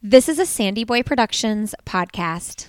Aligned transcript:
This 0.00 0.28
is 0.28 0.38
a 0.38 0.46
Sandy 0.46 0.84
Boy 0.84 1.02
Productions 1.02 1.74
podcast. 1.84 2.68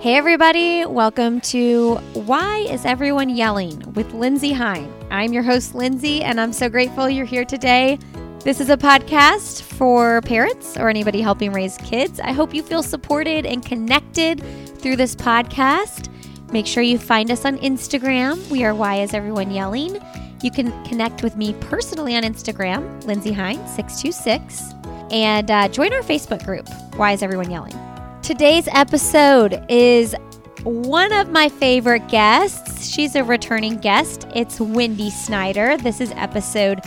Hey, 0.00 0.16
everybody, 0.16 0.86
welcome 0.86 1.42
to 1.42 1.96
Why 2.14 2.66
is 2.70 2.86
Everyone 2.86 3.28
Yelling 3.28 3.92
with 3.92 4.14
Lindsay 4.14 4.52
Hine. 4.52 4.90
I'm 5.10 5.34
your 5.34 5.42
host, 5.42 5.74
Lindsay, 5.74 6.22
and 6.22 6.40
I'm 6.40 6.54
so 6.54 6.70
grateful 6.70 7.10
you're 7.10 7.26
here 7.26 7.44
today. 7.44 7.98
This 8.44 8.60
is 8.60 8.70
a 8.70 8.76
podcast 8.76 9.62
for 9.62 10.20
parents 10.22 10.76
or 10.76 10.88
anybody 10.88 11.20
helping 11.20 11.52
raise 11.52 11.76
kids. 11.78 12.18
I 12.18 12.32
hope 12.32 12.52
you 12.52 12.60
feel 12.60 12.82
supported 12.82 13.46
and 13.46 13.64
connected 13.64 14.42
through 14.78 14.96
this 14.96 15.14
podcast. 15.14 16.08
Make 16.50 16.66
sure 16.66 16.82
you 16.82 16.98
find 16.98 17.30
us 17.30 17.44
on 17.44 17.56
Instagram. 17.58 18.50
We 18.50 18.64
are 18.64 18.74
Why 18.74 18.96
is 18.96 19.14
Everyone 19.14 19.52
Yelling? 19.52 19.96
You 20.42 20.50
can 20.50 20.72
connect 20.84 21.22
with 21.22 21.36
me 21.36 21.54
personally 21.60 22.16
on 22.16 22.24
Instagram, 22.24 23.04
Lindsay 23.04 23.30
Hine, 23.30 23.64
626, 23.68 24.72
and 25.12 25.48
uh, 25.48 25.68
join 25.68 25.92
our 25.92 26.02
Facebook 26.02 26.44
group, 26.44 26.68
Why 26.96 27.12
is 27.12 27.22
Everyone 27.22 27.48
Yelling? 27.48 27.78
Today's 28.22 28.66
episode 28.72 29.64
is 29.68 30.16
one 30.64 31.12
of 31.12 31.30
my 31.30 31.48
favorite 31.48 32.08
guests. 32.08 32.88
She's 32.88 33.14
a 33.14 33.22
returning 33.22 33.76
guest. 33.76 34.26
It's 34.34 34.60
Wendy 34.60 35.10
Snyder. 35.10 35.76
This 35.76 36.00
is 36.00 36.10
episode 36.16 36.80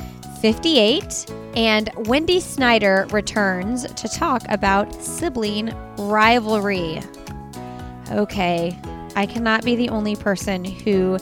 58. 0.45 1.25
And 1.55 1.89
Wendy 2.05 2.39
Snyder 2.39 3.07
returns 3.09 3.91
to 3.93 4.07
talk 4.07 4.43
about 4.47 4.93
sibling 5.03 5.73
rivalry. 5.97 7.01
Okay, 8.11 8.77
I 9.15 9.25
cannot 9.25 9.65
be 9.65 9.75
the 9.75 9.89
only 9.89 10.15
person 10.15 10.63
who 10.63 11.17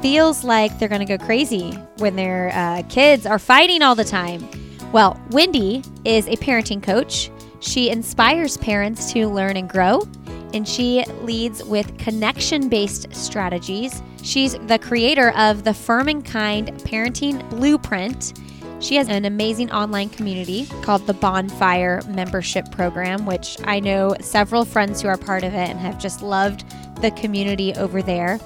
feels 0.00 0.44
like 0.44 0.78
they're 0.78 0.88
going 0.88 1.06
to 1.06 1.18
go 1.18 1.22
crazy 1.22 1.72
when 1.98 2.16
their 2.16 2.52
uh, 2.54 2.82
kids 2.88 3.26
are 3.26 3.38
fighting 3.38 3.82
all 3.82 3.94
the 3.94 4.02
time. 4.02 4.48
Well, 4.92 5.20
Wendy 5.28 5.82
is 6.06 6.26
a 6.26 6.36
parenting 6.36 6.82
coach 6.82 7.30
she 7.64 7.88
inspires 7.88 8.58
parents 8.58 9.10
to 9.14 9.26
learn 9.26 9.56
and 9.56 9.68
grow, 9.68 10.06
and 10.52 10.68
she 10.68 11.02
leads 11.22 11.64
with 11.64 11.96
connection 11.96 12.68
based 12.68 13.12
strategies. 13.14 14.02
She's 14.22 14.54
the 14.66 14.78
creator 14.78 15.30
of 15.30 15.64
the 15.64 15.72
Firm 15.72 16.08
and 16.08 16.22
Kind 16.22 16.68
Parenting 16.84 17.48
Blueprint. 17.48 18.38
She 18.84 18.96
has 18.96 19.08
an 19.08 19.24
amazing 19.24 19.70
online 19.72 20.10
community 20.10 20.66
called 20.82 21.06
the 21.06 21.14
Bonfire 21.14 22.02
Membership 22.06 22.70
Program, 22.70 23.24
which 23.24 23.56
I 23.64 23.80
know 23.80 24.14
several 24.20 24.66
friends 24.66 25.00
who 25.00 25.08
are 25.08 25.16
part 25.16 25.42
of 25.42 25.54
it 25.54 25.70
and 25.70 25.78
have 25.78 25.98
just 25.98 26.20
loved 26.20 26.66
the 27.00 27.10
community 27.12 27.72
over 27.76 28.02
there. 28.02 28.38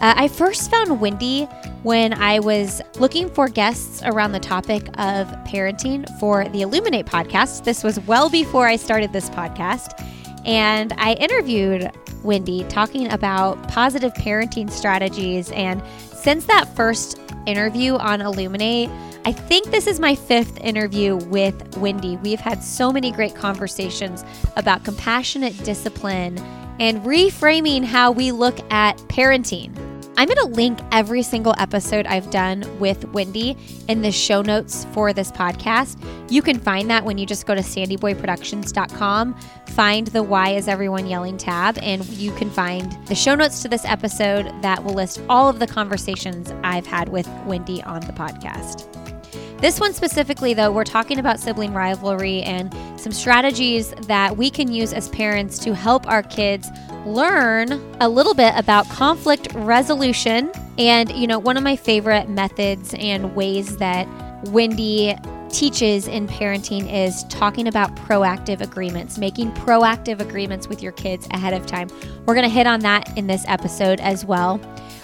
Uh, 0.00 0.14
I 0.16 0.26
first 0.26 0.72
found 0.72 1.00
Wendy 1.00 1.44
when 1.84 2.14
I 2.14 2.40
was 2.40 2.82
looking 2.98 3.28
for 3.28 3.46
guests 3.46 4.02
around 4.04 4.32
the 4.32 4.40
topic 4.40 4.88
of 4.98 5.28
parenting 5.46 6.04
for 6.18 6.48
the 6.48 6.62
Illuminate 6.62 7.06
podcast. 7.06 7.62
This 7.62 7.84
was 7.84 8.00
well 8.00 8.28
before 8.28 8.66
I 8.66 8.74
started 8.74 9.12
this 9.12 9.30
podcast. 9.30 10.04
And 10.44 10.94
I 10.96 11.12
interviewed 11.12 11.92
Wendy 12.24 12.64
talking 12.64 13.12
about 13.12 13.68
positive 13.68 14.12
parenting 14.14 14.68
strategies. 14.68 15.52
And 15.52 15.80
since 16.12 16.46
that 16.46 16.74
first 16.74 17.20
interview 17.46 17.94
on 17.94 18.20
Illuminate, 18.20 18.90
I 19.26 19.32
think 19.32 19.72
this 19.72 19.88
is 19.88 19.98
my 19.98 20.14
fifth 20.14 20.56
interview 20.60 21.16
with 21.16 21.78
Wendy. 21.78 22.16
We've 22.18 22.38
had 22.38 22.62
so 22.62 22.92
many 22.92 23.10
great 23.10 23.34
conversations 23.34 24.24
about 24.54 24.84
compassionate 24.84 25.64
discipline 25.64 26.38
and 26.78 27.02
reframing 27.02 27.82
how 27.82 28.12
we 28.12 28.30
look 28.30 28.60
at 28.70 28.98
parenting. 29.08 29.76
I'm 30.16 30.28
going 30.28 30.36
to 30.36 30.56
link 30.56 30.78
every 30.92 31.24
single 31.24 31.56
episode 31.58 32.06
I've 32.06 32.30
done 32.30 32.64
with 32.78 33.04
Wendy 33.06 33.56
in 33.88 34.00
the 34.00 34.12
show 34.12 34.42
notes 34.42 34.86
for 34.92 35.12
this 35.12 35.32
podcast. 35.32 36.00
You 36.30 36.40
can 36.40 36.60
find 36.60 36.88
that 36.88 37.04
when 37.04 37.18
you 37.18 37.26
just 37.26 37.46
go 37.46 37.54
to 37.56 37.62
sandyboyproductions.com, 37.62 39.34
find 39.70 40.06
the 40.06 40.22
Why 40.22 40.50
is 40.50 40.68
Everyone 40.68 41.08
Yelling 41.08 41.36
tab, 41.36 41.78
and 41.78 42.06
you 42.10 42.30
can 42.36 42.48
find 42.48 42.96
the 43.08 43.16
show 43.16 43.34
notes 43.34 43.60
to 43.62 43.68
this 43.68 43.84
episode 43.84 44.52
that 44.62 44.84
will 44.84 44.94
list 44.94 45.20
all 45.28 45.48
of 45.48 45.58
the 45.58 45.66
conversations 45.66 46.52
I've 46.62 46.86
had 46.86 47.08
with 47.08 47.28
Wendy 47.44 47.82
on 47.82 48.02
the 48.02 48.12
podcast. 48.12 49.05
This 49.58 49.80
one 49.80 49.94
specifically, 49.94 50.52
though, 50.52 50.70
we're 50.70 50.84
talking 50.84 51.18
about 51.18 51.40
sibling 51.40 51.72
rivalry 51.72 52.42
and 52.42 52.74
some 53.00 53.10
strategies 53.10 53.90
that 54.06 54.36
we 54.36 54.50
can 54.50 54.70
use 54.70 54.92
as 54.92 55.08
parents 55.08 55.58
to 55.60 55.74
help 55.74 56.06
our 56.06 56.22
kids 56.22 56.68
learn 57.06 57.72
a 58.00 58.08
little 58.08 58.34
bit 58.34 58.52
about 58.54 58.86
conflict 58.90 59.48
resolution. 59.54 60.52
And, 60.76 61.10
you 61.12 61.26
know, 61.26 61.38
one 61.38 61.56
of 61.56 61.62
my 61.62 61.74
favorite 61.74 62.28
methods 62.28 62.94
and 62.98 63.34
ways 63.34 63.78
that 63.78 64.06
Wendy 64.48 65.16
teaches 65.50 66.08
in 66.08 66.26
parenting 66.26 66.92
is 66.92 67.24
talking 67.24 67.68
about 67.68 67.94
proactive 67.96 68.60
agreements, 68.60 69.18
making 69.18 69.52
proactive 69.52 70.20
agreements 70.20 70.68
with 70.68 70.82
your 70.82 70.92
kids 70.92 71.26
ahead 71.30 71.52
of 71.52 71.66
time. 71.66 71.88
We're 72.26 72.34
going 72.34 72.48
to 72.48 72.54
hit 72.54 72.66
on 72.66 72.80
that 72.80 73.16
in 73.16 73.26
this 73.26 73.44
episode 73.48 74.00
as 74.00 74.24
well. 74.24 74.60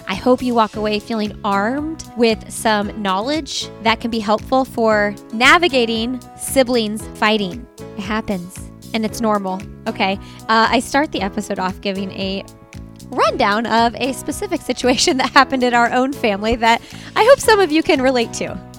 I 0.07 0.15
hope 0.15 0.41
you 0.41 0.53
walk 0.53 0.75
away 0.75 0.99
feeling 0.99 1.39
armed 1.43 2.03
with 2.17 2.51
some 2.51 3.01
knowledge 3.01 3.69
that 3.83 4.01
can 4.01 4.11
be 4.11 4.19
helpful 4.19 4.65
for 4.65 5.15
navigating 5.31 6.19
siblings 6.37 7.05
fighting. 7.17 7.65
It 7.79 8.01
happens 8.01 8.57
and 8.93 9.05
it's 9.05 9.21
normal. 9.21 9.61
Okay. 9.87 10.19
Uh, 10.41 10.67
I 10.69 10.79
start 10.79 11.11
the 11.11 11.21
episode 11.21 11.59
off 11.59 11.79
giving 11.81 12.11
a 12.11 12.43
rundown 13.07 13.65
of 13.65 13.95
a 13.95 14.13
specific 14.13 14.61
situation 14.61 15.17
that 15.17 15.31
happened 15.31 15.63
in 15.63 15.73
our 15.73 15.91
own 15.91 16.13
family 16.13 16.55
that 16.57 16.81
I 17.15 17.23
hope 17.23 17.39
some 17.39 17.59
of 17.59 17.71
you 17.71 17.83
can 17.83 18.01
relate 18.01 18.33
to. 18.33 18.72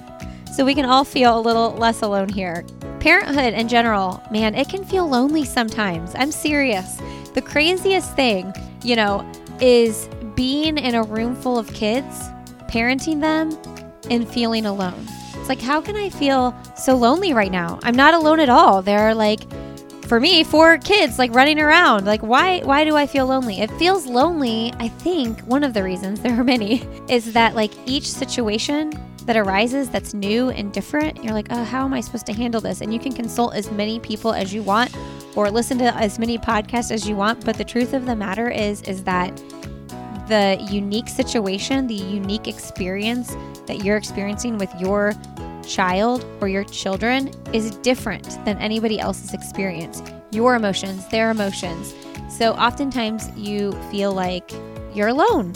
So 0.54 0.64
we 0.64 0.74
can 0.76 0.84
all 0.84 1.02
feel 1.02 1.36
a 1.36 1.40
little 1.40 1.72
less 1.72 2.02
alone 2.02 2.28
here. 2.28 2.64
Parenthood 3.00 3.54
in 3.54 3.66
general, 3.66 4.22
man, 4.30 4.54
it 4.54 4.68
can 4.68 4.84
feel 4.84 5.08
lonely 5.08 5.44
sometimes. 5.44 6.12
I'm 6.14 6.30
serious. 6.30 7.00
The 7.34 7.42
craziest 7.42 8.14
thing, 8.14 8.54
you 8.84 8.94
know, 8.94 9.28
is 9.60 10.08
being 10.36 10.78
in 10.78 10.94
a 10.94 11.02
room 11.02 11.34
full 11.34 11.58
of 11.58 11.66
kids, 11.74 12.28
parenting 12.68 13.20
them, 13.20 13.50
and 14.10 14.28
feeling 14.28 14.64
alone. 14.64 15.04
It's 15.34 15.48
like, 15.48 15.60
how 15.60 15.80
can 15.80 15.96
I 15.96 16.08
feel 16.08 16.56
so 16.76 16.94
lonely 16.94 17.32
right 17.32 17.50
now? 17.50 17.80
I'm 17.82 17.96
not 17.96 18.14
alone 18.14 18.38
at 18.38 18.48
all. 18.48 18.80
There 18.80 19.00
are 19.00 19.14
like 19.14 19.40
for 20.06 20.20
me, 20.20 20.44
four 20.44 20.78
kids 20.78 21.18
like 21.18 21.34
running 21.34 21.58
around. 21.58 22.04
Like 22.04 22.20
why 22.22 22.60
why 22.60 22.84
do 22.84 22.94
I 22.94 23.08
feel 23.08 23.26
lonely? 23.26 23.60
It 23.60 23.72
feels 23.72 24.06
lonely, 24.06 24.72
I 24.78 24.86
think 24.86 25.40
one 25.40 25.64
of 25.64 25.74
the 25.74 25.82
reasons, 25.82 26.20
there 26.22 26.38
are 26.38 26.44
many, 26.44 26.86
is 27.08 27.32
that 27.32 27.56
like 27.56 27.72
each 27.86 28.08
situation 28.08 28.92
that 29.26 29.36
arises 29.36 29.88
that's 29.88 30.14
new 30.14 30.50
and 30.50 30.72
different, 30.72 31.22
you're 31.24 31.32
like, 31.32 31.46
oh, 31.50 31.64
how 31.64 31.84
am 31.84 31.94
I 31.94 32.00
supposed 32.00 32.26
to 32.26 32.32
handle 32.32 32.60
this? 32.60 32.80
And 32.80 32.92
you 32.92 33.00
can 33.00 33.12
consult 33.12 33.54
as 33.54 33.70
many 33.70 33.98
people 33.98 34.32
as 34.32 34.52
you 34.52 34.62
want 34.62 34.94
or 35.34 35.50
listen 35.50 35.78
to 35.78 35.94
as 35.96 36.18
many 36.18 36.38
podcasts 36.38 36.90
as 36.90 37.08
you 37.08 37.16
want. 37.16 37.44
But 37.44 37.56
the 37.56 37.64
truth 37.64 37.94
of 37.94 38.06
the 38.06 38.14
matter 38.14 38.50
is, 38.50 38.82
is 38.82 39.02
that 39.04 39.34
the 40.28 40.58
unique 40.70 41.08
situation, 41.08 41.86
the 41.86 41.94
unique 41.94 42.48
experience 42.48 43.34
that 43.66 43.84
you're 43.84 43.96
experiencing 43.96 44.58
with 44.58 44.72
your 44.78 45.12
child 45.66 46.24
or 46.40 46.48
your 46.48 46.64
children 46.64 47.30
is 47.52 47.76
different 47.76 48.44
than 48.44 48.58
anybody 48.58 49.00
else's 49.00 49.32
experience. 49.32 50.02
Your 50.30 50.54
emotions, 50.54 51.06
their 51.08 51.30
emotions. 51.30 51.94
So 52.28 52.52
oftentimes 52.52 53.30
you 53.36 53.72
feel 53.90 54.12
like 54.12 54.50
you're 54.94 55.08
alone 55.08 55.52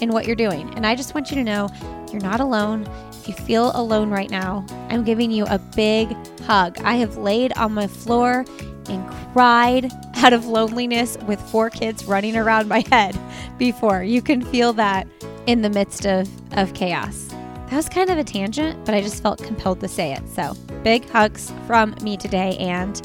in 0.00 0.12
what 0.12 0.26
you're 0.26 0.36
doing. 0.36 0.72
And 0.74 0.86
I 0.86 0.94
just 0.94 1.14
want 1.14 1.30
you 1.30 1.36
to 1.36 1.44
know 1.44 1.68
you're 2.12 2.22
not 2.22 2.40
alone. 2.40 2.88
You 3.26 3.34
feel 3.34 3.72
alone 3.74 4.10
right 4.10 4.30
now, 4.30 4.64
I'm 4.88 5.02
giving 5.02 5.30
you 5.30 5.46
a 5.46 5.58
big 5.58 6.14
hug. 6.42 6.78
I 6.82 6.94
have 6.94 7.16
laid 7.16 7.52
on 7.54 7.74
my 7.74 7.88
floor 7.88 8.44
and 8.88 9.32
cried 9.32 9.90
out 10.16 10.32
of 10.32 10.46
loneliness 10.46 11.18
with 11.26 11.40
four 11.40 11.70
kids 11.70 12.04
running 12.04 12.36
around 12.36 12.68
my 12.68 12.84
head 12.90 13.18
before. 13.58 14.04
You 14.04 14.22
can 14.22 14.42
feel 14.42 14.72
that 14.74 15.08
in 15.46 15.62
the 15.62 15.70
midst 15.70 16.06
of, 16.06 16.28
of 16.56 16.72
chaos. 16.74 17.28
That 17.68 17.76
was 17.76 17.88
kind 17.88 18.10
of 18.10 18.18
a 18.18 18.24
tangent, 18.24 18.84
but 18.84 18.94
I 18.94 19.00
just 19.00 19.20
felt 19.22 19.42
compelled 19.42 19.80
to 19.80 19.88
say 19.88 20.12
it. 20.12 20.22
So, 20.28 20.54
big 20.84 21.08
hugs 21.10 21.52
from 21.66 21.96
me 22.00 22.16
today, 22.16 22.56
and 22.58 22.96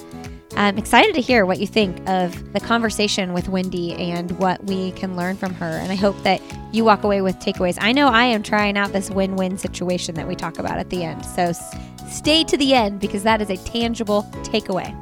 I'm 0.56 0.78
excited 0.78 1.16
to 1.16 1.22
hear 1.22 1.46
what 1.46 1.60
you 1.60 1.68
think 1.68 2.08
of 2.10 2.54
the 2.54 2.60
conversation 2.60 3.34
with 3.34 3.48
Wendy 3.48 3.94
and 3.94 4.32
what 4.40 4.64
we 4.66 4.92
can 4.92 5.16
learn 5.16 5.38
from 5.38 5.54
her. 5.56 5.66
And 5.66 5.92
I 5.92 5.96
hope 5.96 6.22
that 6.24 6.42
you 6.72 6.84
walk 6.84 7.04
away 7.04 7.22
with 7.22 7.38
takeaways. 7.38 7.78
I 7.80 7.92
know 7.92 8.08
I 8.08 8.26
am 8.26 8.44
trying 8.44 8.78
out 8.78 8.92
this 8.94 9.10
win 9.10 9.36
win 9.36 9.58
situation 9.58 10.16
that 10.16 10.28
we 10.28 10.36
talk 10.36 10.60
about 10.60 10.78
at 10.78 10.90
the 10.90 11.04
end. 11.04 11.26
So, 11.26 11.54
stay 12.10 12.44
to 12.44 12.58
the 12.58 12.74
end 12.74 13.00
because 13.00 13.24
that 13.24 13.42
is 13.42 13.50
a 13.50 13.58
tangible 13.58 14.24
takeaway. 14.44 14.96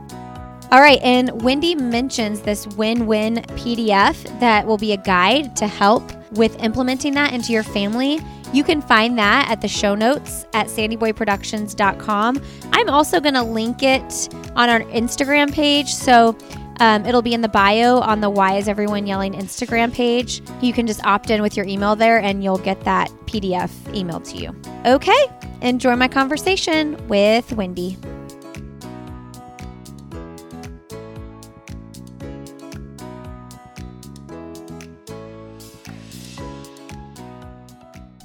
All 0.72 0.82
right, 0.82 1.00
and 1.02 1.42
Wendy 1.42 1.74
mentions 1.74 2.42
this 2.42 2.68
win 2.68 3.08
win 3.08 3.38
PDF 3.58 4.40
that 4.40 4.68
will 4.68 4.78
be 4.78 4.92
a 4.92 4.98
guide 4.98 5.56
to 5.56 5.66
help 5.66 6.04
with 6.34 6.62
implementing 6.64 7.16
that 7.16 7.34
into 7.34 7.52
your 7.52 7.64
family 7.64 8.20
You 8.54 8.64
can 8.64 8.82
find 8.82 9.18
that 9.18 9.50
at 9.50 9.62
the 9.62 9.68
show 9.68 9.96
notes 9.96 10.46
at 10.54 10.68
sandyboyproductions.com. 10.68 12.42
I'm 12.72 12.90
also 12.90 13.20
going 13.20 13.36
to 13.36 13.44
link 13.44 13.84
it 13.84 14.30
on 14.56 14.70
our 14.70 14.82
Instagram 14.82 15.54
page. 15.54 15.94
So 15.94 16.36
um, 16.80 17.06
it'll 17.06 17.22
be 17.22 17.34
in 17.34 17.42
the 17.42 17.50
bio 17.50 18.00
on 18.00 18.22
the 18.22 18.30
Why 18.30 18.58
Is 18.58 18.68
Everyone 18.68 19.06
Yelling 19.06 19.34
Instagram 19.34 19.94
page. 19.94 20.42
You 20.62 20.74
can 20.74 20.88
just 20.88 21.04
opt 21.06 21.30
in 21.30 21.42
with 21.42 21.56
your 21.56 21.66
email 21.66 21.96
there 21.96 22.20
and 22.20 22.44
you'll 22.44 22.58
get 22.58 22.82
that 22.82 23.10
PDF 23.26 23.70
emailed 23.94 24.28
to 24.32 24.38
you. 24.38 24.56
Okay, 24.86 25.26
enjoy 25.62 25.96
my 25.96 26.08
conversation 26.08 27.08
with 27.08 27.52
Wendy. 27.54 27.98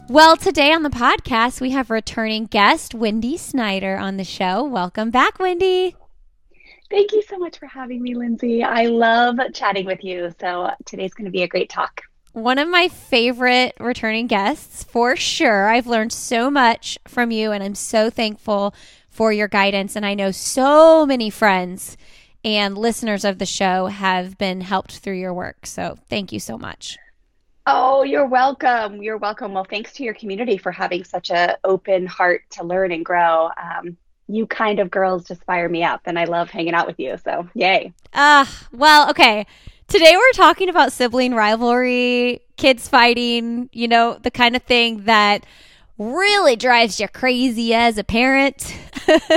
Well, 0.08 0.36
today 0.36 0.70
on 0.72 0.82
the 0.82 0.90
podcast, 0.90 1.62
we 1.62 1.70
have 1.70 1.88
returning 1.88 2.44
guest 2.44 2.94
Wendy 2.94 3.38
Snyder 3.38 3.96
on 3.96 4.18
the 4.18 4.24
show. 4.24 4.62
Welcome 4.62 5.10
back, 5.10 5.38
Wendy. 5.38 5.96
Thank 6.90 7.12
you 7.12 7.22
so 7.22 7.38
much 7.38 7.58
for 7.58 7.66
having 7.66 8.02
me, 8.02 8.14
Lindsay. 8.14 8.62
I 8.62 8.84
love 8.86 9.38
chatting 9.54 9.86
with 9.86 10.04
you. 10.04 10.30
So 10.38 10.70
today's 10.84 11.14
going 11.14 11.24
to 11.24 11.30
be 11.30 11.42
a 11.42 11.48
great 11.48 11.70
talk. 11.70 12.02
One 12.32 12.58
of 12.58 12.68
my 12.68 12.88
favorite 12.88 13.74
returning 13.80 14.26
guests, 14.26 14.84
for 14.84 15.16
sure. 15.16 15.68
I've 15.68 15.86
learned 15.86 16.12
so 16.12 16.50
much 16.50 16.98
from 17.08 17.30
you, 17.30 17.52
and 17.52 17.64
I'm 17.64 17.74
so 17.74 18.10
thankful 18.10 18.74
for 19.08 19.32
your 19.32 19.48
guidance. 19.48 19.96
And 19.96 20.04
I 20.04 20.12
know 20.12 20.32
so 20.32 21.06
many 21.06 21.30
friends 21.30 21.96
and 22.44 22.76
listeners 22.76 23.24
of 23.24 23.38
the 23.38 23.46
show 23.46 23.86
have 23.86 24.36
been 24.36 24.60
helped 24.60 24.98
through 24.98 25.18
your 25.18 25.32
work. 25.32 25.64
So 25.64 25.96
thank 26.10 26.30
you 26.30 26.40
so 26.40 26.58
much. 26.58 26.98
Oh, 27.66 28.02
you're 28.02 28.26
welcome. 28.26 29.02
You're 29.02 29.16
welcome. 29.16 29.55
Well, 29.55 29.64
thanks 29.64 29.93
to 29.94 30.05
your 30.05 30.12
community 30.14 30.58
for 30.58 30.70
having 30.70 31.02
such 31.02 31.31
an 31.31 31.56
open 31.64 32.06
heart 32.06 32.43
to 32.50 32.64
learn 32.64 32.93
and 32.93 33.05
grow. 33.05 33.50
Um, 33.56 33.96
you 34.28 34.46
kind 34.46 34.81
of 34.81 34.90
girls 34.90 35.25
just 35.25 35.43
fire 35.44 35.69
me 35.69 35.82
up, 35.82 36.02
and 36.05 36.19
I 36.19 36.25
love 36.25 36.50
hanging 36.50 36.75
out 36.75 36.87
with 36.87 36.99
you. 36.99 37.16
So, 37.25 37.49
yay. 37.55 37.94
Ah, 38.12 38.43
uh, 38.43 38.66
well, 38.72 39.11
okay. 39.11 39.46
Today 39.88 40.14
we're 40.14 40.32
talking 40.32 40.69
about 40.69 40.93
sibling 40.93 41.34
rivalry, 41.34 42.40
kids 42.56 42.88
fighting, 42.88 43.70
you 43.72 43.88
know, 43.88 44.19
the 44.20 44.31
kind 44.31 44.56
of 44.56 44.62
thing 44.62 45.05
that 45.05 45.44
really 45.99 46.56
drives 46.56 47.00
you 47.00 47.08
crazy 47.08 47.72
as 47.72 47.96
a 47.96 48.05
parent. 48.05 48.76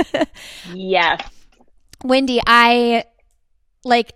yes. 0.74 1.22
Wendy, 2.04 2.40
I 2.46 3.04
like 3.84 4.12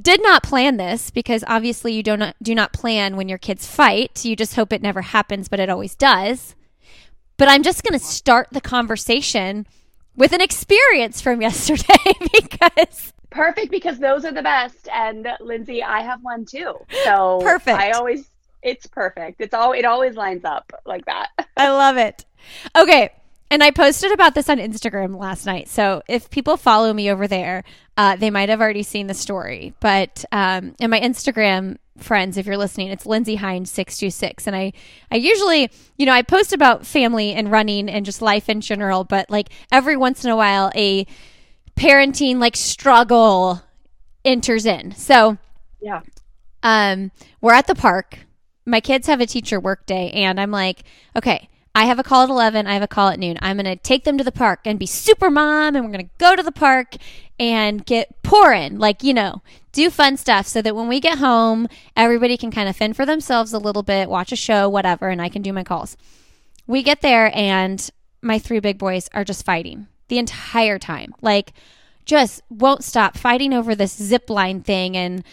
did 0.00 0.22
not 0.22 0.42
plan 0.42 0.76
this 0.76 1.10
because 1.10 1.44
obviously 1.46 1.92
you 1.92 2.02
do 2.02 2.16
not 2.16 2.36
do 2.42 2.54
not 2.54 2.72
plan 2.72 3.16
when 3.16 3.28
your 3.28 3.38
kids 3.38 3.66
fight. 3.66 4.24
You 4.24 4.36
just 4.36 4.54
hope 4.54 4.72
it 4.72 4.82
never 4.82 5.02
happens, 5.02 5.48
but 5.48 5.60
it 5.60 5.70
always 5.70 5.94
does. 5.94 6.54
But 7.36 7.48
I'm 7.48 7.62
just 7.62 7.82
going 7.82 7.98
to 7.98 8.04
start 8.04 8.48
the 8.52 8.60
conversation 8.60 9.66
with 10.16 10.32
an 10.32 10.40
experience 10.40 11.20
from 11.20 11.40
yesterday 11.48 12.12
because 12.32 13.12
perfect 13.30 13.70
because 13.70 13.98
those 13.98 14.24
are 14.24 14.32
the 14.32 14.42
best 14.42 14.88
and 14.92 15.26
Lindsay, 15.40 15.82
I 15.82 16.02
have 16.02 16.22
one 16.22 16.44
too. 16.44 16.74
So 17.04 17.40
perfect. 17.42 17.78
I 17.78 17.90
always 17.92 18.28
it's 18.62 18.86
perfect. 18.86 19.40
It's 19.40 19.54
all 19.54 19.72
it 19.72 19.84
always 19.84 20.16
lines 20.16 20.44
up 20.44 20.72
like 20.86 21.04
that. 21.06 21.28
I 21.56 21.70
love 21.70 21.96
it. 21.96 22.24
Okay, 22.76 23.10
and 23.50 23.62
I 23.62 23.70
posted 23.70 24.12
about 24.12 24.34
this 24.34 24.48
on 24.48 24.58
Instagram 24.58 25.16
last 25.18 25.46
night. 25.46 25.68
So 25.68 26.02
if 26.08 26.30
people 26.30 26.56
follow 26.56 26.92
me 26.92 27.10
over 27.10 27.28
there, 27.28 27.62
uh, 27.96 28.16
they 28.16 28.30
might 28.30 28.48
have 28.48 28.60
already 28.60 28.82
seen 28.82 29.06
the 29.06 29.14
story. 29.14 29.74
But 29.80 30.24
um, 30.32 30.74
in 30.80 30.90
my 30.90 31.00
Instagram 31.00 31.76
friends, 31.98 32.36
if 32.36 32.46
you're 32.46 32.56
listening, 32.56 32.88
it's 32.88 33.06
Lindsay 33.06 33.36
Hines 33.36 33.70
six 33.70 33.98
two 33.98 34.10
six, 34.10 34.46
and 34.46 34.56
I 34.56 34.72
I 35.10 35.16
usually 35.16 35.70
you 35.96 36.06
know 36.06 36.12
I 36.12 36.22
post 36.22 36.52
about 36.52 36.86
family 36.86 37.32
and 37.32 37.50
running 37.50 37.88
and 37.88 38.04
just 38.04 38.22
life 38.22 38.48
in 38.48 38.60
general, 38.60 39.04
but 39.04 39.30
like 39.30 39.50
every 39.70 39.96
once 39.96 40.24
in 40.24 40.30
a 40.30 40.36
while 40.36 40.72
a 40.74 41.06
parenting 41.76 42.38
like 42.38 42.56
struggle 42.56 43.62
enters 44.24 44.66
in. 44.66 44.92
So 44.92 45.38
yeah, 45.80 46.00
um, 46.62 47.12
we're 47.40 47.54
at 47.54 47.66
the 47.66 47.74
park. 47.74 48.20
My 48.66 48.80
kids 48.80 49.06
have 49.06 49.20
a 49.20 49.26
teacher 49.26 49.60
work 49.60 49.84
day, 49.86 50.10
and 50.12 50.40
I'm 50.40 50.50
like, 50.50 50.82
okay 51.14 51.48
I 51.74 51.86
have 51.86 51.98
a 51.98 52.04
call 52.04 52.22
at 52.22 52.30
11. 52.30 52.66
I 52.66 52.74
have 52.74 52.82
a 52.82 52.88
call 52.88 53.08
at 53.08 53.18
noon. 53.18 53.36
I'm 53.42 53.56
going 53.56 53.64
to 53.64 53.76
take 53.76 54.04
them 54.04 54.16
to 54.18 54.24
the 54.24 54.30
park 54.30 54.60
and 54.64 54.78
be 54.78 54.86
super 54.86 55.30
mom. 55.30 55.74
And 55.74 55.84
we're 55.84 55.92
going 55.92 56.06
to 56.06 56.14
go 56.18 56.36
to 56.36 56.42
the 56.42 56.52
park 56.52 56.94
and 57.38 57.84
get 57.84 58.22
pouring, 58.22 58.78
like, 58.78 59.02
you 59.02 59.12
know, 59.12 59.42
do 59.72 59.90
fun 59.90 60.16
stuff 60.16 60.46
so 60.46 60.62
that 60.62 60.76
when 60.76 60.86
we 60.86 61.00
get 61.00 61.18
home, 61.18 61.66
everybody 61.96 62.36
can 62.36 62.52
kind 62.52 62.68
of 62.68 62.76
fend 62.76 62.94
for 62.94 63.04
themselves 63.04 63.52
a 63.52 63.58
little 63.58 63.82
bit, 63.82 64.08
watch 64.08 64.30
a 64.30 64.36
show, 64.36 64.68
whatever, 64.68 65.08
and 65.08 65.20
I 65.20 65.28
can 65.28 65.42
do 65.42 65.52
my 65.52 65.64
calls. 65.64 65.96
We 66.68 66.84
get 66.84 67.02
there 67.02 67.32
and 67.34 67.90
my 68.22 68.38
three 68.38 68.60
big 68.60 68.78
boys 68.78 69.08
are 69.12 69.24
just 69.24 69.44
fighting 69.44 69.88
the 70.08 70.18
entire 70.18 70.78
time. 70.78 71.12
Like, 71.20 71.52
just 72.04 72.42
won't 72.50 72.84
stop 72.84 73.16
fighting 73.16 73.52
over 73.52 73.74
this 73.74 73.94
zip 73.94 74.30
line 74.30 74.62
thing. 74.62 74.96
And 74.96 75.24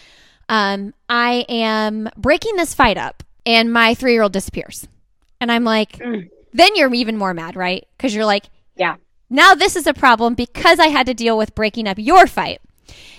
um, 0.48 0.92
I 1.08 1.46
am 1.48 2.08
breaking 2.16 2.56
this 2.56 2.74
fight 2.74 2.98
up, 2.98 3.22
and 3.46 3.72
my 3.72 3.94
three 3.94 4.12
year 4.12 4.22
old 4.22 4.32
disappears. 4.32 4.88
And 5.42 5.50
I'm 5.50 5.64
like, 5.64 5.98
mm. 5.98 6.30
then 6.52 6.76
you're 6.76 6.94
even 6.94 7.18
more 7.18 7.34
mad, 7.34 7.56
right? 7.56 7.84
Because 7.96 8.14
you're 8.14 8.24
like, 8.24 8.44
yeah. 8.76 8.94
Now 9.28 9.54
this 9.54 9.74
is 9.74 9.88
a 9.88 9.92
problem 9.92 10.34
because 10.34 10.78
I 10.78 10.86
had 10.86 11.06
to 11.06 11.14
deal 11.14 11.36
with 11.36 11.56
breaking 11.56 11.88
up 11.88 11.98
your 11.98 12.28
fight. 12.28 12.60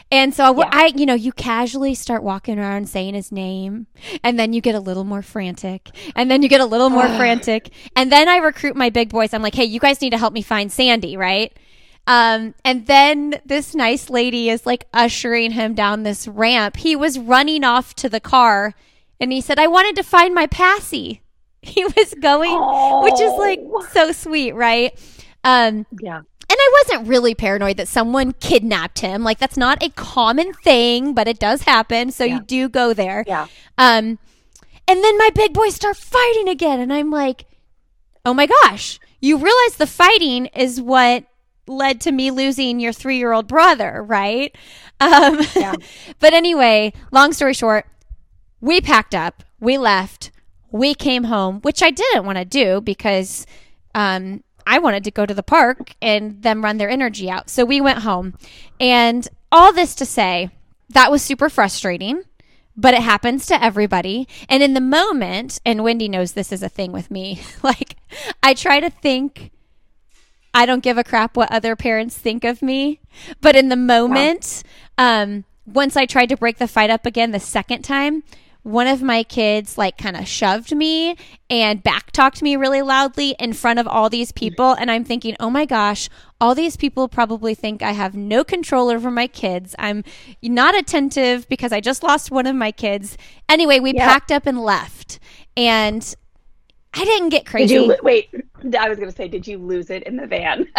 And 0.10 0.34
so 0.34 0.58
yeah. 0.58 0.70
I, 0.72 0.94
you 0.96 1.06
know, 1.06 1.16
you 1.16 1.34
casually 1.34 1.94
start 1.96 2.24
walking 2.24 2.58
around 2.58 2.88
saying 2.88 3.14
his 3.14 3.30
name, 3.30 3.88
and 4.24 4.40
then 4.40 4.54
you 4.54 4.62
get 4.62 4.74
a 4.74 4.80
little 4.80 5.04
more 5.04 5.22
frantic, 5.22 5.90
and 6.16 6.32
then 6.32 6.42
you 6.42 6.48
get 6.48 6.62
a 6.62 6.66
little 6.66 6.90
more 6.90 7.08
frantic, 7.18 7.72
and 7.94 8.10
then 8.10 8.30
I 8.30 8.38
recruit 8.38 8.78
my 8.78 8.90
big 8.90 9.10
boys. 9.10 9.34
I'm 9.34 9.42
like, 9.42 9.56
hey, 9.56 9.66
you 9.66 9.82
guys 9.82 10.00
need 10.00 10.12
to 10.12 10.18
help 10.18 10.32
me 10.32 10.44
find 10.44 10.72
Sandy, 10.72 11.18
right? 11.18 11.52
Um, 12.08 12.56
and 12.64 12.88
then 12.88 13.42
this 13.46 13.76
nice 13.76 14.10
lady 14.10 14.50
is 14.50 14.66
like 14.66 14.88
ushering 14.94 15.52
him 15.52 15.74
down 15.74 16.04
this 16.04 16.26
ramp. 16.26 16.78
He 16.78 16.96
was 16.96 17.20
running 17.20 17.66
off 17.66 17.96
to 17.96 18.08
the 18.08 18.22
car, 18.22 18.76
and 19.20 19.34
he 19.34 19.42
said, 19.42 19.60
I 19.60 19.68
wanted 19.68 19.98
to 19.98 20.04
find 20.04 20.34
my 20.34 20.48
passy. 20.48 21.23
he 21.68 21.86
was 21.86 22.14
going, 22.20 22.52
oh. 22.54 23.04
which 23.04 23.20
is 23.20 23.34
like 23.34 23.60
so 23.92 24.12
sweet, 24.12 24.54
right? 24.54 24.92
Um, 25.44 25.86
yeah. 26.00 26.18
And 26.18 26.60
I 26.60 26.84
wasn't 26.84 27.08
really 27.08 27.34
paranoid 27.34 27.78
that 27.78 27.88
someone 27.88 28.34
kidnapped 28.34 29.00
him. 29.00 29.24
Like 29.24 29.40
that's 29.40 29.58
not 29.58 29.82
a 29.82 29.90
common 29.90 30.54
thing, 30.54 31.14
but 31.14 31.28
it 31.28 31.40
does 31.40 31.64
happen. 31.64 32.12
So 32.12 32.26
yeah. 32.26 32.36
you 32.36 32.42
do 32.42 32.70
go 32.70 32.94
there. 32.94 33.24
Yeah. 33.26 33.48
Um, 33.78 34.20
and 34.88 35.04
then 35.04 35.18
my 35.18 35.30
big 35.34 35.54
boys 35.54 35.76
start 35.76 35.96
fighting 35.96 36.50
again, 36.50 36.82
and 36.82 36.92
I'm 36.92 37.10
like, 37.10 37.46
oh 38.26 38.34
my 38.34 38.48
gosh! 38.48 39.00
You 39.22 39.38
realize 39.38 39.78
the 39.78 39.88
fighting 39.88 40.48
is 40.48 40.82
what 40.82 41.24
led 41.66 42.02
to 42.02 42.12
me 42.12 42.32
losing 42.32 42.82
your 42.82 42.92
three 42.92 43.18
year 43.18 43.32
old 43.32 43.48
brother, 43.48 44.04
right? 44.04 44.54
Um, 45.00 45.40
yeah. 45.56 45.76
but 46.20 46.34
anyway, 46.34 46.92
long 47.14 47.32
story 47.32 47.54
short, 47.54 47.86
we 48.60 48.82
packed 48.82 49.16
up, 49.16 49.44
we 49.62 49.78
left 49.78 50.32
we 50.74 50.96
came 50.96 51.26
home, 51.26 51.62
which 51.62 51.82
I 51.84 51.92
didn't 51.92 52.26
want 52.26 52.40
to 52.40 52.46
do 52.46 52.82
because 52.82 53.46
um, 53.94 54.44
I 54.66 54.80
wanted 54.80 55.04
to 55.04 55.12
go 55.12 55.26
to 55.26 55.34
the 55.34 55.44
park 55.44 55.96
and 56.02 56.42
them 56.42 56.64
run 56.64 56.78
their 56.78 56.90
energy 56.90 57.30
out. 57.30 57.50
So 57.50 57.64
we 57.64 57.80
went 57.80 58.00
home. 58.00 58.34
And 58.80 59.26
all 59.52 59.72
this 59.72 59.94
to 59.96 60.06
say, 60.06 60.50
that 60.90 61.12
was 61.12 61.22
super 61.22 61.48
frustrating, 61.48 62.24
but 62.76 62.96
it 62.96 63.04
happens 63.04 63.46
to 63.46 63.64
everybody. 63.64 64.28
And 64.50 64.64
in 64.64 64.74
the 64.74 64.82
moment, 64.82 65.62
and 65.64 65.84
Wendy 65.84 66.10
knows 66.10 66.32
this 66.32 66.52
is 66.52 66.64
a 66.64 66.70
thing 66.70 66.92
with 66.92 67.12
me, 67.12 67.42
like 67.64 67.96
I 68.42 68.56
try 68.56 68.80
to 68.80 68.90
think. 68.90 69.52
I 70.56 70.68
don't 70.68 70.84
give 70.84 71.00
a 71.00 71.04
crap 71.04 71.36
what 71.36 71.52
other 71.52 71.76
parents 71.76 72.16
think 72.16 72.44
of 72.44 72.62
me. 72.62 73.00
But 73.42 73.56
in 73.56 73.70
the 73.70 73.76
moment, 73.76 74.64
um, 75.00 75.46
once 75.66 75.98
I 75.98 76.06
tried 76.06 76.30
to 76.30 76.38
break 76.38 76.58
the 76.58 76.68
fight 76.68 76.92
up 76.92 77.08
again 77.08 77.32
the 77.32 77.40
second 77.40 77.82
time, 77.82 78.24
one 78.64 78.88
of 78.88 79.02
my 79.02 79.24
kids 79.24 79.78
like 79.78 79.98
kind 79.98 80.16
of 80.16 80.26
shoved 80.26 80.76
me 80.76 81.18
and 81.50 81.84
back 81.84 82.12
talked 82.12 82.42
me 82.42 82.56
really 82.56 82.82
loudly 82.82 83.36
in 83.38 83.52
front 83.52 83.78
of 83.78 83.86
all 83.88 84.10
these 84.10 84.32
people 84.32 84.72
and 84.74 84.90
i'm 84.90 85.04
thinking 85.04 85.36
oh 85.40 85.50
my 85.50 85.66
gosh 85.66 86.10
all 86.40 86.56
these 86.56 86.78
people 86.78 87.10
probably 87.10 87.54
think 87.54 87.84
i 87.84 87.92
have 87.92 88.16
no 88.16 88.44
control 88.44 88.90
over 88.90 89.12
my 89.12 89.28
kids. 89.28 89.76
I'm 89.80 90.04
not 90.42 90.76
attentive 90.76 91.48
because 91.50 91.72
i 91.72 91.82
just 91.82 92.04
lost 92.04 92.32
one 92.32 92.48
of 92.48 92.56
my 92.56 92.72
kids. 92.72 93.18
Anyway 93.50 93.80
we 93.80 93.94
yeah. 93.94 94.08
packed 94.08 94.32
up 94.32 94.46
and 94.46 94.62
left 94.62 95.20
and 95.58 96.16
i 96.94 97.04
didn't 97.04 97.30
get 97.30 97.46
crazy 97.46 97.76
did 97.76 97.88
you, 97.88 97.98
wait 98.02 98.30
i 98.80 98.88
was 98.88 98.98
going 98.98 99.10
to 99.10 99.16
say 99.16 99.28
did 99.28 99.46
you 99.46 99.58
lose 99.58 99.90
it 99.90 100.04
in 100.04 100.16
the 100.16 100.26
van? 100.26 100.68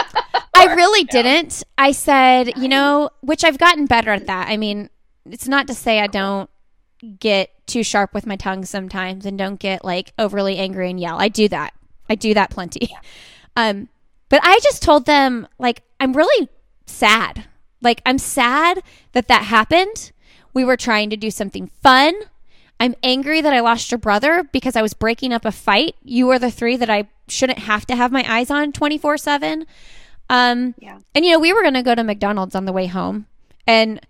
I 0.56 0.72
really 0.74 1.04
didn't. 1.04 1.64
I 1.76 1.92
said 1.92 2.56
you 2.56 2.68
know 2.68 3.10
which 3.20 3.44
i've 3.44 3.58
gotten 3.58 3.84
better 3.84 4.10
at 4.10 4.26
that. 4.26 4.48
I 4.48 4.56
mean 4.56 4.88
it's 5.26 5.48
not 5.48 5.66
to 5.66 5.74
say 5.74 6.00
i 6.00 6.06
don't 6.06 6.48
get 7.18 7.50
too 7.66 7.82
sharp 7.82 8.14
with 8.14 8.26
my 8.26 8.36
tongue 8.36 8.64
sometimes 8.64 9.26
and 9.26 9.38
don't 9.38 9.58
get 9.58 9.84
like 9.84 10.12
overly 10.18 10.58
angry 10.58 10.90
and 10.90 11.00
yell. 11.00 11.20
I 11.20 11.28
do 11.28 11.48
that. 11.48 11.74
I 12.08 12.14
do 12.14 12.34
that 12.34 12.50
plenty. 12.50 12.90
Um, 13.56 13.88
but 14.30 14.40
I 14.42 14.58
just 14.64 14.82
told 14.82 15.06
them 15.06 15.46
like 15.60 15.82
I'm 16.00 16.12
really 16.12 16.48
sad. 16.86 17.44
Like 17.80 18.02
I'm 18.04 18.18
sad 18.18 18.82
that 19.12 19.28
that 19.28 19.44
happened. 19.44 20.10
We 20.52 20.64
were 20.64 20.76
trying 20.76 21.08
to 21.10 21.16
do 21.16 21.30
something 21.30 21.70
fun. 21.80 22.14
I'm 22.80 22.94
angry 23.02 23.40
that 23.40 23.52
I 23.52 23.60
lost 23.60 23.90
your 23.90 23.98
brother 23.98 24.42
because 24.52 24.76
I 24.76 24.82
was 24.82 24.94
breaking 24.94 25.32
up 25.32 25.44
a 25.44 25.52
fight. 25.52 25.94
You 26.02 26.28
are 26.30 26.38
the 26.38 26.50
three 26.50 26.76
that 26.76 26.90
I 26.90 27.08
shouldn't 27.28 27.60
have 27.60 27.86
to 27.86 27.96
have 27.96 28.10
my 28.10 28.24
eyes 28.28 28.50
on 28.50 28.72
24 28.72 29.18
7. 29.18 29.66
Um, 30.28 30.74
yeah. 30.78 30.98
And, 31.14 31.24
you 31.24 31.32
know, 31.32 31.38
we 31.38 31.52
were 31.52 31.62
going 31.62 31.74
to 31.74 31.82
go 31.82 31.94
to 31.94 32.02
McDonald's 32.02 32.54
on 32.54 32.64
the 32.64 32.72
way 32.72 32.86
home. 32.86 33.26
And. 33.66 34.00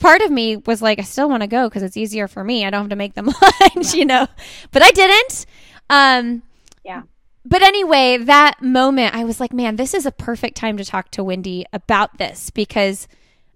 Part 0.00 0.22
of 0.22 0.30
me 0.30 0.56
was 0.56 0.82
like, 0.82 0.98
I 0.98 1.02
still 1.02 1.28
want 1.28 1.42
to 1.42 1.46
go 1.46 1.68
because 1.68 1.84
it's 1.84 1.96
easier 1.96 2.26
for 2.26 2.42
me. 2.42 2.64
I 2.64 2.70
don't 2.70 2.82
have 2.82 2.90
to 2.90 2.96
make 2.96 3.14
them 3.14 3.26
lunch, 3.42 3.94
yeah. 3.94 3.98
you 3.98 4.04
know, 4.04 4.26
but 4.72 4.82
I 4.82 4.90
didn't. 4.90 5.46
Um, 5.88 6.42
yeah. 6.84 7.02
But 7.44 7.62
anyway, 7.62 8.16
that 8.16 8.60
moment, 8.60 9.14
I 9.14 9.24
was 9.24 9.38
like, 9.38 9.52
man, 9.52 9.76
this 9.76 9.94
is 9.94 10.04
a 10.04 10.12
perfect 10.12 10.56
time 10.56 10.76
to 10.76 10.84
talk 10.84 11.10
to 11.12 11.24
Wendy 11.24 11.64
about 11.72 12.18
this 12.18 12.50
because, 12.50 13.06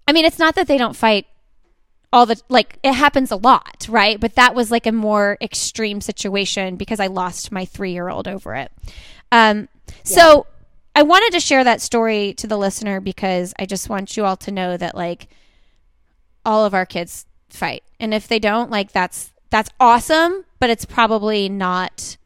I 0.07 0.13
mean, 0.13 0.25
it's 0.25 0.39
not 0.39 0.55
that 0.55 0.67
they 0.67 0.77
don't 0.77 0.95
fight 0.95 1.27
all 2.13 2.25
the 2.25 2.39
like 2.47 2.79
it 2.81 2.93
happens 2.93 3.29
a 3.29 3.35
lot, 3.35 3.87
right? 3.89 4.19
But 4.19 4.35
that 4.35 4.55
was 4.55 4.71
like 4.71 4.87
a 4.87 4.91
more 4.91 5.37
extreme 5.41 5.99
situation 5.99 6.77
because 6.77 7.01
I 7.01 7.07
lost 7.07 7.51
my 7.51 7.65
three 7.65 7.91
year 7.91 8.07
old 8.07 8.27
over 8.27 8.55
it. 8.55 8.71
Um, 9.31 9.67
so 10.03 10.47
I 10.95 11.03
wanted 11.03 11.33
to 11.33 11.41
share 11.41 11.63
that 11.65 11.81
story 11.81 12.33
to 12.35 12.47
the 12.47 12.57
listener 12.57 13.01
because 13.01 13.53
I 13.59 13.65
just 13.65 13.89
want 13.89 14.15
you 14.15 14.23
all 14.23 14.37
to 14.37 14.51
know 14.51 14.77
that 14.77 14.95
like 14.95 15.27
all 16.45 16.65
of 16.65 16.73
our 16.73 16.85
kids 16.85 17.25
fight, 17.49 17.83
and 17.99 18.13
if 18.13 18.27
they 18.27 18.39
don't, 18.39 18.69
like 18.69 18.91
that's 18.91 19.33
that's 19.49 19.69
awesome, 19.79 20.45
but 20.59 20.69
it's 20.69 20.85
probably 20.85 21.49
not 21.49 22.17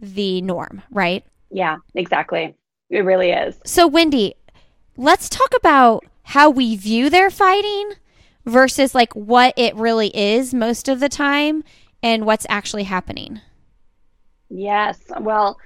the 0.00 0.42
norm, 0.42 0.82
right? 0.90 1.24
Yeah, 1.50 1.76
exactly. 1.94 2.54
It 2.90 3.04
really 3.04 3.30
is. 3.30 3.60
So, 3.64 3.86
Wendy, 3.86 4.34
let's 4.96 5.28
talk 5.28 5.54
about 5.56 6.04
how 6.24 6.50
we 6.50 6.76
view 6.76 7.08
their 7.08 7.30
fighting 7.30 7.92
versus 8.44 8.94
like 8.94 9.14
what 9.14 9.54
it 9.56 9.74
really 9.76 10.08
is 10.16 10.52
most 10.52 10.88
of 10.88 11.00
the 11.00 11.08
time 11.08 11.62
and 12.02 12.26
what's 12.26 12.46
actually 12.48 12.84
happening. 12.84 13.40
Yes. 14.48 14.98
Well, 15.20 15.58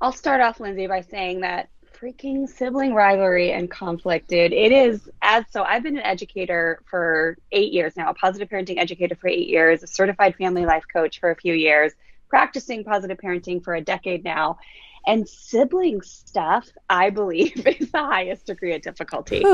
I'll 0.00 0.12
start 0.12 0.40
off, 0.40 0.60
Lindsay, 0.60 0.86
by 0.86 1.00
saying 1.00 1.40
that 1.40 1.68
freaking 2.02 2.48
sibling 2.48 2.94
rivalry 2.94 3.52
and 3.52 3.70
conflict, 3.70 4.28
dude. 4.28 4.52
It 4.52 4.72
is 4.72 5.08
as 5.22 5.44
so. 5.50 5.62
I've 5.62 5.84
been 5.84 5.96
an 5.96 6.02
educator 6.02 6.82
for 6.90 7.36
eight 7.52 7.72
years 7.72 7.96
now, 7.96 8.10
a 8.10 8.14
positive 8.14 8.48
parenting 8.48 8.78
educator 8.78 9.14
for 9.14 9.28
eight 9.28 9.48
years, 9.48 9.82
a 9.82 9.86
certified 9.86 10.34
family 10.34 10.66
life 10.66 10.84
coach 10.92 11.20
for 11.20 11.30
a 11.30 11.36
few 11.36 11.54
years, 11.54 11.92
practicing 12.28 12.82
positive 12.82 13.18
parenting 13.18 13.62
for 13.62 13.74
a 13.74 13.80
decade 13.80 14.24
now. 14.24 14.58
And 15.06 15.28
sibling 15.28 16.02
stuff, 16.02 16.68
I 16.90 17.10
believe, 17.10 17.66
is 17.80 17.92
the 17.92 17.98
highest 17.98 18.46
degree 18.46 18.74
of 18.74 18.82
difficulty 18.82 19.44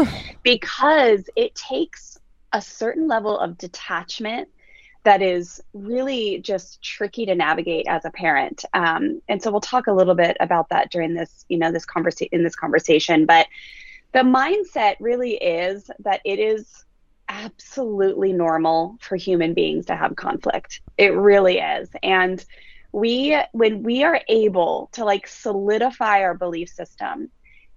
because 0.43 1.29
it 1.37 1.55
takes 1.55 2.19
a 2.53 2.63
certain 2.63 3.09
level 3.09 3.39
of 3.39 3.59
detachment 3.59 4.49
that 5.05 5.23
is 5.23 5.61
really 5.73 6.39
just 6.41 6.83
tricky 6.83 7.25
to 7.27 7.35
navigate 7.35 7.87
as 7.89 8.05
a 8.05 8.11
parent. 8.11 8.65
Um, 8.75 9.23
and 9.29 9.43
so 9.43 9.51
we'll 9.51 9.61
talk 9.61 9.87
a 9.87 9.93
little 9.93 10.15
bit 10.15 10.37
about 10.41 10.69
that 10.71 10.91
during 10.91 11.15
this, 11.15 11.45
you 11.49 11.59
know, 11.59 11.73
this 11.73 11.87
conversation 11.87 12.29
in 12.33 12.45
this 12.45 12.57
conversation. 12.57 13.25
But 13.25 13.47
the 14.13 14.21
mindset 14.21 14.97
really 15.01 15.35
is 15.35 15.91
that 16.01 16.21
it 16.25 16.39
is 16.39 16.85
absolutely 17.29 18.33
normal 18.33 18.97
for 19.01 19.17
human 19.17 19.55
beings 19.55 19.87
to 19.87 19.97
have 19.97 20.17
conflict. 20.17 20.81
It 20.97 21.15
really 21.15 21.59
is. 21.59 21.91
And 22.03 22.45
we, 22.93 23.39
when 23.53 23.83
we 23.83 24.03
are 24.03 24.21
able 24.29 24.89
to 24.93 25.05
like 25.05 25.27
solidify 25.27 26.23
our 26.23 26.35
belief 26.35 26.71
system 26.71 27.31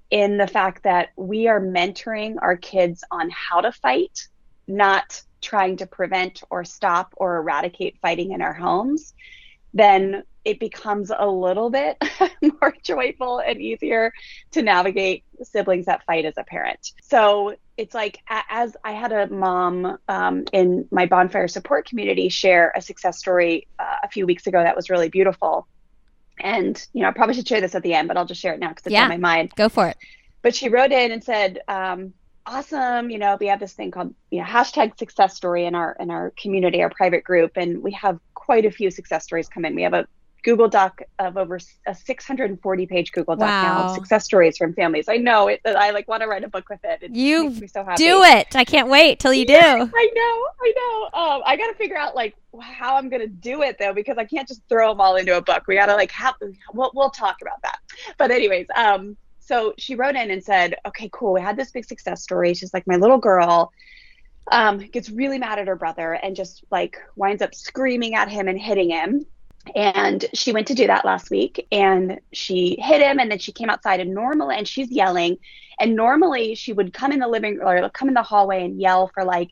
in 0.09 0.37
the 0.37 0.47
fact 0.47 0.83
that 0.83 1.09
we 1.15 1.47
are 1.47 1.59
mentoring 1.59 2.35
our 2.41 2.57
kids 2.57 3.03
on 3.11 3.29
how 3.29 3.61
to 3.61 3.71
fight 3.71 4.27
not 4.67 5.21
trying 5.41 5.77
to 5.77 5.85
prevent 5.85 6.43
or 6.49 6.63
stop 6.63 7.13
or 7.17 7.37
eradicate 7.37 7.97
fighting 8.01 8.31
in 8.31 8.41
our 8.41 8.53
homes, 8.53 9.13
then 9.73 10.23
it 10.43 10.59
becomes 10.59 11.11
a 11.15 11.27
little 11.27 11.69
bit 11.69 12.01
more 12.41 12.75
joyful 12.83 13.39
and 13.39 13.61
easier 13.61 14.11
to 14.51 14.61
navigate 14.61 15.23
siblings 15.43 15.85
that 15.85 16.03
fight 16.05 16.25
as 16.25 16.33
a 16.37 16.43
parent. 16.43 16.91
So 17.01 17.55
it's 17.77 17.93
like, 17.93 18.19
as 18.49 18.75
I 18.83 18.91
had 18.93 19.11
a 19.11 19.27
mom 19.27 19.97
um, 20.07 20.45
in 20.51 20.87
my 20.91 21.05
bonfire 21.05 21.47
support 21.47 21.87
community 21.87 22.29
share 22.29 22.71
a 22.75 22.81
success 22.81 23.19
story 23.19 23.67
uh, 23.79 23.97
a 24.03 24.09
few 24.09 24.25
weeks 24.25 24.47
ago 24.47 24.61
that 24.63 24.75
was 24.75 24.89
really 24.89 25.09
beautiful. 25.09 25.67
And, 26.39 26.83
you 26.93 27.03
know, 27.03 27.09
I 27.09 27.11
probably 27.11 27.35
should 27.35 27.47
share 27.47 27.61
this 27.61 27.75
at 27.75 27.83
the 27.83 27.93
end, 27.93 28.07
but 28.07 28.17
I'll 28.17 28.25
just 28.25 28.41
share 28.41 28.53
it 28.53 28.59
now 28.59 28.69
because 28.69 28.87
it's 28.87 28.93
yeah, 28.93 29.03
on 29.03 29.09
my 29.09 29.17
mind. 29.17 29.53
Go 29.55 29.69
for 29.69 29.87
it. 29.87 29.97
But 30.41 30.55
she 30.55 30.69
wrote 30.69 30.91
in 30.91 31.11
and 31.11 31.23
said, 31.23 31.59
um, 31.67 32.13
awesome 32.45 33.09
you 33.09 33.19
know 33.19 33.37
we 33.39 33.47
have 33.47 33.59
this 33.59 33.73
thing 33.73 33.91
called 33.91 34.13
you 34.31 34.39
know 34.39 34.45
hashtag 34.45 34.97
success 34.97 35.35
story 35.35 35.65
in 35.65 35.75
our 35.75 35.95
in 35.99 36.09
our 36.09 36.31
community 36.37 36.81
our 36.81 36.89
private 36.89 37.23
group 37.23 37.51
and 37.55 37.83
we 37.83 37.91
have 37.91 38.19
quite 38.41 38.65
a 38.65 38.71
few 38.71 38.91
success 38.91 39.23
stories 39.23 39.47
come 39.47 39.65
in. 39.65 39.75
We 39.75 39.83
have 39.83 39.93
a 39.93 40.07
google 40.43 40.67
doc 40.67 41.03
of 41.19 41.37
over 41.37 41.59
a 41.85 41.93
640 41.93 42.85
page 42.87 43.11
google 43.11 43.35
doc 43.35 43.47
wow. 43.47 43.61
now 43.61 43.83
of 43.85 43.95
success 43.95 44.25
stories 44.25 44.57
from 44.57 44.73
families. 44.73 45.05
I 45.07 45.17
know 45.17 45.47
it 45.47 45.61
i 45.65 45.91
like 45.91 46.07
want 46.07 46.23
to 46.23 46.27
write 46.27 46.43
a 46.43 46.47
book 46.47 46.67
with 46.67 46.79
it, 46.83 47.03
it 47.03 47.11
you 47.11 47.53
so 47.67 47.85
do 47.95 48.23
it. 48.23 48.55
I 48.55 48.65
can't 48.65 48.89
wait 48.89 49.19
till 49.19 49.33
you 49.33 49.45
yeah, 49.47 49.85
do. 49.85 49.91
I 49.95 50.09
know 50.15 50.47
i 50.63 50.73
know. 50.75 51.19
Um, 51.19 51.41
i 51.45 51.55
gotta 51.55 51.75
figure 51.75 51.97
out 51.97 52.15
like 52.15 52.35
how 52.59 52.97
i'm 52.97 53.07
gonna 53.07 53.27
do 53.27 53.61
it 53.61 53.77
though 53.79 53.93
because 53.93 54.17
i 54.17 54.25
can't 54.25 54.47
just 54.47 54.63
throw 54.67 54.89
them 54.89 54.99
all 54.99 55.15
into 55.15 55.37
a 55.37 55.41
book. 55.41 55.63
We 55.67 55.75
gotta 55.75 55.93
like 55.93 56.11
have 56.11 56.35
we'll, 56.73 56.91
we'll 56.95 57.11
talk 57.11 57.37
about 57.41 57.61
that. 57.61 57.77
But 58.17 58.31
anyways 58.31 58.65
um 58.75 59.15
so 59.41 59.73
she 59.77 59.95
wrote 59.95 60.15
in 60.15 60.31
and 60.31 60.43
said, 60.43 60.75
okay, 60.85 61.09
cool. 61.11 61.33
We 61.33 61.41
had 61.41 61.57
this 61.57 61.71
big 61.71 61.85
success 61.85 62.21
story. 62.21 62.53
She's 62.53 62.73
like, 62.73 62.87
my 62.87 62.95
little 62.95 63.17
girl 63.17 63.73
um, 64.51 64.77
gets 64.77 65.09
really 65.09 65.39
mad 65.39 65.59
at 65.59 65.67
her 65.67 65.75
brother 65.75 66.13
and 66.13 66.35
just 66.35 66.63
like 66.71 66.97
winds 67.15 67.41
up 67.41 67.55
screaming 67.55 68.15
at 68.15 68.29
him 68.29 68.47
and 68.47 68.59
hitting 68.59 68.91
him. 68.91 69.25
And 69.75 70.23
she 70.33 70.51
went 70.51 70.67
to 70.67 70.73
do 70.73 70.87
that 70.87 71.05
last 71.05 71.29
week 71.29 71.67
and 71.71 72.19
she 72.31 72.77
hit 72.79 73.01
him 73.01 73.19
and 73.19 73.29
then 73.29 73.39
she 73.39 73.51
came 73.51 73.69
outside 73.69 73.99
and 73.99 74.13
normally 74.13 74.55
and 74.55 74.67
she's 74.67 74.89
yelling 74.89 75.37
and 75.79 75.95
normally 75.95 76.55
she 76.55 76.73
would 76.73 76.93
come 76.93 77.11
in 77.11 77.19
the 77.19 77.27
living 77.27 77.59
or 77.61 77.89
come 77.89 78.07
in 78.07 78.13
the 78.13 78.23
hallway 78.23 78.63
and 78.63 78.79
yell 78.79 79.11
for 79.13 79.23
like 79.23 79.49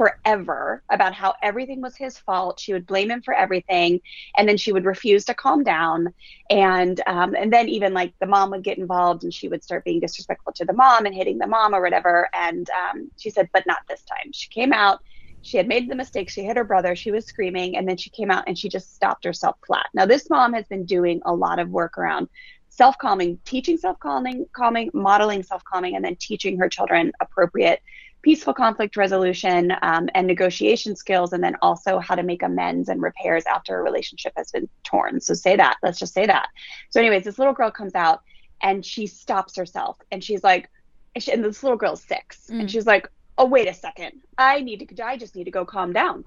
forever 0.00 0.82
about 0.88 1.12
how 1.12 1.34
everything 1.42 1.82
was 1.82 1.94
his 1.94 2.16
fault. 2.16 2.58
She 2.58 2.72
would 2.72 2.86
blame 2.86 3.10
him 3.10 3.20
for 3.20 3.34
everything, 3.34 4.00
and 4.34 4.48
then 4.48 4.56
she 4.56 4.72
would 4.72 4.86
refuse 4.86 5.26
to 5.26 5.34
calm 5.34 5.62
down. 5.62 6.14
And 6.48 6.98
um, 7.06 7.34
and 7.34 7.52
then 7.52 7.68
even 7.68 7.92
like 7.92 8.14
the 8.18 8.24
mom 8.24 8.48
would 8.52 8.64
get 8.64 8.78
involved, 8.78 9.24
and 9.24 9.34
she 9.34 9.48
would 9.48 9.62
start 9.62 9.84
being 9.84 10.00
disrespectful 10.00 10.54
to 10.54 10.64
the 10.64 10.72
mom 10.72 11.04
and 11.04 11.14
hitting 11.14 11.36
the 11.36 11.46
mom 11.46 11.74
or 11.74 11.82
whatever. 11.82 12.30
And 12.32 12.66
um, 12.70 13.10
she 13.18 13.28
said, 13.28 13.50
but 13.52 13.66
not 13.66 13.80
this 13.90 14.02
time. 14.04 14.32
She 14.32 14.48
came 14.48 14.72
out. 14.72 15.00
She 15.42 15.58
had 15.58 15.68
made 15.68 15.90
the 15.90 15.94
mistake. 15.94 16.30
She 16.30 16.44
hit 16.44 16.56
her 16.56 16.64
brother. 16.64 16.96
She 16.96 17.10
was 17.10 17.26
screaming, 17.26 17.76
and 17.76 17.86
then 17.86 17.98
she 17.98 18.08
came 18.08 18.30
out 18.30 18.44
and 18.46 18.58
she 18.58 18.70
just 18.70 18.94
stopped 18.94 19.26
herself 19.26 19.56
flat. 19.66 19.88
Now 19.92 20.06
this 20.06 20.30
mom 20.30 20.54
has 20.54 20.64
been 20.66 20.86
doing 20.86 21.20
a 21.26 21.34
lot 21.34 21.58
of 21.58 21.68
work 21.68 21.98
around 21.98 22.30
self 22.70 22.96
calming, 22.96 23.38
teaching 23.44 23.76
self 23.76 23.98
calming, 24.00 24.46
calming, 24.56 24.90
modeling 24.94 25.42
self 25.42 25.62
calming, 25.64 25.94
and 25.94 26.02
then 26.02 26.16
teaching 26.16 26.58
her 26.58 26.70
children 26.70 27.12
appropriate 27.20 27.82
peaceful 28.22 28.54
conflict 28.54 28.96
resolution 28.96 29.72
um, 29.82 30.08
and 30.14 30.26
negotiation 30.26 30.96
skills, 30.96 31.32
and 31.32 31.42
then 31.42 31.56
also 31.62 31.98
how 31.98 32.14
to 32.14 32.22
make 32.22 32.42
amends 32.42 32.88
and 32.88 33.00
repairs 33.02 33.44
after 33.46 33.78
a 33.78 33.82
relationship 33.82 34.32
has 34.36 34.50
been 34.50 34.68
torn. 34.84 35.20
So, 35.20 35.34
say 35.34 35.56
that. 35.56 35.76
Let's 35.82 35.98
just 35.98 36.14
say 36.14 36.26
that. 36.26 36.48
So, 36.90 37.00
anyways, 37.00 37.24
this 37.24 37.38
little 37.38 37.54
girl 37.54 37.70
comes 37.70 37.94
out 37.94 38.22
and 38.62 38.84
she 38.84 39.06
stops 39.06 39.56
herself 39.56 39.98
and 40.10 40.22
she's 40.22 40.44
like, 40.44 40.68
and 41.14 41.44
this 41.44 41.62
little 41.62 41.78
girl's 41.78 42.02
six, 42.02 42.46
mm. 42.50 42.60
and 42.60 42.70
she's 42.70 42.86
like, 42.86 43.08
oh, 43.38 43.46
wait 43.46 43.68
a 43.68 43.74
second. 43.74 44.20
I 44.38 44.60
need 44.60 44.88
to, 44.88 45.04
I 45.04 45.16
just 45.16 45.34
need 45.34 45.44
to 45.44 45.50
go 45.50 45.64
calm 45.64 45.92
down. 45.92 46.24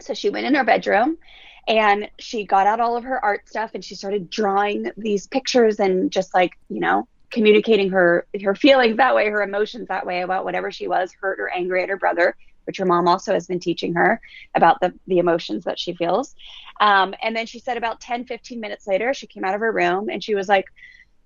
So, 0.00 0.14
she 0.14 0.30
went 0.30 0.46
in 0.46 0.54
her 0.54 0.64
bedroom 0.64 1.18
and 1.68 2.10
she 2.18 2.44
got 2.44 2.66
out 2.66 2.80
all 2.80 2.96
of 2.96 3.04
her 3.04 3.22
art 3.24 3.48
stuff 3.48 3.72
and 3.74 3.84
she 3.84 3.94
started 3.94 4.30
drawing 4.30 4.90
these 4.96 5.26
pictures 5.26 5.78
and 5.78 6.10
just 6.10 6.34
like, 6.34 6.52
you 6.68 6.80
know, 6.80 7.06
communicating 7.30 7.90
her 7.90 8.26
her 8.42 8.54
feelings 8.54 8.96
that 8.96 9.14
way, 9.14 9.28
her 9.28 9.42
emotions 9.42 9.88
that 9.88 10.06
way 10.06 10.22
about 10.22 10.44
whatever 10.44 10.70
she 10.70 10.88
was, 10.88 11.12
hurt 11.12 11.40
or 11.40 11.48
angry 11.50 11.82
at 11.82 11.88
her 11.88 11.96
brother, 11.96 12.36
which 12.64 12.78
her 12.78 12.84
mom 12.84 13.08
also 13.08 13.32
has 13.32 13.46
been 13.46 13.60
teaching 13.60 13.94
her 13.94 14.20
about 14.54 14.80
the 14.80 14.92
the 15.06 15.18
emotions 15.18 15.64
that 15.64 15.78
she 15.78 15.94
feels. 15.94 16.34
Um, 16.80 17.14
and 17.22 17.36
then 17.36 17.46
she 17.46 17.58
said 17.58 17.76
about 17.76 18.00
10, 18.00 18.24
15 18.24 18.58
minutes 18.58 18.86
later, 18.86 19.12
she 19.12 19.26
came 19.26 19.44
out 19.44 19.54
of 19.54 19.60
her 19.60 19.72
room 19.72 20.08
and 20.08 20.24
she 20.24 20.34
was 20.34 20.48
like, 20.48 20.66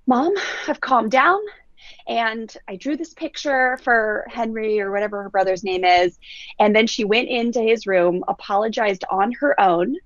Mom, 0.06 0.34
I've 0.68 0.80
calmed 0.80 1.12
down. 1.12 1.40
And 2.06 2.54
I 2.66 2.76
drew 2.76 2.96
this 2.96 3.14
picture 3.14 3.78
for 3.82 4.26
Henry 4.28 4.80
or 4.80 4.90
whatever 4.90 5.22
her 5.22 5.30
brother's 5.30 5.64
name 5.64 5.84
is. 5.84 6.18
And 6.58 6.74
then 6.74 6.86
she 6.86 7.04
went 7.04 7.28
into 7.28 7.60
his 7.60 7.86
room, 7.86 8.24
apologized 8.26 9.04
on 9.10 9.32
her 9.32 9.58
own, 9.60 9.96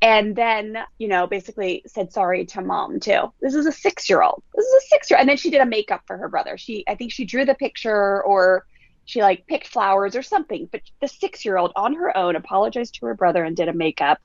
and 0.00 0.36
then 0.36 0.78
you 0.98 1.08
know 1.08 1.26
basically 1.26 1.82
said 1.86 2.12
sorry 2.12 2.46
to 2.46 2.60
mom 2.60 3.00
too. 3.00 3.32
This 3.40 3.54
is 3.54 3.66
a 3.66 3.72
six 3.72 4.08
year 4.08 4.22
old 4.22 4.42
this 4.54 4.66
is 4.66 4.84
a 4.84 4.86
six 4.88 5.10
year 5.10 5.18
and 5.18 5.28
then 5.28 5.36
she 5.36 5.50
did 5.50 5.60
a 5.60 5.66
makeup 5.66 6.02
for 6.06 6.16
her 6.16 6.28
brother. 6.28 6.56
She 6.56 6.84
i 6.88 6.94
think 6.94 7.12
she 7.12 7.24
drew 7.24 7.44
the 7.44 7.54
picture 7.54 8.22
or 8.22 8.64
she 9.04 9.22
like 9.22 9.46
picked 9.46 9.66
flowers 9.66 10.14
or 10.14 10.22
something. 10.22 10.68
But 10.70 10.82
the 11.00 11.08
six 11.08 11.44
year 11.44 11.56
old 11.56 11.72
on 11.76 11.94
her 11.94 12.16
own 12.16 12.36
apologized 12.36 12.96
to 12.96 13.06
her 13.06 13.14
brother 13.14 13.42
and 13.42 13.56
did 13.56 13.68
a 13.68 13.72
makeup 13.72 14.18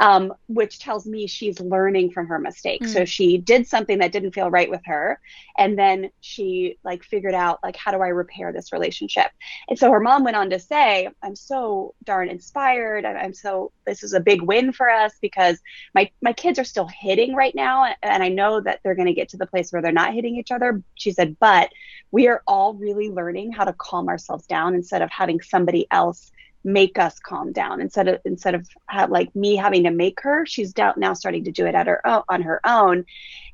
um, 0.00 0.32
which 0.46 0.78
tells 0.78 1.06
me 1.06 1.26
she's 1.26 1.60
learning 1.60 2.12
from 2.12 2.28
her 2.28 2.38
mistake. 2.38 2.82
Mm. 2.82 2.92
So 2.92 3.04
she 3.04 3.38
did 3.38 3.66
something 3.66 3.98
that 3.98 4.12
didn't 4.12 4.32
feel 4.32 4.50
right 4.50 4.70
with 4.70 4.82
her, 4.84 5.20
and 5.56 5.78
then 5.78 6.10
she 6.20 6.78
like 6.84 7.02
figured 7.02 7.34
out 7.34 7.58
like 7.62 7.76
how 7.76 7.90
do 7.90 7.98
I 7.98 8.08
repair 8.08 8.52
this 8.52 8.72
relationship. 8.72 9.30
And 9.68 9.78
so 9.78 9.90
her 9.90 10.00
mom 10.00 10.24
went 10.24 10.36
on 10.36 10.50
to 10.50 10.58
say, 10.58 11.08
"I'm 11.22 11.34
so 11.34 11.94
darn 12.04 12.28
inspired, 12.28 13.04
and 13.04 13.18
I'm 13.18 13.34
so 13.34 13.72
this 13.86 14.02
is 14.02 14.12
a 14.12 14.20
big 14.20 14.42
win 14.42 14.72
for 14.72 14.88
us 14.88 15.14
because 15.20 15.58
my 15.94 16.10
my 16.22 16.32
kids 16.32 16.58
are 16.58 16.64
still 16.64 16.88
hitting 16.88 17.34
right 17.34 17.54
now, 17.54 17.92
and 18.02 18.22
I 18.22 18.28
know 18.28 18.60
that 18.60 18.80
they're 18.82 18.94
going 18.94 19.06
to 19.06 19.14
get 19.14 19.30
to 19.30 19.36
the 19.36 19.46
place 19.46 19.72
where 19.72 19.82
they're 19.82 19.92
not 19.92 20.14
hitting 20.14 20.36
each 20.36 20.52
other." 20.52 20.82
She 20.94 21.10
said, 21.10 21.36
"But 21.40 21.70
we 22.10 22.28
are 22.28 22.42
all 22.46 22.74
really 22.74 23.10
learning 23.10 23.52
how 23.52 23.64
to 23.64 23.72
calm 23.72 24.08
ourselves 24.08 24.46
down 24.46 24.74
instead 24.74 25.02
of 25.02 25.10
having 25.10 25.40
somebody 25.40 25.86
else." 25.90 26.30
Make 26.64 26.98
us 26.98 27.18
calm 27.18 27.52
down. 27.52 27.80
Instead 27.80 28.08
of 28.08 28.20
instead 28.24 28.54
of 28.54 28.68
have, 28.88 29.10
like 29.10 29.34
me 29.34 29.56
having 29.56 29.84
to 29.84 29.90
make 29.90 30.20
her 30.20 30.44
she's 30.46 30.72
now 30.96 31.14
starting 31.14 31.44
to 31.44 31.52
do 31.52 31.66
it 31.66 31.74
at 31.74 31.86
her 31.86 32.06
own, 32.06 32.22
on 32.28 32.42
her 32.42 32.60
own. 32.64 33.04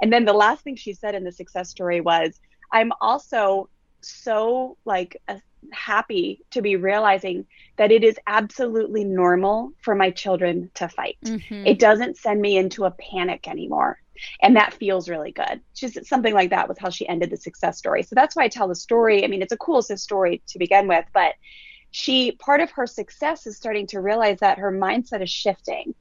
And 0.00 0.12
then 0.12 0.25
the 0.25 0.32
last 0.32 0.62
thing 0.64 0.76
she 0.76 0.94
said 0.94 1.14
in 1.14 1.25
the 1.25 1.32
success 1.32 1.68
story 1.70 2.00
was 2.00 2.40
i'm 2.73 2.92
also 3.00 3.68
so 4.00 4.76
like 4.84 5.20
uh, 5.28 5.37
happy 5.73 6.44
to 6.50 6.62
be 6.62 6.76
realizing 6.76 7.46
that 7.76 7.90
it 7.90 8.04
is 8.04 8.18
absolutely 8.26 9.04
normal 9.04 9.73
for 9.80 9.94
my 9.94 10.11
children 10.11 10.70
to 10.75 10.88
fight. 10.88 11.16
Mm-hmm. 11.25 11.66
it 11.66 11.78
doesn't 11.78 12.18
send 12.18 12.40
me 12.40 12.56
into 12.56 12.84
a 12.84 12.90
panic 12.90 13.49
anymore. 13.49 13.99
And 14.42 14.56
that 14.56 14.75
feels 14.75 15.08
really 15.08 15.32
good. 15.32 15.61
Just 15.75 16.06
something 16.06 16.32
like 16.32 16.50
that 16.50 16.68
was 16.68 16.78
how 16.78 16.90
she 16.90 17.08
ended 17.08 17.30
the 17.30 17.37
success 17.37 17.78
story. 17.78 18.04
So 18.04 18.14
that's 18.14 18.37
why 18.37 18.44
i 18.44 18.49
tell 18.49 18.68
the 18.68 18.75
story. 18.75 19.25
I 19.25 19.28
mean 19.28 19.42
it's 19.42 19.52
a 19.52 19.58
cool 19.58 19.82
story 19.82 20.42
to 20.49 20.58
begin 20.58 20.87
with 20.87 21.04
but 21.12 21.34
she 21.94 22.32
part 22.32 22.60
of 22.60 22.72
her 22.72 22.88
success 22.88 23.46
is 23.46 23.56
starting 23.56 23.86
to 23.86 24.00
realize 24.00 24.40
that 24.40 24.58
her 24.58 24.72
mindset 24.72 25.22
is 25.22 25.30
shifting 25.30 25.94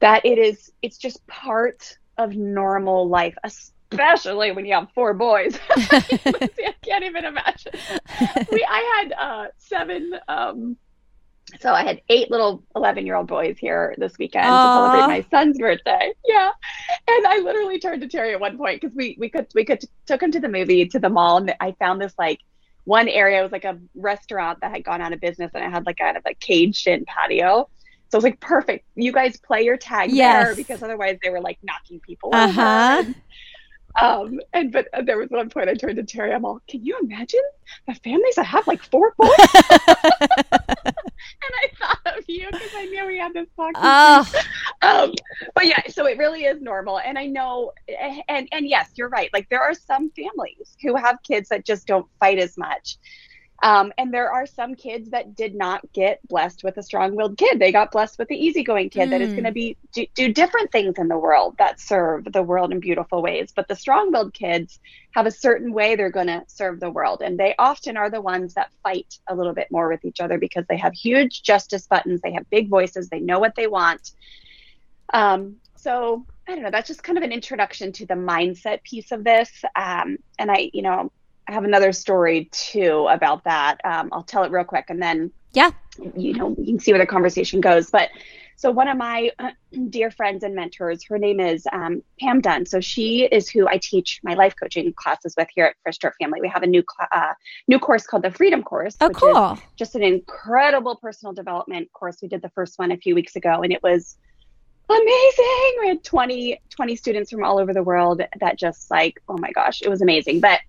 that 0.00 0.26
it 0.26 0.36
is 0.36 0.72
it's 0.82 0.98
just 0.98 1.24
part 1.28 1.96
of 2.18 2.34
normal 2.34 3.08
life 3.08 3.36
especially 3.44 4.50
when 4.50 4.66
you 4.66 4.74
have 4.74 4.88
four 4.96 5.14
boys 5.14 5.56
i 5.70 6.74
can't 6.82 7.04
even 7.04 7.24
imagine 7.24 7.72
we 8.50 8.66
i 8.68 9.00
had 9.00 9.12
uh, 9.12 9.46
seven 9.58 10.12
um, 10.26 10.76
so 11.60 11.70
I 11.70 11.82
had 11.82 12.00
eight 12.08 12.30
little 12.30 12.62
11 12.76 13.04
year 13.04 13.14
old 13.14 13.26
boys 13.26 13.58
here 13.58 13.94
this 13.98 14.16
weekend 14.16 14.46
Aww. 14.46 14.48
to 14.48 14.72
celebrate 14.74 15.06
my 15.06 15.26
son's 15.30 15.58
birthday. 15.58 16.14
Yeah. 16.26 16.50
And 17.08 17.26
I 17.26 17.40
literally 17.40 17.78
turned 17.78 18.00
to 18.00 18.08
Terry 18.08 18.32
at 18.32 18.40
one 18.40 18.56
point 18.56 18.80
because 18.80 18.96
we, 18.96 19.16
we 19.18 19.28
could, 19.28 19.48
we 19.54 19.66
could 19.66 19.82
took 20.06 20.22
him 20.22 20.30
to 20.30 20.40
the 20.40 20.48
movie, 20.48 20.86
to 20.86 20.98
the 20.98 21.10
mall. 21.10 21.36
And 21.36 21.54
I 21.60 21.72
found 21.72 22.00
this 22.00 22.14
like 22.18 22.38
one 22.84 23.08
area 23.08 23.42
was 23.42 23.52
like 23.52 23.64
a 23.64 23.78
restaurant 23.94 24.60
that 24.60 24.70
had 24.70 24.84
gone 24.84 25.00
out 25.00 25.12
of 25.12 25.20
business 25.20 25.50
and 25.54 25.64
it 25.64 25.70
had 25.70 25.86
like 25.86 25.98
kind 25.98 26.16
of 26.16 26.22
a 26.26 26.34
caged 26.34 26.86
in 26.86 27.04
patio. 27.04 27.68
So 28.10 28.16
it 28.16 28.18
was 28.18 28.24
like 28.24 28.40
perfect. 28.40 28.84
You 28.94 29.12
guys 29.12 29.38
play 29.38 29.62
your 29.62 29.76
tag 29.76 30.10
yes. 30.10 30.44
there 30.44 30.54
because 30.54 30.82
otherwise 30.82 31.18
they 31.22 31.30
were 31.30 31.40
like 31.40 31.58
knocking 31.62 32.00
people 32.00 32.30
uh-huh. 32.32 32.98
over. 32.98 33.14
Um, 34.00 34.40
and 34.52 34.72
but 34.72 34.88
there 35.04 35.18
was 35.18 35.30
one 35.30 35.50
point 35.50 35.68
I 35.68 35.74
turned 35.74 35.96
to 35.96 36.02
Terry. 36.02 36.32
I'm 36.32 36.44
all, 36.44 36.60
can 36.68 36.84
you 36.84 36.98
imagine 37.02 37.42
the 37.86 37.94
families 37.94 38.36
that 38.36 38.44
have 38.44 38.66
like 38.66 38.82
four 38.82 39.14
boys? 39.18 39.30
and 41.42 41.52
I 41.62 41.68
thought 41.78 42.18
of 42.18 42.24
you 42.26 42.46
because 42.50 42.70
I 42.74 42.86
knew 42.86 43.06
we 43.06 43.18
had 43.18 43.34
this 43.34 43.48
podcast. 43.58 43.74
Oh. 43.76 44.32
Um, 44.84 45.12
but 45.54 45.66
yeah, 45.66 45.80
so 45.90 46.06
it 46.06 46.18
really 46.18 46.42
is 46.44 46.60
normal, 46.60 46.98
and 46.98 47.16
I 47.16 47.26
know, 47.26 47.70
and 48.28 48.48
and 48.50 48.68
yes, 48.68 48.90
you're 48.96 49.08
right. 49.08 49.30
Like 49.32 49.48
there 49.48 49.62
are 49.62 49.74
some 49.74 50.10
families 50.10 50.76
who 50.82 50.96
have 50.96 51.22
kids 51.22 51.50
that 51.50 51.64
just 51.64 51.86
don't 51.86 52.08
fight 52.18 52.40
as 52.40 52.58
much. 52.58 52.98
Um, 53.62 53.92
and 53.96 54.12
there 54.12 54.30
are 54.30 54.44
some 54.44 54.74
kids 54.74 55.10
that 55.10 55.36
did 55.36 55.54
not 55.54 55.80
get 55.92 56.18
blessed 56.26 56.64
with 56.64 56.76
a 56.78 56.82
strong-willed 56.82 57.38
kid. 57.38 57.60
They 57.60 57.70
got 57.70 57.92
blessed 57.92 58.18
with 58.18 58.26
the 58.26 58.34
easygoing 58.34 58.90
kid 58.90 59.06
mm. 59.06 59.10
that 59.10 59.20
is 59.20 59.30
going 59.30 59.44
to 59.44 59.50
hmm. 59.50 59.54
be 59.54 59.76
do, 59.92 60.06
do, 60.14 60.32
different 60.32 60.72
things 60.72 60.96
in 60.98 61.06
the 61.06 61.16
world 61.16 61.54
that 61.58 61.78
serve 61.78 62.24
the 62.32 62.42
world 62.42 62.72
in 62.72 62.80
beautiful 62.80 63.22
ways. 63.22 63.52
But 63.54 63.68
the 63.68 63.76
strong-willed 63.76 64.34
kids 64.34 64.80
have 65.12 65.26
a 65.26 65.30
certain 65.30 65.72
way 65.72 65.94
they're 65.94 66.10
going 66.10 66.26
to 66.26 66.42
serve 66.48 66.80
the 66.80 66.90
world, 66.90 67.22
and 67.22 67.38
they 67.38 67.54
often 67.56 67.96
are 67.96 68.10
the 68.10 68.20
ones 68.20 68.54
that 68.54 68.72
fight 68.82 69.18
a 69.28 69.34
little 69.36 69.54
bit 69.54 69.70
more 69.70 69.88
with 69.88 70.04
each 70.04 70.18
other 70.18 70.38
because 70.38 70.66
they 70.68 70.78
have 70.78 70.92
huge 70.92 71.42
justice 71.42 71.86
buttons. 71.86 72.20
They 72.20 72.32
have 72.32 72.50
big 72.50 72.68
voices. 72.68 73.08
They 73.08 73.20
know 73.20 73.38
what 73.38 73.54
they 73.54 73.68
want. 73.68 74.10
Um, 75.14 75.56
so 75.76 76.26
I 76.48 76.54
don't 76.54 76.64
know. 76.64 76.70
That's 76.70 76.88
just 76.88 77.04
kind 77.04 77.16
of 77.16 77.22
an 77.22 77.32
introduction 77.32 77.92
to 77.92 78.06
the 78.06 78.14
mindset 78.14 78.82
piece 78.82 79.12
of 79.12 79.22
this. 79.22 79.50
Um, 79.76 80.18
and 80.38 80.50
I, 80.50 80.70
you 80.72 80.82
know, 80.82 81.12
I 81.48 81.52
have 81.52 81.64
another 81.64 81.92
story 81.92 82.48
too 82.52 83.06
about 83.10 83.44
that. 83.44 83.78
Um, 83.84 84.10
I'll 84.12 84.22
tell 84.22 84.44
it 84.44 84.52
real 84.52 84.64
quick 84.64 84.86
and 84.88 85.02
then 85.02 85.32
yeah, 85.52 85.70
you 86.16 86.34
know, 86.34 86.54
you 86.58 86.64
can 86.66 86.78
see 86.78 86.92
where 86.92 87.00
the 87.00 87.06
conversation 87.06 87.60
goes. 87.60 87.90
But 87.90 88.08
so 88.56 88.70
one 88.70 88.88
of 88.88 88.96
my 88.96 89.30
dear 89.90 90.10
friends 90.10 90.44
and 90.44 90.54
mentors, 90.54 91.04
her 91.08 91.18
name 91.18 91.40
is 91.40 91.66
um, 91.72 92.02
Pam 92.20 92.40
Dunn. 92.40 92.64
So 92.64 92.80
she 92.80 93.24
is 93.24 93.48
who 93.48 93.68
I 93.68 93.78
teach 93.82 94.20
my 94.22 94.34
life 94.34 94.54
coaching 94.58 94.92
classes 94.94 95.34
with 95.36 95.48
here 95.54 95.66
at 95.66 95.76
Fresh 95.82 95.96
Start 95.96 96.14
Family. 96.20 96.40
We 96.40 96.48
have 96.48 96.62
a 96.62 96.66
new 96.66 96.82
cl- 96.88 97.08
uh, 97.12 97.34
new 97.68 97.78
course 97.78 98.06
called 98.06 98.22
the 98.22 98.30
Freedom 98.30 98.62
Course. 98.62 98.96
Oh, 99.00 99.10
cool! 99.10 99.58
just 99.76 99.94
an 99.94 100.02
incredible 100.02 100.96
personal 100.96 101.32
development 101.34 101.92
course. 101.92 102.18
We 102.22 102.28
did 102.28 102.40
the 102.40 102.50
first 102.50 102.78
one 102.78 102.92
a 102.92 102.96
few 102.96 103.14
weeks 103.14 103.36
ago, 103.36 103.62
and 103.62 103.72
it 103.72 103.82
was 103.82 104.16
amazing. 104.88 105.76
We 105.80 105.88
had 105.88 106.04
20, 106.04 106.60
20 106.70 106.96
students 106.96 107.30
from 107.30 107.44
all 107.44 107.58
over 107.58 107.72
the 107.72 107.82
world 107.82 108.22
that 108.40 108.58
just 108.58 108.90
like, 108.90 109.20
oh 109.28 109.38
my 109.38 109.50
gosh, 109.52 109.82
it 109.82 109.88
was 109.88 110.02
amazing. 110.02 110.40
But 110.40 110.60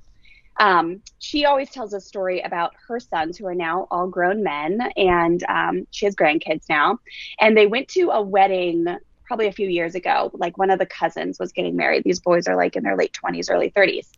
um, 0.57 1.01
she 1.19 1.45
always 1.45 1.69
tells 1.69 1.93
a 1.93 2.01
story 2.01 2.41
about 2.41 2.73
her 2.87 2.99
sons 2.99 3.37
who 3.37 3.45
are 3.47 3.55
now 3.55 3.87
all 3.89 4.07
grown 4.07 4.43
men 4.43 4.81
and 4.95 5.43
um, 5.49 5.87
she 5.91 6.05
has 6.05 6.15
grandkids 6.15 6.69
now. 6.69 6.99
And 7.39 7.57
they 7.57 7.67
went 7.67 7.87
to 7.89 8.09
a 8.11 8.21
wedding 8.21 8.85
probably 9.25 9.47
a 9.47 9.51
few 9.51 9.67
years 9.67 9.95
ago. 9.95 10.29
Like 10.33 10.57
one 10.57 10.69
of 10.69 10.79
the 10.79 10.85
cousins 10.85 11.39
was 11.39 11.51
getting 11.51 11.75
married. 11.75 12.03
These 12.03 12.19
boys 12.19 12.47
are 12.47 12.55
like 12.55 12.75
in 12.75 12.83
their 12.83 12.95
late 12.95 13.17
20s 13.23 13.49
early 13.49 13.71
30s 13.71 14.09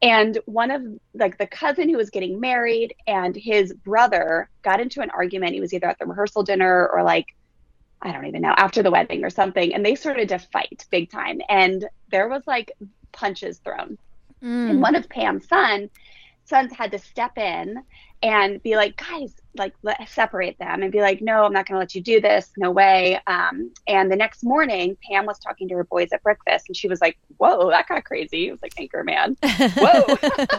and 0.00 0.38
one 0.46 0.70
of 0.70 0.82
like 1.14 1.38
the 1.38 1.46
cousin 1.46 1.88
who 1.88 1.96
was 1.96 2.10
getting 2.10 2.38
married 2.38 2.94
and 3.06 3.34
his 3.34 3.72
brother 3.72 4.48
got 4.62 4.80
into 4.80 5.00
an 5.00 5.10
argument. 5.10 5.54
He 5.54 5.60
was 5.60 5.72
either 5.72 5.88
at 5.88 5.98
the 5.98 6.06
rehearsal 6.06 6.42
dinner 6.42 6.88
or 6.88 7.02
like 7.02 7.26
i 8.00 8.12
don't 8.12 8.26
even 8.26 8.42
know 8.42 8.54
after 8.56 8.82
the 8.82 8.90
wedding 8.90 9.24
or 9.24 9.30
something. 9.30 9.74
And 9.74 9.84
they 9.84 9.94
started 9.94 10.28
to 10.28 10.38
fight 10.38 10.86
big 10.90 11.10
time. 11.10 11.40
And 11.48 11.88
there 12.10 12.28
was 12.28 12.42
like 12.46 12.72
punches 13.12 13.58
thrown 13.58 13.98
Mm. 14.42 14.70
And 14.70 14.82
one 14.82 14.94
of 14.94 15.08
Pam's 15.08 15.48
son, 15.48 15.90
sons 16.44 16.72
had 16.72 16.92
to 16.92 16.98
step 16.98 17.36
in 17.38 17.82
and 18.22 18.60
be 18.62 18.74
like, 18.74 18.96
guys, 18.96 19.34
like 19.56 19.74
let 19.82 20.08
separate 20.08 20.58
them 20.58 20.82
and 20.82 20.90
be 20.90 21.00
like, 21.00 21.20
no, 21.20 21.44
I'm 21.44 21.52
not 21.52 21.66
going 21.66 21.76
to 21.76 21.80
let 21.80 21.94
you 21.94 22.00
do 22.00 22.20
this. 22.20 22.50
No 22.56 22.70
way. 22.70 23.20
Um, 23.26 23.72
and 23.86 24.10
the 24.10 24.16
next 24.16 24.42
morning, 24.42 24.96
Pam 25.08 25.26
was 25.26 25.38
talking 25.38 25.68
to 25.68 25.74
her 25.76 25.84
boys 25.84 26.08
at 26.12 26.22
breakfast 26.22 26.66
and 26.68 26.76
she 26.76 26.88
was 26.88 27.00
like, 27.00 27.16
whoa, 27.36 27.70
that 27.70 27.86
got 27.88 28.04
crazy. 28.04 28.48
It 28.48 28.52
was 28.52 28.62
like 28.62 28.74
Anchorman. 28.74 29.36
Whoa. 29.76 30.58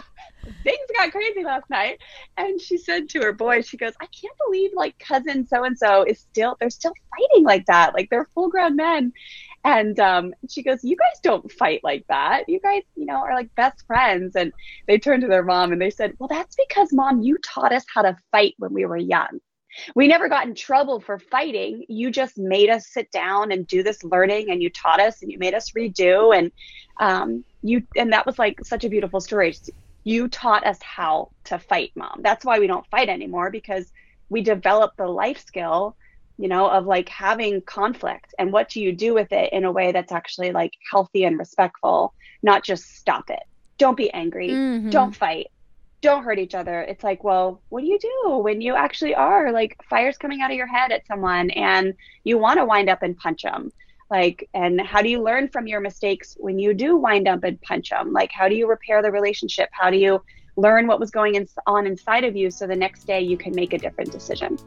Things 0.64 0.78
got 0.96 1.12
crazy 1.12 1.44
last 1.44 1.68
night. 1.68 2.00
And 2.38 2.60
she 2.60 2.78
said 2.78 3.08
to 3.10 3.20
her 3.20 3.32
boys, 3.32 3.68
she 3.68 3.76
goes, 3.76 3.92
I 4.00 4.06
can't 4.06 4.36
believe 4.46 4.70
like 4.74 4.98
cousin 4.98 5.46
so 5.46 5.64
and 5.64 5.76
so 5.76 6.02
is 6.04 6.18
still, 6.18 6.56
they're 6.58 6.70
still 6.70 6.94
fighting 7.10 7.44
like 7.44 7.66
that. 7.66 7.92
Like 7.92 8.08
they're 8.10 8.28
full 8.34 8.48
grown 8.48 8.76
men. 8.76 9.12
And 9.64 9.98
um, 10.00 10.34
she 10.48 10.62
goes, 10.62 10.82
You 10.82 10.96
guys 10.96 11.20
don't 11.22 11.50
fight 11.52 11.80
like 11.82 12.04
that. 12.08 12.44
You 12.48 12.60
guys, 12.60 12.82
you 12.96 13.06
know, 13.06 13.16
are 13.16 13.34
like 13.34 13.54
best 13.56 13.84
friends. 13.86 14.34
And 14.34 14.52
they 14.86 14.98
turned 14.98 15.22
to 15.22 15.28
their 15.28 15.44
mom 15.44 15.72
and 15.72 15.80
they 15.80 15.90
said, 15.90 16.14
Well, 16.18 16.28
that's 16.28 16.56
because, 16.56 16.92
mom, 16.92 17.22
you 17.22 17.36
taught 17.38 17.72
us 17.72 17.84
how 17.94 18.02
to 18.02 18.16
fight 18.32 18.54
when 18.58 18.72
we 18.72 18.86
were 18.86 18.96
young. 18.96 19.38
We 19.94 20.08
never 20.08 20.28
got 20.28 20.46
in 20.46 20.54
trouble 20.54 21.00
for 21.00 21.18
fighting. 21.18 21.84
You 21.88 22.10
just 22.10 22.36
made 22.36 22.70
us 22.70 22.88
sit 22.90 23.10
down 23.12 23.52
and 23.52 23.66
do 23.66 23.82
this 23.82 24.02
learning, 24.02 24.50
and 24.50 24.62
you 24.62 24.70
taught 24.70 25.00
us, 25.00 25.22
and 25.22 25.30
you 25.30 25.38
made 25.38 25.54
us 25.54 25.70
redo, 25.76 26.36
and 26.36 26.50
um, 27.00 27.44
you, 27.62 27.82
and 27.96 28.12
that 28.12 28.26
was 28.26 28.38
like 28.38 28.58
such 28.64 28.84
a 28.84 28.88
beautiful 28.88 29.20
story. 29.20 29.54
You 30.02 30.28
taught 30.28 30.66
us 30.66 30.78
how 30.82 31.30
to 31.46 31.58
fight, 31.58 31.92
mom. 31.94 32.20
That's 32.22 32.44
why 32.44 32.58
we 32.58 32.66
don't 32.66 32.86
fight 32.90 33.08
anymore 33.08 33.50
because 33.50 33.90
we 34.28 34.42
developed 34.42 34.96
the 34.96 35.06
life 35.06 35.44
skill 35.46 35.96
you 36.40 36.48
know, 36.48 36.70
of 36.70 36.86
like 36.86 37.10
having 37.10 37.60
conflict 37.60 38.34
and 38.38 38.50
what 38.50 38.70
do 38.70 38.80
you 38.80 38.92
do 38.92 39.12
with 39.12 39.30
it 39.30 39.52
in 39.52 39.64
a 39.64 39.70
way 39.70 39.92
that's 39.92 40.10
actually 40.10 40.52
like 40.52 40.72
healthy 40.90 41.24
and 41.24 41.38
respectful, 41.38 42.14
not 42.42 42.64
just 42.64 42.96
stop 42.96 43.28
it. 43.28 43.42
Don't 43.76 43.96
be 43.96 44.10
angry. 44.10 44.48
Mm-hmm. 44.48 44.88
Don't 44.88 45.14
fight. 45.14 45.48
Don't 46.00 46.24
hurt 46.24 46.38
each 46.38 46.54
other. 46.54 46.80
It's 46.80 47.04
like, 47.04 47.22
well, 47.22 47.60
what 47.68 47.82
do 47.82 47.86
you 47.88 47.98
do 47.98 48.38
when 48.38 48.62
you 48.62 48.74
actually 48.74 49.14
are 49.14 49.52
like 49.52 49.76
fire's 49.90 50.16
coming 50.16 50.40
out 50.40 50.50
of 50.50 50.56
your 50.56 50.66
head 50.66 50.92
at 50.92 51.06
someone 51.06 51.50
and 51.50 51.92
you 52.24 52.38
want 52.38 52.58
to 52.58 52.64
wind 52.64 52.88
up 52.88 53.02
and 53.02 53.18
punch 53.18 53.42
them? 53.42 53.70
Like, 54.10 54.48
and 54.54 54.80
how 54.80 55.02
do 55.02 55.10
you 55.10 55.22
learn 55.22 55.48
from 55.48 55.66
your 55.66 55.80
mistakes 55.80 56.38
when 56.40 56.58
you 56.58 56.72
do 56.72 56.96
wind 56.96 57.28
up 57.28 57.44
and 57.44 57.60
punch 57.60 57.90
them? 57.90 58.14
Like, 58.14 58.32
how 58.32 58.48
do 58.48 58.54
you 58.54 58.66
repair 58.66 59.02
the 59.02 59.10
relationship? 59.10 59.68
How 59.72 59.90
do 59.90 59.98
you 59.98 60.22
learn 60.56 60.86
what 60.86 61.00
was 61.00 61.10
going 61.10 61.46
on 61.66 61.86
inside 61.86 62.24
of 62.24 62.34
you 62.34 62.50
so 62.50 62.66
the 62.66 62.74
next 62.74 63.04
day 63.04 63.20
you 63.20 63.36
can 63.36 63.54
make 63.54 63.74
a 63.74 63.78
different 63.78 64.10
decision? 64.10 64.58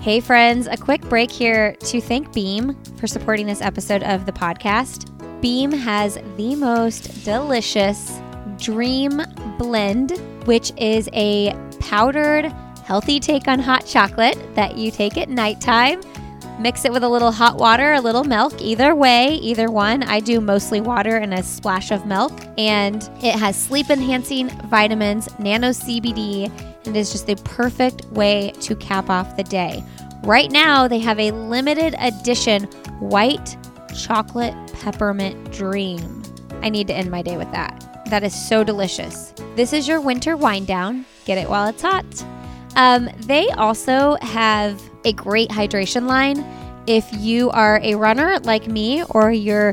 Hey, 0.00 0.20
friends, 0.20 0.66
a 0.66 0.78
quick 0.78 1.02
break 1.10 1.30
here 1.30 1.74
to 1.74 2.00
thank 2.00 2.32
Beam 2.32 2.74
for 2.96 3.06
supporting 3.06 3.44
this 3.46 3.60
episode 3.60 4.02
of 4.02 4.24
the 4.24 4.32
podcast. 4.32 5.10
Beam 5.42 5.70
has 5.70 6.18
the 6.38 6.54
most 6.54 7.22
delicious 7.22 8.18
Dream 8.56 9.20
Blend, 9.58 10.12
which 10.46 10.72
is 10.78 11.10
a 11.12 11.54
powdered 11.80 12.46
healthy 12.82 13.20
take 13.20 13.46
on 13.46 13.58
hot 13.58 13.84
chocolate 13.84 14.38
that 14.54 14.78
you 14.78 14.90
take 14.90 15.18
at 15.18 15.28
nighttime. 15.28 16.00
Mix 16.58 16.86
it 16.86 16.92
with 16.92 17.04
a 17.04 17.08
little 17.08 17.30
hot 17.30 17.58
water, 17.58 17.92
a 17.92 18.00
little 18.00 18.24
milk, 18.24 18.58
either 18.58 18.94
way, 18.94 19.34
either 19.34 19.70
one. 19.70 20.02
I 20.04 20.20
do 20.20 20.40
mostly 20.40 20.80
water 20.80 21.18
and 21.18 21.34
a 21.34 21.42
splash 21.42 21.90
of 21.90 22.06
milk. 22.06 22.32
And 22.56 23.02
it 23.22 23.34
has 23.34 23.54
sleep 23.54 23.90
enhancing 23.90 24.48
vitamins, 24.70 25.28
nano 25.38 25.70
CBD, 25.70 26.50
and 26.84 26.96
is 26.96 27.12
just 27.12 27.26
the 27.26 27.36
perfect 27.36 28.04
way 28.06 28.52
to 28.60 28.74
cap 28.76 29.10
off 29.10 29.36
the 29.36 29.44
day. 29.44 29.84
Right 30.22 30.50
now, 30.50 30.86
they 30.86 30.98
have 30.98 31.18
a 31.18 31.30
limited 31.30 31.94
edition 31.98 32.64
white 33.00 33.56
chocolate 33.96 34.54
peppermint 34.80 35.52
dream. 35.52 36.22
I 36.62 36.68
need 36.68 36.86
to 36.88 36.94
end 36.94 37.10
my 37.10 37.22
day 37.22 37.36
with 37.36 37.50
that. 37.52 38.04
That 38.06 38.22
is 38.22 38.34
so 38.34 38.64
delicious. 38.64 39.32
This 39.56 39.72
is 39.72 39.88
your 39.88 40.00
winter 40.00 40.36
wind 40.36 40.66
down. 40.66 41.06
Get 41.24 41.38
it 41.38 41.48
while 41.48 41.68
it's 41.68 41.82
hot. 41.82 42.04
Um, 42.76 43.08
they 43.20 43.48
also 43.50 44.16
have 44.20 44.80
a 45.04 45.12
great 45.12 45.48
hydration 45.48 46.06
line. 46.06 46.44
If 46.86 47.06
you 47.12 47.50
are 47.50 47.80
a 47.82 47.94
runner 47.94 48.38
like 48.40 48.66
me 48.66 49.04
or 49.04 49.30
you're 49.30 49.72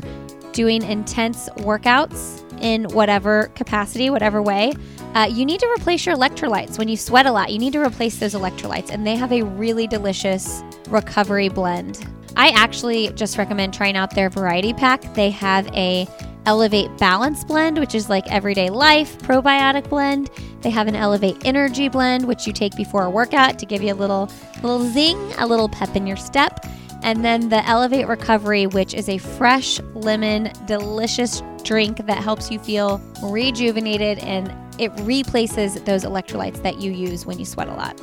doing 0.52 0.82
intense 0.82 1.48
workouts 1.56 2.44
in 2.60 2.84
whatever 2.84 3.50
capacity, 3.54 4.10
whatever 4.10 4.42
way, 4.42 4.72
uh, 5.18 5.26
you 5.26 5.44
need 5.44 5.58
to 5.58 5.66
replace 5.76 6.06
your 6.06 6.14
electrolytes. 6.14 6.78
When 6.78 6.86
you 6.86 6.96
sweat 6.96 7.26
a 7.26 7.32
lot, 7.32 7.50
you 7.50 7.58
need 7.58 7.72
to 7.72 7.80
replace 7.80 8.18
those 8.18 8.34
electrolytes, 8.34 8.90
and 8.90 9.04
they 9.04 9.16
have 9.16 9.32
a 9.32 9.42
really 9.42 9.88
delicious 9.88 10.62
recovery 10.90 11.48
blend. 11.48 12.06
I 12.36 12.50
actually 12.50 13.08
just 13.14 13.36
recommend 13.36 13.74
trying 13.74 13.96
out 13.96 14.14
their 14.14 14.30
variety 14.30 14.72
pack. 14.72 15.02
They 15.14 15.30
have 15.30 15.66
a 15.74 16.06
Elevate 16.46 16.96
Balance 16.98 17.42
blend, 17.42 17.80
which 17.80 17.96
is 17.96 18.08
like 18.08 18.30
everyday 18.30 18.70
life 18.70 19.18
probiotic 19.18 19.88
blend. 19.88 20.30
They 20.60 20.70
have 20.70 20.86
an 20.86 20.94
Elevate 20.94 21.44
Energy 21.44 21.88
blend, 21.88 22.24
which 22.28 22.46
you 22.46 22.52
take 22.52 22.76
before 22.76 23.02
a 23.02 23.10
workout 23.10 23.58
to 23.58 23.66
give 23.66 23.82
you 23.82 23.92
a 23.92 23.96
little 23.96 24.30
little 24.62 24.88
zing, 24.88 25.18
a 25.38 25.46
little 25.48 25.68
pep 25.68 25.96
in 25.96 26.06
your 26.06 26.16
step. 26.16 26.64
And 27.02 27.24
then 27.24 27.48
the 27.48 27.66
Elevate 27.66 28.06
Recovery, 28.06 28.68
which 28.68 28.94
is 28.94 29.08
a 29.08 29.18
fresh 29.18 29.80
lemon, 29.94 30.52
delicious 30.66 31.42
drink 31.64 32.06
that 32.06 32.18
helps 32.18 32.52
you 32.52 32.60
feel 32.60 33.00
rejuvenated 33.20 34.20
and 34.20 34.54
it 34.78 34.92
replaces 35.00 35.80
those 35.82 36.04
electrolytes 36.04 36.62
that 36.62 36.80
you 36.80 36.92
use 36.92 37.26
when 37.26 37.38
you 37.38 37.44
sweat 37.44 37.68
a 37.68 37.74
lot. 37.74 38.00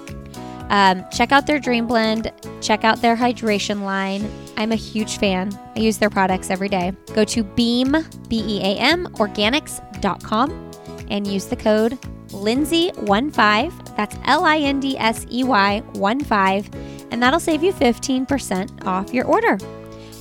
Um, 0.70 1.06
check 1.12 1.32
out 1.32 1.46
their 1.46 1.60
Dream 1.60 1.86
Blend. 1.86 2.32
Check 2.62 2.84
out 2.84 3.02
their 3.02 3.16
hydration 3.16 3.82
line. 3.82 4.30
I'm 4.58 4.72
a 4.72 4.76
huge 4.76 5.18
fan. 5.20 5.58
I 5.76 5.80
use 5.80 5.98
their 5.98 6.10
products 6.10 6.50
every 6.50 6.70
day. 6.70 6.94
Go 7.14 7.24
to 7.26 7.44
Beam, 7.44 7.96
B 8.28 8.44
E 8.46 8.62
A 8.62 8.78
M, 8.78 9.08
organics.com 9.14 10.66
and 11.10 11.28
use 11.28 11.46
the 11.46 11.56
code 11.56 12.00
Lindsey15. 12.30 13.96
That's 13.96 14.16
L 14.26 14.44
I 14.44 14.58
N 14.58 14.80
D 14.80 14.98
S 14.98 15.26
E 15.32 15.44
Y 15.44 15.80
1 15.94 16.20
5. 16.22 16.70
And 17.12 17.22
that'll 17.22 17.40
save 17.40 17.64
you 17.64 17.72
15% 17.72 18.86
off 18.86 19.14
your 19.14 19.26
order. 19.26 19.58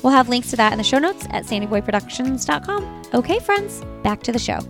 We'll 0.03 0.13
have 0.13 0.29
links 0.29 0.51
to 0.51 0.57
that 0.57 0.73
in 0.73 0.79
the 0.79 0.85
show 0.85 0.99
notes 0.99 1.27
at 1.31 1.45
sandyboyproductions.com. 1.45 3.03
Okay, 3.15 3.39
friends, 3.41 3.83
back 4.03 4.23
to 4.25 4.33
the 4.33 4.39
show. 4.39 4.61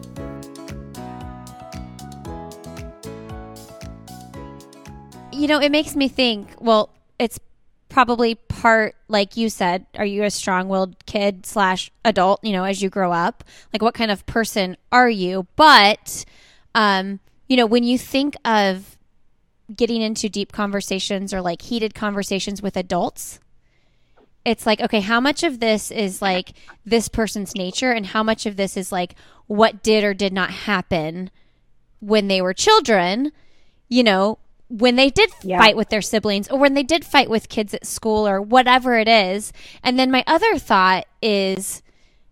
You 5.35 5.47
know, 5.47 5.61
it 5.61 5.71
makes 5.71 5.97
me 5.97 6.09
think, 6.09 6.55
well, 6.61 6.91
it's 7.19 7.39
probably 7.89 8.35
part 8.35 8.97
like 9.07 9.37
you 9.37 9.49
said 9.49 9.87
are 9.95 10.05
you 10.05 10.25
a 10.25 10.31
strong-willed 10.31 11.07
kid 11.07 11.47
slash 11.47 11.93
adult 12.05 12.43
you 12.43 12.51
know 12.51 12.65
as 12.65 12.83
you 12.83 12.91
grow 12.91 13.13
up? 13.13 13.45
Like 13.73 13.83
what 13.83 13.95
kind 13.95 14.11
of 14.11 14.27
person 14.27 14.77
are 14.91 15.09
you? 15.09 15.47
But 15.55 16.25
um 16.75 17.21
you 17.49 17.57
know 17.57 17.67
when 17.67 17.85
you 17.85 17.97
think 17.97 18.35
of 18.45 18.99
getting 19.75 20.03
into 20.03 20.29
deep 20.29 20.51
conversations 20.51 21.33
or 21.33 21.41
like 21.41 21.63
heated 21.63 21.95
conversations 21.95 22.61
with 22.61 22.77
adults 22.77 23.39
it's 24.45 24.67
like 24.67 24.81
okay 24.81 25.01
how 25.01 25.21
much 25.21 25.43
of 25.43 25.61
this 25.61 25.91
is 25.91 26.21
like 26.21 26.53
this 26.85 27.09
person's 27.09 27.55
nature 27.55 27.93
and 27.93 28.07
how 28.07 28.23
much 28.23 28.45
of 28.45 28.57
this 28.57 28.77
is 28.77 28.93
like 28.93 29.15
what 29.47 29.83
did 29.83 30.05
or 30.05 30.13
did 30.13 30.33
not 30.33 30.51
happen 30.51 31.31
when 32.01 32.29
they 32.29 32.43
were 32.43 32.53
children 32.53 33.33
you 33.89 34.03
know 34.03 34.39
when 34.69 34.97
they 34.97 35.11
did 35.11 35.31
yeah. 35.43 35.59
fight 35.59 35.77
with 35.77 35.91
their 35.91 36.03
siblings 36.03 36.49
or 36.49 36.59
when 36.59 36.75
they 36.75 36.83
did 36.83 37.05
fight 37.05 37.29
with 37.29 37.49
kids 37.49 37.75
at 37.75 37.87
school 37.87 38.27
or 38.27 38.41
whatever 38.41 38.97
it 38.99 39.09
is. 39.09 39.53
And 39.83 39.99
then 39.99 40.11
my 40.11 40.25
other 40.27 40.59
thought 40.59 41.07
is, 41.23 41.83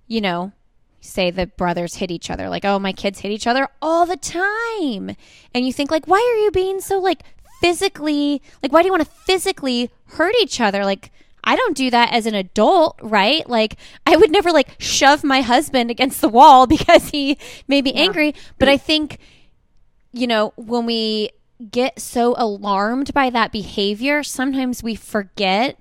you 0.07 0.21
know, 0.21 0.53
say 1.01 1.31
the 1.31 1.47
brothers 1.47 1.97
hit 1.97 2.11
each 2.11 2.31
other 2.31 2.49
like, 2.49 2.65
"Oh, 2.65 2.79
my 2.79 2.93
kids 2.93 3.21
hit 3.21 3.33
each 3.33 3.47
other 3.47 3.69
all 3.81 4.07
the 4.07 4.17
time." 4.17 5.17
And 5.55 5.67
you 5.67 5.73
think 5.73 5.91
like, 5.91 6.07
"Why 6.07 6.19
are 6.19 6.45
you 6.45 6.51
being 6.51 6.81
so 6.81 6.99
like 6.99 7.23
physically 7.61 8.43
like 8.63 8.73
why 8.73 8.83
do 8.83 8.87
you 8.87 8.93
want 8.93 9.05
to 9.05 9.11
physically 9.27 9.91
hurt 10.07 10.35
each 10.41 10.61
other?" 10.61 10.85
Like 10.85 11.11
I 11.45 11.57
don't 11.57 11.77
do 11.77 11.91
that 11.91 12.13
as 12.13 12.27
an 12.27 12.35
adult, 12.35 12.99
right? 13.03 13.49
Like 13.49 13.77
I 14.07 14.17
would 14.17 14.31
never 14.31 14.53
like 14.53 14.77
shove 14.79 15.25
my 15.25 15.43
husband 15.43 15.91
against 15.91 16.21
the 16.21 16.29
wall 16.29 16.67
because 16.77 17.11
he 17.11 17.37
made 17.69 17.85
me 17.85 17.93
yeah. 17.95 18.03
angry, 18.03 18.35
but 18.59 18.69
I 18.69 18.77
think 18.77 19.19
you 20.15 20.27
know, 20.27 20.53
when 20.57 20.87
we 20.87 21.31
get 21.71 22.01
so 22.01 22.35
alarmed 22.37 23.15
by 23.15 23.31
that 23.31 23.53
behavior, 23.53 24.23
sometimes 24.23 24.83
we 24.83 24.95
forget 24.95 25.79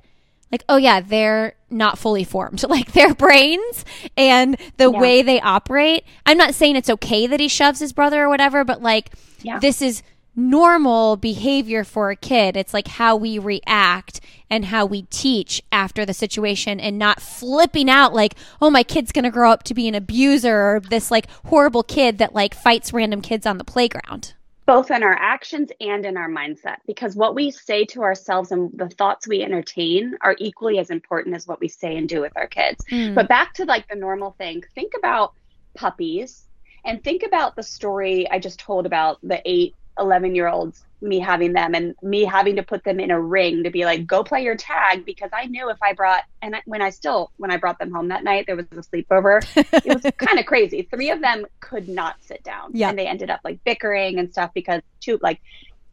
like, 0.51 0.63
oh 0.67 0.75
yeah, 0.75 0.99
they're 0.99 1.53
not 1.69 1.97
fully 1.97 2.23
formed. 2.23 2.63
Like 2.71 2.93
their 2.93 3.13
brains 3.13 3.83
and 4.15 4.55
the 4.77 4.89
yeah. 4.89 4.99
way 4.99 5.21
they 5.21 5.41
operate. 5.41 6.05
I'm 6.25 6.37
not 6.37 6.55
saying 6.55 6.77
it's 6.77 6.89
okay 6.89 7.27
that 7.27 7.41
he 7.41 7.49
shoves 7.49 7.79
his 7.79 7.91
brother 7.91 8.23
or 8.23 8.29
whatever, 8.29 8.63
but 8.63 8.81
like 8.81 9.11
yeah. 9.41 9.59
this 9.59 9.81
is 9.81 10.03
normal 10.37 11.17
behavior 11.17 11.83
for 11.83 12.09
a 12.09 12.15
kid. 12.15 12.55
It's 12.55 12.73
like 12.73 12.87
how 12.87 13.17
we 13.17 13.37
react 13.37 14.21
and 14.49 14.65
how 14.65 14.85
we 14.85 15.01
teach 15.03 15.61
after 15.69 16.05
the 16.05 16.13
situation 16.13 16.79
and 16.79 16.97
not 16.97 17.21
flipping 17.21 17.89
out 17.89 18.13
like, 18.13 18.35
oh, 18.61 18.69
my 18.69 18.83
kid's 18.83 19.11
going 19.11 19.25
to 19.25 19.31
grow 19.31 19.51
up 19.51 19.63
to 19.63 19.73
be 19.73 19.89
an 19.89 19.95
abuser 19.95 20.55
or 20.55 20.79
this 20.79 21.11
like 21.11 21.27
horrible 21.47 21.83
kid 21.83 22.17
that 22.19 22.33
like 22.33 22.53
fights 22.55 22.93
random 22.93 23.21
kids 23.21 23.45
on 23.45 23.57
the 23.57 23.65
playground 23.65 24.33
both 24.65 24.91
in 24.91 25.03
our 25.03 25.15
actions 25.19 25.71
and 25.79 26.05
in 26.05 26.17
our 26.17 26.29
mindset 26.29 26.77
because 26.85 27.15
what 27.15 27.35
we 27.35 27.51
say 27.51 27.83
to 27.85 28.03
ourselves 28.03 28.51
and 28.51 28.71
the 28.73 28.89
thoughts 28.89 29.27
we 29.27 29.41
entertain 29.41 30.17
are 30.21 30.35
equally 30.39 30.79
as 30.79 30.89
important 30.89 31.35
as 31.35 31.47
what 31.47 31.59
we 31.59 31.67
say 31.67 31.97
and 31.97 32.07
do 32.07 32.21
with 32.21 32.31
our 32.35 32.47
kids. 32.47 32.83
Mm. 32.91 33.15
But 33.15 33.27
back 33.27 33.53
to 33.55 33.65
like 33.65 33.87
the 33.89 33.95
normal 33.95 34.31
thing, 34.37 34.63
think 34.75 34.93
about 34.97 35.33
puppies 35.73 36.45
and 36.85 37.03
think 37.03 37.23
about 37.23 37.55
the 37.55 37.63
story 37.63 38.29
I 38.29 38.39
just 38.39 38.59
told 38.59 38.85
about 38.85 39.19
the 39.23 39.41
eight 39.45 39.75
11 39.99 40.35
year 40.35 40.47
olds 40.47 40.83
me 41.01 41.19
having 41.19 41.53
them 41.53 41.73
and 41.73 41.95
me 42.03 42.23
having 42.23 42.55
to 42.55 42.63
put 42.63 42.83
them 42.83 42.99
in 42.99 43.09
a 43.09 43.19
ring 43.19 43.63
to 43.63 43.71
be 43.71 43.85
like 43.85 44.05
go 44.05 44.23
play 44.23 44.43
your 44.43 44.55
tag 44.55 45.03
because 45.03 45.31
i 45.33 45.45
knew 45.47 45.69
if 45.69 45.77
i 45.81 45.93
brought 45.93 46.23
and 46.41 46.55
I, 46.55 46.61
when 46.65 46.81
i 46.81 46.91
still 46.91 47.31
when 47.37 47.49
i 47.49 47.57
brought 47.57 47.79
them 47.79 47.91
home 47.91 48.09
that 48.09 48.23
night 48.23 48.45
there 48.45 48.55
was 48.55 48.65
a 48.71 48.75
sleepover. 48.75 49.41
It 49.85 50.03
was 50.03 50.11
kind 50.17 50.39
of 50.39 50.45
crazy. 50.45 50.83
Three 50.83 51.09
of 51.09 51.21
them 51.21 51.45
could 51.59 51.87
not 51.87 52.15
sit 52.21 52.43
down 52.43 52.71
yeah. 52.73 52.89
and 52.89 52.97
they 52.97 53.07
ended 53.07 53.29
up 53.29 53.41
like 53.43 53.63
bickering 53.63 54.19
and 54.19 54.31
stuff 54.31 54.51
because 54.53 54.81
two 54.99 55.19
like 55.21 55.41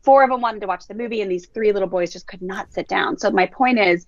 four 0.02 0.22
of 0.22 0.30
them 0.30 0.40
wanted 0.40 0.60
to 0.60 0.66
watch 0.66 0.86
the 0.86 0.94
movie 0.94 1.20
and 1.20 1.30
these 1.30 1.46
three 1.46 1.72
little 1.72 1.88
boys 1.88 2.12
just 2.12 2.26
could 2.26 2.42
not 2.42 2.72
sit 2.72 2.88
down. 2.88 3.18
So 3.18 3.30
my 3.30 3.46
point 3.46 3.78
is 3.78 4.06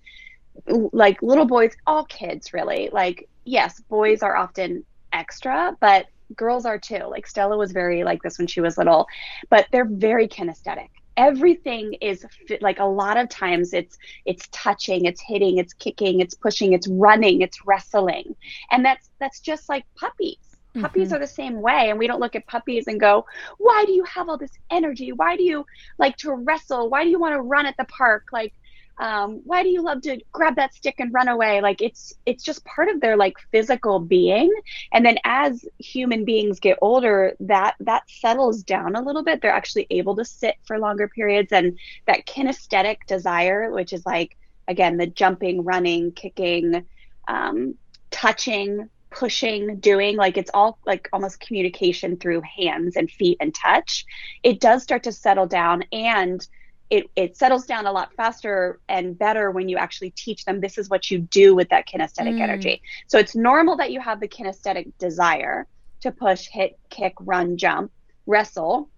like 0.67 1.21
little 1.21 1.45
boys 1.45 1.73
all 1.87 2.05
kids 2.05 2.53
really. 2.53 2.89
Like 2.91 3.27
yes 3.43 3.79
boys 3.89 4.21
are 4.21 4.35
often 4.35 4.83
extra 5.13 5.75
but 5.79 6.05
girls 6.35 6.65
are 6.65 6.79
too. 6.79 7.03
Like 7.09 7.27
Stella 7.27 7.57
was 7.57 7.71
very 7.71 8.03
like 8.03 8.21
this 8.21 8.37
when 8.37 8.47
she 8.47 8.61
was 8.61 8.77
little, 8.77 9.07
but 9.49 9.67
they're 9.71 9.85
very 9.85 10.27
kinesthetic. 10.27 10.89
Everything 11.17 11.93
is 11.95 12.25
like 12.61 12.79
a 12.79 12.85
lot 12.85 13.17
of 13.17 13.29
times 13.29 13.73
it's 13.73 13.97
it's 14.25 14.47
touching, 14.51 15.05
it's 15.05 15.21
hitting, 15.21 15.57
it's 15.57 15.73
kicking, 15.73 16.21
it's 16.21 16.33
pushing, 16.33 16.73
it's 16.73 16.87
running, 16.87 17.41
it's 17.41 17.65
wrestling. 17.65 18.35
And 18.71 18.83
that's 18.83 19.09
that's 19.19 19.39
just 19.39 19.69
like 19.69 19.85
puppies. 19.95 20.37
Puppies 20.79 21.09
mm-hmm. 21.09 21.15
are 21.15 21.19
the 21.19 21.27
same 21.27 21.61
way. 21.61 21.89
And 21.89 21.99
we 21.99 22.07
don't 22.07 22.21
look 22.21 22.35
at 22.35 22.47
puppies 22.47 22.87
and 22.87 22.97
go, 22.97 23.25
why 23.57 23.83
do 23.85 23.91
you 23.91 24.05
have 24.05 24.29
all 24.29 24.37
this 24.37 24.57
energy? 24.69 25.11
Why 25.11 25.35
do 25.35 25.43
you 25.43 25.65
like 25.97 26.15
to 26.17 26.31
wrestle? 26.31 26.89
Why 26.89 27.03
do 27.03 27.09
you 27.09 27.19
want 27.19 27.35
to 27.35 27.41
run 27.41 27.65
at 27.65 27.75
the 27.75 27.83
park? 27.85 28.27
Like 28.31 28.53
um, 29.01 29.41
why 29.45 29.63
do 29.63 29.69
you 29.69 29.81
love 29.81 30.01
to 30.03 30.21
grab 30.31 30.55
that 30.57 30.75
stick 30.75 30.99
and 30.99 31.11
run 31.11 31.27
away? 31.27 31.59
Like 31.59 31.81
it's 31.81 32.13
it's 32.27 32.43
just 32.43 32.63
part 32.65 32.87
of 32.87 33.01
their 33.01 33.17
like 33.17 33.33
physical 33.51 33.99
being. 33.99 34.53
And 34.93 35.03
then 35.03 35.17
as 35.23 35.65
human 35.79 36.23
beings 36.23 36.59
get 36.59 36.77
older 36.83 37.35
that 37.39 37.73
that 37.79 38.03
settles 38.07 38.61
down 38.61 38.95
a 38.95 39.01
little 39.01 39.23
bit. 39.23 39.41
They're 39.41 39.51
actually 39.51 39.87
able 39.89 40.15
to 40.17 40.23
sit 40.23 40.55
for 40.65 40.77
longer 40.77 41.07
periods. 41.07 41.51
And 41.51 41.79
that 42.05 42.27
kinesthetic 42.27 42.97
desire 43.07 43.71
which 43.71 43.91
is 43.91 44.05
like 44.05 44.37
again 44.67 44.97
the 44.97 45.07
jumping 45.07 45.63
running 45.63 46.11
kicking 46.11 46.85
um, 47.27 47.73
touching 48.11 48.87
pushing 49.09 49.77
doing 49.79 50.15
like 50.15 50.37
it's 50.37 50.51
all 50.53 50.77
like 50.85 51.09
almost 51.11 51.39
communication 51.39 52.17
through 52.17 52.41
hands 52.41 52.95
and 52.95 53.09
feet 53.09 53.37
and 53.39 53.55
touch. 53.55 54.05
It 54.43 54.59
does 54.61 54.83
start 54.83 55.01
to 55.03 55.11
settle 55.11 55.47
down. 55.47 55.85
And 55.91 56.47
it, 56.91 57.05
it 57.15 57.37
settles 57.37 57.65
down 57.65 57.87
a 57.87 57.91
lot 57.91 58.13
faster 58.15 58.81
and 58.89 59.17
better 59.17 59.49
when 59.49 59.69
you 59.69 59.77
actually 59.77 60.09
teach 60.11 60.43
them 60.43 60.59
this 60.59 60.77
is 60.77 60.89
what 60.89 61.09
you 61.09 61.19
do 61.19 61.55
with 61.55 61.69
that 61.69 61.87
kinesthetic 61.87 62.35
mm. 62.35 62.41
energy. 62.41 62.81
So 63.07 63.17
it's 63.17 63.33
normal 63.33 63.77
that 63.77 63.93
you 63.93 64.01
have 64.01 64.19
the 64.19 64.27
kinesthetic 64.27 64.91
desire 64.99 65.67
to 66.01 66.11
push, 66.11 66.47
hit, 66.47 66.77
kick, 66.89 67.13
run, 67.21 67.55
jump, 67.55 67.93
wrestle. 68.25 68.89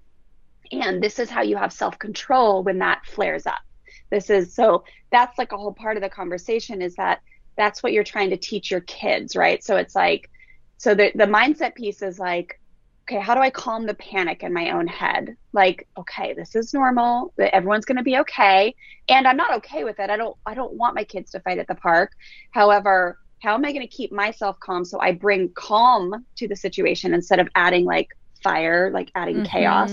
And 0.72 1.04
this 1.04 1.20
is 1.20 1.30
how 1.30 1.44
you 1.44 1.56
have 1.56 1.72
self 1.72 2.00
control 2.00 2.64
when 2.64 2.80
that 2.80 3.06
flares 3.06 3.46
up. 3.46 3.62
This 4.10 4.32
is 4.32 4.56
so 4.56 4.86
that's 5.12 5.38
like 5.38 5.52
a 5.52 5.58
whole 5.58 5.74
part 5.74 5.96
of 5.96 6.02
the 6.02 6.10
conversation 6.10 6.82
is 6.82 6.96
that 6.96 7.22
that's 7.56 7.84
what 7.84 7.94
you're 7.94 8.04
trying 8.04 8.32
to 8.32 8.38
teach 8.38 8.72
your 8.72 8.82
kids, 8.82 9.36
right? 9.36 9.64
So 9.64 9.78
it's 9.78 9.94
like, 9.94 10.32
so 10.78 10.96
the, 10.96 11.12
the 11.14 11.26
mindset 11.26 11.76
piece 11.76 12.02
is 12.02 12.18
like, 12.18 12.60
okay, 13.04 13.20
how 13.20 13.36
do 13.36 13.42
I 13.42 13.50
calm 13.50 13.86
the 13.86 13.94
panic 13.94 14.44
in 14.44 14.54
my 14.54 14.72
own 14.72 14.88
head? 14.88 15.36
Like, 15.52 15.88
okay, 15.98 16.34
this 16.34 16.56
is 16.56 16.74
normal. 16.74 17.34
That 17.38 17.54
everyone's 17.54 17.86
going 17.86 17.98
to 17.98 18.04
be 18.04 18.18
okay, 18.20 18.76
and 19.10 19.28
I'm 19.28 19.38
not 19.38 19.54
okay 19.58 19.84
with 19.84 20.00
it. 20.00 20.10
I 20.10 20.18
don't. 20.18 20.36
I 20.46 20.54
don't 20.54 20.74
want 20.74 20.96
my 20.96 21.04
kids 21.04 21.32
to 21.32 21.39
fight 21.42 21.58
at 21.58 21.68
the 21.68 21.76
park. 21.76 22.12
However, 22.52 23.20
how 23.42 23.56
am 23.56 23.66
I 23.66 23.74
going 23.74 23.86
to 23.86 23.94
keep 23.94 24.12
myself 24.12 24.60
calm 24.60 24.86
so 24.86 25.00
I 25.00 25.12
bring 25.12 25.50
calm 25.50 26.26
to 26.38 26.48
the 26.48 26.56
situation 26.56 27.13
instead 27.13 27.39
of 27.39 27.50
adding 27.56 27.86
like 27.86 28.08
fire, 28.42 28.89
like 28.92 29.12
adding 29.16 29.38
mm-hmm. 29.38 29.46
chaos 29.46 29.92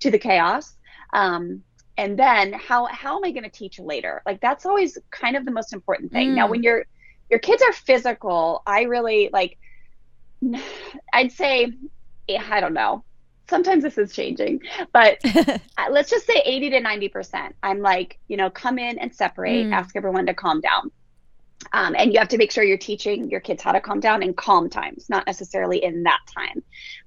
to 0.00 0.10
the 0.10 0.18
chaos? 0.18 0.74
Um, 1.12 1.62
and 1.98 2.18
then 2.18 2.54
how 2.54 2.86
how 2.86 3.18
am 3.18 3.24
I 3.24 3.30
going 3.30 3.44
to 3.44 3.50
teach 3.50 3.78
later? 3.78 4.22
Like 4.24 4.40
that's 4.40 4.64
always 4.64 4.96
kind 5.10 5.36
of 5.36 5.44
the 5.44 5.50
most 5.50 5.72
important 5.72 6.12
thing. 6.12 6.30
Mm. 6.30 6.34
Now, 6.34 6.48
when 6.48 6.62
your 6.62 6.86
your 7.28 7.40
kids 7.40 7.62
are 7.62 7.72
physical, 7.72 8.62
I 8.66 8.82
really 8.82 9.28
like. 9.32 9.58
I'd 11.12 11.32
say 11.32 11.72
I 12.28 12.60
don't 12.60 12.74
know. 12.74 13.04
Sometimes 13.48 13.82
this 13.82 13.96
is 13.96 14.12
changing, 14.12 14.60
but 14.92 15.18
let's 15.90 16.10
just 16.10 16.26
say 16.26 16.42
80 16.44 16.70
to 16.70 16.80
90%. 16.82 17.52
I'm 17.62 17.80
like, 17.80 18.18
you 18.28 18.36
know, 18.36 18.50
come 18.50 18.78
in 18.78 18.98
and 18.98 19.14
separate, 19.14 19.66
mm. 19.66 19.72
ask 19.72 19.96
everyone 19.96 20.26
to 20.26 20.34
calm 20.34 20.60
down. 20.60 20.90
Um, 21.72 21.94
and 21.96 22.12
you 22.12 22.18
have 22.18 22.28
to 22.28 22.38
make 22.38 22.52
sure 22.52 22.62
you're 22.62 22.76
teaching 22.76 23.30
your 23.30 23.40
kids 23.40 23.62
how 23.62 23.72
to 23.72 23.80
calm 23.80 24.00
down 24.00 24.22
in 24.22 24.34
calm 24.34 24.68
times, 24.68 25.08
not 25.08 25.26
necessarily 25.26 25.82
in 25.82 26.02
that 26.04 26.20
time. 26.32 26.62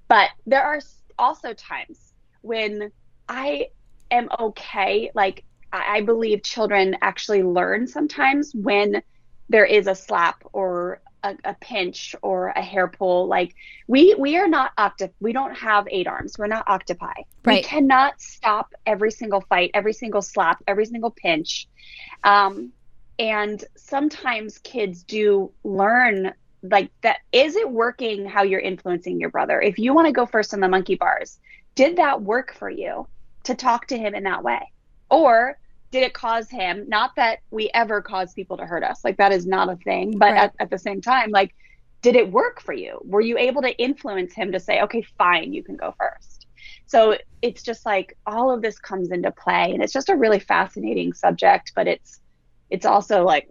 But 0.08 0.30
there 0.46 0.64
are 0.64 0.82
also 1.18 1.54
times 1.54 2.14
when 2.42 2.92
I 3.30 3.68
am 4.10 4.30
okay. 4.40 5.12
Like, 5.14 5.46
I 5.72 6.02
believe 6.02 6.44
children 6.44 6.98
actually 7.02 7.44
learn 7.44 7.88
sometimes 7.88 8.54
when 8.54 9.02
there 9.48 9.66
is 9.66 9.88
a 9.88 9.96
slap 9.96 10.44
or 10.52 11.02
a, 11.24 11.36
a, 11.44 11.54
pinch 11.56 12.16
or 12.22 12.48
a 12.50 12.62
hair 12.62 12.88
pull. 12.88 13.28
Like 13.28 13.56
we 13.88 14.16
we 14.18 14.38
are 14.38 14.48
not 14.48 14.72
octo 14.78 15.10
we 15.20 15.34
don't 15.34 15.56
have 15.56 15.88
eight 15.90 16.08
arms. 16.08 16.38
We're 16.38 16.48
not 16.48 16.68
octopi. 16.68 17.14
Right. 17.44 17.58
We 17.58 17.64
cannot 17.64 18.20
stop 18.22 18.74
every 18.86 19.12
single 19.12 19.42
fight, 19.42 19.72
every 19.74 19.94
single 19.94 20.22
slap, 20.22 20.64
every 20.68 20.86
single 20.86 21.12
pinch. 21.12 21.68
Um, 22.24 22.72
and 23.20 23.64
sometimes 23.76 24.58
kids 24.60 25.04
do 25.04 25.52
learn 25.64 26.34
like 26.64 26.92
that 27.02 27.18
is 27.32 27.56
it 27.56 27.70
working 27.70 28.26
how 28.26 28.44
you're 28.44 28.60
influencing 28.60 29.20
your 29.20 29.30
brother 29.30 29.60
if 29.62 29.80
you 29.80 29.94
want 29.94 30.08
to 30.08 30.12
go 30.12 30.26
first 30.26 30.54
on 30.54 30.60
the 30.60 30.68
monkey 30.68 30.96
bars 30.96 31.40
did 31.74 31.96
that 31.98 32.22
work 32.22 32.54
for 32.54 32.70
you 32.70 33.08
to 33.44 33.56
talk 33.56 33.88
to 33.88 33.98
him 33.98 34.14
in 34.14 34.24
that 34.24 34.44
way 34.44 34.72
or 35.10 35.58
did 35.92 36.04
it 36.04 36.14
cause 36.14 36.50
him 36.50 36.86
not 36.88 37.16
that 37.16 37.40
we 37.52 37.70
ever 37.74 38.02
cause 38.02 38.34
people 38.34 38.58
to 38.58 38.66
hurt 38.66 38.84
us 38.84 39.04
like 39.04 39.18
that 39.18 39.32
is 39.32 39.46
not 39.46 39.70
a 39.70 39.76
thing 39.78 40.18
but 40.18 40.32
right. 40.32 40.44
at, 40.44 40.54
at 40.60 40.70
the 40.70 40.78
same 40.78 41.02
time 41.02 41.30
like 41.32 41.54
did 42.02 42.16
it 42.16 42.32
work 42.32 42.62
for 42.62 42.74
you 42.74 43.00
were 43.04 43.22
you 43.22 43.38
able 43.38 43.62
to 43.62 43.78
influence 43.78 44.34
him 44.34 44.52
to 44.52 44.60
say 44.60 44.82
okay 44.82 45.02
fine 45.18 45.54
you 45.54 45.64
can 45.64 45.76
go 45.76 45.94
first 45.98 46.48
so 46.88 47.18
it's 47.42 47.62
just 47.64 47.86
like 47.86 48.18
all 48.26 48.52
of 48.52 48.62
this 48.62 48.80
comes 48.80 49.12
into 49.12 49.32
play 49.32 49.72
and 49.72 49.84
it's 49.84 49.94
just 49.94 50.10
a 50.10 50.16
really 50.16 50.40
fascinating 50.40 51.14
subject 51.14 51.72
but 51.76 51.88
it's 51.88 52.20
it's 52.70 52.86
also 52.86 53.24
like 53.24 53.50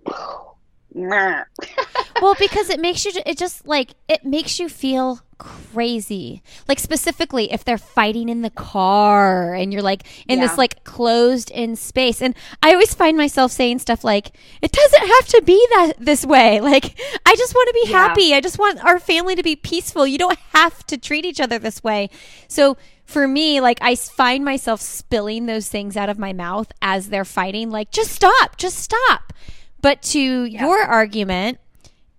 well 2.21 2.35
because 2.39 2.71
it 2.71 2.81
makes 2.81 3.05
you 3.05 3.13
it 3.25 3.39
just 3.39 3.67
like 3.67 3.91
it 4.09 4.25
makes 4.25 4.59
you 4.59 4.69
feel 4.69 5.21
crazy. 5.41 6.43
Like 6.69 6.79
specifically 6.79 7.51
if 7.51 7.65
they're 7.65 7.79
fighting 7.79 8.29
in 8.29 8.43
the 8.43 8.51
car 8.51 9.55
and 9.55 9.73
you're 9.73 9.83
like 9.83 10.05
in 10.29 10.39
yeah. 10.39 10.47
this 10.47 10.59
like 10.59 10.85
closed 10.85 11.51
in 11.51 11.77
space. 11.77 12.21
And 12.21 12.35
I 12.63 12.73
always 12.73 12.95
find 12.95 13.17
myself 13.17 13.51
saying 13.51 13.79
stuff 13.79 14.05
like, 14.05 14.33
it 14.61 14.71
doesn't 14.71 15.07
have 15.07 15.27
to 15.29 15.43
be 15.45 15.67
that 15.71 15.95
this 15.99 16.25
way. 16.25 16.61
Like 16.71 17.01
I 17.27 17.35
just 17.37 17.55
want 17.55 17.69
to 17.69 17.81
be 17.83 17.91
yeah. 17.91 18.09
happy. 18.09 18.35
I 18.35 18.41
just 18.41 18.59
want 18.59 18.85
our 18.85 19.01
family 19.01 19.35
to 19.35 19.43
be 19.43 19.57
peaceful. 19.57 20.07
You 20.07 20.19
don't 20.19 20.39
have 20.53 20.87
to 20.87 20.99
treat 20.99 21.25
each 21.25 21.41
other 21.41 21.59
this 21.59 21.83
way. 21.83 22.11
So 22.47 22.77
for 23.07 23.27
me, 23.27 23.61
like 23.61 23.79
I 23.81 23.97
find 23.97 24.45
myself 24.45 24.81
spilling 24.81 25.47
those 25.47 25.69
things 25.69 25.97
out 25.97 26.09
of 26.09 26.19
my 26.19 26.33
mouth 26.33 26.71
as 26.81 27.09
they're 27.09 27.25
fighting, 27.25 27.71
like, 27.71 27.91
just 27.91 28.13
stop, 28.13 28.57
just 28.57 28.79
stop. 28.79 29.33
But 29.81 30.03
to 30.03 30.45
yeah. 30.45 30.61
your 30.61 30.83
argument, 30.83 31.59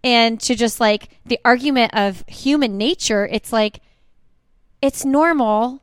and 0.03 0.39
to 0.41 0.55
just 0.55 0.79
like 0.79 1.09
the 1.25 1.39
argument 1.45 1.93
of 1.93 2.23
human 2.27 2.77
nature, 2.77 3.27
it's 3.27 3.53
like 3.53 3.81
it's 4.81 5.05
normal. 5.05 5.81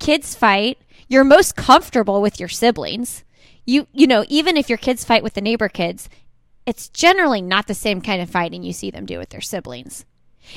Kids 0.00 0.34
fight. 0.34 0.78
You're 1.08 1.24
most 1.24 1.56
comfortable 1.56 2.20
with 2.22 2.40
your 2.40 2.48
siblings. 2.48 3.24
You 3.66 3.86
you 3.92 4.06
know, 4.06 4.24
even 4.28 4.56
if 4.56 4.68
your 4.68 4.78
kids 4.78 5.04
fight 5.04 5.22
with 5.22 5.34
the 5.34 5.40
neighbor 5.40 5.68
kids, 5.68 6.08
it's 6.66 6.88
generally 6.88 7.42
not 7.42 7.66
the 7.66 7.74
same 7.74 8.00
kind 8.00 8.20
of 8.20 8.30
fighting 8.30 8.62
you 8.62 8.72
see 8.72 8.90
them 8.90 9.06
do 9.06 9.18
with 9.18 9.30
their 9.30 9.40
siblings. 9.40 10.04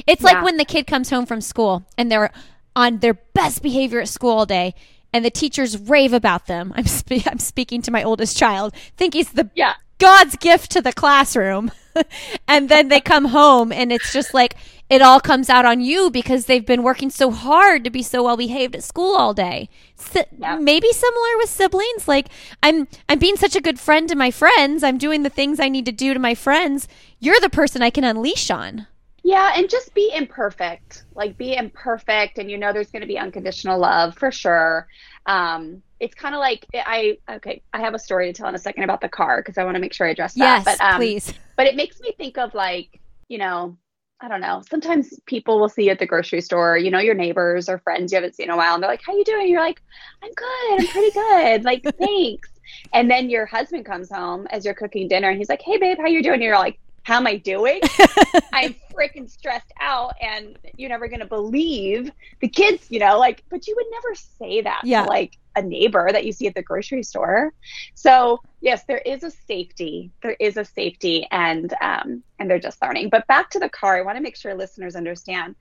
It's 0.07 0.21
yeah. 0.21 0.31
like 0.31 0.43
when 0.43 0.57
the 0.57 0.65
kid 0.65 0.87
comes 0.87 1.09
home 1.09 1.25
from 1.25 1.41
school 1.41 1.85
and 1.97 2.11
they're 2.11 2.31
on 2.75 2.99
their 2.99 3.13
best 3.13 3.61
behavior 3.61 3.99
at 3.99 4.09
school 4.09 4.31
all 4.31 4.45
day 4.45 4.73
and 5.13 5.23
the 5.23 5.29
teachers 5.29 5.77
rave 5.77 6.11
about 6.11 6.47
them. 6.47 6.73
I'm 6.75 6.87
spe- 6.87 7.27
I'm 7.27 7.39
speaking 7.39 7.81
to 7.83 7.91
my 7.91 8.03
oldest 8.03 8.37
child. 8.37 8.73
Think 8.97 9.13
he's 9.13 9.31
the 9.31 9.49
yeah. 9.53 9.75
God's 9.99 10.35
gift 10.35 10.71
to 10.71 10.81
the 10.81 10.93
classroom. 10.93 11.71
and 12.47 12.69
then 12.69 12.87
they 12.87 12.99
come 12.99 13.25
home 13.25 13.71
and 13.71 13.91
it's 13.91 14.11
just 14.11 14.33
like 14.33 14.55
it 14.89 15.01
all 15.01 15.19
comes 15.19 15.49
out 15.49 15.65
on 15.65 15.81
you 15.81 16.09
because 16.09 16.45
they've 16.45 16.65
been 16.65 16.83
working 16.83 17.09
so 17.09 17.31
hard 17.31 17.83
to 17.83 17.89
be 17.89 18.03
so 18.03 18.23
well 18.23 18.37
behaved 18.37 18.75
at 18.75 18.83
school 18.83 19.15
all 19.15 19.33
day. 19.33 19.69
So, 19.95 20.23
yeah. 20.37 20.57
Maybe 20.57 20.91
similar 20.91 21.37
with 21.37 21.49
siblings. 21.49 22.07
Like 22.07 22.27
I'm 22.61 22.87
I'm 23.09 23.19
being 23.19 23.37
such 23.37 23.55
a 23.55 23.61
good 23.61 23.79
friend 23.79 24.09
to 24.09 24.15
my 24.15 24.31
friends. 24.31 24.83
I'm 24.83 24.97
doing 24.97 25.23
the 25.23 25.29
things 25.29 25.59
I 25.59 25.69
need 25.69 25.85
to 25.85 25.91
do 25.91 26.13
to 26.13 26.19
my 26.19 26.35
friends. 26.35 26.87
You're 27.19 27.39
the 27.39 27.49
person 27.49 27.81
I 27.81 27.89
can 27.89 28.03
unleash 28.03 28.51
on. 28.51 28.87
Yeah, 29.23 29.53
and 29.55 29.69
just 29.69 29.93
be 29.93 30.11
imperfect. 30.13 31.05
Like 31.15 31.37
be 31.37 31.55
imperfect 31.55 32.37
and 32.37 32.51
you 32.51 32.57
know 32.57 32.73
there's 32.73 32.91
going 32.91 33.01
to 33.01 33.07
be 33.07 33.17
unconditional 33.17 33.79
love 33.79 34.15
for 34.17 34.31
sure. 34.31 34.87
Um 35.25 35.81
it's 36.03 36.13
kind 36.13 36.35
of 36.35 36.39
like 36.39 36.67
I 36.73 37.17
okay, 37.29 37.63
I 37.71 37.79
have 37.79 37.93
a 37.93 37.99
story 37.99 38.31
to 38.31 38.33
tell 38.33 38.49
in 38.49 38.55
a 38.55 38.59
second 38.59 38.83
about 38.83 38.99
the 38.99 39.07
car 39.07 39.41
because 39.41 39.57
I 39.57 39.63
want 39.63 39.75
to 39.75 39.79
make 39.79 39.93
sure 39.93 40.05
I 40.05 40.09
address 40.11 40.33
that. 40.33 40.65
Yes, 40.65 40.65
but, 40.65 40.81
um, 40.81 40.97
please. 40.97 41.33
But 41.55 41.65
it 41.65 41.75
makes 41.77 42.01
me 42.01 42.13
think 42.17 42.37
of 42.37 42.53
like, 42.53 42.99
you 43.29 43.37
know, 43.37 43.77
I 44.19 44.27
don't 44.27 44.41
know. 44.41 44.61
Sometimes 44.69 45.17
people 45.27 45.61
will 45.61 45.69
see 45.69 45.85
you 45.85 45.91
at 45.91 45.99
the 45.99 46.05
grocery 46.05 46.41
store, 46.41 46.77
you 46.77 46.91
know, 46.91 46.99
your 46.99 47.15
neighbors 47.15 47.69
or 47.69 47.79
friends 47.79 48.11
you 48.11 48.17
haven't 48.17 48.35
seen 48.35 48.45
in 48.45 48.49
a 48.51 48.57
while, 48.57 48.73
and 48.73 48.83
they're 48.83 48.89
like, 48.89 49.01
"How 49.05 49.15
you 49.15 49.23
doing?" 49.23 49.47
You're 49.47 49.61
like, 49.61 49.81
"I'm 50.21 50.31
good. 50.33 50.81
I'm 50.81 50.87
pretty 50.87 51.11
good. 51.11 51.63
like, 51.63 51.83
thanks." 51.97 52.49
And 52.91 53.09
then 53.09 53.29
your 53.29 53.45
husband 53.45 53.85
comes 53.85 54.11
home 54.11 54.45
as 54.49 54.65
you're 54.65 54.73
cooking 54.73 55.07
dinner, 55.07 55.29
and 55.29 55.37
he's 55.37 55.49
like, 55.49 55.61
"Hey, 55.61 55.77
babe, 55.77 55.99
how 55.99 56.07
you 56.07 56.21
doing?" 56.21 56.35
And 56.35 56.43
you're 56.43 56.57
like, 56.57 56.79
how 57.03 57.17
am 57.17 57.27
I 57.27 57.35
doing? 57.35 57.81
I'm 58.53 58.75
freaking 58.93 59.29
stressed 59.29 59.71
out, 59.79 60.13
and 60.21 60.57
you're 60.77 60.89
never 60.89 61.07
gonna 61.07 61.25
believe 61.25 62.11
the 62.39 62.47
kids, 62.47 62.87
you 62.89 62.99
know, 62.99 63.19
like, 63.19 63.43
but 63.49 63.67
you 63.67 63.75
would 63.75 63.85
never 63.91 64.15
say 64.15 64.61
that 64.61 64.81
yeah. 64.85 65.03
to 65.03 65.09
like 65.09 65.37
a 65.55 65.61
neighbor 65.61 66.09
that 66.11 66.25
you 66.25 66.31
see 66.31 66.47
at 66.47 66.55
the 66.55 66.61
grocery 66.61 67.03
store. 67.03 67.53
So 67.93 68.41
yes, 68.61 68.85
there 68.85 68.99
is 68.99 69.23
a 69.23 69.31
safety. 69.31 70.11
There 70.21 70.37
is 70.39 70.57
a 70.57 70.65
safety, 70.65 71.27
and 71.29 71.73
um, 71.81 72.23
and 72.39 72.49
they're 72.49 72.59
just 72.59 72.81
learning. 72.81 73.09
But 73.09 73.27
back 73.27 73.49
to 73.51 73.59
the 73.59 73.69
car, 73.69 73.97
I 73.97 74.01
want 74.01 74.17
to 74.17 74.23
make 74.23 74.37
sure 74.37 74.53
listeners 74.55 74.95
understand 74.95 75.55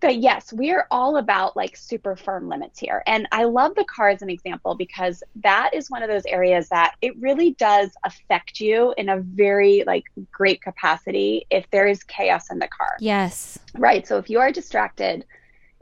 that 0.00 0.16
yes, 0.16 0.52
we 0.52 0.70
are 0.72 0.86
all 0.90 1.16
about 1.16 1.56
like 1.56 1.76
super 1.76 2.16
firm 2.16 2.48
limits 2.48 2.78
here. 2.78 3.02
And 3.06 3.26
I 3.32 3.44
love 3.44 3.74
the 3.74 3.84
car 3.84 4.10
as 4.10 4.22
an 4.22 4.30
example 4.30 4.74
because 4.74 5.22
that 5.36 5.70
is 5.72 5.90
one 5.90 6.02
of 6.02 6.08
those 6.08 6.26
areas 6.26 6.68
that 6.68 6.94
it 7.00 7.16
really 7.18 7.52
does 7.54 7.90
affect 8.04 8.60
you 8.60 8.92
in 8.96 9.08
a 9.08 9.20
very 9.20 9.84
like 9.86 10.04
great 10.30 10.60
capacity 10.60 11.46
if 11.50 11.68
there 11.70 11.86
is 11.86 12.02
chaos 12.02 12.50
in 12.50 12.58
the 12.58 12.68
car. 12.68 12.96
Yes. 13.00 13.58
Right. 13.74 14.06
So 14.06 14.18
if 14.18 14.28
you 14.28 14.38
are 14.38 14.52
distracted, 14.52 15.24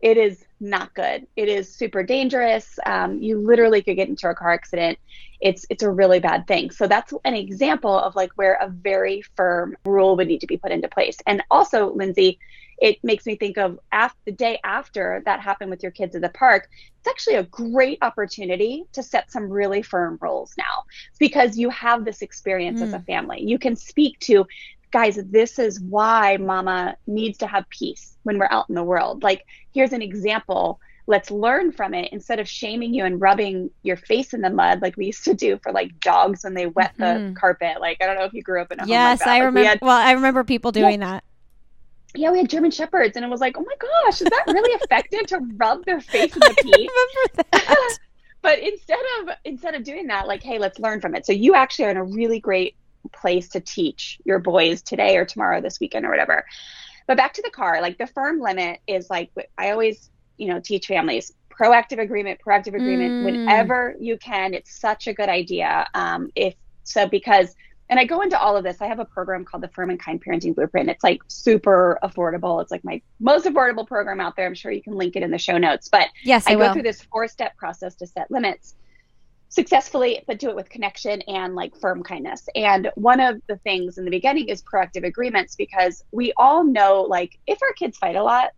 it 0.02 0.16
is 0.16 0.44
not 0.60 0.94
good. 0.94 1.26
It 1.34 1.48
is 1.48 1.72
super 1.74 2.02
dangerous. 2.02 2.78
Um, 2.86 3.22
you 3.22 3.40
literally 3.40 3.82
could 3.82 3.96
get 3.96 4.08
into 4.08 4.28
a 4.28 4.34
car 4.34 4.52
accident. 4.52 4.98
It's 5.40 5.66
it's 5.70 5.82
a 5.82 5.90
really 5.90 6.20
bad 6.20 6.46
thing. 6.46 6.70
So 6.70 6.86
that's 6.86 7.12
an 7.24 7.34
example 7.34 7.98
of 7.98 8.14
like 8.14 8.30
where 8.36 8.54
a 8.60 8.68
very 8.68 9.22
firm 9.34 9.76
rule 9.84 10.16
would 10.16 10.28
need 10.28 10.40
to 10.40 10.46
be 10.46 10.56
put 10.56 10.72
into 10.72 10.88
place. 10.88 11.16
And 11.26 11.42
also, 11.50 11.92
Lindsay, 11.94 12.38
it 12.84 13.02
makes 13.02 13.24
me 13.24 13.34
think 13.34 13.56
of 13.56 13.80
after 13.92 14.18
the 14.26 14.32
day 14.32 14.60
after 14.62 15.22
that 15.24 15.40
happened 15.40 15.70
with 15.70 15.82
your 15.82 15.90
kids 15.90 16.14
at 16.14 16.20
the 16.20 16.28
park 16.28 16.68
it's 16.98 17.08
actually 17.08 17.36
a 17.36 17.42
great 17.44 17.98
opportunity 18.02 18.84
to 18.92 19.02
set 19.02 19.32
some 19.32 19.48
really 19.48 19.80
firm 19.80 20.18
rules 20.20 20.52
now 20.58 20.84
because 21.18 21.56
you 21.56 21.70
have 21.70 22.04
this 22.04 22.20
experience 22.20 22.80
mm. 22.80 22.84
as 22.84 22.92
a 22.92 22.98
hmm. 22.98 23.04
family 23.04 23.42
you 23.42 23.58
can 23.58 23.74
speak 23.74 24.18
to 24.20 24.46
guys 24.90 25.18
this 25.30 25.58
is 25.58 25.80
why 25.80 26.36
mama 26.36 26.94
needs 27.06 27.38
to 27.38 27.46
have 27.46 27.68
peace 27.70 28.18
when 28.24 28.38
we're 28.38 28.48
out 28.50 28.68
in 28.68 28.74
the 28.74 28.84
world 28.84 29.22
like 29.22 29.46
here's 29.72 29.92
an 29.92 30.02
example 30.02 30.78
let's 31.06 31.30
learn 31.30 31.72
from 31.72 31.94
it 31.94 32.12
instead 32.12 32.38
of 32.38 32.46
shaming 32.46 32.92
you 32.92 33.04
and 33.04 33.20
rubbing 33.20 33.70
your 33.82 33.96
face 33.96 34.34
in 34.34 34.42
the 34.42 34.50
mud 34.50 34.82
like 34.82 34.96
we 34.98 35.06
used 35.06 35.24
to 35.24 35.34
do 35.34 35.58
for 35.62 35.72
like 35.72 35.98
dogs 36.00 36.44
when 36.44 36.52
they 36.52 36.66
wet 36.66 36.94
mm-hmm. 36.98 37.32
the 37.32 37.40
carpet 37.40 37.80
like 37.80 37.96
i 38.02 38.06
don't 38.06 38.16
know 38.16 38.24
if 38.24 38.34
you 38.34 38.42
grew 38.42 38.60
up 38.60 38.70
in 38.70 38.78
a 38.80 38.86
yes 38.86 39.20
like 39.20 39.28
i 39.28 39.32
like 39.32 39.42
remember 39.44 39.68
had, 39.68 39.78
well 39.80 39.98
i 39.98 40.12
remember 40.12 40.44
people 40.44 40.70
doing 40.70 41.00
yeah, 41.00 41.12
that 41.12 41.24
yeah, 42.14 42.30
we 42.30 42.38
had 42.38 42.48
German 42.48 42.70
Shepherds, 42.70 43.16
and 43.16 43.24
it 43.24 43.28
was 43.28 43.40
like, 43.40 43.56
oh 43.58 43.64
my 43.64 43.74
gosh, 43.78 44.20
is 44.20 44.28
that 44.28 44.44
really 44.46 44.70
effective 44.82 45.26
to 45.28 45.40
rub 45.56 45.84
their 45.84 46.00
face 46.00 46.34
in 46.34 46.40
the 46.40 46.56
pee? 46.62 46.88
but 48.42 48.58
instead 48.58 48.98
of 49.20 49.30
instead 49.44 49.74
of 49.74 49.84
doing 49.84 50.06
that, 50.06 50.26
like, 50.26 50.42
hey, 50.42 50.58
let's 50.58 50.78
learn 50.78 51.00
from 51.00 51.14
it. 51.14 51.26
So 51.26 51.32
you 51.32 51.54
actually 51.54 51.86
are 51.86 51.90
in 51.90 51.96
a 51.96 52.04
really 52.04 52.40
great 52.40 52.76
place 53.12 53.48
to 53.50 53.60
teach 53.60 54.18
your 54.24 54.38
boys 54.38 54.82
today 54.82 55.16
or 55.16 55.24
tomorrow, 55.24 55.60
this 55.60 55.80
weekend 55.80 56.06
or 56.06 56.10
whatever. 56.10 56.44
But 57.06 57.16
back 57.16 57.34
to 57.34 57.42
the 57.42 57.50
car, 57.50 57.82
like 57.82 57.98
the 57.98 58.06
firm 58.06 58.40
limit 58.40 58.80
is 58.86 59.10
like 59.10 59.30
I 59.58 59.70
always, 59.70 60.10
you 60.38 60.48
know, 60.48 60.60
teach 60.60 60.86
families 60.86 61.32
proactive 61.50 62.00
agreement, 62.00 62.40
proactive 62.44 62.74
agreement 62.74 63.12
mm. 63.12 63.24
whenever 63.24 63.94
you 64.00 64.18
can. 64.18 64.54
It's 64.54 64.78
such 64.78 65.06
a 65.06 65.12
good 65.12 65.28
idea. 65.28 65.86
Um, 65.94 66.30
if 66.34 66.54
so, 66.84 67.08
because 67.08 67.54
and 67.94 68.00
I 68.00 68.06
go 68.06 68.22
into 68.22 68.36
all 68.36 68.56
of 68.56 68.64
this. 68.64 68.82
I 68.82 68.88
have 68.88 68.98
a 68.98 69.04
program 69.04 69.44
called 69.44 69.62
the 69.62 69.68
Firm 69.68 69.88
and 69.88 70.00
Kind 70.00 70.20
Parenting 70.20 70.52
Blueprint. 70.52 70.90
It's 70.90 71.04
like 71.04 71.22
super 71.28 71.96
affordable. 72.02 72.60
It's 72.60 72.72
like 72.72 72.82
my 72.82 73.00
most 73.20 73.46
affordable 73.46 73.86
program 73.86 74.20
out 74.20 74.34
there. 74.34 74.46
I'm 74.46 74.54
sure 74.54 74.72
you 74.72 74.82
can 74.82 74.94
link 74.94 75.14
it 75.14 75.22
in 75.22 75.30
the 75.30 75.38
show 75.38 75.58
notes. 75.58 75.88
But 75.88 76.08
yes, 76.24 76.44
I, 76.48 76.54
I 76.54 76.56
go 76.56 76.72
through 76.72 76.82
this 76.82 77.02
four 77.02 77.28
step 77.28 77.56
process 77.56 77.94
to 77.94 78.06
set 78.08 78.32
limits 78.32 78.74
successfully, 79.48 80.24
but 80.26 80.40
do 80.40 80.48
it 80.48 80.56
with 80.56 80.68
connection 80.68 81.22
and 81.28 81.54
like 81.54 81.76
firm 81.76 82.02
kindness. 82.02 82.48
And 82.56 82.90
one 82.96 83.20
of 83.20 83.40
the 83.46 83.58
things 83.58 83.96
in 83.96 84.04
the 84.04 84.10
beginning 84.10 84.48
is 84.48 84.60
proactive 84.60 85.04
agreements 85.04 85.54
because 85.54 86.02
we 86.10 86.32
all 86.36 86.64
know 86.64 87.02
like 87.02 87.38
if 87.46 87.62
our 87.62 87.72
kids 87.74 87.96
fight 87.96 88.16
a 88.16 88.24
lot, 88.24 88.50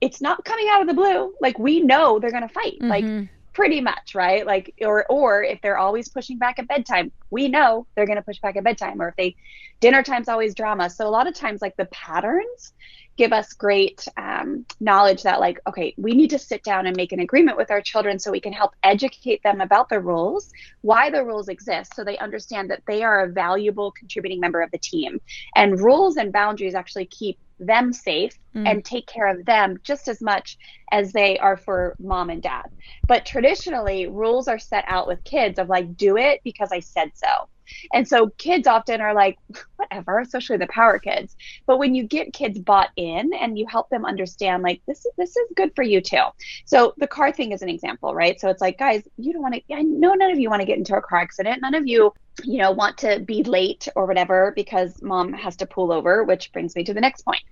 it's 0.00 0.20
not 0.20 0.44
coming 0.44 0.66
out 0.68 0.80
of 0.80 0.88
the 0.88 0.94
blue. 0.94 1.32
Like 1.40 1.60
we 1.60 1.78
know 1.78 2.18
they're 2.18 2.32
going 2.32 2.48
to 2.48 2.52
fight. 2.52 2.80
Mm-hmm. 2.80 2.88
Like 2.88 3.28
pretty 3.60 3.82
much, 3.82 4.14
right? 4.14 4.46
Like 4.46 4.74
or 4.80 5.04
or 5.10 5.42
if 5.44 5.60
they're 5.60 5.76
always 5.76 6.08
pushing 6.08 6.38
back 6.38 6.58
at 6.58 6.66
bedtime, 6.66 7.12
we 7.28 7.46
know 7.48 7.86
they're 7.94 8.06
going 8.06 8.16
to 8.16 8.22
push 8.22 8.38
back 8.38 8.56
at 8.56 8.64
bedtime 8.64 9.02
or 9.02 9.08
if 9.08 9.16
they 9.16 9.36
dinner 9.80 10.02
time's 10.02 10.30
always 10.30 10.54
drama. 10.54 10.88
So 10.88 11.06
a 11.06 11.10
lot 11.10 11.28
of 11.28 11.34
times 11.34 11.60
like 11.60 11.76
the 11.76 11.84
patterns 11.86 12.72
give 13.18 13.34
us 13.34 13.52
great 13.52 14.08
um, 14.16 14.64
knowledge 14.80 15.22
that 15.24 15.40
like 15.40 15.60
okay 15.68 15.92
we 15.98 16.14
need 16.14 16.30
to 16.30 16.38
sit 16.38 16.62
down 16.64 16.86
and 16.86 16.96
make 16.96 17.12
an 17.12 17.20
agreement 17.20 17.58
with 17.58 17.70
our 17.70 17.82
children 17.82 18.18
so 18.18 18.30
we 18.30 18.40
can 18.40 18.52
help 18.52 18.72
educate 18.82 19.42
them 19.42 19.60
about 19.60 19.90
the 19.90 20.00
rules 20.00 20.50
why 20.80 21.10
the 21.10 21.22
rules 21.22 21.48
exist 21.48 21.94
so 21.94 22.02
they 22.02 22.16
understand 22.16 22.70
that 22.70 22.80
they 22.86 23.02
are 23.02 23.24
a 23.24 23.28
valuable 23.28 23.92
contributing 23.92 24.40
member 24.40 24.62
of 24.62 24.70
the 24.70 24.78
team 24.78 25.20
and 25.54 25.80
rules 25.80 26.16
and 26.16 26.32
boundaries 26.32 26.74
actually 26.74 27.04
keep 27.04 27.36
them 27.60 27.92
safe 27.92 28.36
mm. 28.54 28.68
and 28.68 28.84
take 28.84 29.06
care 29.06 29.28
of 29.28 29.44
them 29.44 29.78
just 29.82 30.08
as 30.08 30.20
much 30.20 30.58
as 30.92 31.12
they 31.12 31.38
are 31.38 31.56
for 31.56 31.96
mom 31.98 32.30
and 32.30 32.42
dad. 32.42 32.66
But 33.06 33.26
traditionally, 33.26 34.06
rules 34.06 34.48
are 34.48 34.58
set 34.58 34.84
out 34.88 35.06
with 35.06 35.22
kids 35.24 35.58
of 35.58 35.68
like, 35.68 35.96
do 35.96 36.16
it 36.16 36.40
because 36.42 36.72
I 36.72 36.80
said 36.80 37.12
so. 37.14 37.48
And 37.92 38.06
so 38.06 38.28
kids 38.38 38.66
often 38.66 39.00
are 39.00 39.14
like, 39.14 39.38
whatever, 39.76 40.18
especially 40.20 40.56
the 40.56 40.66
power 40.68 40.98
kids. 40.98 41.36
But 41.66 41.78
when 41.78 41.94
you 41.94 42.04
get 42.04 42.32
kids 42.32 42.58
bought 42.58 42.90
in 42.96 43.32
and 43.34 43.58
you 43.58 43.66
help 43.68 43.88
them 43.90 44.04
understand, 44.04 44.62
like, 44.62 44.82
this 44.86 45.04
is 45.04 45.12
this 45.16 45.36
is 45.36 45.48
good 45.56 45.74
for 45.74 45.82
you 45.82 46.00
too. 46.00 46.24
So 46.64 46.94
the 46.98 47.06
car 47.06 47.32
thing 47.32 47.52
is 47.52 47.62
an 47.62 47.68
example, 47.68 48.14
right? 48.14 48.40
So 48.40 48.48
it's 48.48 48.60
like, 48.60 48.78
guys, 48.78 49.06
you 49.16 49.32
don't 49.32 49.42
want 49.42 49.54
to 49.54 49.74
I 49.74 49.82
know 49.82 50.14
none 50.14 50.30
of 50.30 50.38
you 50.38 50.50
want 50.50 50.60
to 50.60 50.66
get 50.66 50.78
into 50.78 50.96
a 50.96 51.02
car 51.02 51.20
accident. 51.20 51.62
None 51.62 51.74
of 51.74 51.86
you 51.86 52.12
you 52.44 52.58
know, 52.58 52.70
want 52.70 52.98
to 52.98 53.20
be 53.20 53.42
late 53.42 53.88
or 53.96 54.06
whatever 54.06 54.52
because 54.54 55.00
mom 55.02 55.32
has 55.32 55.56
to 55.56 55.66
pull 55.66 55.92
over, 55.92 56.24
which 56.24 56.52
brings 56.52 56.74
me 56.76 56.84
to 56.84 56.94
the 56.94 57.00
next 57.00 57.22
point. 57.22 57.42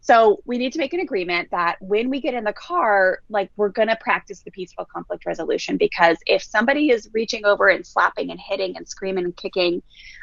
So 0.00 0.42
we 0.44 0.58
need 0.58 0.72
to 0.72 0.78
make 0.78 0.92
an 0.92 1.00
agreement 1.00 1.50
that 1.52 1.76
when 1.80 2.10
we 2.10 2.20
get 2.20 2.34
in 2.34 2.44
the 2.44 2.52
car, 2.52 3.20
like 3.28 3.50
we're 3.56 3.68
going 3.68 3.88
to 3.88 3.96
practice 3.96 4.42
the 4.42 4.50
peaceful 4.50 4.84
conflict 4.92 5.24
resolution 5.26 5.76
because 5.76 6.18
if 6.26 6.42
somebody 6.42 6.90
is 6.90 7.08
reaching 7.14 7.44
over 7.44 7.68
and 7.68 7.86
slapping 7.86 8.30
and 8.30 8.40
hitting 8.40 8.76
and 8.76 8.88
screaming 8.88 9.24
and 9.24 9.36
kicking, 9.36 9.82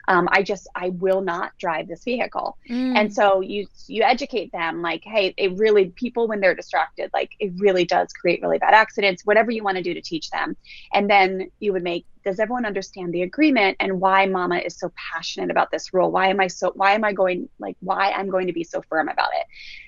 um, 0.09 0.27
I 0.31 0.41
just 0.41 0.67
I 0.75 0.89
will 0.89 1.21
not 1.21 1.51
drive 1.59 1.87
this 1.87 2.03
vehicle. 2.03 2.57
Mm. 2.67 2.97
And 2.97 3.13
so 3.13 3.41
you 3.41 3.67
you 3.87 4.01
educate 4.01 4.51
them 4.51 4.81
like, 4.81 5.03
hey, 5.05 5.35
it 5.37 5.55
really 5.57 5.89
people 5.89 6.27
when 6.27 6.39
they're 6.41 6.55
distracted, 6.55 7.11
like 7.13 7.31
it 7.39 7.53
really 7.57 7.85
does 7.85 8.11
create 8.11 8.41
really 8.41 8.57
bad 8.57 8.73
accidents. 8.73 9.23
Whatever 9.23 9.51
you 9.51 9.63
want 9.63 9.77
to 9.77 9.83
do 9.83 9.93
to 9.93 10.01
teach 10.01 10.31
them, 10.31 10.57
and 10.93 11.07
then 11.07 11.51
you 11.59 11.71
would 11.73 11.83
make 11.83 12.05
does 12.25 12.39
everyone 12.39 12.65
understand 12.65 13.13
the 13.13 13.21
agreement 13.21 13.77
and 13.79 14.01
why 14.01 14.25
mama 14.25 14.57
is 14.57 14.77
so 14.77 14.91
passionate 15.13 15.49
about 15.49 15.71
this 15.71 15.93
rule 15.93 16.11
why 16.11 16.27
am 16.27 16.41
i 16.41 16.47
so 16.47 16.69
why 16.75 16.91
am 16.91 17.05
i 17.05 17.13
going 17.13 17.47
like 17.59 17.77
why 17.79 18.11
i'm 18.11 18.29
going 18.29 18.45
to 18.45 18.51
be 18.51 18.63
so 18.63 18.81
firm 18.89 19.07
about 19.07 19.29
it 19.31 19.45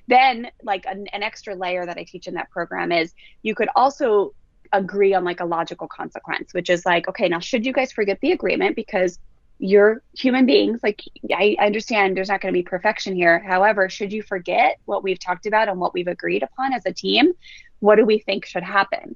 then 0.08 0.50
like 0.64 0.86
an, 0.86 1.08
an 1.12 1.24
extra 1.24 1.54
layer 1.54 1.86
that 1.86 1.98
i 1.98 2.04
teach 2.04 2.28
in 2.28 2.36
that 2.36 2.50
program 2.50 2.90
is 2.90 3.14
you 3.44 3.54
could 3.54 3.68
also 3.76 4.34
agree 4.72 5.14
on 5.14 5.26
like 5.26 5.42
a 5.42 5.46
logical 5.46 5.90
consequence 5.90 6.54
which 6.54 6.70
is 6.70 6.86
like 6.86 7.06
okay 7.10 7.28
now 7.28 7.40
should 7.40 7.66
you 7.66 7.74
guys 7.74 7.92
forget 7.92 8.18
the 8.22 8.32
agreement 8.32 8.78
because 8.78 9.20
you're 9.64 10.02
human 10.14 10.48
beings 10.48 10.80
like 10.82 11.04
i 11.36 11.56
understand 11.60 12.18
there's 12.18 12.30
not 12.30 12.42
going 12.42 12.52
to 12.52 12.58
be 12.58 12.64
perfection 12.64 13.16
here 13.16 13.38
however 13.40 13.88
should 13.90 14.12
you 14.12 14.24
forget 14.24 14.80
what 14.86 15.04
we've 15.04 15.20
talked 15.20 15.46
about 15.46 15.70
and 15.70 15.80
what 15.80 15.94
we've 15.94 16.08
agreed 16.08 16.42
upon 16.42 16.74
as 16.74 16.84
a 16.88 16.92
team 16.92 17.32
what 17.80 17.96
do 17.96 18.06
we 18.06 18.18
think 18.18 18.44
should 18.44 18.64
happen 18.64 19.16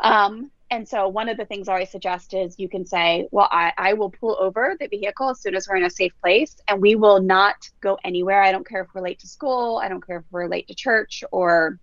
um, 0.00 0.50
and 0.72 0.88
so 0.88 1.06
one 1.06 1.28
of 1.28 1.36
the 1.36 1.44
things 1.44 1.68
I 1.68 1.74
always 1.74 1.90
suggest 1.90 2.32
is 2.32 2.58
you 2.58 2.66
can 2.66 2.86
say, 2.86 3.28
well, 3.30 3.46
I, 3.52 3.74
I 3.76 3.92
will 3.92 4.08
pull 4.08 4.38
over 4.40 4.74
the 4.80 4.88
vehicle 4.88 5.28
as 5.28 5.38
soon 5.38 5.54
as 5.54 5.68
we're 5.68 5.76
in 5.76 5.84
a 5.84 5.90
safe 5.90 6.14
place 6.22 6.56
and 6.66 6.80
we 6.80 6.94
will 6.94 7.20
not 7.20 7.68
go 7.82 7.98
anywhere. 8.04 8.42
I 8.42 8.52
don't 8.52 8.66
care 8.66 8.80
if 8.80 8.88
we're 8.94 9.02
late 9.02 9.18
to 9.18 9.28
school. 9.28 9.78
I 9.84 9.88
don't 9.88 10.04
care 10.04 10.20
if 10.20 10.24
we're 10.30 10.48
late 10.48 10.68
to 10.68 10.74
church 10.74 11.22
or 11.30 11.78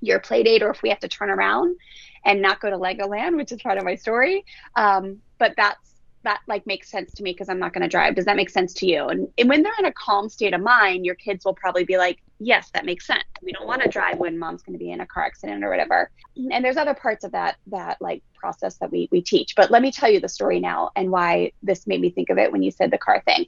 your 0.00 0.20
play 0.20 0.42
date 0.42 0.62
or 0.62 0.68
if 0.68 0.82
we 0.82 0.90
have 0.90 1.00
to 1.00 1.08
turn 1.08 1.30
around 1.30 1.76
and 2.22 2.42
not 2.42 2.60
go 2.60 2.68
to 2.68 2.76
Legoland, 2.76 3.34
which 3.36 3.50
is 3.50 3.62
part 3.62 3.78
of 3.78 3.84
my 3.84 3.94
story. 3.94 4.44
Um, 4.76 5.22
but 5.38 5.54
that's 5.56 5.88
that 6.28 6.40
like 6.46 6.66
makes 6.66 6.90
sense 6.90 7.10
to 7.14 7.22
me 7.22 7.32
because 7.32 7.48
I'm 7.48 7.58
not 7.58 7.72
going 7.72 7.82
to 7.82 7.88
drive. 7.88 8.14
Does 8.14 8.26
that 8.26 8.36
make 8.36 8.50
sense 8.50 8.74
to 8.74 8.86
you? 8.86 9.08
And, 9.08 9.28
and 9.38 9.48
when 9.48 9.62
they're 9.62 9.72
in 9.78 9.86
a 9.86 9.92
calm 9.92 10.28
state 10.28 10.52
of 10.52 10.60
mind, 10.60 11.06
your 11.06 11.14
kids 11.14 11.42
will 11.42 11.54
probably 11.54 11.84
be 11.84 11.96
like, 11.96 12.18
yes, 12.38 12.68
that 12.74 12.84
makes 12.84 13.06
sense. 13.06 13.24
We 13.40 13.52
don't 13.52 13.66
want 13.66 13.80
to 13.80 13.88
drive 13.88 14.18
when 14.18 14.38
mom's 14.38 14.60
going 14.60 14.78
to 14.78 14.84
be 14.84 14.90
in 14.90 15.00
a 15.00 15.06
car 15.06 15.24
accident 15.24 15.64
or 15.64 15.70
whatever. 15.70 16.10
And 16.36 16.62
there's 16.62 16.76
other 16.76 16.92
parts 16.92 17.24
of 17.24 17.32
that 17.32 17.56
that 17.68 17.96
like 18.02 18.22
process 18.34 18.76
that 18.76 18.92
we 18.92 19.08
we 19.10 19.22
teach. 19.22 19.54
But 19.56 19.70
let 19.70 19.80
me 19.80 19.90
tell 19.90 20.10
you 20.10 20.20
the 20.20 20.28
story 20.28 20.60
now 20.60 20.90
and 20.96 21.10
why 21.10 21.52
this 21.62 21.86
made 21.86 22.02
me 22.02 22.10
think 22.10 22.28
of 22.28 22.36
it 22.36 22.52
when 22.52 22.62
you 22.62 22.70
said 22.70 22.90
the 22.90 22.98
car 22.98 23.22
thing. 23.24 23.46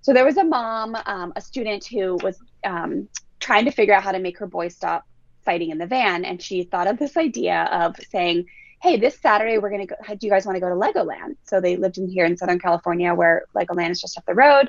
So 0.00 0.14
there 0.14 0.24
was 0.24 0.38
a 0.38 0.44
mom, 0.44 0.96
um, 1.04 1.34
a 1.36 1.40
student 1.42 1.84
who 1.84 2.16
was 2.22 2.38
um, 2.64 3.08
trying 3.40 3.66
to 3.66 3.70
figure 3.70 3.94
out 3.94 4.02
how 4.02 4.12
to 4.12 4.18
make 4.18 4.38
her 4.38 4.46
boys 4.46 4.74
stop 4.74 5.04
fighting 5.44 5.70
in 5.70 5.76
the 5.76 5.86
van, 5.86 6.24
and 6.24 6.40
she 6.40 6.62
thought 6.62 6.86
of 6.86 6.98
this 6.98 7.16
idea 7.18 7.68
of 7.70 7.94
saying 8.10 8.46
hey, 8.82 8.96
this 8.96 9.18
Saturday 9.20 9.58
we're 9.58 9.70
going 9.70 9.86
to 9.86 9.94
go. 9.94 10.14
Do 10.14 10.26
you 10.26 10.30
guys 10.30 10.44
want 10.44 10.56
to 10.56 10.60
go 10.60 10.68
to 10.68 10.74
Legoland? 10.74 11.36
So 11.44 11.60
they 11.60 11.76
lived 11.76 11.98
in 11.98 12.08
here 12.08 12.24
in 12.24 12.36
Southern 12.36 12.58
California 12.58 13.14
where 13.14 13.44
Legoland 13.54 13.90
is 13.90 14.00
just 14.00 14.18
up 14.18 14.26
the 14.26 14.34
road. 14.34 14.68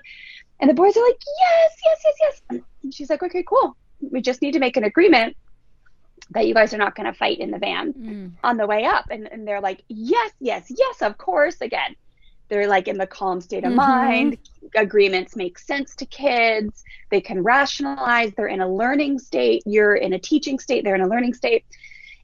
And 0.60 0.69
the 0.69 0.73
boys 0.73 0.95
are 0.95 1.04
like, 1.04 1.19
yes, 1.41 1.71
yes, 1.84 2.02
yes, 2.06 2.15
yes. 2.21 2.41
And 2.84 2.93
she's 2.93 3.10
like, 3.10 3.23
okay, 3.23 3.43
cool. 3.43 3.76
We 3.99 4.21
just 4.21 4.41
need 4.41 4.52
to 4.52 4.60
make 4.60 4.78
an 4.78 4.84
agreement 4.84 5.36
that 6.30 6.47
you 6.47 6.54
guys 6.54 6.73
are 6.73 6.78
not 6.78 6.95
going 6.95 7.08
to 7.08 7.17
fight 7.17 7.39
in 7.39 7.49
the 7.49 7.58
van 7.58 7.93
mm. 7.93 8.32
on 8.43 8.58
the 8.58 8.67
way 8.67 8.86
up. 8.86 9.08
And, 9.10 9.28
and 9.32 9.47
they're 9.47 9.62
like, 9.62 9.84
yes, 9.89 10.32
yes, 10.39 10.67
yes, 10.69 11.02
of 11.02 11.17
course. 11.17 11.60
Again, 11.62 11.95
they're 12.49 12.67
like 12.67 12.88
in 12.88 12.97
the 12.97 13.08
calm 13.08 13.41
state 13.41 13.63
of 13.63 13.69
mm-hmm. 13.69 13.78
mind. 13.78 14.38
Agreements 14.76 15.36
make 15.36 15.58
sense 15.58 15.95
to 15.95 16.06
kids. 16.06 16.84
They 17.10 17.19
can 17.19 17.41
rationalize. 17.41 18.32
They're 18.38 18.47
in 18.47 18.62
a 18.62 18.71
learning 18.71 19.19
state. 19.19 19.63
You're 19.65 19.95
in 19.95 20.13
a 20.13 20.19
teaching 20.19 20.60
state. 20.60 20.84
They're 20.84 20.95
in 20.95 21.02
a 21.02 21.08
learning 21.08 21.34
state. 21.34 21.65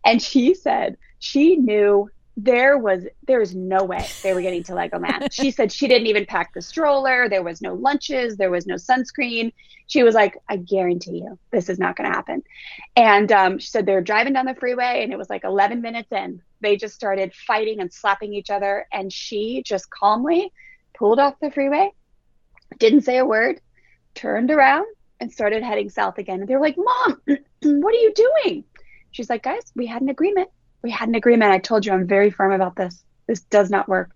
And 0.06 0.22
she 0.22 0.54
said, 0.54 0.98
she 1.20 1.56
knew 1.56 2.10
there 2.44 2.78
was 2.78 3.06
there 3.28 3.40
was 3.40 3.54
no 3.54 3.84
way 3.84 4.06
they 4.24 4.34
were 4.34 4.42
getting 4.42 4.64
to 4.64 4.72
Legoland. 4.72 5.28
she 5.32 5.52
said 5.58 5.72
she 5.72 5.88
didn't 5.88 6.08
even 6.08 6.26
pack 6.26 6.54
the 6.54 6.62
stroller. 6.62 7.28
There 7.28 7.44
was 7.44 7.62
no 7.62 7.74
lunches. 7.74 8.38
There 8.38 8.50
was 8.50 8.66
no 8.66 8.76
sunscreen. 8.76 9.52
She 9.88 10.04
was 10.04 10.16
like, 10.16 10.38
I 10.48 10.58
guarantee 10.58 11.18
you, 11.18 11.38
this 11.52 11.68
is 11.68 11.80
not 11.80 11.96
going 11.96 12.10
to 12.10 12.16
happen. 12.16 12.44
And 12.96 13.32
um, 13.32 13.58
she 13.58 13.68
said 13.68 13.86
they 13.86 13.94
were 13.94 14.02
driving 14.02 14.34
down 14.34 14.46
the 14.46 14.54
freeway, 14.56 15.02
and 15.04 15.12
it 15.12 15.18
was 15.18 15.30
like 15.30 15.44
11 15.44 15.82
minutes 15.82 16.12
in. 16.12 16.42
They 16.62 16.78
just 16.78 16.94
started 16.94 17.34
fighting 17.34 17.80
and 17.80 17.92
slapping 17.92 18.34
each 18.34 18.52
other, 18.52 18.86
and 18.94 19.12
she 19.12 19.64
just 19.66 19.90
calmly 19.90 20.54
pulled 20.94 21.20
off 21.20 21.40
the 21.42 21.50
freeway, 21.50 21.92
didn't 22.78 23.02
say 23.02 23.18
a 23.18 23.26
word, 23.26 23.62
turned 24.14 24.52
around, 24.52 24.86
and 25.20 25.32
started 25.32 25.64
heading 25.64 25.90
south 25.90 26.18
again. 26.20 26.40
And 26.42 26.48
they 26.48 26.56
were 26.56 26.62
like, 26.62 26.78
"Mom, 26.78 27.22
what 27.26 27.96
are 27.96 27.98
you 27.98 28.14
doing?" 28.14 28.64
She's 29.12 29.30
like, 29.30 29.44
"Guys, 29.44 29.72
we 29.76 29.86
had 29.86 30.02
an 30.02 30.10
agreement." 30.10 30.50
we 30.82 30.92
had 30.92 31.10
an 31.10 31.16
agreement. 31.16 31.52
I 31.52 31.60
told 31.60 31.86
you 31.86 31.94
I'm 31.94 32.08
very 32.08 32.30
firm 32.30 32.52
about 32.52 32.76
this. 32.76 33.04
This 33.28 33.42
does 33.42 33.70
not 33.70 33.88
work. 33.88 34.12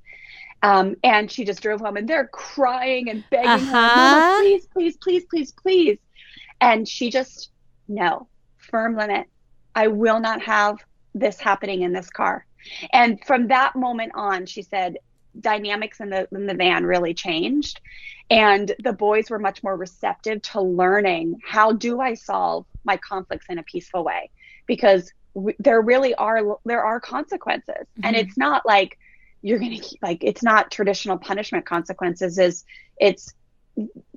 Um, 0.62 0.96
and 1.04 1.30
she 1.30 1.44
just 1.44 1.62
drove 1.62 1.82
home 1.82 1.98
and 1.98 2.08
they're 2.08 2.28
crying 2.28 3.10
and 3.10 3.24
begging 3.30 3.50
uh-huh. 3.50 4.38
her, 4.38 4.42
please, 4.42 4.66
please, 4.68 4.98
please, 4.98 5.26
please, 5.26 5.52
please. 5.52 6.00
And 6.62 6.88
she 6.88 7.10
just, 7.10 7.50
no, 7.90 8.28
firm 8.58 8.96
limit. 8.96 9.28
I 9.76 9.88
will 9.88 10.22
not 10.22 10.42
have 10.44 10.78
this 11.14 11.40
happening 11.40 11.82
in 11.82 11.92
this 11.92 12.10
car. 12.10 12.46
And 12.94 13.24
from 13.26 13.48
that 13.48 13.76
moment 13.76 14.14
on, 14.16 14.46
she 14.46 14.62
said, 14.62 14.98
dynamics 15.40 16.00
in 16.00 16.12
the 16.12 16.28
in 16.32 16.46
the 16.46 16.54
van 16.54 16.86
really 16.86 17.12
changed 17.12 17.82
and 18.30 18.72
the 18.84 18.94
boys 18.94 19.32
were 19.32 19.40
much 19.40 19.64
more 19.64 19.76
receptive 19.76 20.40
to 20.44 20.62
learning 20.62 21.40
how 21.44 21.72
do 21.72 22.00
I 22.00 22.14
solve 22.14 22.68
my 22.84 22.98
conflicts 22.98 23.48
in 23.50 23.58
a 23.58 23.64
peaceful 23.64 24.04
way 24.04 24.30
because 24.68 25.12
there 25.60 25.82
really 25.82 26.14
are 26.16 26.58
there 26.66 26.84
are 26.84 27.00
consequences 27.00 27.74
mm-hmm. 27.76 28.06
and 28.06 28.16
it's 28.16 28.38
not 28.38 28.66
like 28.66 28.98
you're 29.42 29.60
gonna 29.60 29.80
keep, 29.80 30.02
like 30.02 30.24
it's 30.24 30.44
not 30.44 30.72
traditional 30.72 31.18
punishment 31.18 31.66
consequences 31.66 32.38
is 32.38 32.64
it's 32.98 33.34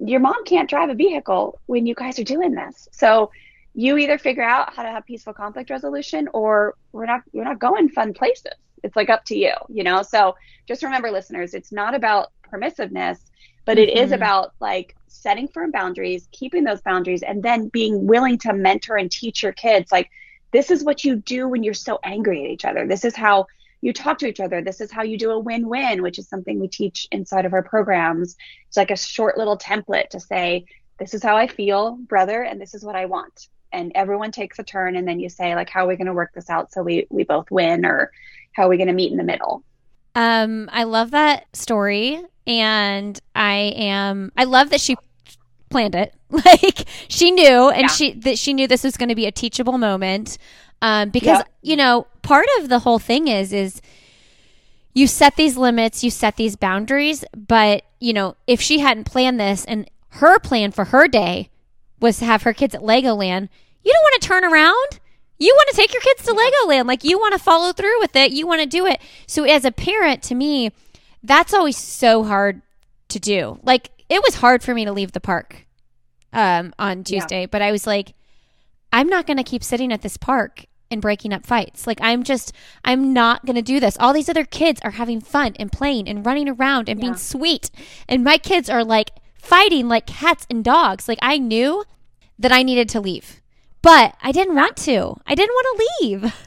your 0.04 0.20
mom 0.20 0.44
can't 0.44 0.68
drive 0.68 0.90
a 0.90 0.94
vehicle 0.94 1.58
when 1.66 1.86
you 1.86 1.94
guys 1.94 2.18
are 2.18 2.24
doing 2.24 2.52
this 2.52 2.88
so 2.92 3.30
you 3.74 3.96
either 3.98 4.18
figure 4.18 4.42
out 4.42 4.74
how 4.74 4.82
to 4.82 4.88
have 4.90 5.04
peaceful 5.04 5.32
conflict 5.32 5.70
resolution 5.70 6.28
or 6.32 6.74
we're 6.92 7.06
not 7.06 7.22
we're 7.32 7.44
not 7.44 7.58
going 7.58 7.88
fun 7.88 8.12
places 8.12 8.52
It's 8.82 8.96
like 8.96 9.10
up 9.10 9.24
to 9.26 9.36
you, 9.36 9.52
you 9.68 9.82
know? 9.84 10.02
So 10.02 10.36
just 10.66 10.82
remember, 10.82 11.10
listeners, 11.10 11.54
it's 11.54 11.72
not 11.72 11.94
about 11.94 12.32
permissiveness, 12.52 13.18
but 13.64 13.78
it 13.78 13.90
is 13.90 14.10
Mhm. 14.10 14.14
about 14.14 14.52
like 14.60 14.96
setting 15.08 15.48
firm 15.48 15.70
boundaries, 15.70 16.28
keeping 16.32 16.64
those 16.64 16.82
boundaries, 16.82 17.22
and 17.22 17.42
then 17.42 17.68
being 17.68 18.06
willing 18.06 18.38
to 18.38 18.52
mentor 18.52 18.96
and 18.96 19.10
teach 19.10 19.42
your 19.42 19.52
kids 19.52 19.90
like, 19.90 20.10
this 20.52 20.70
is 20.70 20.84
what 20.84 21.04
you 21.04 21.16
do 21.16 21.48
when 21.48 21.62
you're 21.62 21.74
so 21.74 21.98
angry 22.04 22.44
at 22.44 22.50
each 22.50 22.64
other. 22.64 22.86
This 22.86 23.04
is 23.04 23.14
how 23.14 23.46
you 23.80 23.92
talk 23.92 24.18
to 24.18 24.26
each 24.26 24.40
other. 24.40 24.62
This 24.62 24.80
is 24.80 24.90
how 24.90 25.02
you 25.02 25.18
do 25.18 25.30
a 25.30 25.38
win 25.38 25.68
win, 25.68 26.02
which 26.02 26.18
is 26.18 26.28
something 26.28 26.58
we 26.58 26.68
teach 26.68 27.06
inside 27.12 27.44
of 27.44 27.52
our 27.52 27.62
programs. 27.62 28.36
It's 28.68 28.76
like 28.76 28.90
a 28.90 28.96
short 28.96 29.36
little 29.36 29.58
template 29.58 30.08
to 30.10 30.20
say, 30.20 30.64
this 30.98 31.14
is 31.14 31.22
how 31.22 31.36
I 31.36 31.46
feel, 31.46 31.96
brother, 31.96 32.42
and 32.42 32.60
this 32.60 32.74
is 32.74 32.84
what 32.84 32.96
I 32.96 33.06
want. 33.06 33.48
And 33.72 33.92
everyone 33.94 34.32
takes 34.32 34.58
a 34.58 34.62
turn, 34.62 34.96
and 34.96 35.06
then 35.06 35.20
you 35.20 35.28
say, 35.28 35.54
like, 35.54 35.68
how 35.68 35.84
are 35.84 35.88
we 35.88 35.96
going 35.96 36.06
to 36.06 36.14
work 36.14 36.32
this 36.34 36.48
out 36.48 36.72
so 36.72 36.82
we, 36.82 37.06
we 37.10 37.24
both 37.24 37.50
win, 37.50 37.84
or 37.84 38.10
how 38.52 38.64
are 38.64 38.68
we 38.68 38.78
going 38.78 38.86
to 38.86 38.94
meet 38.94 39.10
in 39.10 39.18
the 39.18 39.24
middle? 39.24 39.62
Um, 40.14 40.70
I 40.72 40.84
love 40.84 41.10
that 41.10 41.44
story, 41.54 42.22
and 42.46 43.20
I 43.34 43.74
am. 43.76 44.32
I 44.36 44.44
love 44.44 44.70
that 44.70 44.80
she 44.80 44.96
planned 45.76 45.94
it. 45.94 46.12
Like 46.30 46.86
she 47.08 47.30
knew, 47.30 47.68
and 47.70 47.82
Yeah. 47.82 47.86
she 47.88 48.12
that 48.14 48.36
she 48.38 48.52
knew 48.52 48.66
this 48.66 48.82
was 48.84 48.96
going 48.96 49.08
to 49.10 49.14
be 49.14 49.26
a 49.26 49.32
teachable 49.32 49.78
moment. 49.78 50.38
Um, 50.82 51.10
because 51.10 51.38
Yep. 51.38 51.48
you 51.62 51.76
know, 51.76 52.06
part 52.22 52.46
of 52.58 52.68
the 52.68 52.80
whole 52.80 52.98
thing 52.98 53.28
is 53.28 53.52
is 53.52 53.80
you 54.94 55.06
set 55.06 55.36
these 55.36 55.56
limits, 55.56 56.02
you 56.02 56.10
set 56.10 56.36
these 56.36 56.56
boundaries, 56.56 57.24
but 57.36 57.84
you 58.00 58.12
know, 58.12 58.36
if 58.46 58.60
she 58.60 58.78
hadn't 58.80 59.04
planned 59.04 59.38
this, 59.38 59.64
and 59.66 59.88
her 60.20 60.38
plan 60.38 60.72
for 60.72 60.86
her 60.86 61.06
day 61.08 61.48
was 62.00 62.18
to 62.18 62.24
have 62.24 62.42
her 62.42 62.52
kids 62.52 62.74
at 62.74 62.80
Legoland, 62.82 63.48
you 63.84 63.92
don't 63.92 64.02
want 64.02 64.20
to 64.22 64.28
turn 64.28 64.44
around. 64.44 65.00
You 65.38 65.52
want 65.54 65.68
to 65.70 65.76
take 65.76 65.92
your 65.92 66.02
kids 66.02 66.24
to 66.24 66.32
Legoland. 66.32 66.86
Like 66.88 67.04
you 67.04 67.18
want 67.18 67.34
to 67.34 67.38
follow 67.38 67.72
through 67.72 68.00
with 68.00 68.16
it. 68.16 68.32
You 68.32 68.46
want 68.46 68.62
to 68.62 68.66
do 68.66 68.86
it. 68.86 69.00
So 69.26 69.44
as 69.44 69.64
a 69.64 69.70
parent, 69.72 70.22
to 70.24 70.34
me, 70.34 70.70
that's 71.22 71.52
always 71.54 71.76
so 71.76 72.24
hard 72.24 72.62
to 73.10 73.18
do. 73.20 73.60
Like 73.62 73.90
it 74.08 74.22
was 74.22 74.36
hard 74.36 74.62
for 74.62 74.72
me 74.74 74.84
to 74.86 74.92
leave 74.92 75.12
the 75.12 75.20
park 75.20 75.65
um, 76.36 76.72
on 76.78 76.98
Yeah. 76.98 77.02
Tuesday, 77.02 77.46
but 77.46 77.62
I 77.62 77.72
was 77.72 77.86
like, 77.86 78.14
I'm 78.92 79.08
not 79.08 79.26
going 79.26 79.38
to 79.38 79.42
keep 79.42 79.64
sitting 79.64 79.92
at 79.92 80.02
this 80.02 80.16
park 80.16 80.66
and 80.90 81.02
breaking 81.02 81.32
up 81.32 81.44
fights. 81.44 81.86
Like 81.86 81.98
I'm 82.00 82.22
just, 82.22 82.52
I'm 82.84 83.12
not 83.12 83.44
going 83.44 83.56
to 83.56 83.62
do 83.62 83.80
this. 83.80 83.96
All 83.98 84.12
these 84.12 84.28
other 84.28 84.44
kids 84.44 84.80
are 84.82 84.92
having 84.92 85.20
fun 85.20 85.54
and 85.58 85.72
playing 85.72 86.08
and 86.08 86.24
running 86.24 86.48
around 86.48 86.88
and 86.88 87.00
being 87.00 87.16
sweet, 87.16 87.70
and 88.08 88.22
my 88.22 88.38
kids 88.38 88.70
are 88.70 88.84
like 88.84 89.10
fighting 89.34 89.88
like 89.88 90.06
cats 90.06 90.46
and 90.48 90.62
dogs. 90.62 91.08
Like 91.08 91.18
I 91.22 91.38
knew 91.38 91.84
that 92.38 92.52
I 92.52 92.62
needed 92.62 92.88
to 92.90 93.00
leave, 93.00 93.40
but 93.82 94.14
I 94.22 94.30
didn't 94.30 94.54
want 94.54 94.76
to. 94.78 95.16
I 95.26 95.34
didn't 95.34 95.54
want 95.54 95.66
to 95.72 96.06
leave. 96.06 96.45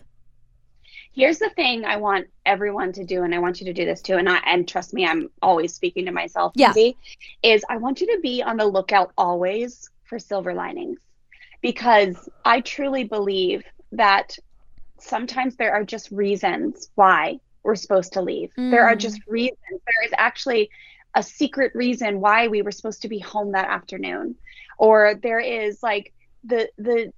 Here's 1.20 1.40
the 1.40 1.50
thing 1.50 1.84
I 1.84 1.98
want 1.98 2.28
everyone 2.46 2.94
to 2.94 3.04
do, 3.04 3.24
and 3.24 3.36
I 3.36 3.40
want 3.40 3.60
you 3.60 3.66
to 3.66 3.74
do 3.74 3.84
this 3.84 4.02
too. 4.02 4.16
And 4.16 4.30
I 4.30 4.38
and 4.46 4.66
trust 4.66 4.94
me, 4.94 5.06
I'm 5.06 5.30
always 5.42 5.74
speaking 5.74 6.06
to 6.06 6.14
myself. 6.14 6.54
Yeah. 6.56 6.68
Lindsay, 6.68 6.96
is 7.44 7.66
I 7.70 7.76
want 7.76 8.00
you 8.00 8.08
to 8.16 8.22
be 8.22 8.42
on 8.42 8.56
the 8.56 8.66
lookout 8.66 9.12
always 9.18 9.90
for 10.06 10.18
silver 10.18 10.54
linings, 10.54 11.02
because 11.62 12.30
I 12.46 12.62
truly 12.62 13.04
believe 13.04 13.64
that 13.92 14.38
sometimes 14.98 15.58
there 15.58 15.74
are 15.74 15.84
just 15.84 16.10
reasons 16.10 16.90
why 16.96 17.42
we're 17.64 17.76
supposed 17.76 18.14
to 18.14 18.22
leave. 18.22 18.52
There 18.56 18.86
are 18.88 18.96
Mm. 18.96 19.00
just 19.00 19.20
reasons. 19.28 19.58
There 19.70 20.06
is 20.06 20.14
actually 20.18 20.70
a 21.16 21.22
secret 21.22 21.74
reason 21.76 22.22
why 22.22 22.48
we 22.48 22.62
were 22.62 22.72
supposed 22.72 23.02
to 23.02 23.10
be 23.10 23.20
home 23.20 23.52
that 23.52 23.68
afternoon, 23.68 24.36
or 24.78 25.16
there 25.16 25.42
is 25.42 25.84
like 25.84 26.14
the 26.44 26.70
the 26.78 27.12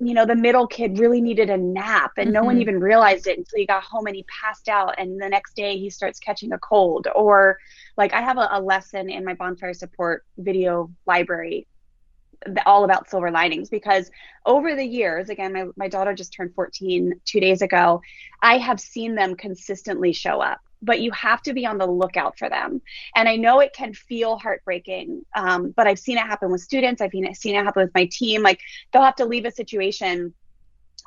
you 0.00 0.14
know 0.14 0.26
the 0.26 0.34
middle 0.34 0.66
kid 0.66 0.98
really 0.98 1.20
needed 1.20 1.48
a 1.48 1.56
nap 1.56 2.12
and 2.16 2.32
no 2.32 2.42
one 2.42 2.56
Mhm. 2.56 2.60
even 2.62 2.80
realized 2.80 3.26
it 3.26 3.38
until 3.38 3.58
he 3.58 3.66
got 3.66 3.82
home 3.84 4.06
and 4.06 4.16
he 4.16 4.24
passed 4.24 4.68
out 4.68 4.94
and 4.98 5.20
the 5.20 5.28
next 5.28 5.54
day 5.54 5.78
he 5.78 5.90
starts 5.90 6.18
catching 6.18 6.52
a 6.52 6.58
cold 6.58 7.06
or 7.14 7.58
like 7.96 8.12
i 8.12 8.20
have 8.20 8.36
a, 8.36 8.48
a 8.52 8.60
lesson 8.60 9.08
in 9.10 9.24
my 9.24 9.34
bonfire 9.34 9.74
support 9.74 10.24
video 10.38 10.90
library 11.06 11.66
all 12.66 12.84
about 12.84 13.08
silver 13.08 13.30
linings 13.30 13.70
because 13.70 14.10
over 14.44 14.74
the 14.74 14.84
years 14.84 15.30
again 15.30 15.52
my, 15.52 15.66
my 15.76 15.88
daughter 15.88 16.12
just 16.12 16.32
turned 16.32 16.52
14 16.54 17.20
two 17.24 17.40
days 17.40 17.62
ago 17.62 18.00
i 18.42 18.58
have 18.58 18.80
seen 18.80 19.14
them 19.14 19.36
consistently 19.36 20.12
show 20.12 20.40
up 20.40 20.60
but 20.84 21.00
you 21.00 21.10
have 21.12 21.42
to 21.42 21.52
be 21.52 21.66
on 21.66 21.78
the 21.78 21.86
lookout 21.86 22.38
for 22.38 22.48
them. 22.48 22.80
And 23.16 23.28
i 23.28 23.36
know 23.36 23.60
it 23.60 23.72
can 23.72 23.94
feel 23.94 24.36
heartbreaking 24.36 25.24
um, 25.34 25.70
but 25.70 25.86
i've 25.86 25.98
seen 25.98 26.18
it 26.18 26.26
happen 26.26 26.50
with 26.50 26.60
students. 26.60 27.00
I've 27.00 27.10
seen 27.10 27.26
it, 27.26 27.36
seen 27.36 27.54
it 27.56 27.64
happen 27.64 27.82
with 27.82 27.94
my 27.94 28.06
team. 28.10 28.42
Like 28.42 28.60
they'll 28.92 29.02
have 29.02 29.16
to 29.16 29.26
leave 29.26 29.44
a 29.44 29.50
situation 29.50 30.34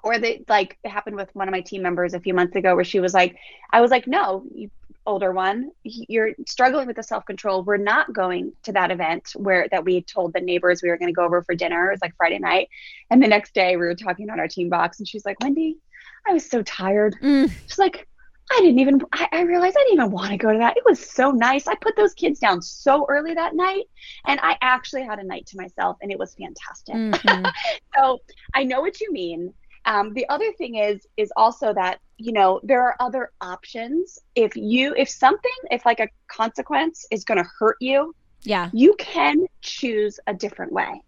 or 0.03 0.19
they 0.19 0.43
like 0.47 0.78
it 0.84 0.89
happened 0.89 1.15
with 1.15 1.34
one 1.34 1.47
of 1.47 1.51
my 1.51 1.61
team 1.61 1.82
members 1.82 2.13
a 2.13 2.19
few 2.19 2.34
months 2.34 2.55
ago 2.55 2.75
where 2.75 2.84
she 2.84 2.99
was 2.99 3.13
like 3.15 3.36
i 3.71 3.82
was 3.82 3.89
like 3.89 4.05
no 4.05 4.43
you 4.53 4.69
older 5.07 5.32
one 5.32 5.71
you're 5.84 6.32
struggling 6.45 6.86
with 6.86 6.97
the 6.97 7.03
self-control. 7.03 7.63
We're 7.63 7.78
not 7.78 8.13
going 8.13 8.51
to 8.63 8.73
that 8.73 8.91
event 8.91 9.32
where 9.36 9.67
that 9.71 9.86
we 9.86 9.95
had 9.95 10.05
told 10.05 10.34
the 10.34 10.41
neighbors 10.41 10.84
we 10.84 10.89
were 10.89 10.97
going 10.97 11.07
to 11.07 11.13
go 11.13 11.23
over 11.23 11.41
for 11.41 11.55
dinner. 11.55 11.88
It 11.88 11.93
was 11.93 12.01
like 12.01 12.15
friday 12.17 12.39
night. 12.39 12.67
And 13.09 13.23
the 13.23 13.28
next 13.28 13.53
day 13.53 13.78
we 13.78 13.86
were 13.86 13.95
talking 13.95 14.30
on 14.30 14.39
our 14.39 14.49
team 14.49 14.69
box 14.69 14.99
and 14.99 15.07
she's 15.07 15.25
like 15.25 15.39
wendy 15.39 15.78
i 16.28 16.34
was 16.34 16.47
so 16.47 16.61
tired. 16.61 17.15
Mm. 17.23 17.49
she's 17.67 17.80
like 17.80 18.07
i 18.52 18.60
didn't 18.62 18.80
even 18.80 19.02
I, 19.14 19.28
I 19.32 19.41
realized 19.41 19.76
i 19.78 19.82
didn't 19.84 19.93
even 20.00 20.12
want 20.12 20.32
to 20.32 20.38
go 20.38 20.52
to 20.54 20.60
that 20.60 20.78
it 20.78 20.84
was 20.86 21.00
so 21.00 21.32
nice 21.32 21.68
i 21.68 21.76
put 21.76 21.95
those 21.95 22.14
kids 22.14 22.39
down 22.39 22.62
so 22.62 23.06
early 23.10 23.34
that 23.34 23.56
night 23.56 23.86
and 24.26 24.39
i 24.41 24.58
actually 24.62 25.04
had 25.04 25.20
a 25.20 25.24
night 25.24 25.45
to 25.48 25.58
myself 25.58 25.98
and 26.02 26.12
it 26.12 26.20
was 26.20 26.36
fantastic 26.36 26.95
Mhm. 26.95 27.52
so 27.95 28.20
I 28.54 28.64
know 28.64 28.82
what 28.82 29.00
you 29.02 29.12
mean. 29.12 29.54
Um, 29.86 30.14
the 30.14 30.28
other 30.30 30.52
thing 30.54 30.76
is 30.76 31.06
is 31.18 31.32
also 31.38 31.74
that 31.74 32.00
you 32.18 32.32
know 32.34 32.60
there 32.64 32.82
are 32.82 32.95
other 33.00 33.32
options. 33.41 34.20
If 34.36 34.56
you 34.56 34.93
if 34.98 35.10
something 35.10 35.52
if 35.72 35.86
like 35.86 36.00
a 36.00 36.10
consequence 36.28 37.06
is 37.12 37.24
going 37.24 37.38
to 37.38 37.50
hurt 37.60 37.78
you, 37.80 38.14
Yeah. 38.43 38.70
you 38.74 38.95
can 38.98 39.45
choose 39.62 40.20
a 40.28 40.34
different 40.34 40.72
way. 40.74 41.02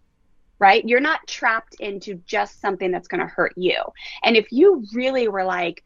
Right? 0.58 0.84
You're 0.86 1.00
not 1.00 1.26
trapped 1.26 1.74
into 1.80 2.14
just 2.26 2.60
something 2.60 2.90
that's 2.90 3.08
going 3.08 3.20
to 3.20 3.26
hurt 3.26 3.52
you. 3.56 3.76
And 4.24 4.36
if 4.36 4.52
you 4.52 4.84
really 4.94 5.26
were 5.28 5.44
like 5.44 5.82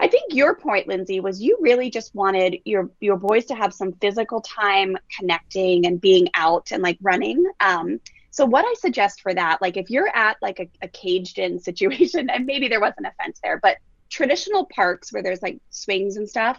I 0.00 0.08
think 0.08 0.32
your 0.32 0.56
point, 0.56 0.88
Lindsay, 0.88 1.20
was 1.20 1.42
you 1.42 1.58
really 1.60 1.90
just 1.90 2.14
wanted 2.14 2.56
your 2.64 2.90
your 3.00 3.16
boys 3.16 3.44
to 3.46 3.54
have 3.54 3.74
some 3.74 3.92
physical 4.00 4.40
time 4.40 4.96
connecting 5.18 5.86
and 5.86 6.00
being 6.00 6.28
out 6.34 6.72
and 6.72 6.82
like 6.82 6.98
running. 7.02 7.44
Um, 7.60 8.00
so 8.30 8.46
what 8.46 8.64
I 8.64 8.74
suggest 8.78 9.20
for 9.20 9.34
that, 9.34 9.60
like 9.60 9.76
if 9.76 9.90
you're 9.90 10.08
at 10.14 10.38
like 10.40 10.58
a, 10.58 10.70
a 10.82 10.88
caged 10.88 11.38
in 11.38 11.58
situation, 11.60 12.30
and 12.30 12.46
maybe 12.46 12.68
there 12.68 12.80
wasn't 12.80 13.06
a 13.06 13.12
fence 13.22 13.40
there, 13.42 13.58
but 13.62 13.76
traditional 14.10 14.66
parks 14.74 15.12
where 15.12 15.22
there's 15.22 15.42
like 15.42 15.60
swings 15.70 16.16
and 16.16 16.28
stuff, 16.28 16.58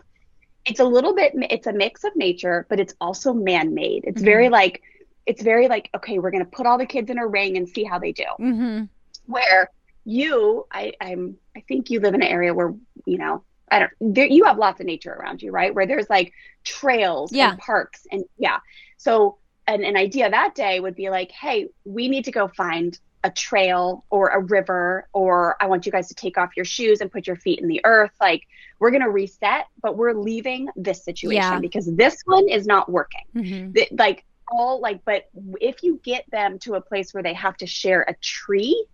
it's 0.65 0.79
a 0.79 0.85
little 0.85 1.15
bit 1.15 1.33
it's 1.49 1.67
a 1.67 1.73
mix 1.73 2.03
of 2.03 2.15
nature, 2.15 2.67
but 2.69 2.79
it's 2.79 2.93
also 3.01 3.33
man 3.33 3.73
made. 3.73 4.03
It's 4.05 4.21
very 4.21 4.49
like 4.49 4.81
it's 5.25 5.41
very 5.41 5.67
like 5.67 5.89
okay, 5.95 6.19
we're 6.19 6.31
gonna 6.31 6.45
put 6.45 6.67
all 6.67 6.77
the 6.77 6.85
kids 6.85 7.09
in 7.09 7.17
a 7.17 7.27
ring 7.27 7.57
and 7.57 7.67
see 7.67 7.83
how 7.83 7.97
they 7.99 8.11
do 8.11 8.25
hmm 8.37 8.83
where 9.25 9.69
you 10.05 10.65
I, 10.71 10.93
I'm 10.99 11.37
I 11.55 11.61
think 11.61 11.89
you 11.89 11.99
live 11.99 12.13
in 12.13 12.21
an 12.21 12.27
area 12.27 12.53
where 12.53 12.73
you 13.05 13.17
know 13.17 13.43
I 13.71 13.79
don't 13.79 13.91
there 14.15 14.25
you 14.25 14.45
have 14.45 14.57
lots 14.57 14.79
of 14.79 14.85
nature 14.85 15.13
around 15.13 15.41
you 15.41 15.51
right? 15.51 15.73
Where 15.73 15.85
there's 15.87 16.09
like 16.09 16.33
trails 16.63 17.31
Yeah. 17.33 17.51
and 17.51 17.59
parks 17.59 18.05
and 18.11 18.23
yeah. 18.37 18.59
So 18.97 19.37
an, 19.67 19.83
an 19.83 19.95
idea 19.97 20.29
that 20.29 20.55
day 20.55 20.79
would 20.79 20.95
be 20.95 21.09
like 21.09 21.31
hey 21.31 21.67
we 21.85 22.07
need 22.09 22.25
to 22.25 22.31
go 22.31 22.47
find 22.47 22.97
a 23.23 23.29
trail 23.29 24.03
or 24.09 24.29
a 24.29 24.39
river 24.39 25.07
or 25.13 25.55
I 25.61 25.67
want 25.67 25.85
you 25.85 25.91
guys 25.91 26.07
to 26.07 26.15
take 26.15 26.39
off 26.39 26.51
your 26.55 26.65
shoes 26.65 27.01
and 27.01 27.11
put 27.11 27.27
your 27.27 27.35
feet 27.35 27.59
in 27.59 27.67
the 27.67 27.79
earth. 27.83 28.09
Like 28.19 28.41
we're 28.79 28.89
going 28.89 29.03
to 29.03 29.11
reset 29.11 29.65
but 29.81 29.95
we're 29.95 30.13
leaving 30.13 30.69
this 30.75 31.03
situation 31.05 31.35
Yeah. 31.53 31.59
because 31.59 31.85
this 31.95 32.21
one 32.25 32.49
is 32.49 32.65
not 32.65 32.89
working. 32.91 33.21
Hmm 33.33 33.71
the, 33.73 33.87
like 33.91 34.25
all 34.51 34.81
like 34.81 35.05
but 35.05 35.29
if 35.61 35.83
you 35.83 35.99
get 36.03 36.25
them 36.31 36.59
to 36.59 36.73
a 36.73 36.81
place 36.81 37.13
where 37.13 37.23
they 37.23 37.33
have 37.35 37.55
to 37.57 37.67
share 37.67 38.01
a 38.01 38.15
tree 38.15 38.85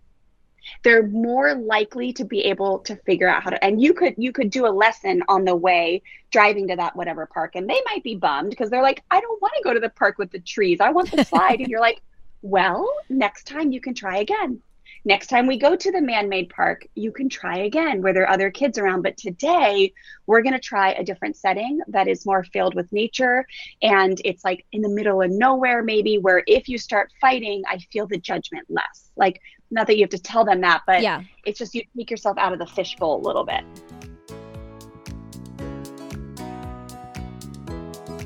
they're 0.82 1.06
more 1.06 1.54
likely 1.54 2.12
to 2.12 2.24
be 2.24 2.40
able 2.40 2.78
to 2.80 2.96
figure 2.96 3.28
out 3.28 3.42
how 3.42 3.50
to 3.50 3.64
and 3.64 3.80
you 3.80 3.94
could 3.94 4.14
you 4.16 4.32
could 4.32 4.50
do 4.50 4.66
a 4.66 4.68
lesson 4.68 5.22
on 5.28 5.44
the 5.44 5.54
way 5.54 6.02
driving 6.30 6.68
to 6.68 6.76
that 6.76 6.94
whatever 6.96 7.26
park 7.26 7.54
and 7.54 7.68
they 7.68 7.80
might 7.86 8.02
be 8.02 8.14
bummed 8.14 8.50
because 8.50 8.70
they're 8.70 8.82
like 8.82 9.02
i 9.10 9.20
don't 9.20 9.42
want 9.42 9.52
to 9.56 9.62
go 9.64 9.74
to 9.74 9.80
the 9.80 9.88
park 9.88 10.18
with 10.18 10.30
the 10.30 10.40
trees. 10.40 10.80
I 10.80 10.90
want 10.90 11.10
the 11.10 11.24
slide. 11.32 11.60
And 11.60 11.68
you're 11.68 11.80
like 11.80 12.00
well 12.42 12.88
next 13.08 13.46
time 13.46 13.72
you 13.72 13.80
can 13.80 13.94
try 13.94 14.18
again 14.18 14.62
next 15.04 15.28
time 15.28 15.46
we 15.46 15.58
go 15.58 15.76
to 15.76 15.90
the 15.92 16.00
man-made 16.00 16.48
park 16.50 16.86
you 16.94 17.12
can 17.12 17.28
try 17.28 17.58
again 17.58 18.02
where 18.02 18.12
there 18.12 18.24
are 18.24 18.30
other 18.30 18.50
kids 18.50 18.78
around 18.78 19.02
but 19.02 19.16
today 19.16 19.92
we're 20.26 20.42
going 20.42 20.52
to 20.52 20.58
try 20.58 20.92
a 20.92 21.04
different 21.04 21.36
setting 21.36 21.80
that 21.88 22.08
is 22.08 22.26
more 22.26 22.44
filled 22.44 22.74
with 22.74 22.90
nature 22.92 23.46
and 23.82 24.20
it's 24.24 24.44
like 24.44 24.64
in 24.72 24.82
the 24.82 24.88
middle 24.88 25.22
of 25.22 25.30
nowhere 25.30 25.82
maybe 25.82 26.18
where 26.18 26.42
if 26.46 26.68
you 26.68 26.78
start 26.78 27.12
fighting 27.20 27.62
i 27.68 27.78
feel 27.92 28.06
the 28.06 28.18
judgment 28.18 28.66
less 28.68 29.10
like 29.16 29.40
not 29.70 29.86
that 29.86 29.96
you 29.96 30.02
have 30.02 30.10
to 30.10 30.18
tell 30.18 30.44
them 30.44 30.60
that 30.60 30.82
but 30.86 31.02
Yeah. 31.02 31.22
it's 31.44 31.58
just 31.58 31.74
you 31.74 31.82
take 31.96 32.10
yourself 32.10 32.36
out 32.38 32.52
of 32.52 32.58
the 32.58 32.66
fishbowl 32.66 33.16
a 33.16 33.22
little 33.26 33.44
bit 33.44 33.64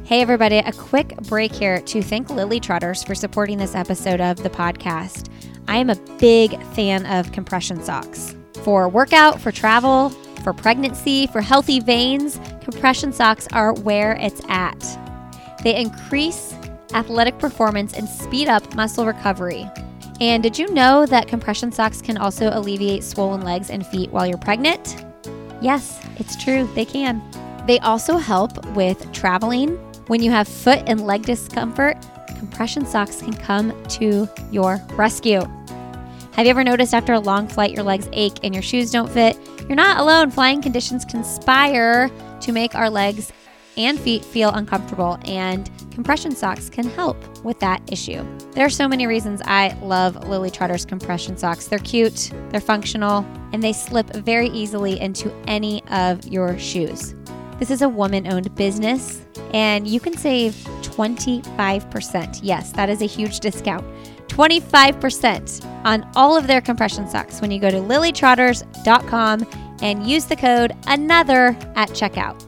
Hey, 0.05 0.21
everybody, 0.21 0.59
a 0.59 0.73
quick 0.73 1.17
break 1.23 1.53
here 1.55 1.81
to 1.81 2.03
thank 2.03 2.29
Lily 2.29 2.61
Trotters 2.61 3.03
for 3.03 3.15
supporting 3.15 3.57
this 3.57 3.75
episode 3.75 4.21
of 4.21 4.37
the 4.43 4.51
podcast. 4.51 5.31
I 5.69 5.79
am 5.79 5.91
a 5.91 5.97
big 6.19 6.61
fan 6.75 7.07
of 7.07 7.33
compression 7.33 7.83
socks 7.83 8.35
for 8.63 8.89
workout, 8.89 9.41
for 9.41 9.51
travel, 9.51 10.13
For 10.43 10.53
pregnancy, 10.53 11.29
for 11.29 11.41
healthy 11.41 11.79
veins, 11.79 12.41
compression 12.63 13.13
socks 13.13 13.47
are 13.53 13.73
where 13.73 14.15
it's 14.21 14.41
at. 14.49 14.81
They 15.63 15.77
increase 15.77 16.55
athletic 16.95 17.39
performance 17.39 17.95
and 17.95 18.09
speed 18.09 18.49
up 18.49 18.75
muscle 18.75 19.07
recovery. 19.07 19.71
And 20.21 20.43
did 20.43 20.59
you 20.59 20.73
know 20.75 21.07
that 21.07 21.29
compression 21.29 21.71
socks 21.71 22.03
can 22.03 22.17
also 22.17 22.51
alleviate 22.53 23.05
swollen 23.05 23.43
legs 23.43 23.71
and 23.71 23.87
feet 23.87 24.11
while 24.11 24.27
you're 24.27 24.37
pregnant? 24.37 25.05
Yes, 25.61 26.05
it's 26.17 26.43
true, 26.43 26.69
they 26.75 26.85
can. 26.85 27.23
They 27.69 27.79
also 27.79 28.17
help 28.17 28.67
with 28.75 29.13
traveling. 29.13 29.77
When 30.09 30.21
you 30.21 30.33
have 30.33 30.49
foot 30.49 30.83
and 30.89 31.07
leg 31.07 31.23
discomfort, 31.23 31.97
compression 32.43 32.85
socks 32.85 33.23
can 33.23 33.33
come 33.33 33.73
to 33.85 34.29
your 34.51 34.81
rescue. 34.95 35.43
Have 36.33 36.45
you 36.45 36.51
ever 36.51 36.65
noticed 36.65 36.93
after 36.93 37.13
a 37.13 37.21
long 37.21 37.47
flight 37.47 37.71
your 37.71 37.85
legs 37.85 38.09
ache 38.13 38.41
and 38.43 38.53
your 38.53 38.65
shoes 38.65 38.91
don't 38.91 39.09
fit? 39.09 39.39
You're 39.69 39.77
not 39.77 40.01
alone. 40.01 40.29
Flying 40.33 40.61
conditions 40.61 41.05
conspire 41.05 42.11
to 42.41 42.51
make 42.51 42.75
our 42.75 42.91
legs 42.91 43.33
and 43.77 43.97
feet 43.97 44.25
feel 44.25 44.51
uncomfortable, 44.51 45.21
and 45.25 45.71
compression 45.93 46.35
socks 46.35 46.69
can 46.69 46.85
help 46.85 47.17
with 47.45 47.61
that 47.61 47.81
issue. 47.93 48.27
There 48.51 48.67
are 48.67 48.71
so 48.71 48.89
many 48.89 49.07
reasons 49.07 49.41
I 49.45 49.79
love 49.81 50.29
Lily 50.29 50.51
Trotter's 50.51 50.85
compression 50.85 51.37
socks. 51.37 51.69
They're 51.69 51.79
cute, 51.79 52.33
they're 52.51 52.61
functional, 52.61 53.25
and 53.53 53.63
they 53.63 53.73
slip 53.73 54.09
very 54.17 54.49
easily 54.49 54.99
into 55.01 55.33
any 55.47 55.85
of 55.85 56.27
your 56.27 56.59
shoes. 56.59 57.15
This 57.63 57.71
is 57.71 57.83
a 57.83 57.89
woman 57.89 58.27
owned 58.27 58.53
business, 58.57 59.25
and 59.55 59.87
you 59.87 60.01
can 60.01 60.17
save 60.17 60.53
25%. 60.83 62.41
Yes, 62.43 62.73
that 62.73 62.91
is 62.91 63.03
a 63.03 63.07
huge 63.07 63.39
discount. 63.39 63.87
25% 64.27 65.65
on 65.85 66.11
all 66.17 66.37
of 66.37 66.49
their 66.49 66.61
compression 66.61 67.07
socks 67.07 67.41
when 67.41 67.53
you 67.53 67.61
go 67.61 67.71
to 67.71 67.77
lilytrotters.com 67.77 69.47
and 69.81 70.05
use 70.05 70.25
the 70.25 70.35
code 70.35 70.73
ANOTHER 70.89 71.57
at 71.77 71.91
checkout. 71.91 72.45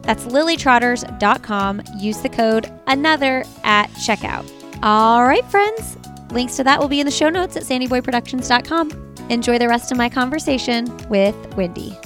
That's 0.00 0.24
lilytrotters.com. 0.24 1.82
Use 1.98 2.22
the 2.22 2.30
code 2.30 2.72
ANOTHER 2.86 3.44
at 3.64 3.90
checkout. 3.90 4.50
All 4.82 5.24
right, 5.24 5.44
friends. 5.50 5.98
Links 6.30 6.56
to 6.56 6.64
that 6.64 6.80
will 6.80 6.88
be 6.88 7.00
in 7.00 7.04
the 7.04 7.12
show 7.12 7.28
notes 7.28 7.54
at 7.58 7.64
sandyboyproductions.com. 7.64 9.26
Enjoy 9.28 9.58
the 9.58 9.68
rest 9.68 9.92
of 9.92 9.98
my 9.98 10.08
conversation 10.08 10.86
with 11.10 11.36
Wendy. 11.54 11.98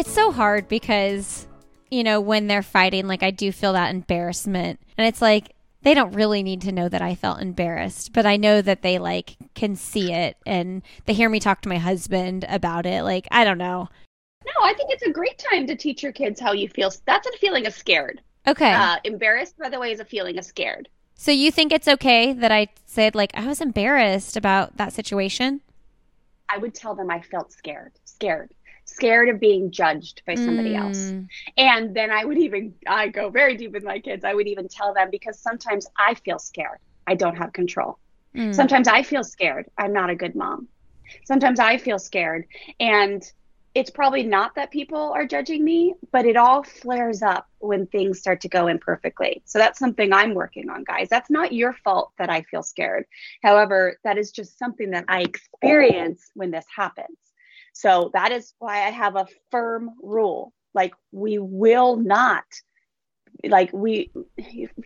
It's 0.00 0.14
so 0.14 0.32
hard 0.32 0.66
because, 0.66 1.46
you 1.90 2.02
know, 2.04 2.22
when 2.22 2.46
they're 2.46 2.62
fighting, 2.62 3.06
like 3.06 3.22
I 3.22 3.30
do 3.30 3.52
feel 3.52 3.74
that 3.74 3.94
embarrassment. 3.94 4.80
And 4.96 5.06
it's 5.06 5.20
like, 5.20 5.54
they 5.82 5.92
don't 5.92 6.14
really 6.14 6.42
need 6.42 6.62
to 6.62 6.72
know 6.72 6.88
that 6.88 7.02
I 7.02 7.14
felt 7.14 7.42
embarrassed, 7.42 8.14
but 8.14 8.24
I 8.24 8.38
know 8.38 8.62
that 8.62 8.80
they 8.80 8.98
like 8.98 9.36
can 9.54 9.76
see 9.76 10.10
it 10.10 10.38
and 10.46 10.80
they 11.04 11.12
hear 11.12 11.28
me 11.28 11.38
talk 11.38 11.60
to 11.60 11.68
my 11.68 11.76
husband 11.76 12.46
about 12.48 12.86
it. 12.86 13.02
Like, 13.02 13.28
I 13.30 13.44
don't 13.44 13.58
know. 13.58 13.90
No, 14.46 14.64
I 14.64 14.72
think 14.72 14.90
it's 14.90 15.02
a 15.02 15.12
great 15.12 15.36
time 15.36 15.66
to 15.66 15.76
teach 15.76 16.02
your 16.02 16.12
kids 16.12 16.40
how 16.40 16.52
you 16.52 16.70
feel. 16.70 16.90
That's 17.04 17.26
a 17.26 17.32
feeling 17.32 17.66
of 17.66 17.74
scared. 17.74 18.22
Okay. 18.48 18.72
Uh, 18.72 18.96
embarrassed, 19.04 19.58
by 19.58 19.68
the 19.68 19.78
way, 19.78 19.92
is 19.92 20.00
a 20.00 20.06
feeling 20.06 20.38
of 20.38 20.46
scared. 20.46 20.88
So 21.14 21.30
you 21.30 21.50
think 21.50 21.72
it's 21.72 21.88
okay 21.88 22.32
that 22.32 22.50
I 22.50 22.68
said 22.86 23.14
like 23.14 23.32
I 23.34 23.46
was 23.46 23.60
embarrassed 23.60 24.38
about 24.38 24.78
that 24.78 24.94
situation? 24.94 25.60
I 26.48 26.56
would 26.56 26.74
tell 26.74 26.94
them 26.94 27.10
I 27.10 27.20
felt 27.20 27.52
scared, 27.52 27.92
scared, 28.06 28.50
scared 28.90 29.28
of 29.28 29.40
being 29.40 29.70
judged 29.70 30.22
by 30.26 30.34
somebody 30.34 30.70
mm. 30.70 30.80
else. 30.80 31.12
And 31.56 31.94
then 31.94 32.10
I 32.10 32.24
would 32.24 32.38
even 32.38 32.74
I 32.86 33.08
go 33.08 33.30
very 33.30 33.56
deep 33.56 33.72
with 33.72 33.84
my 33.84 33.98
kids. 33.98 34.24
I 34.24 34.34
would 34.34 34.48
even 34.48 34.68
tell 34.68 34.92
them 34.94 35.08
because 35.10 35.38
sometimes 35.38 35.86
I 35.96 36.14
feel 36.14 36.38
scared. 36.38 36.78
I 37.06 37.14
don't 37.14 37.36
have 37.36 37.52
control. 37.52 37.98
Mm. 38.34 38.54
Sometimes 38.54 38.88
I 38.88 39.02
feel 39.02 39.24
scared. 39.24 39.66
I'm 39.78 39.92
not 39.92 40.10
a 40.10 40.14
good 40.14 40.34
mom. 40.34 40.68
Sometimes 41.24 41.58
I 41.58 41.76
feel 41.76 41.98
scared 41.98 42.46
and 42.78 43.22
it's 43.74 43.90
probably 43.90 44.24
not 44.24 44.56
that 44.56 44.72
people 44.72 45.12
are 45.12 45.24
judging 45.24 45.64
me, 45.64 45.94
but 46.10 46.26
it 46.26 46.36
all 46.36 46.64
flares 46.64 47.22
up 47.22 47.48
when 47.60 47.86
things 47.86 48.18
start 48.18 48.40
to 48.40 48.48
go 48.48 48.66
imperfectly. 48.66 49.42
So 49.44 49.58
that's 49.58 49.78
something 49.78 50.12
I'm 50.12 50.34
working 50.34 50.68
on, 50.68 50.82
guys. 50.82 51.08
That's 51.08 51.30
not 51.30 51.52
your 51.52 51.72
fault 51.72 52.10
that 52.18 52.30
I 52.30 52.42
feel 52.42 52.64
scared. 52.64 53.04
However, 53.44 53.98
that 54.02 54.18
is 54.18 54.32
just 54.32 54.58
something 54.58 54.90
that 54.90 55.04
I 55.06 55.20
experience 55.20 56.32
when 56.34 56.50
this 56.50 56.66
happens. 56.74 57.16
So 57.72 58.10
that 58.14 58.32
is 58.32 58.54
why 58.58 58.86
I 58.86 58.90
have 58.90 59.16
a 59.16 59.26
firm 59.50 59.90
rule. 60.02 60.52
Like, 60.74 60.94
we 61.12 61.38
will 61.38 61.96
not, 61.96 62.44
like, 63.44 63.72
we, 63.72 64.10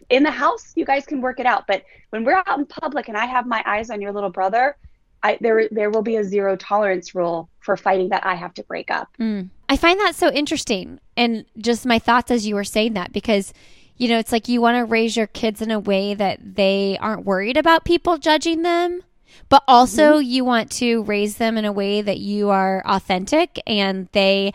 in 0.08 0.22
the 0.22 0.30
house, 0.30 0.72
you 0.76 0.84
guys 0.84 1.04
can 1.04 1.20
work 1.20 1.40
it 1.40 1.46
out. 1.46 1.66
But 1.66 1.84
when 2.10 2.24
we're 2.24 2.42
out 2.46 2.58
in 2.58 2.66
public 2.66 3.08
and 3.08 3.16
I 3.16 3.26
have 3.26 3.46
my 3.46 3.62
eyes 3.66 3.90
on 3.90 4.00
your 4.00 4.12
little 4.12 4.30
brother, 4.30 4.76
I, 5.24 5.38
there 5.40 5.68
there 5.70 5.90
will 5.90 6.02
be 6.02 6.16
a 6.16 6.22
zero 6.22 6.54
tolerance 6.54 7.14
rule 7.14 7.48
for 7.60 7.78
fighting 7.78 8.10
that 8.10 8.26
I 8.26 8.34
have 8.34 8.52
to 8.54 8.62
break 8.64 8.90
up. 8.90 9.08
Mm. 9.18 9.48
I 9.70 9.76
find 9.78 9.98
that 10.00 10.14
so 10.14 10.30
interesting, 10.30 11.00
and 11.16 11.46
just 11.56 11.86
my 11.86 11.98
thoughts 11.98 12.30
as 12.30 12.46
you 12.46 12.54
were 12.54 12.62
saying 12.62 12.92
that 12.92 13.12
because 13.12 13.54
you 13.96 14.06
know 14.06 14.18
it's 14.18 14.32
like 14.32 14.48
you 14.48 14.60
want 14.60 14.76
to 14.76 14.84
raise 14.84 15.16
your 15.16 15.26
kids 15.26 15.62
in 15.62 15.70
a 15.70 15.80
way 15.80 16.12
that 16.12 16.56
they 16.56 16.98
aren't 17.00 17.24
worried 17.24 17.56
about 17.56 17.86
people 17.86 18.18
judging 18.18 18.62
them, 18.62 19.00
but 19.48 19.62
also 19.68 20.14
mm-hmm. 20.14 20.28
you 20.28 20.44
want 20.44 20.70
to 20.72 21.02
raise 21.04 21.36
them 21.36 21.56
in 21.56 21.64
a 21.64 21.72
way 21.72 22.02
that 22.02 22.18
you 22.18 22.50
are 22.50 22.82
authentic 22.86 23.60
and 23.66 24.08
they 24.12 24.52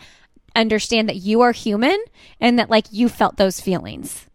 understand 0.56 1.08
that 1.08 1.16
you 1.16 1.40
are 1.40 1.52
human 1.52 2.02
and 2.40 2.58
that 2.58 2.70
like 2.70 2.86
you 2.90 3.08
felt 3.08 3.36
those 3.36 3.60
feelings. 3.60 4.26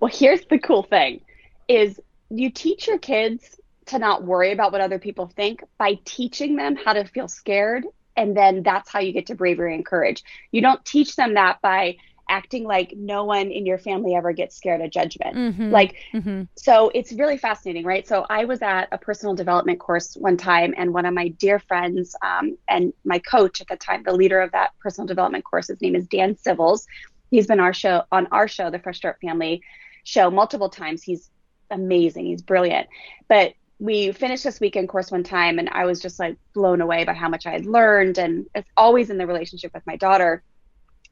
Well, 0.00 0.10
here's 0.12 0.44
the 0.46 0.58
cool 0.58 0.82
thing 0.82 1.20
is 1.68 2.00
you 2.30 2.50
teach 2.50 2.86
your 2.86 2.98
kids 2.98 3.56
to 3.86 3.98
not 3.98 4.24
worry 4.24 4.52
about 4.52 4.72
what 4.72 4.80
other 4.80 4.98
people 4.98 5.26
think 5.26 5.62
by 5.78 5.98
teaching 6.04 6.56
them 6.56 6.76
how 6.76 6.92
to 6.92 7.04
feel 7.04 7.28
scared. 7.28 7.84
And 8.16 8.36
then 8.36 8.62
that's 8.62 8.90
how 8.90 9.00
you 9.00 9.12
get 9.12 9.26
to 9.26 9.34
bravery 9.34 9.74
and 9.74 9.86
courage. 9.86 10.22
You 10.50 10.60
don't 10.60 10.84
teach 10.84 11.16
them 11.16 11.34
that 11.34 11.60
by 11.62 11.96
acting 12.32 12.64
like 12.64 12.94
no 12.96 13.24
one 13.24 13.50
in 13.50 13.66
your 13.66 13.76
family 13.76 14.14
ever 14.14 14.32
gets 14.32 14.56
scared 14.56 14.80
of 14.80 14.90
judgment. 14.90 15.36
Mm-hmm. 15.36 15.70
Like, 15.70 15.96
mm-hmm. 16.14 16.44
so 16.56 16.90
it's 16.94 17.12
really 17.12 17.36
fascinating, 17.36 17.84
right? 17.84 18.08
So 18.08 18.24
I 18.30 18.46
was 18.46 18.62
at 18.62 18.88
a 18.90 18.96
personal 18.96 19.34
development 19.34 19.78
course 19.78 20.16
one 20.16 20.38
time, 20.38 20.72
and 20.78 20.94
one 20.94 21.04
of 21.04 21.12
my 21.12 21.28
dear 21.28 21.58
friends 21.58 22.16
um, 22.22 22.56
and 22.68 22.94
my 23.04 23.18
coach 23.18 23.60
at 23.60 23.68
the 23.68 23.76
time, 23.76 24.02
the 24.02 24.14
leader 24.14 24.40
of 24.40 24.50
that 24.52 24.70
personal 24.80 25.06
development 25.06 25.44
course, 25.44 25.68
his 25.68 25.82
name 25.82 25.94
is 25.94 26.08
Dan 26.08 26.34
Civils. 26.34 26.86
He's 27.30 27.46
been 27.46 27.60
our 27.60 27.74
show 27.74 28.04
on 28.10 28.26
our 28.32 28.48
show, 28.48 28.70
the 28.70 28.78
Fresh 28.78 28.96
Start 28.96 29.18
Family 29.20 29.62
show, 30.04 30.30
multiple 30.30 30.70
times. 30.70 31.02
He's 31.02 31.28
amazing. 31.70 32.24
He's 32.24 32.40
brilliant. 32.40 32.88
But 33.28 33.52
we 33.78 34.12
finished 34.12 34.44
this 34.44 34.60
weekend 34.60 34.88
course 34.88 35.10
one 35.10 35.24
time 35.24 35.58
and 35.58 35.68
I 35.70 35.84
was 35.84 36.00
just 36.00 36.18
like 36.18 36.36
blown 36.54 36.80
away 36.80 37.04
by 37.04 37.14
how 37.14 37.28
much 37.28 37.46
I 37.46 37.50
had 37.50 37.66
learned 37.66 38.16
and 38.16 38.46
it's 38.54 38.70
always 38.76 39.10
in 39.10 39.18
the 39.18 39.26
relationship 39.26 39.74
with 39.74 39.86
my 39.86 39.96
daughter. 39.96 40.42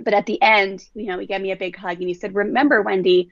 But 0.04 0.14
at 0.14 0.26
the 0.26 0.40
end, 0.42 0.84
you 0.94 1.06
know, 1.06 1.18
he 1.18 1.26
gave 1.26 1.40
me 1.40 1.52
a 1.52 1.56
big 1.56 1.76
hug 1.76 1.98
and 1.98 2.08
he 2.08 2.14
said, 2.14 2.34
Remember, 2.34 2.82
Wendy, 2.82 3.30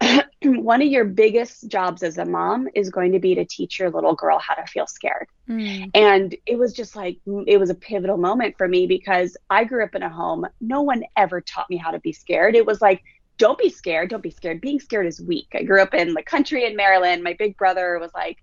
one 0.42 0.82
of 0.82 0.88
your 0.88 1.04
biggest 1.04 1.68
jobs 1.68 2.02
as 2.02 2.18
a 2.18 2.24
mom 2.24 2.68
is 2.74 2.90
going 2.90 3.12
to 3.12 3.18
be 3.18 3.34
to 3.34 3.44
teach 3.44 3.78
your 3.78 3.90
little 3.90 4.14
girl 4.14 4.38
how 4.38 4.54
to 4.54 4.66
feel 4.66 4.86
scared. 4.86 5.28
Mm. 5.48 5.90
And 5.94 6.34
it 6.46 6.58
was 6.58 6.72
just 6.72 6.96
like, 6.96 7.18
it 7.46 7.58
was 7.58 7.70
a 7.70 7.74
pivotal 7.74 8.16
moment 8.16 8.56
for 8.58 8.68
me 8.68 8.86
because 8.86 9.36
I 9.50 9.64
grew 9.64 9.84
up 9.84 9.94
in 9.94 10.02
a 10.02 10.08
home, 10.08 10.46
no 10.60 10.82
one 10.82 11.04
ever 11.16 11.40
taught 11.40 11.70
me 11.70 11.76
how 11.76 11.90
to 11.90 12.00
be 12.00 12.12
scared. 12.12 12.56
It 12.56 12.66
was 12.66 12.80
like, 12.80 13.02
don't 13.38 13.58
be 13.58 13.70
scared. 13.70 14.10
Don't 14.10 14.22
be 14.22 14.30
scared. 14.30 14.60
Being 14.60 14.80
scared 14.80 15.06
is 15.06 15.20
weak. 15.20 15.48
I 15.54 15.62
grew 15.62 15.80
up 15.80 15.94
in 15.94 16.14
the 16.14 16.22
country 16.22 16.64
in 16.64 16.76
Maryland. 16.76 17.22
My 17.22 17.34
big 17.34 17.56
brother 17.56 17.98
was 17.98 18.12
like, 18.14 18.38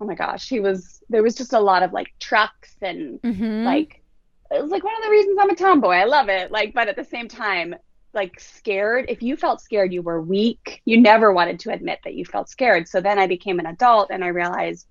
oh 0.00 0.04
my 0.04 0.14
gosh, 0.14 0.48
he 0.48 0.60
was 0.60 1.02
there 1.08 1.22
was 1.22 1.34
just 1.34 1.52
a 1.52 1.60
lot 1.60 1.82
of 1.82 1.92
like 1.92 2.12
trucks 2.18 2.74
and 2.82 3.20
mm-hmm. 3.22 3.64
like 3.64 4.02
it 4.50 4.62
was 4.62 4.70
like 4.70 4.84
one 4.84 4.96
of 4.96 5.02
the 5.02 5.10
reasons 5.10 5.38
I'm 5.40 5.50
a 5.50 5.56
tomboy. 5.56 5.94
I 5.94 6.04
love 6.04 6.28
it. 6.28 6.50
Like, 6.50 6.74
but 6.74 6.88
at 6.88 6.96
the 6.96 7.04
same 7.04 7.28
time, 7.28 7.74
like 8.12 8.40
scared. 8.40 9.06
If 9.08 9.22
you 9.22 9.36
felt 9.36 9.60
scared, 9.60 9.92
you 9.92 10.02
were 10.02 10.20
weak. 10.20 10.80
You 10.84 11.00
never 11.00 11.32
wanted 11.32 11.60
to 11.60 11.72
admit 11.72 12.00
that 12.04 12.14
you 12.14 12.24
felt 12.24 12.48
scared. 12.48 12.88
So 12.88 13.00
then 13.00 13.18
I 13.18 13.26
became 13.26 13.60
an 13.60 13.66
adult 13.66 14.10
and 14.10 14.24
I 14.24 14.28
realized 14.28 14.86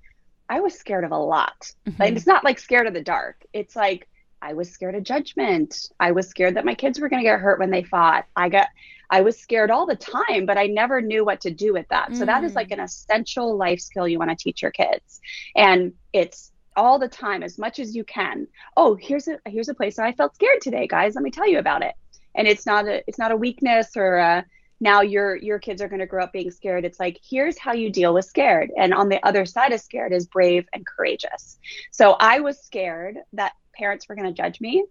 I 0.48 0.60
was 0.60 0.78
scared 0.78 1.04
of 1.04 1.12
a 1.12 1.18
lot. 1.18 1.72
Mm-hmm. 1.88 2.02
Like 2.02 2.16
it's 2.16 2.28
not 2.28 2.44
like 2.44 2.60
scared 2.60 2.88
of 2.88 2.94
the 2.94 3.02
dark. 3.02 3.44
It's 3.52 3.76
like 3.76 4.08
I 4.42 4.54
was 4.54 4.70
scared 4.70 4.96
of 4.96 5.04
judgment. 5.04 5.90
I 6.00 6.12
was 6.12 6.30
scared 6.30 6.56
that 6.56 6.66
my 6.66 6.76
kids 6.76 7.00
were 7.00 7.10
going 7.10 7.22
to 7.22 7.28
get 7.28 7.40
hurt 7.40 7.60
when 7.60 7.72
they 7.72 7.84
fought. 7.84 8.26
I 8.36 8.50
got 8.50 8.68
I 9.10 9.22
was 9.22 9.40
scared 9.40 9.72
all 9.72 9.86
the 9.86 9.96
time, 9.96 10.46
but 10.46 10.58
I 10.58 10.68
never 10.68 11.02
knew 11.02 11.26
what 11.26 11.42
to 11.42 11.52
do 11.52 11.74
with 11.74 11.88
that. 11.90 12.12
Mm. 12.12 12.18
So 12.18 12.26
that 12.26 12.44
is 12.44 12.54
like 12.54 12.70
mm. 12.70 12.74
an 12.74 12.80
essential 12.82 13.56
life 13.56 13.80
skill 13.80 14.08
you 14.08 14.20
want 14.20 14.32
to 14.32 14.36
teach 14.36 14.62
your 14.62 14.72
kids. 14.72 15.20
And 15.56 15.94
it's 16.14 16.52
all 16.76 17.00
the 17.00 17.08
time 17.08 17.44
as 17.44 17.58
much 17.58 17.80
as 17.80 17.96
you 17.96 18.04
can. 18.04 18.48
Oh, 18.78 18.96
here's 18.96 19.28
a 19.28 19.40
here's 19.46 19.70
a 19.70 19.74
place 19.74 20.00
I 20.00 20.12
felt 20.14 20.36
scared 20.36 20.62
today, 20.62 20.88
guys. 20.88 21.16
Let 21.16 21.24
me 21.24 21.32
tell 21.32 21.48
you 21.48 21.60
about 21.60 21.84
it. 21.84 21.94
And 22.36 22.48
it's 22.48 22.66
not 22.66 22.88
a 22.88 23.04
it's 23.08 23.20
not 23.20 23.32
a 23.32 23.38
weakness 23.38 23.96
or 23.96 24.18
a, 24.18 24.46
now 24.80 25.02
your 25.02 25.36
your 25.38 25.60
kids 25.60 25.82
are 25.82 25.88
going 25.88 26.00
to 26.00 26.06
grow 26.06 26.24
up 26.24 26.34
being 26.34 26.52
scared. 26.52 26.86
It's 26.86 27.00
like 27.00 27.20
here's 27.28 27.58
how 27.58 27.74
you 27.74 27.90
deal 27.90 28.14
with 28.14 28.26
scared. 28.26 28.72
And 28.78 28.94
on 28.94 29.10
the 29.10 29.26
other 29.26 29.46
side 29.46 29.72
of 29.72 29.80
scared 29.80 30.14
is 30.14 30.28
brave 30.28 30.68
and 30.74 30.86
courageous. 30.86 31.58
So 31.92 32.16
I 32.20 32.40
was 32.40 32.60
scared 32.60 33.18
that 33.34 33.54
parents 33.74 34.08
were 34.08 34.16
going 34.16 34.28
to 34.28 34.34
judge 34.34 34.60
me 34.60 34.86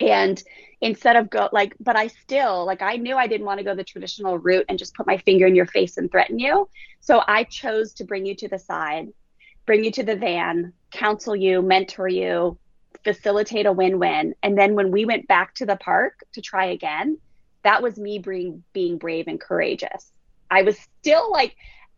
and 0.00 0.42
instead 0.80 1.16
of 1.16 1.30
go 1.30 1.48
like 1.52 1.74
but 1.78 1.96
i 1.96 2.08
still 2.08 2.66
like 2.66 2.82
i 2.82 2.96
knew 2.96 3.16
i 3.16 3.26
didn't 3.26 3.46
want 3.46 3.58
to 3.58 3.64
go 3.64 3.74
the 3.74 3.84
traditional 3.84 4.38
route 4.38 4.64
and 4.68 4.78
just 4.78 4.94
put 4.94 5.06
my 5.06 5.16
finger 5.18 5.46
in 5.46 5.54
your 5.54 5.66
face 5.66 5.96
and 5.96 6.10
threaten 6.10 6.38
you 6.38 6.68
so 7.00 7.22
i 7.28 7.44
chose 7.44 7.92
to 7.92 8.04
bring 8.04 8.26
you 8.26 8.34
to 8.34 8.48
the 8.48 8.58
side 8.58 9.08
bring 9.66 9.84
you 9.84 9.90
to 9.92 10.02
the 10.02 10.16
van, 10.16 10.72
counsel 10.90 11.36
you, 11.36 11.60
mentor 11.60 12.08
you, 12.08 12.58
facilitate 13.04 13.66
a 13.66 13.72
win-win. 13.72 14.34
And 14.42 14.56
then 14.56 14.74
when 14.74 14.90
we 14.90 15.04
went 15.04 15.28
back 15.28 15.54
to 15.56 15.66
the 15.66 15.76
park 15.76 16.24
to 16.32 16.40
try 16.40 16.66
again, 16.66 17.18
that 17.62 17.82
was 17.82 17.98
me 17.98 18.18
being 18.20 18.62
being 18.72 18.96
brave 18.96 19.26
and 19.26 19.40
courageous. 19.40 20.12
I 20.50 20.62
was 20.62 20.78
still 21.00 21.30
like 21.32 21.56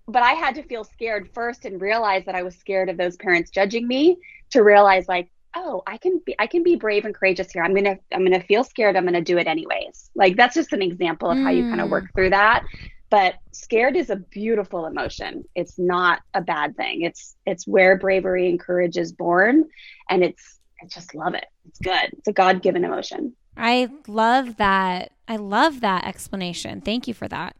but 0.09 0.23
I 0.23 0.33
had 0.33 0.55
to 0.55 0.63
feel 0.63 0.85
scared 0.85 1.29
first 1.35 1.67
and 1.67 1.81
realize 1.81 2.25
that 2.25 2.35
I 2.35 2.43
was 2.43 2.57
scared 2.57 2.89
of 2.89 2.97
those 2.97 3.17
parents 3.17 3.51
judging 3.51 3.87
me 3.87 4.17
to 4.51 4.63
realize 4.63 5.07
like, 5.07 5.31
oh, 5.55 5.83
I 5.87 5.99
can 5.99 6.21
be 6.25 6.35
I 6.39 6.47
can 6.47 6.63
be 6.63 6.77
brave 6.77 7.05
and 7.05 7.15
courageous 7.15 7.53
here. 7.53 7.63
I'm 7.63 7.75
to 7.75 7.99
I'm 8.13 8.25
to 8.25 8.41
feel 8.41 8.65
scared. 8.65 8.97
I'm 8.97 9.07
to 9.07 9.21
do 9.21 9.39
it 9.39 9.47
anyways. 9.47 10.11
Like 10.15 10.37
that's 10.37 10.55
just 10.55 10.73
an 10.73 10.83
example 10.83 11.31
of 11.31 11.37
mm. 11.37 11.43
how 11.43 11.51
you 11.51 11.69
kind 11.69 11.81
of 11.81 11.91
work 11.91 12.07
through 12.15 12.31
that. 12.31 12.65
But 13.11 13.37
scared 13.53 13.97
is 13.97 14.11
a 14.11 14.17
beautiful 14.17 14.87
emotion. 14.87 15.45
It's 15.55 15.79
not 15.79 16.21
a 16.35 16.43
bad 16.43 16.77
thing. 16.77 17.03
It's 17.03 17.37
it's 17.47 17.67
where 17.67 17.97
bravery 17.97 18.49
and 18.49 18.61
courage 18.61 18.97
is 18.97 19.13
born 19.13 19.65
and 20.11 20.23
it's 20.23 20.59
I 20.83 20.87
just 20.87 21.15
love 21.15 21.35
it. 21.35 21.47
It's 21.67 21.79
good. 21.81 22.13
It's 22.19 22.29
a 22.29 22.33
God-given 22.33 22.85
emotion. 22.85 23.35
I 23.57 23.89
love 24.07 24.57
that. 24.59 25.13
I 25.27 25.37
love 25.37 25.81
that 25.81 26.07
explanation. 26.07 26.81
Thank 26.81 27.09
you 27.09 27.15
for 27.15 27.27
that. 27.29 27.57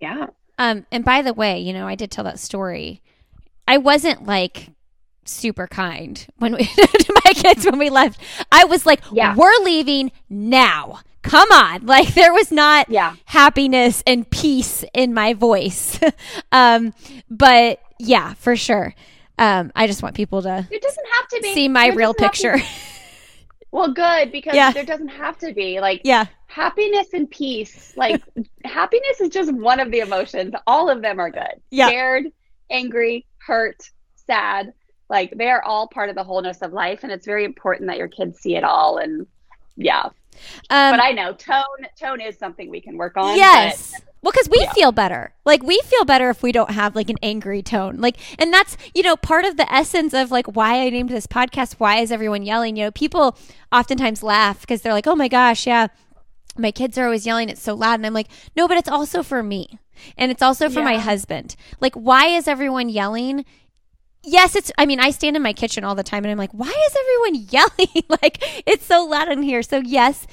Yeah. 0.00 0.28
Um, 0.58 0.86
and 0.90 1.04
by 1.04 1.22
the 1.22 1.34
way, 1.34 1.58
you 1.58 1.72
know, 1.72 1.86
I 1.86 1.94
did 1.94 2.10
tell 2.10 2.24
that 2.24 2.38
story. 2.38 3.02
I 3.66 3.76
wasn't 3.76 4.24
like 4.24 4.70
super 5.24 5.66
kind 5.66 6.26
when 6.38 6.54
we 6.54 6.64
to 6.64 7.20
my 7.24 7.32
kids 7.32 7.64
when 7.64 7.78
we 7.78 7.90
left. 7.90 8.20
I 8.50 8.64
was 8.64 8.86
like, 8.86 9.00
yeah. 9.12 9.34
"We're 9.36 9.62
leaving 9.62 10.10
now. 10.30 11.00
Come 11.28 11.50
on!" 11.52 11.86
Like 11.86 12.14
there 12.14 12.32
was 12.32 12.50
not 12.50 12.90
yeah. 12.90 13.14
happiness 13.24 14.02
and 14.06 14.28
peace 14.28 14.84
in 14.92 15.14
my 15.14 15.34
voice. 15.34 15.98
um, 16.52 16.92
but 17.30 17.80
yeah, 17.98 18.34
for 18.34 18.56
sure. 18.56 18.94
Um, 19.38 19.70
I 19.76 19.86
just 19.86 20.02
want 20.02 20.16
people 20.16 20.42
to. 20.42 20.66
It 20.70 20.82
doesn't 20.82 21.06
have 21.12 21.28
to 21.28 21.40
be 21.40 21.54
see 21.54 21.68
my 21.68 21.88
real 21.88 22.14
picture. 22.14 22.58
Well, 23.70 23.92
good 23.92 24.32
because 24.32 24.54
yeah. 24.54 24.72
there 24.72 24.84
doesn't 24.84 25.08
have 25.08 25.38
to 25.38 25.52
be 25.52 25.80
like 25.80 26.00
yeah. 26.04 26.26
happiness 26.46 27.08
and 27.12 27.30
peace. 27.30 27.92
Like 27.96 28.22
happiness 28.64 29.20
is 29.20 29.28
just 29.28 29.52
one 29.52 29.78
of 29.80 29.90
the 29.90 30.00
emotions. 30.00 30.54
All 30.66 30.88
of 30.88 31.02
them 31.02 31.20
are 31.20 31.30
good. 31.30 31.60
Yeah. 31.70 31.88
Scared, 31.88 32.24
angry, 32.70 33.26
hurt, 33.38 33.90
sad. 34.26 34.72
Like 35.10 35.34
they 35.36 35.48
are 35.48 35.62
all 35.62 35.88
part 35.88 36.08
of 36.08 36.16
the 36.16 36.24
wholeness 36.24 36.62
of 36.62 36.72
life, 36.72 37.00
and 37.02 37.12
it's 37.12 37.26
very 37.26 37.44
important 37.44 37.88
that 37.88 37.98
your 37.98 38.08
kids 38.08 38.40
see 38.40 38.56
it 38.56 38.64
all. 38.64 38.98
And 38.98 39.26
yeah, 39.76 40.08
um, 40.70 40.92
but 40.92 41.00
I 41.00 41.12
know 41.12 41.32
tone 41.32 41.64
tone 41.98 42.20
is 42.20 42.38
something 42.38 42.70
we 42.70 42.80
can 42.80 42.96
work 42.96 43.16
on. 43.16 43.36
Yes. 43.36 43.92
But- 43.92 44.04
well, 44.20 44.32
because 44.32 44.48
we 44.48 44.60
yeah. 44.60 44.72
feel 44.72 44.90
better. 44.90 45.32
Like 45.44 45.62
we 45.62 45.80
feel 45.84 46.04
better 46.04 46.28
if 46.28 46.42
we 46.42 46.50
don't 46.50 46.72
have 46.72 46.96
like 46.96 47.08
an 47.08 47.18
angry 47.22 47.62
tone. 47.62 47.98
Like, 47.98 48.16
and 48.40 48.52
that's 48.52 48.76
you 48.92 49.02
know 49.02 49.16
part 49.16 49.44
of 49.44 49.56
the 49.56 49.72
essence 49.72 50.12
of 50.12 50.32
like 50.32 50.46
why 50.56 50.80
I 50.80 50.90
named 50.90 51.10
this 51.10 51.26
podcast. 51.26 51.74
Why 51.74 51.98
is 51.98 52.10
everyone 52.10 52.42
yelling? 52.42 52.76
You 52.76 52.86
know, 52.86 52.90
people 52.90 53.38
oftentimes 53.70 54.22
laugh 54.22 54.60
because 54.60 54.82
they're 54.82 54.92
like, 54.92 55.06
"Oh 55.06 55.16
my 55.16 55.28
gosh, 55.28 55.66
yeah." 55.66 55.88
My 56.60 56.72
kids 56.72 56.98
are 56.98 57.04
always 57.04 57.24
yelling, 57.24 57.48
it's 57.48 57.62
so 57.62 57.74
loud. 57.74 57.94
And 58.00 58.06
I'm 58.06 58.12
like, 58.12 58.26
no, 58.56 58.66
but 58.66 58.76
it's 58.76 58.88
also 58.88 59.22
for 59.22 59.44
me. 59.44 59.78
And 60.16 60.32
it's 60.32 60.42
also 60.42 60.68
for 60.68 60.80
yeah. 60.80 60.86
my 60.86 60.98
husband. 60.98 61.54
Like, 61.80 61.94
why 61.94 62.26
is 62.26 62.48
everyone 62.48 62.88
yelling? 62.88 63.44
Yes, 64.22 64.54
it's, 64.54 64.72
I 64.78 64.86
mean, 64.86 65.00
I 65.00 65.10
stand 65.10 65.36
in 65.36 65.42
my 65.42 65.52
kitchen 65.52 65.84
all 65.84 65.94
the 65.94 66.02
time 66.02 66.24
and 66.24 66.30
I'm 66.30 66.38
like, 66.38 66.52
why 66.52 66.68
is 66.68 66.96
everyone 66.96 67.46
yelling? 67.50 68.04
like, 68.22 68.42
it's 68.66 68.84
so 68.84 69.04
loud 69.04 69.30
in 69.30 69.42
here. 69.42 69.62
So, 69.62 69.78
yes, 69.78 70.26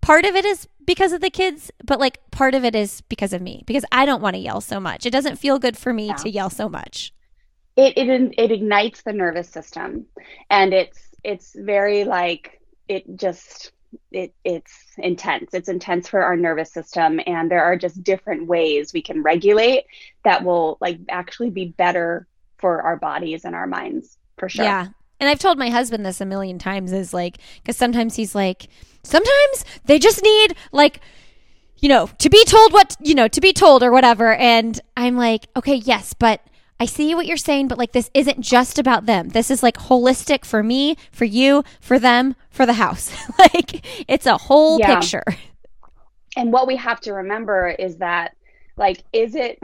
part 0.00 0.24
of 0.24 0.34
it 0.34 0.44
is 0.44 0.68
because 0.88 1.12
of 1.12 1.20
the 1.20 1.30
kids, 1.30 1.70
but 1.84 2.00
like 2.00 2.18
part 2.30 2.54
of 2.54 2.64
it 2.64 2.74
is 2.74 3.02
because 3.02 3.34
of 3.34 3.42
me 3.42 3.62
because 3.66 3.84
I 3.92 4.06
don't 4.06 4.22
want 4.22 4.34
to 4.34 4.40
yell 4.40 4.62
so 4.62 4.80
much. 4.80 5.04
It 5.04 5.10
doesn't 5.10 5.36
feel 5.36 5.58
good 5.58 5.76
for 5.76 5.92
me 5.92 6.06
yeah. 6.06 6.14
to 6.14 6.30
yell 6.30 6.50
so 6.50 6.68
much. 6.68 7.12
It, 7.76 7.96
it 7.96 8.34
it 8.38 8.50
ignites 8.50 9.02
the 9.02 9.12
nervous 9.12 9.48
system, 9.48 10.06
and 10.50 10.72
it's 10.72 11.10
it's 11.22 11.54
very 11.54 12.04
like 12.04 12.60
it 12.88 13.04
just 13.16 13.72
it 14.10 14.34
it's 14.44 14.74
intense. 14.96 15.52
It's 15.52 15.68
intense 15.68 16.08
for 16.08 16.22
our 16.22 16.36
nervous 16.36 16.72
system, 16.72 17.20
and 17.26 17.50
there 17.50 17.62
are 17.62 17.76
just 17.76 18.02
different 18.02 18.46
ways 18.46 18.92
we 18.92 19.02
can 19.02 19.22
regulate 19.22 19.84
that 20.24 20.42
will 20.42 20.78
like 20.80 20.98
actually 21.10 21.50
be 21.50 21.66
better 21.66 22.26
for 22.58 22.82
our 22.82 22.96
bodies 22.96 23.44
and 23.44 23.54
our 23.54 23.66
minds 23.66 24.18
for 24.36 24.48
sure. 24.48 24.64
Yeah, 24.64 24.88
and 25.20 25.28
I've 25.28 25.38
told 25.38 25.58
my 25.58 25.70
husband 25.70 26.06
this 26.06 26.20
a 26.20 26.26
million 26.26 26.58
times 26.58 26.92
is 26.92 27.12
like, 27.12 27.38
because 27.62 27.76
sometimes 27.76 28.16
he's 28.16 28.34
like, 28.34 28.68
sometimes 29.02 29.64
they 29.84 29.98
just 29.98 30.22
need 30.22 30.54
like, 30.70 31.00
you 31.78 31.88
know, 31.88 32.08
to 32.18 32.30
be 32.30 32.44
told 32.44 32.72
what, 32.72 32.96
you 33.00 33.14
know, 33.14 33.28
to 33.28 33.40
be 33.40 33.52
told 33.52 33.82
or 33.82 33.90
whatever. 33.90 34.34
And 34.34 34.80
I'm 34.96 35.16
like, 35.16 35.46
okay, 35.56 35.74
yes, 35.74 36.12
but 36.12 36.40
I 36.80 36.86
see 36.86 37.14
what 37.14 37.26
you're 37.26 37.36
saying, 37.36 37.66
but 37.66 37.78
like 37.78 37.92
this 37.92 38.10
isn't 38.14 38.40
just 38.40 38.78
about 38.78 39.06
them. 39.06 39.30
This 39.30 39.50
is 39.50 39.62
like 39.62 39.76
holistic 39.76 40.44
for 40.44 40.62
me, 40.62 40.96
for 41.10 41.24
you, 41.24 41.64
for 41.80 41.98
them, 41.98 42.36
for 42.50 42.64
the 42.64 42.74
house. 42.74 43.12
like 43.38 43.84
it's 44.08 44.26
a 44.26 44.38
whole 44.38 44.78
yeah. 44.78 44.94
picture. 44.94 45.24
And 46.36 46.52
what 46.52 46.68
we 46.68 46.76
have 46.76 47.00
to 47.00 47.14
remember 47.14 47.68
is 47.68 47.96
that, 47.96 48.36
like, 48.76 49.02
is 49.12 49.34
it 49.34 49.58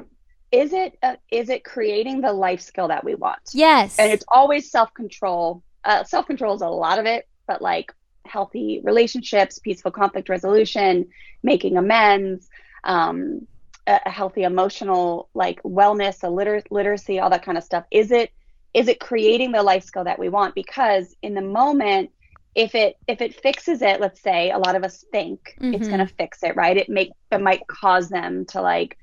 is 0.54 0.72
it 0.72 0.96
uh, 1.02 1.16
is 1.30 1.48
it 1.48 1.64
creating 1.64 2.20
the 2.20 2.32
life 2.32 2.60
skill 2.60 2.88
that 2.88 3.02
we 3.02 3.16
want? 3.16 3.40
Yes. 3.52 3.98
And 3.98 4.12
it's 4.12 4.24
always 4.28 4.70
self-control 4.70 5.62
uh, 5.84 6.04
self-control 6.04 6.54
is 6.54 6.62
a 6.62 6.68
lot 6.68 6.98
of 6.98 7.06
it 7.06 7.26
but 7.46 7.60
like 7.60 7.92
healthy 8.24 8.80
relationships 8.84 9.58
peaceful 9.58 9.90
conflict 9.90 10.28
resolution 10.28 11.08
making 11.42 11.76
amends 11.76 12.48
um, 12.84 13.46
a, 13.86 14.00
a 14.06 14.10
healthy 14.10 14.44
emotional 14.44 15.28
like 15.34 15.60
wellness 15.62 16.22
a 16.22 16.30
liter- 16.30 16.62
literacy 16.70 17.18
all 17.18 17.30
that 17.30 17.44
kind 17.44 17.58
of 17.58 17.64
stuff. 17.64 17.84
Is 17.90 18.12
it 18.12 18.30
is 18.72 18.88
it 18.88 19.00
creating 19.00 19.52
the 19.52 19.62
life 19.62 19.84
skill 19.84 20.04
that 20.04 20.18
we 20.18 20.28
want? 20.28 20.54
Because 20.54 21.16
in 21.20 21.34
the 21.34 21.42
moment 21.42 22.10
if 22.54 22.76
it 22.76 22.96
if 23.08 23.20
it 23.20 23.40
fixes 23.40 23.82
it 23.82 24.00
let's 24.00 24.20
say 24.20 24.52
a 24.52 24.58
lot 24.58 24.76
of 24.76 24.84
us 24.84 25.04
think 25.10 25.56
mm-hmm. 25.60 25.74
it's 25.74 25.88
going 25.88 25.98
to 26.06 26.14
fix 26.14 26.44
it 26.44 26.54
right? 26.54 26.76
It 26.76 26.88
make 26.88 27.10
it 27.32 27.40
might 27.40 27.66
cause 27.66 28.08
them 28.08 28.44
to 28.50 28.62
like 28.62 28.96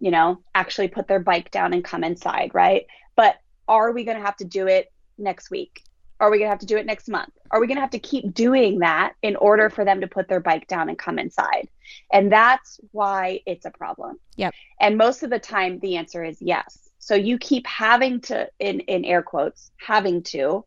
you 0.00 0.10
know, 0.10 0.40
actually 0.54 0.88
put 0.88 1.08
their 1.08 1.20
bike 1.20 1.50
down 1.50 1.72
and 1.72 1.84
come 1.84 2.04
inside, 2.04 2.50
right? 2.54 2.86
But 3.16 3.36
are 3.66 3.92
we 3.92 4.04
going 4.04 4.16
to 4.16 4.24
have 4.24 4.36
to 4.36 4.44
do 4.44 4.66
it 4.66 4.92
next 5.18 5.50
week? 5.50 5.82
Are 6.20 6.30
we 6.30 6.38
going 6.38 6.46
to 6.46 6.50
have 6.50 6.60
to 6.60 6.66
do 6.66 6.76
it 6.76 6.86
next 6.86 7.08
month? 7.08 7.32
Are 7.50 7.60
we 7.60 7.66
going 7.66 7.76
to 7.76 7.82
have 7.82 7.90
to 7.90 7.98
keep 7.98 8.34
doing 8.34 8.80
that 8.80 9.14
in 9.22 9.36
order 9.36 9.70
for 9.70 9.84
them 9.84 10.00
to 10.00 10.08
put 10.08 10.28
their 10.28 10.40
bike 10.40 10.66
down 10.66 10.88
and 10.88 10.98
come 10.98 11.18
inside? 11.18 11.68
And 12.12 12.30
that's 12.30 12.80
why 12.90 13.40
it's 13.46 13.66
a 13.66 13.70
problem. 13.70 14.18
Yep. 14.36 14.54
And 14.80 14.98
most 14.98 15.22
of 15.22 15.30
the 15.30 15.38
time, 15.38 15.78
the 15.78 15.96
answer 15.96 16.24
is 16.24 16.42
yes. 16.42 16.90
So 16.98 17.14
you 17.14 17.38
keep 17.38 17.66
having 17.66 18.20
to, 18.22 18.48
in, 18.58 18.80
in 18.80 19.04
air 19.04 19.22
quotes, 19.22 19.70
having 19.76 20.22
to 20.24 20.64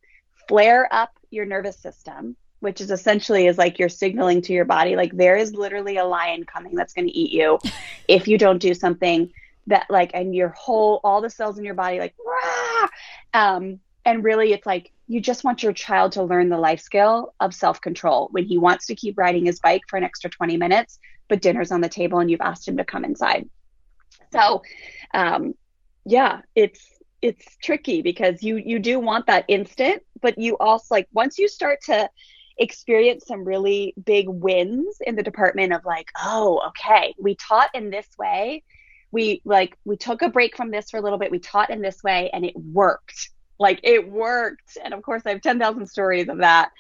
flare 0.47 0.87
up 0.91 1.11
your 1.29 1.45
nervous 1.45 1.77
system 1.77 2.37
which 2.61 2.79
is 2.79 2.91
essentially 2.91 3.47
is 3.47 3.57
like 3.57 3.77
you're 3.77 3.89
signaling 3.89 4.41
to 4.41 4.53
your 4.53 4.65
body 4.65 4.95
like 4.95 5.11
there 5.17 5.35
is 5.35 5.53
literally 5.53 5.97
a 5.97 6.05
lion 6.05 6.45
coming 6.45 6.73
that's 6.73 6.93
going 6.93 7.07
to 7.07 7.17
eat 7.17 7.31
you 7.31 7.59
if 8.07 8.27
you 8.27 8.37
don't 8.37 8.59
do 8.59 8.73
something 8.73 9.31
that 9.67 9.85
like 9.89 10.11
and 10.13 10.33
your 10.33 10.49
whole 10.49 11.01
all 11.03 11.21
the 11.21 11.29
cells 11.29 11.57
in 11.57 11.65
your 11.65 11.73
body 11.73 11.99
like 11.99 12.15
Rah! 12.25 12.87
um 13.33 13.79
and 14.05 14.23
really 14.23 14.53
it's 14.53 14.65
like 14.65 14.91
you 15.07 15.19
just 15.19 15.43
want 15.43 15.61
your 15.61 15.73
child 15.73 16.13
to 16.13 16.23
learn 16.23 16.49
the 16.49 16.57
life 16.57 16.79
skill 16.79 17.33
of 17.39 17.53
self-control 17.53 18.29
when 18.31 18.45
he 18.45 18.57
wants 18.57 18.85
to 18.87 18.95
keep 18.95 19.17
riding 19.17 19.45
his 19.45 19.59
bike 19.59 19.81
for 19.87 19.97
an 19.97 20.03
extra 20.03 20.29
20 20.29 20.57
minutes 20.57 20.99
but 21.27 21.41
dinner's 21.41 21.71
on 21.71 21.81
the 21.81 21.89
table 21.89 22.19
and 22.19 22.31
you've 22.31 22.41
asked 22.41 22.67
him 22.67 22.77
to 22.77 22.85
come 22.85 23.03
inside 23.03 23.47
so 24.31 24.61
um 25.13 25.53
yeah 26.05 26.41
it's 26.55 26.87
it's 27.21 27.57
tricky 27.61 28.01
because 28.01 28.41
you 28.41 28.57
you 28.57 28.79
do 28.79 28.99
want 28.99 29.27
that 29.27 29.45
instant 29.47 30.01
but 30.21 30.37
you 30.37 30.57
also 30.57 30.85
like 30.89 31.07
once 31.13 31.37
you 31.37 31.47
start 31.47 31.79
to 31.83 32.09
experienced 32.57 33.27
some 33.27 33.43
really 33.43 33.93
big 34.03 34.27
wins 34.27 34.97
in 35.01 35.15
the 35.15 35.23
department 35.23 35.73
of 35.73 35.85
like, 35.85 36.09
oh, 36.21 36.61
okay, 36.69 37.13
we 37.19 37.35
taught 37.35 37.69
in 37.73 37.89
this 37.89 38.07
way. 38.17 38.63
We 39.11 39.41
like 39.43 39.77
we 39.83 39.97
took 39.97 40.21
a 40.21 40.29
break 40.29 40.55
from 40.55 40.71
this 40.71 40.89
for 40.89 40.97
a 40.97 41.01
little 41.01 41.19
bit. 41.19 41.31
We 41.31 41.39
taught 41.39 41.69
in 41.69 41.81
this 41.81 42.01
way 42.03 42.29
and 42.31 42.45
it 42.45 42.55
worked. 42.55 43.29
Like 43.59 43.79
it 43.83 44.09
worked. 44.09 44.77
And 44.83 44.93
of 44.93 45.01
course 45.01 45.23
I 45.25 45.31
have 45.31 45.41
10,000 45.41 45.85
stories 45.87 46.29
of 46.29 46.37
that. 46.37 46.71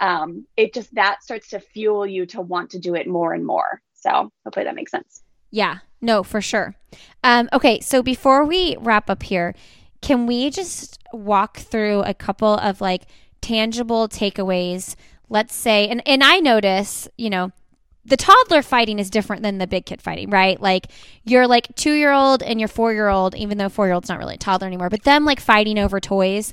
Um, 0.00 0.46
it 0.56 0.74
just 0.74 0.94
that 0.94 1.22
starts 1.22 1.48
to 1.50 1.60
fuel 1.60 2.06
you 2.06 2.26
to 2.26 2.40
want 2.40 2.70
to 2.70 2.78
do 2.78 2.94
it 2.94 3.06
more 3.08 3.32
and 3.32 3.44
more. 3.44 3.80
So 3.94 4.32
hopefully 4.44 4.64
that 4.64 4.74
makes 4.74 4.90
sense. 4.90 5.22
Yeah, 5.50 5.78
no, 6.00 6.22
for 6.22 6.40
sure. 6.40 6.74
Um, 7.22 7.48
okay, 7.52 7.80
so 7.80 8.02
before 8.02 8.44
we 8.44 8.76
wrap 8.80 9.10
up 9.10 9.22
here, 9.22 9.54
can 10.00 10.26
we 10.26 10.50
just 10.50 10.98
walk 11.12 11.58
through 11.58 12.00
a 12.02 12.14
couple 12.14 12.54
of 12.54 12.80
like 12.80 13.04
tangible 13.40 14.08
takeaways 14.08 14.96
let's 15.32 15.54
say, 15.54 15.88
and, 15.88 16.06
and 16.06 16.22
I 16.22 16.38
notice, 16.40 17.08
you 17.16 17.30
know, 17.30 17.52
the 18.04 18.16
toddler 18.16 18.62
fighting 18.62 18.98
is 18.98 19.08
different 19.08 19.42
than 19.42 19.58
the 19.58 19.66
big 19.66 19.86
kid 19.86 20.02
fighting, 20.02 20.28
right? 20.28 20.60
Like 20.60 20.88
you're 21.24 21.46
like 21.46 21.74
two 21.74 21.94
year 21.94 22.12
old 22.12 22.42
and 22.42 22.60
your 22.60 22.68
four 22.68 22.92
year 22.92 23.08
old, 23.08 23.34
even 23.34 23.58
though 23.58 23.68
four 23.68 23.86
year 23.86 23.94
old's 23.94 24.08
not 24.08 24.18
really 24.18 24.34
a 24.34 24.38
toddler 24.38 24.66
anymore, 24.66 24.90
but 24.90 25.04
them 25.04 25.24
like 25.24 25.40
fighting 25.40 25.78
over 25.78 26.00
toys, 26.00 26.52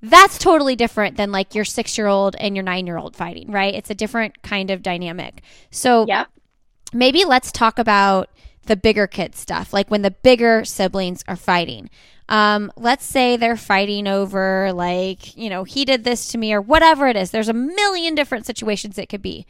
that's 0.00 0.38
totally 0.38 0.74
different 0.74 1.16
than 1.16 1.32
like 1.32 1.54
your 1.54 1.64
six 1.64 1.98
year 1.98 2.06
old 2.06 2.34
and 2.36 2.56
your 2.56 2.62
nine 2.62 2.86
year 2.86 2.96
old 2.96 3.14
fighting, 3.14 3.50
right? 3.50 3.74
It's 3.74 3.90
a 3.90 3.94
different 3.94 4.42
kind 4.42 4.70
of 4.70 4.82
dynamic. 4.82 5.42
So 5.70 6.06
yeah. 6.08 6.24
maybe 6.92 7.24
let's 7.24 7.52
talk 7.52 7.78
about 7.78 8.30
the 8.64 8.76
bigger 8.76 9.06
kid 9.06 9.34
stuff, 9.34 9.72
like 9.72 9.90
when 9.90 10.02
the 10.02 10.10
bigger 10.10 10.64
siblings 10.64 11.24
are 11.28 11.36
fighting. 11.36 11.90
Um, 12.28 12.72
let's 12.76 13.04
say 13.04 13.36
they're 13.36 13.56
fighting 13.56 14.08
over, 14.08 14.72
like, 14.72 15.36
you 15.36 15.50
know, 15.50 15.64
he 15.64 15.84
did 15.84 16.04
this 16.04 16.28
to 16.28 16.38
me 16.38 16.54
or 16.54 16.60
whatever 16.60 17.06
it 17.06 17.16
is. 17.16 17.30
There's 17.30 17.50
a 17.50 17.52
million 17.52 18.14
different 18.14 18.46
situations 18.46 18.98
it 18.98 19.08
could 19.08 19.22
be. 19.22 19.46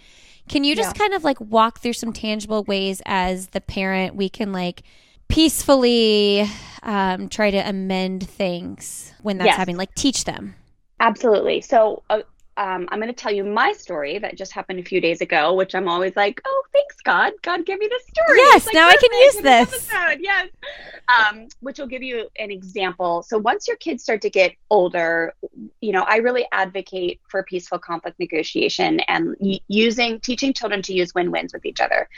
Can 0.48 0.64
you 0.64 0.74
just 0.74 0.96
yeah. 0.96 1.00
kind 1.00 1.14
of 1.14 1.24
like 1.24 1.40
walk 1.40 1.78
through 1.78 1.92
some 1.94 2.12
tangible 2.12 2.64
ways 2.64 3.00
as 3.06 3.48
the 3.48 3.60
parent 3.60 4.14
we 4.14 4.28
can 4.28 4.52
like 4.52 4.82
peacefully 5.28 6.48
um, 6.82 7.28
try 7.28 7.50
to 7.50 7.58
amend 7.58 8.28
things 8.28 9.12
when 9.22 9.38
that's 9.38 9.46
yes. 9.46 9.56
happening, 9.56 9.76
like 9.76 9.94
teach 9.94 10.24
them? 10.24 10.54
Absolutely. 11.00 11.60
So, 11.60 12.02
uh, 12.10 12.22
um, 12.56 12.88
I'm 12.90 13.00
going 13.00 13.12
to 13.12 13.12
tell 13.12 13.32
you 13.32 13.44
my 13.44 13.72
story 13.72 14.18
that 14.18 14.36
just 14.36 14.52
happened 14.52 14.78
a 14.78 14.84
few 14.84 15.00
days 15.00 15.20
ago, 15.20 15.54
which 15.54 15.74
I'm 15.74 15.88
always 15.88 16.14
like, 16.16 16.40
oh, 16.44 16.62
thanks, 16.72 16.96
God. 17.04 17.32
God, 17.42 17.66
give 17.66 17.78
me 17.78 17.88
this 17.88 18.02
story. 18.06 18.38
Yes, 18.38 18.66
like, 18.66 18.74
now 18.74 18.88
I 18.88 18.96
can 18.96 19.20
use 19.20 19.36
this. 19.36 19.90
Episode. 19.90 20.20
Yes. 20.20 20.48
Um, 21.08 21.48
which 21.60 21.78
will 21.78 21.86
give 21.86 22.02
you 22.02 22.28
an 22.38 22.50
example. 22.50 23.22
So 23.22 23.38
once 23.38 23.66
your 23.66 23.76
kids 23.76 24.02
start 24.02 24.22
to 24.22 24.30
get 24.30 24.52
older, 24.70 25.34
you 25.80 25.92
know, 25.92 26.02
I 26.02 26.16
really 26.16 26.46
advocate 26.52 27.20
for 27.28 27.42
peaceful 27.42 27.78
conflict 27.78 28.18
negotiation 28.18 29.00
and 29.00 29.36
using, 29.68 30.20
teaching 30.20 30.52
children 30.52 30.82
to 30.82 30.94
use 30.94 31.14
win 31.14 31.30
wins 31.30 31.52
with 31.52 31.66
each 31.66 31.80
other. 31.80 32.08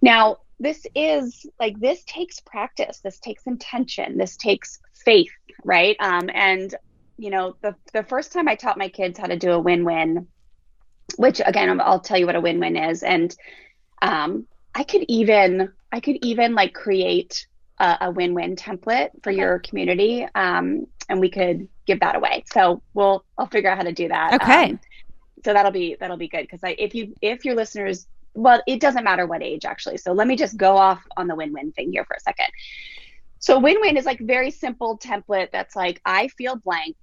Now, 0.00 0.38
this 0.60 0.86
is 0.94 1.46
like, 1.60 1.78
this 1.78 2.02
takes 2.04 2.40
practice, 2.40 3.00
this 3.00 3.20
takes 3.20 3.46
intention, 3.46 4.18
this 4.18 4.36
takes 4.36 4.80
faith, 4.92 5.30
right? 5.64 5.96
Um, 6.00 6.28
and 6.32 6.74
you 7.18 7.30
know, 7.30 7.56
the 7.60 7.74
the 7.92 8.04
first 8.04 8.32
time 8.32 8.48
I 8.48 8.54
taught 8.54 8.78
my 8.78 8.88
kids 8.88 9.18
how 9.18 9.26
to 9.26 9.36
do 9.36 9.50
a 9.50 9.58
win-win, 9.58 10.28
which 11.16 11.40
again 11.44 11.80
I'll 11.80 12.00
tell 12.00 12.16
you 12.16 12.26
what 12.26 12.36
a 12.36 12.40
win-win 12.40 12.76
is, 12.76 13.02
and 13.02 13.34
um, 14.00 14.46
I 14.74 14.84
could 14.84 15.04
even 15.08 15.72
I 15.92 16.00
could 16.00 16.18
even 16.22 16.54
like 16.54 16.72
create 16.72 17.46
a, 17.78 17.98
a 18.02 18.10
win-win 18.10 18.56
template 18.56 19.10
for 19.22 19.30
okay. 19.30 19.40
your 19.40 19.58
community, 19.58 20.26
um, 20.34 20.86
and 21.08 21.20
we 21.20 21.28
could 21.28 21.68
give 21.86 22.00
that 22.00 22.14
away. 22.14 22.44
So 22.52 22.82
we'll 22.94 23.24
I'll 23.36 23.46
figure 23.46 23.70
out 23.70 23.76
how 23.76 23.84
to 23.84 23.92
do 23.92 24.08
that. 24.08 24.34
Okay. 24.40 24.70
Um, 24.70 24.80
so 25.44 25.52
that'll 25.52 25.72
be 25.72 25.96
that'll 25.98 26.16
be 26.16 26.28
good 26.28 26.42
because 26.42 26.60
I 26.62 26.74
if 26.78 26.94
you 26.94 27.14
if 27.20 27.44
your 27.44 27.54
listeners 27.54 28.06
well 28.34 28.62
it 28.66 28.80
doesn't 28.80 29.04
matter 29.04 29.26
what 29.26 29.42
age 29.42 29.64
actually 29.64 29.96
so 29.96 30.12
let 30.12 30.26
me 30.26 30.36
just 30.36 30.56
go 30.56 30.76
off 30.76 31.02
on 31.16 31.26
the 31.26 31.34
win-win 31.34 31.72
thing 31.72 31.92
here 31.92 32.04
for 32.04 32.14
a 32.14 32.20
second 32.20 32.46
so 33.38 33.58
win-win 33.58 33.96
is 33.96 34.04
like 34.04 34.20
very 34.20 34.50
simple 34.50 34.98
template 34.98 35.50
that's 35.52 35.76
like 35.76 36.00
I 36.04 36.28
feel 36.28 36.56
blank, 36.56 36.96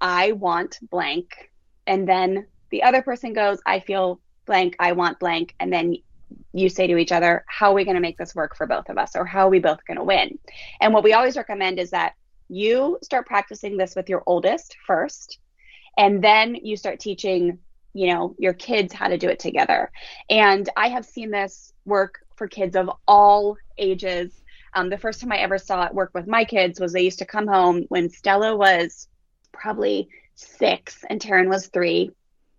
I 0.00 0.32
want 0.32 0.78
blank, 0.90 1.50
and 1.86 2.08
then 2.08 2.46
the 2.70 2.82
other 2.82 3.02
person 3.02 3.32
goes, 3.32 3.58
I 3.66 3.80
feel 3.80 4.20
blank, 4.46 4.76
I 4.78 4.92
want 4.92 5.18
blank, 5.18 5.54
and 5.60 5.72
then 5.72 5.96
you 6.52 6.68
say 6.68 6.86
to 6.86 6.96
each 6.96 7.12
other, 7.12 7.44
how 7.48 7.70
are 7.70 7.74
we 7.74 7.84
going 7.84 7.96
to 7.96 8.00
make 8.00 8.18
this 8.18 8.34
work 8.34 8.56
for 8.56 8.66
both 8.66 8.88
of 8.88 8.98
us 8.98 9.14
or 9.14 9.24
how 9.24 9.46
are 9.46 9.50
we 9.50 9.60
both 9.60 9.84
going 9.86 9.98
to 9.98 10.04
win? 10.04 10.38
And 10.80 10.92
what 10.92 11.04
we 11.04 11.12
always 11.12 11.36
recommend 11.36 11.78
is 11.78 11.90
that 11.90 12.14
you 12.48 12.98
start 13.02 13.26
practicing 13.26 13.76
this 13.76 13.94
with 13.94 14.08
your 14.08 14.22
oldest 14.26 14.76
first 14.86 15.38
and 15.96 16.22
then 16.22 16.54
you 16.54 16.76
start 16.76 17.00
teaching 17.00 17.58
you 17.94 18.12
know 18.12 18.34
your 18.38 18.52
kids 18.52 18.92
how 18.92 19.08
to 19.08 19.16
do 19.16 19.28
it 19.28 19.38
together 19.38 19.90
and 20.28 20.68
i 20.76 20.88
have 20.88 21.04
seen 21.04 21.30
this 21.30 21.72
work 21.84 22.20
for 22.36 22.48
kids 22.48 22.76
of 22.76 22.90
all 23.06 23.56
ages 23.78 24.42
um, 24.74 24.90
the 24.90 24.98
first 24.98 25.20
time 25.20 25.32
I 25.32 25.38
ever 25.38 25.58
saw 25.58 25.84
it 25.84 25.94
work 25.94 26.10
with 26.14 26.26
my 26.26 26.44
kids 26.44 26.80
was 26.80 26.92
they 26.92 27.02
used 27.02 27.20
to 27.20 27.26
come 27.26 27.46
home 27.46 27.84
when 27.88 28.10
Stella 28.10 28.56
was 28.56 29.08
probably 29.52 30.08
six 30.34 31.04
and 31.08 31.20
Taryn 31.20 31.48
was 31.48 31.68
three. 31.68 32.10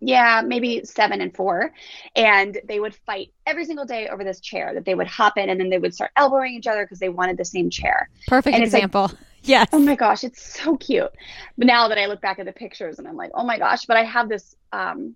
Yeah, 0.02 0.44
maybe 0.46 0.84
seven 0.84 1.22
and 1.22 1.36
four. 1.36 1.72
And 2.16 2.58
they 2.68 2.80
would 2.80 2.96
fight 2.96 3.32
every 3.46 3.66
single 3.66 3.86
day 3.86 4.08
over 4.08 4.24
this 4.24 4.40
chair 4.40 4.74
that 4.74 4.86
they 4.86 4.94
would 4.94 5.08
hop 5.08 5.38
in 5.38 5.50
and 5.50 5.60
then 5.60 5.70
they 5.70 5.78
would 5.78 5.94
start 5.94 6.12
elbowing 6.16 6.54
each 6.54 6.68
other 6.68 6.84
because 6.84 7.00
they 7.00 7.10
wanted 7.10 7.38
the 7.38 7.46
same 7.46 7.70
chair. 7.70 8.10
Perfect 8.28 8.56
and 8.56 8.64
example. 8.64 9.04
Like, 9.04 9.18
yes. 9.44 9.70
Oh 9.74 9.80
my 9.80 9.96
gosh, 9.96 10.24
it's 10.24 10.42
so 10.42 10.78
cute. 10.78 11.12
But 11.58 11.68
now 11.68 11.88
that 11.88 11.98
I 11.98 12.06
look 12.08 12.22
back 12.22 12.40
at 12.40 12.46
the 12.46 12.54
pictures 12.54 13.00
and 13.00 13.08
I'm 13.08 13.16
like, 13.16 13.32
oh 13.34 13.44
my 13.44 13.58
gosh, 13.58 13.86
but 13.86 13.98
I 13.98 14.04
have 14.04 14.30
this 14.30 14.56
um, 14.72 15.16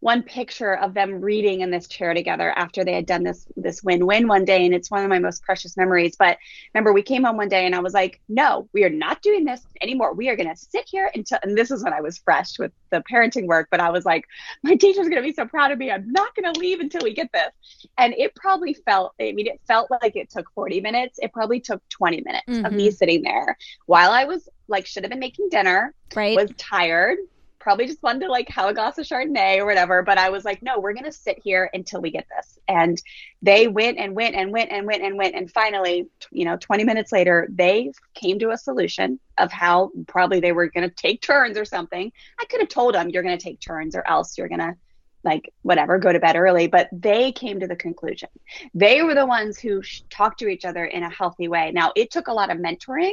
one 0.00 0.22
picture 0.22 0.74
of 0.76 0.94
them 0.94 1.20
reading 1.20 1.60
in 1.60 1.70
this 1.70 1.86
chair 1.86 2.14
together 2.14 2.52
after 2.56 2.84
they 2.84 2.94
had 2.94 3.06
done 3.06 3.22
this 3.22 3.46
this 3.56 3.82
win-win 3.82 4.26
one 4.26 4.44
day 4.44 4.64
and 4.64 4.74
it's 4.74 4.90
one 4.90 5.02
of 5.02 5.10
my 5.10 5.18
most 5.18 5.42
precious 5.42 5.76
memories. 5.76 6.16
But 6.16 6.38
remember 6.74 6.92
we 6.92 7.02
came 7.02 7.24
home 7.24 7.36
one 7.36 7.48
day 7.48 7.66
and 7.66 7.74
i 7.74 7.80
was 7.80 7.92
like 7.92 8.20
no 8.28 8.68
we 8.72 8.82
are 8.84 8.90
not 8.90 9.22
doing 9.22 9.44
this 9.44 9.60
anymore. 9.80 10.14
We 10.14 10.28
are 10.30 10.36
going 10.36 10.48
to 10.48 10.56
sit 10.56 10.84
here 10.88 11.10
until 11.14 11.38
and 11.42 11.56
this 11.56 11.70
is 11.70 11.84
when 11.84 11.92
i 11.92 12.00
was 12.00 12.18
fresh 12.18 12.58
with 12.58 12.72
the 12.90 13.02
parenting 13.10 13.46
work 13.46 13.68
but 13.70 13.80
i 13.80 13.90
was 13.90 14.04
like 14.04 14.24
my 14.62 14.74
teacher's 14.74 15.08
going 15.08 15.22
to 15.22 15.28
be 15.28 15.34
so 15.34 15.46
proud 15.46 15.70
of 15.70 15.78
me. 15.78 15.90
I'm 15.90 16.10
not 16.10 16.34
going 16.34 16.52
to 16.52 16.58
leave 16.58 16.80
until 16.80 17.02
we 17.02 17.14
get 17.14 17.30
this. 17.32 17.88
And 17.98 18.14
it 18.14 18.34
probably 18.34 18.74
felt 18.74 19.14
i 19.20 19.32
mean 19.32 19.46
it 19.46 19.60
felt 19.66 19.90
like 19.90 20.16
it 20.16 20.30
took 20.30 20.50
40 20.54 20.80
minutes. 20.80 21.18
It 21.22 21.32
probably 21.32 21.60
took 21.60 21.86
20 21.90 22.22
minutes 22.22 22.46
mm-hmm. 22.48 22.64
of 22.64 22.72
me 22.72 22.88
mm-hmm. 22.88 22.94
sitting 22.94 23.22
there 23.22 23.56
while 23.86 24.10
i 24.10 24.24
was 24.24 24.48
like 24.68 24.86
should 24.86 25.02
have 25.02 25.10
been 25.10 25.18
making 25.18 25.48
dinner 25.50 25.94
right. 26.14 26.36
was 26.36 26.50
tired 26.56 27.18
probably 27.60 27.86
just 27.86 28.02
wanted 28.02 28.20
to 28.20 28.30
like 28.30 28.48
have 28.48 28.68
a 28.68 28.74
glass 28.74 28.98
of 28.98 29.06
Chardonnay 29.06 29.58
or 29.58 29.66
whatever. 29.66 30.02
But 30.02 30.18
I 30.18 30.30
was 30.30 30.44
like, 30.44 30.62
no, 30.62 30.80
we're 30.80 30.94
going 30.94 31.04
to 31.04 31.12
sit 31.12 31.38
here 31.42 31.70
until 31.72 32.00
we 32.00 32.10
get 32.10 32.26
this. 32.36 32.58
And 32.66 33.00
they 33.42 33.68
went 33.68 33.98
and 33.98 34.16
went 34.16 34.34
and 34.34 34.50
went 34.50 34.72
and 34.72 34.86
went 34.86 35.02
and 35.02 35.16
went. 35.16 35.34
And 35.36 35.50
finally, 35.50 36.08
you 36.32 36.44
know, 36.44 36.56
20 36.56 36.84
minutes 36.84 37.12
later, 37.12 37.46
they 37.50 37.92
came 38.14 38.38
to 38.40 38.50
a 38.50 38.56
solution 38.56 39.20
of 39.38 39.52
how 39.52 39.92
probably 40.08 40.40
they 40.40 40.52
were 40.52 40.68
going 40.70 40.88
to 40.88 40.94
take 40.94 41.22
turns 41.22 41.56
or 41.56 41.64
something. 41.64 42.10
I 42.40 42.44
could 42.46 42.60
have 42.60 42.68
told 42.70 42.94
them, 42.94 43.10
you're 43.10 43.22
going 43.22 43.38
to 43.38 43.44
take 43.44 43.60
turns 43.60 43.94
or 43.94 44.08
else 44.08 44.36
you're 44.36 44.48
going 44.48 44.60
to 44.60 44.74
like 45.22 45.52
whatever 45.60 45.98
go 45.98 46.10
to 46.10 46.18
bed 46.18 46.34
early 46.34 46.66
but 46.66 46.88
they 46.92 47.30
came 47.30 47.60
to 47.60 47.66
the 47.66 47.76
conclusion 47.76 48.30
they 48.72 49.02
were 49.02 49.14
the 49.14 49.26
ones 49.26 49.58
who 49.58 49.82
sh- 49.82 50.00
talked 50.08 50.38
to 50.38 50.48
each 50.48 50.64
other 50.64 50.82
in 50.82 51.02
a 51.02 51.10
healthy 51.10 51.46
way 51.46 51.70
now 51.72 51.92
it 51.94 52.10
took 52.10 52.28
a 52.28 52.32
lot 52.32 52.50
of 52.50 52.56
mentoring 52.56 53.12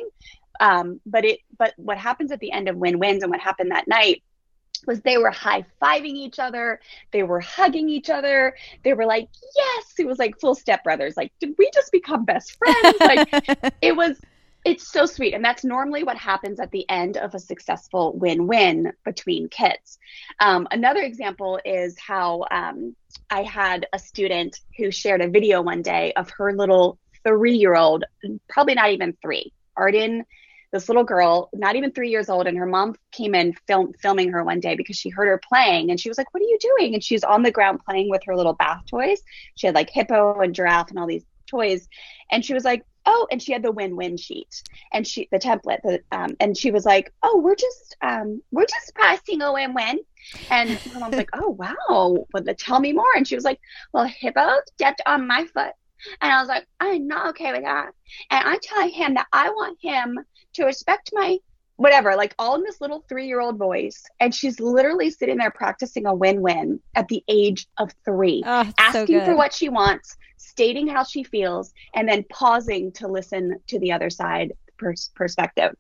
um, 0.60 1.00
but 1.06 1.26
it 1.26 1.40
but 1.58 1.74
what 1.78 1.98
happens 1.98 2.32
at 2.32 2.40
the 2.40 2.52
end 2.52 2.70
of 2.70 2.76
win 2.76 2.98
wins 2.98 3.24
and 3.24 3.32
what 3.32 3.42
happened 3.42 3.72
that 3.72 3.88
night 3.88 4.24
was 4.86 5.02
they 5.02 5.18
were 5.18 5.32
high 5.32 5.66
fiving 5.82 6.16
each 6.16 6.40
other, 6.40 6.80
they 7.12 7.24
were 7.24 7.40
hugging 7.40 7.90
each 7.90 8.10
other, 8.10 8.56
they 8.84 8.94
were 8.94 9.06
like, 9.06 9.30
yes, 9.56 9.94
it 9.98 10.06
was 10.06 10.20
like 10.20 10.40
full 10.40 10.56
step 10.56 10.84
brothers. 10.84 11.16
Like, 11.18 11.32
did 11.40 11.56
we 11.58 11.70
just 11.74 11.92
become 11.92 12.26
best 12.26 12.58
friends? 12.58 12.98
like, 13.02 13.74
it 13.82 13.96
was, 13.96 14.20
it's 14.66 14.92
so 14.92 15.06
sweet. 15.06 15.34
And 15.34 15.44
that's 15.44 15.64
normally 15.64 16.04
what 16.04 16.18
happens 16.18 16.60
at 16.60 16.72
the 16.72 16.88
end 16.90 17.18
of 17.18 17.34
a 17.34 17.40
successful 17.40 18.14
win 18.14 18.48
win 18.48 18.92
between 19.06 19.48
kids. 19.48 19.98
Um, 20.40 20.68
another 20.72 21.02
example 21.02 21.60
is 21.64 21.98
how 21.98 22.46
um, 22.52 22.96
I 23.30 23.44
had 23.44 23.88
a 23.94 24.00
student 24.00 24.60
who 24.78 24.92
shared 24.92 25.22
a 25.22 25.30
video 25.30 25.62
one 25.62 25.82
day 25.82 26.14
of 26.14 26.30
her 26.32 26.54
little 26.54 27.00
three 27.26 27.56
year 27.56 27.76
old, 27.76 28.04
probably 28.50 28.76
not 28.76 28.92
even 28.92 29.18
three, 29.22 29.54
Arden 29.76 30.26
this 30.72 30.90
little 30.90 31.04
girl, 31.04 31.50
not 31.54 31.76
even 31.76 31.92
three 31.92 32.10
years 32.10 32.30
old, 32.30 32.48
and 32.48 32.58
her 32.58 32.66
mom 32.66 32.96
came 33.12 33.34
in 33.34 33.54
film, 33.68 33.94
filming 34.02 34.32
her 34.32 34.44
one 34.44 34.60
day 34.60 34.76
because 34.76 34.98
she 34.98 35.10
heard 35.10 35.28
her 35.28 35.42
playing, 35.48 35.90
and 35.90 36.00
she 36.00 36.10
was 36.10 36.18
like, 36.18 36.34
"What 36.34 36.44
are 36.44 36.48
you 36.48 36.58
doing?" 36.60 36.94
And 36.94 37.04
she's 37.04 37.24
on 37.24 37.44
the 37.44 37.52
ground 37.52 37.80
playing 37.88 38.10
with 38.10 38.22
her 38.26 38.36
little 38.36 38.54
bath 38.54 38.84
toys. 38.90 39.22
She 39.56 39.68
had 39.68 39.76
like 39.76 39.90
hippo 39.90 40.40
and 40.40 40.54
giraffe 40.54 40.90
and 40.90 41.00
all 41.00 41.08
these 41.08 41.26
toys, 41.48 41.88
and 42.32 42.44
she 42.44 42.54
was 42.54 42.66
like, 42.66 42.86
"Oh," 43.06 43.28
and 43.32 43.42
she 43.42 43.54
had 43.54 43.64
the 43.64 43.72
win-win 43.72 44.18
sheet 44.18 44.62
and 44.92 45.08
she 45.08 45.30
the 45.32 45.40
template, 45.40 45.82
the, 45.84 46.02
um, 46.12 46.36
and 46.40 46.58
she 46.58 46.72
was 46.72 46.86
like, 46.86 47.14
"Oh, 47.24 47.40
we're 47.40 47.56
just 47.56 47.96
um, 48.02 48.42
we're 48.52 48.66
just 48.66 48.94
passing 48.96 49.42
a 49.42 49.54
win-win." 49.54 50.00
And 50.52 50.70
her 50.70 51.00
mom's 51.00 51.16
like, 51.18 51.30
"Oh 51.34 51.50
wow, 51.50 52.26
but 52.32 52.58
tell 52.58 52.80
me 52.80 52.94
more." 52.94 53.16
And 53.16 53.28
she 53.28 53.36
was 53.36 53.46
like, 53.46 53.60
"Well, 53.94 54.06
hippo 54.06 54.50
stepped 54.74 55.02
on 55.06 55.28
my 55.28 55.46
foot." 55.46 55.74
And 56.22 56.32
I 56.32 56.40
was 56.40 56.48
like, 56.48 56.68
I'm 56.80 57.08
not 57.08 57.30
okay 57.30 57.52
with 57.52 57.64
that. 57.64 57.92
And 58.32 58.48
I'm 58.48 58.60
telling 58.62 58.90
him 58.90 59.16
that 59.16 59.28
I 59.32 59.50
want 59.50 59.78
him 59.82 60.20
to 60.54 60.66
respect 60.66 61.12
my 61.14 61.40
whatever, 61.78 62.16
like 62.16 62.34
all 62.38 62.56
in 62.56 62.64
this 62.64 62.82
little 62.82 63.04
three 63.08 63.28
year 63.28 63.40
old 63.40 63.58
voice. 63.58 64.04
And 64.20 64.34
she's 64.34 64.60
literally 64.60 65.10
sitting 65.10 65.38
there 65.38 65.52
practicing 65.52 66.06
a 66.06 66.14
win 66.14 66.42
win 66.42 66.80
at 66.96 67.08
the 67.08 67.24
age 67.28 67.68
of 67.78 67.92
three, 68.04 68.44
oh, 68.46 68.72
asking 68.78 69.20
so 69.20 69.26
for 69.26 69.36
what 69.36 69.54
she 69.54 69.70
wants, 69.70 70.18
stating 70.38 70.88
how 70.88 71.04
she 71.04 71.24
feels, 71.24 71.74
and 71.96 72.08
then 72.08 72.26
pausing 72.30 72.92
to 72.94 73.08
listen 73.08 73.60
to 73.68 73.80
the 73.80 73.92
other 73.92 74.10
side 74.10 74.54
pers- 74.78 75.12
perspective. 75.16 75.76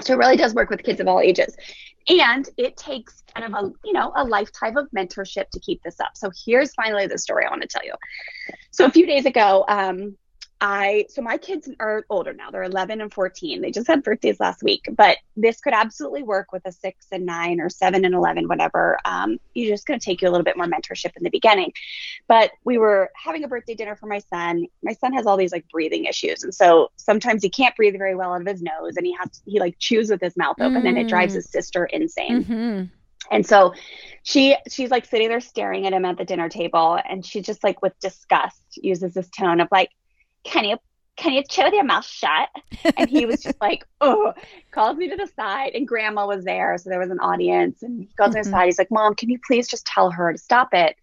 So 0.00 0.14
it 0.14 0.16
really 0.16 0.36
does 0.36 0.54
work 0.54 0.70
with 0.70 0.82
kids 0.82 1.00
of 1.00 1.08
all 1.08 1.20
ages. 1.20 1.56
And 2.08 2.48
it 2.56 2.76
takes 2.76 3.22
kind 3.34 3.52
of 3.52 3.64
a, 3.64 3.70
you 3.84 3.92
know, 3.92 4.12
a 4.16 4.24
lifetime 4.24 4.76
of 4.76 4.88
mentorship 4.96 5.50
to 5.50 5.60
keep 5.60 5.82
this 5.82 6.00
up. 6.00 6.12
So 6.14 6.30
here's 6.46 6.72
finally 6.74 7.06
the 7.06 7.18
story 7.18 7.44
I 7.44 7.50
want 7.50 7.62
to 7.62 7.68
tell 7.68 7.84
you. 7.84 7.94
So 8.70 8.86
a 8.86 8.90
few 8.90 9.06
days 9.06 9.26
ago, 9.26 9.64
um, 9.68 10.16
I 10.60 11.06
so 11.08 11.22
my 11.22 11.38
kids 11.38 11.68
are 11.78 12.04
older 12.10 12.32
now. 12.32 12.50
They're 12.50 12.64
11 12.64 13.00
and 13.00 13.12
14. 13.12 13.60
They 13.60 13.70
just 13.70 13.86
had 13.86 14.02
birthdays 14.02 14.40
last 14.40 14.62
week, 14.62 14.88
but 14.96 15.18
this 15.36 15.60
could 15.60 15.72
absolutely 15.72 16.24
work 16.24 16.52
with 16.52 16.62
a 16.66 16.72
six 16.72 17.06
and 17.12 17.24
nine 17.24 17.60
or 17.60 17.68
seven 17.68 18.04
and 18.04 18.14
11, 18.14 18.48
whatever. 18.48 18.98
Um, 19.04 19.38
you're 19.54 19.72
just 19.72 19.86
going 19.86 20.00
to 20.00 20.04
take 20.04 20.20
you 20.20 20.28
a 20.28 20.32
little 20.32 20.44
bit 20.44 20.56
more 20.56 20.66
mentorship 20.66 21.16
in 21.16 21.22
the 21.22 21.30
beginning. 21.30 21.72
But 22.26 22.50
we 22.64 22.76
were 22.76 23.10
having 23.14 23.44
a 23.44 23.48
birthday 23.48 23.74
dinner 23.74 23.94
for 23.94 24.06
my 24.06 24.18
son. 24.18 24.66
My 24.82 24.94
son 24.94 25.12
has 25.12 25.26
all 25.26 25.36
these 25.36 25.52
like 25.52 25.68
breathing 25.68 26.06
issues, 26.06 26.42
and 26.42 26.54
so 26.54 26.90
sometimes 26.96 27.42
he 27.42 27.50
can't 27.50 27.76
breathe 27.76 27.96
very 27.96 28.16
well 28.16 28.32
out 28.32 28.40
of 28.40 28.46
his 28.46 28.62
nose, 28.62 28.96
and 28.96 29.06
he 29.06 29.14
has 29.20 29.30
to, 29.30 29.40
he 29.46 29.60
like 29.60 29.78
chews 29.78 30.10
with 30.10 30.20
his 30.20 30.36
mouth 30.36 30.56
open, 30.60 30.82
mm. 30.82 30.88
and 30.88 30.98
it 30.98 31.08
drives 31.08 31.34
his 31.34 31.48
sister 31.48 31.84
insane. 31.84 32.44
Mm-hmm. 32.44 32.84
And 33.30 33.46
so 33.46 33.74
she 34.22 34.56
she's 34.68 34.90
like 34.90 35.04
sitting 35.04 35.28
there 35.28 35.40
staring 35.40 35.86
at 35.86 35.92
him 35.92 36.04
at 36.04 36.18
the 36.18 36.24
dinner 36.24 36.48
table 36.48 36.98
and 37.08 37.24
she 37.24 37.40
just 37.40 37.62
like 37.64 37.82
with 37.82 37.98
disgust 38.00 38.62
uses 38.76 39.14
this 39.14 39.28
tone 39.30 39.60
of 39.60 39.68
like 39.70 39.90
can 40.48 40.64
you 40.64 40.78
can 41.16 41.32
you 41.32 41.42
chew 41.42 41.64
with 41.64 41.74
your 41.74 41.84
mouth 41.84 42.06
shut? 42.06 42.48
And 42.96 43.10
he 43.10 43.26
was 43.26 43.42
just 43.42 43.60
like, 43.60 43.84
oh, 44.00 44.32
calls 44.70 44.96
me 44.96 45.08
to 45.10 45.16
the 45.16 45.26
side. 45.34 45.72
And 45.74 45.86
grandma 45.86 46.26
was 46.26 46.44
there. 46.44 46.78
So 46.78 46.88
there 46.88 47.00
was 47.00 47.10
an 47.10 47.18
audience. 47.18 47.82
And 47.82 48.02
he 48.02 48.08
goes 48.16 48.28
mm-hmm. 48.28 48.36
to 48.36 48.44
the 48.44 48.50
side. 48.50 48.66
He's 48.66 48.78
like, 48.78 48.90
Mom, 48.90 49.16
can 49.16 49.28
you 49.28 49.38
please 49.44 49.66
just 49.66 49.84
tell 49.84 50.12
her 50.12 50.32
to 50.32 50.38
stop 50.38 50.72
it? 50.74 50.96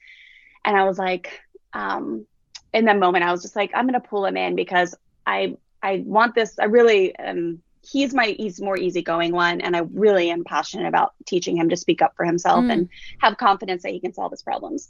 And 0.64 0.78
I 0.78 0.86
was 0.86 0.98
like, 0.98 1.41
um, 1.74 2.26
in 2.74 2.86
that 2.86 2.98
moment, 2.98 3.26
I 3.26 3.32
was 3.32 3.41
just 3.41 3.58
like, 3.58 3.72
I'm 3.76 3.88
going 3.88 4.02
to 4.02 4.08
pull 4.08 4.26
him 4.26 4.38
in 4.38 4.56
because 4.56 4.96
I, 5.28 5.58
I 5.84 6.02
want 6.06 6.34
this. 6.34 6.58
I 6.60 6.66
really, 6.66 7.14
um, 7.18 7.62
he's 7.82 8.14
my, 8.14 8.36
he's 8.38 8.62
more 8.62 8.78
easygoing 8.78 9.34
one. 9.34 9.60
And 9.60 9.76
I 9.76 9.82
really 9.91 10.30
am 10.30 10.46
passionate 10.46 10.88
about 10.88 11.14
teaching 11.26 11.58
him 11.58 11.68
to 11.70 11.76
speak 11.76 12.02
up 12.02 12.14
for 12.16 12.26
himself 12.26 12.64
mm. 12.64 12.72
and 12.72 12.89
have 13.20 13.38
confidence 13.38 13.84
that 13.84 13.91
he 13.91 14.00
can 14.00 14.14
solve 14.14 14.32
his 14.32 14.41
problems. 14.41 14.88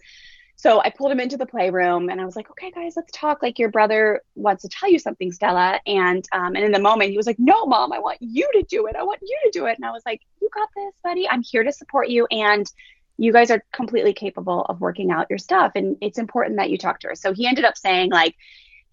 So 0.57 0.81
I 0.81 0.89
pulled 0.89 1.11
him 1.11 1.19
into 1.19 1.37
the 1.37 1.45
playroom 1.45 2.09
and 2.09 2.21
I 2.21 2.25
was 2.25 2.35
like, 2.35 2.49
okay, 2.51 2.71
guys, 2.71 2.93
let's 2.95 3.11
talk. 3.11 3.43
Like 3.43 3.59
your 3.59 3.69
brother 3.69 4.21
wants 4.35 4.61
to 4.63 4.69
tell 4.69 4.89
you 4.89 4.99
something, 4.99 5.31
Stella. 5.31 5.79
And 5.85 6.25
um, 6.31 6.55
and 6.55 6.63
in 6.63 6.71
the 6.71 6.79
moment 6.79 7.11
he 7.11 7.17
was 7.17 7.27
like, 7.27 7.39
no, 7.39 7.65
mom, 7.65 7.91
I 7.91 7.99
want 7.99 8.17
you 8.21 8.49
to 8.53 8.63
do 8.63 8.87
it. 8.87 8.95
I 8.95 9.03
want 9.03 9.19
you 9.21 9.37
to 9.43 9.51
do 9.51 9.65
it. 9.65 9.77
And 9.77 9.85
I 9.85 9.91
was 9.91 10.03
like, 10.05 10.21
you 10.41 10.49
got 10.53 10.69
this, 10.75 10.93
buddy. 11.03 11.27
I'm 11.27 11.41
here 11.41 11.63
to 11.63 11.71
support 11.73 12.09
you. 12.09 12.25
And 12.31 12.65
you 13.17 13.31
guys 13.31 13.51
are 13.51 13.63
completely 13.71 14.13
capable 14.13 14.63
of 14.65 14.81
working 14.81 15.11
out 15.11 15.27
your 15.29 15.39
stuff. 15.39 15.73
And 15.75 15.97
it's 16.01 16.17
important 16.17 16.57
that 16.57 16.69
you 16.69 16.77
talk 16.77 16.99
to 17.01 17.09
her. 17.09 17.15
So 17.15 17.33
he 17.33 17.47
ended 17.47 17.65
up 17.65 17.77
saying 17.77 18.11
like, 18.11 18.35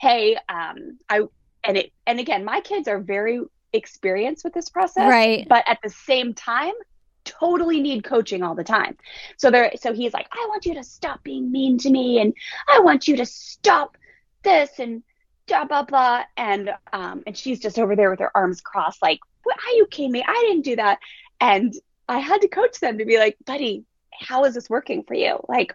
hey, 0.01 0.37
um, 0.49 0.99
I, 1.09 1.23
and 1.65 1.77
it, 1.77 1.93
and 2.07 2.21
again, 2.21 2.45
my 2.45 2.61
kids 2.61 2.89
are 2.89 2.99
very 2.99 3.41
experienced 3.73 4.45
with 4.45 4.53
this 4.53 4.69
process. 4.69 5.09
Right. 5.09 5.47
But 5.49 5.65
at 5.67 5.79
the 5.83 5.91
same 5.91 6.35
time, 6.35 6.73
totally 7.39 7.80
need 7.80 8.05
coaching 8.05 8.43
all 8.43 8.55
the 8.55 8.64
time. 8.64 8.97
So 9.37 9.51
there 9.51 9.72
so 9.80 9.93
he's 9.93 10.12
like, 10.12 10.28
I 10.33 10.47
want 10.49 10.66
you 10.66 10.74
to 10.74 10.85
stop 10.85 11.22
being 11.22 11.51
mean 11.51 11.78
to 11.78 11.91
me 11.91 12.20
and 12.20 12.35
I 12.68 12.80
want 12.80 13.09
you 13.09 13.16
to 13.16 13.26
stop 13.26 13.97
this 14.43 14.78
and 14.78 15.03
blah 15.47 15.64
blah 15.64 15.83
blah 15.83 16.22
and 16.37 16.70
um 16.93 17.22
and 17.26 17.37
she's 17.37 17.61
just 17.61 17.78
over 17.78 17.97
there 17.97 18.11
with 18.11 18.20
her 18.20 18.37
arms 18.37 18.61
crossed 18.61 19.03
like, 19.03 19.20
what 19.45 19.57
are 19.57 19.76
you 19.76 19.87
kidding 19.87 20.12
me? 20.12 20.24
I 20.26 20.47
didn't 20.49 20.64
do 20.64 20.76
that. 20.76 20.99
And 21.41 21.74
I 22.09 22.18
had 22.18 22.43
to 22.43 22.49
coach 22.49 22.80
them 22.80 22.99
to 22.99 23.05
be 23.05 23.18
like, 23.18 23.37
buddy, 23.45 23.85
how 24.12 24.45
is 24.45 24.55
this 24.55 24.70
working 24.70 25.03
for 25.05 25.14
you? 25.14 25.39
Like 25.49 25.74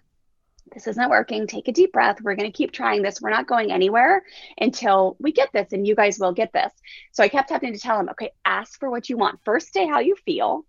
this 0.74 0.88
isn't 0.88 1.10
working. 1.10 1.47
Take 1.47 1.68
a 1.68 1.72
deep 1.72 1.93
breath. 1.93 2.22
We're 2.22 2.36
going 2.36 2.51
to 2.51 2.55
keep 2.55 2.72
trying 2.72 3.01
this. 3.01 3.22
We're 3.22 3.30
not 3.30 3.47
going 3.47 3.72
anywhere 3.72 4.24
until 4.60 5.16
we 5.20 5.32
get 5.32 5.51
this, 5.53 5.72
and 5.72 5.88
you 5.88 5.95
guys 5.95 6.20
will 6.20 6.34
get 6.34 6.53
this. 6.53 6.72
So 7.12 7.24
I 7.24 7.30
kept 7.30 7.49
having 7.49 7.74
to 7.74 7.80
tell 7.80 7.99
him, 7.99 8.10
okay, 8.10 8.32
ask 8.45 8.80
for 8.80 8.89
what 8.89 9.10
you 9.10 9.18
want. 9.18 9.39
First, 9.43 9.74
say 9.74 9.88
how 9.88 9.99
you 9.99 10.16
feel. 10.26 10.66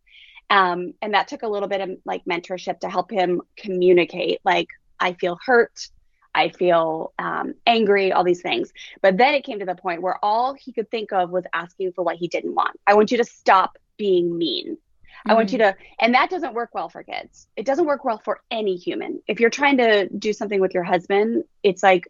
Um, 0.50 0.94
and 1.02 1.14
that 1.14 1.28
took 1.28 1.42
a 1.42 1.48
little 1.48 1.68
bit 1.68 1.80
of 1.80 1.90
like 2.04 2.24
mentorship 2.24 2.80
to 2.80 2.88
help 2.88 3.10
him 3.10 3.42
communicate, 3.56 4.40
like, 4.44 4.68
I 4.98 5.12
feel 5.12 5.38
hurt. 5.44 5.88
I 6.34 6.50
feel 6.50 7.12
um, 7.18 7.54
angry, 7.66 8.12
all 8.12 8.22
these 8.22 8.42
things. 8.42 8.70
But 9.02 9.16
then 9.16 9.34
it 9.34 9.44
came 9.44 9.58
to 9.58 9.64
the 9.64 9.74
point 9.74 10.02
where 10.02 10.22
all 10.22 10.54
he 10.54 10.72
could 10.72 10.90
think 10.90 11.12
of 11.12 11.30
was 11.30 11.44
asking 11.52 11.92
for 11.92 12.04
what 12.04 12.16
he 12.16 12.28
didn't 12.28 12.54
want. 12.54 12.78
I 12.86 12.94
want 12.94 13.10
you 13.10 13.18
to 13.18 13.24
stop 13.24 13.76
being 13.96 14.36
mean. 14.36 14.74
Mm-hmm. 14.74 15.30
I 15.30 15.34
want 15.34 15.52
you 15.52 15.58
mm-hmm. 15.58 15.76
to, 15.76 15.84
and 15.98 16.14
that 16.14 16.30
doesn't 16.30 16.54
work 16.54 16.70
well 16.74 16.88
for 16.88 17.02
kids. 17.02 17.48
It 17.56 17.66
doesn't 17.66 17.86
work 17.86 18.04
well 18.04 18.20
for 18.24 18.40
any 18.50 18.76
human. 18.76 19.20
If 19.26 19.40
you're 19.40 19.50
trying 19.50 19.78
to 19.78 20.08
do 20.08 20.32
something 20.32 20.60
with 20.60 20.74
your 20.74 20.84
husband, 20.84 21.44
it's 21.62 21.82
like, 21.82 22.06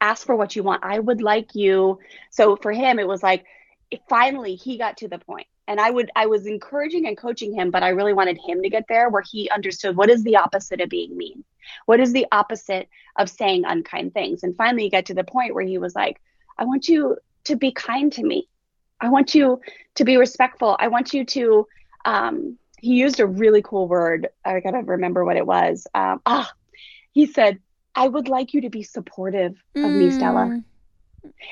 ask 0.00 0.26
for 0.26 0.36
what 0.36 0.56
you 0.56 0.62
want. 0.62 0.84
I 0.84 0.98
would 0.98 1.22
like 1.22 1.54
you. 1.54 2.00
So 2.30 2.56
for 2.56 2.72
him, 2.72 2.98
it 2.98 3.08
was 3.08 3.22
like, 3.22 3.44
finally, 4.08 4.54
he 4.54 4.78
got 4.78 4.98
to 4.98 5.08
the 5.08 5.18
point. 5.18 5.46
And 5.68 5.80
i 5.80 5.88
would 5.88 6.10
i 6.16 6.26
was 6.26 6.46
encouraging 6.46 7.06
and 7.06 7.16
coaching 7.16 7.54
him 7.54 7.70
but 7.70 7.84
i 7.84 7.90
really 7.90 8.12
wanted 8.12 8.38
him 8.44 8.60
to 8.60 8.68
get 8.68 8.86
there 8.88 9.08
where 9.08 9.22
he 9.22 9.48
understood 9.50 9.96
what 9.96 10.10
is 10.10 10.24
the 10.24 10.34
opposite 10.36 10.80
of 10.80 10.88
being 10.88 11.16
mean? 11.16 11.44
What 11.86 12.00
is 12.00 12.12
the 12.12 12.26
opposite 12.32 12.88
of 13.16 13.30
saying 13.30 13.64
unkind 13.64 14.12
things? 14.12 14.42
And 14.42 14.56
finally 14.56 14.82
he 14.82 14.90
got 14.90 15.06
to 15.06 15.14
the 15.14 15.22
point 15.22 15.54
where 15.54 15.64
he 15.64 15.78
was 15.78 15.94
like 15.94 16.20
i 16.58 16.64
want 16.64 16.88
you 16.88 17.16
to 17.44 17.56
be 17.56 17.70
kind 17.72 18.12
to 18.14 18.24
me. 18.24 18.48
I 19.00 19.08
want 19.10 19.34
you 19.34 19.60
to 19.94 20.04
be 20.04 20.16
respectful. 20.16 20.76
I 20.78 20.88
want 20.88 21.14
you 21.14 21.24
to 21.24 21.66
um, 22.04 22.58
he 22.80 22.94
used 22.94 23.20
a 23.20 23.26
really 23.26 23.62
cool 23.62 23.86
word. 23.86 24.28
I 24.44 24.58
gotta 24.60 24.82
remember 24.82 25.24
what 25.24 25.36
it 25.36 25.46
was. 25.46 25.86
Um, 25.94 26.20
ah 26.26 26.52
he 27.12 27.26
said 27.26 27.58
i 27.94 28.06
would 28.06 28.28
like 28.28 28.54
you 28.54 28.62
to 28.62 28.70
be 28.70 28.82
supportive 28.82 29.52
of 29.76 29.82
mm. 29.82 29.98
me 29.98 30.10
stella. 30.10 30.46
Mm. 30.46 30.64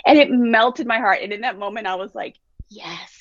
And 0.07 0.19
it 0.19 0.31
melted 0.31 0.87
my 0.87 0.99
heart 0.99 1.21
and 1.23 1.33
in 1.33 1.43
that 1.43 1.59
moment 1.59 1.87
i 1.87 1.95
was 1.95 2.15
like 2.15 2.37
yes 2.69 3.19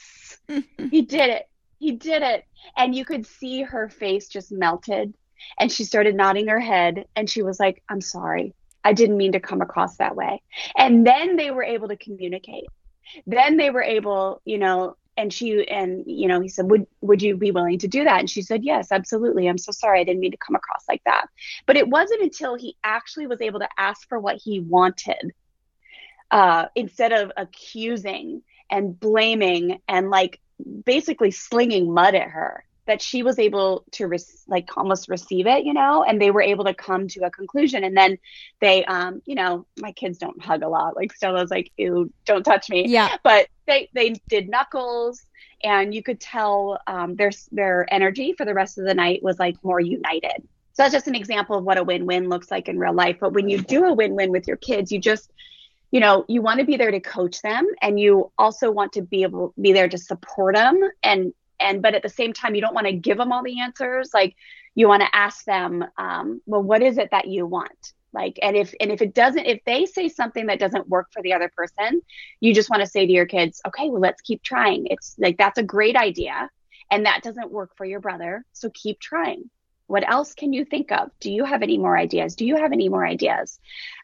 he 0.92 1.02
did 1.02 1.30
it. 1.30 1.48
He 1.80 1.92
did 1.92 2.24
it. 2.24 2.46
And 2.76 2.96
you 2.96 3.06
could 3.06 3.26
see 3.26 3.64
her 3.64 3.90
face 3.90 4.28
just 4.28 4.52
melted. 4.52 5.14
And 5.60 5.72
she 5.72 5.84
started 5.84 6.16
nodding 6.16 6.48
her 6.48 6.60
head. 6.60 7.06
And 7.16 7.30
she 7.30 7.44
was 7.44 7.60
like, 7.60 7.84
I'm 7.90 8.02
sorry. 8.02 8.54
I 8.84 8.94
didn't 8.94 9.18
mean 9.18 9.34
to 9.34 9.40
come 9.40 9.62
across 9.62 9.98
that 9.98 10.16
way. 10.16 10.42
And 10.78 11.06
then 11.06 11.36
they 11.36 11.52
were 11.52 11.64
able 11.64 11.90
to 11.90 11.98
communicate. 11.98 12.66
Then 13.26 13.58
they 13.58 13.70
were 13.70 13.84
able, 13.84 14.42
you 14.46 14.58
know, 14.58 14.96
and 15.18 15.34
she 15.34 15.68
and 15.68 16.04
you 16.06 16.28
know 16.28 16.40
he 16.40 16.48
said 16.48 16.70
would 16.70 16.86
would 17.02 17.24
you 17.24 17.36
be 17.36 17.50
willing 17.50 17.80
to 17.80 17.88
do 17.88 18.04
that 18.04 18.20
and 18.20 18.30
she 18.30 18.44
said 18.44 18.64
yes 18.64 18.92
absolutely 18.92 19.48
i'm 19.48 19.58
so 19.58 19.72
sorry 19.72 20.00
i 20.00 20.04
didn't 20.04 20.20
mean 20.20 20.30
to 20.30 20.38
come 20.38 20.56
across 20.56 20.84
like 20.88 21.02
that 21.06 21.26
but 21.66 21.76
it 21.76 21.90
wasn't 21.90 22.22
until 22.22 22.54
he 22.54 22.78
actually 22.84 23.26
was 23.26 23.42
able 23.42 23.60
to 23.60 23.68
ask 23.80 24.08
for 24.08 24.20
what 24.20 24.36
he 24.36 24.60
wanted 24.60 25.34
uh, 26.32 26.66
instead 26.76 27.12
of 27.12 27.32
accusing 27.38 28.42
and 28.70 29.00
blaming 29.00 29.80
and 29.88 30.10
like 30.10 30.40
basically 30.86 31.32
slinging 31.32 31.94
mud 31.94 32.16
at 32.16 32.30
her 32.30 32.64
that 32.86 33.02
she 33.02 33.22
was 33.22 33.38
able 33.38 33.84
to 33.92 34.08
re- 34.08 34.18
like 34.48 34.70
almost 34.78 35.10
receive 35.10 35.46
it 35.46 35.66
you 35.66 35.74
know? 35.74 36.04
And 36.04 36.22
they 36.22 36.32
were 36.32 36.42
able 36.42 36.66
to 36.66 36.74
come 36.74 37.08
to 37.10 37.26
a 37.26 37.32
conclusion. 37.32 37.84
And 37.84 37.96
then 37.96 38.18
they 38.60 38.84
um 38.86 39.22
you 39.26 39.36
know 39.36 39.66
my 39.80 39.92
kids 39.92 40.18
don't 40.18 40.42
hug 40.42 40.64
a 40.64 40.70
lot. 40.70 40.96
Like 40.96 41.14
stella's 41.14 41.52
like 41.52 41.72
ew 41.78 42.12
don't 42.26 42.44
touch 42.44 42.70
me. 42.70 42.88
Yeah. 42.88 43.16
But 43.24 43.48
they 43.66 43.90
they 43.94 44.16
did 44.28 44.50
knuckles. 44.50 45.22
And 45.64 45.94
you 45.94 46.04
could 46.04 46.20
tell 46.20 46.80
um, 46.86 47.16
their 47.16 47.32
their 47.52 47.92
energy 47.92 48.34
for 48.38 48.46
the 48.46 48.54
rest 48.54 48.78
of 48.78 48.86
the 48.86 48.94
night 48.94 49.24
was 49.24 49.40
like 49.40 49.56
more 49.64 49.80
united. 49.80 50.48
So 50.74 50.84
that's 50.84 50.94
just 50.94 51.08
an 51.08 51.16
example 51.16 51.58
of 51.58 51.64
what 51.64 51.80
a 51.80 51.84
win-win 51.84 52.30
looks 52.30 52.52
like 52.52 52.70
in 52.70 52.78
real 52.78 52.94
life. 52.94 53.18
But 53.20 53.34
when 53.34 53.50
you 53.50 53.60
do 53.60 53.86
a 53.86 53.94
win-win 53.94 54.32
with 54.32 54.48
your 54.48 54.58
kids 54.58 54.92
you 54.92 55.00
just 55.00 55.32
you 55.92 56.00
know 56.00 56.26
you 56.28 56.42
want 56.42 56.60
to 56.60 56.66
be 56.66 56.78
there 56.78 56.92
to 56.92 57.00
coach 57.00 57.42
them 57.42 57.66
and 57.82 58.00
you 58.00 58.32
also 58.38 58.72
want 58.72 58.94
to 58.94 59.02
be 59.02 59.24
able 59.24 59.54
be 59.60 59.74
there 59.74 59.88
to 59.88 59.98
support 59.98 60.56
them 60.56 60.80
and 61.04 61.34
and 61.60 61.82
but 61.82 61.96
at 61.96 62.04
the 62.04 62.10
same 62.10 62.34
time 62.34 62.56
you 62.56 62.62
don't 62.62 62.74
want 62.74 62.88
to 62.88 62.94
give 62.94 63.18
them 63.18 63.32
all 63.32 63.44
the 63.44 63.62
answers. 63.62 64.12
Like 64.14 64.36
you 64.76 64.88
want 64.88 65.02
to 65.02 65.16
ask 65.16 65.44
them 65.46 65.86
um, 65.98 66.42
well 66.46 66.62
what 66.62 66.82
is 66.82 66.98
it 66.98 67.10
that 67.12 67.28
you 67.28 67.46
want? 67.46 67.94
Like 68.14 68.40
and 68.42 68.56
if 68.56 68.74
and 68.80 68.92
if 68.92 69.02
it 69.02 69.14
doesn't 69.14 69.46
if 69.46 69.64
they 69.66 69.86
say 69.86 70.10
something 70.10 70.48
that 70.48 70.60
doesn't 70.60 70.88
work 70.88 71.08
for 71.12 71.22
the 71.22 71.34
other 71.34 71.52
person 71.56 72.02
you 72.40 72.54
just 72.54 72.70
want 72.70 72.82
to 72.82 72.88
say 72.88 73.06
to 73.06 73.12
your 73.12 73.26
kids 73.26 73.62
okay 73.68 73.90
well 73.90 74.02
let's 74.02 74.22
keep 74.22 74.44
trying. 74.44 74.88
It's 74.88 75.16
like 75.18 75.38
that's 75.38 75.58
a 75.58 75.64
great 75.64 75.96
idea 75.96 76.50
and 76.90 77.06
that 77.06 77.22
doesn't 77.24 77.52
work 77.52 77.72
for 77.76 77.86
your 77.86 78.00
brother 78.00 78.46
so 78.54 78.70
keep 78.74 79.00
trying 79.00 79.50
what 79.88 80.08
else 80.08 80.34
can 80.34 80.54
you 80.54 80.66
think 80.66 80.92
of? 80.92 81.10
Do 81.20 81.32
you 81.32 81.46
have 81.46 81.64
any 81.64 81.78
more 81.78 81.98
ideas? 81.98 82.36
Do 82.36 82.46
you 82.46 82.58
have 82.58 82.74
any 82.74 82.90
more 82.90 83.06
ideas? 83.06 83.60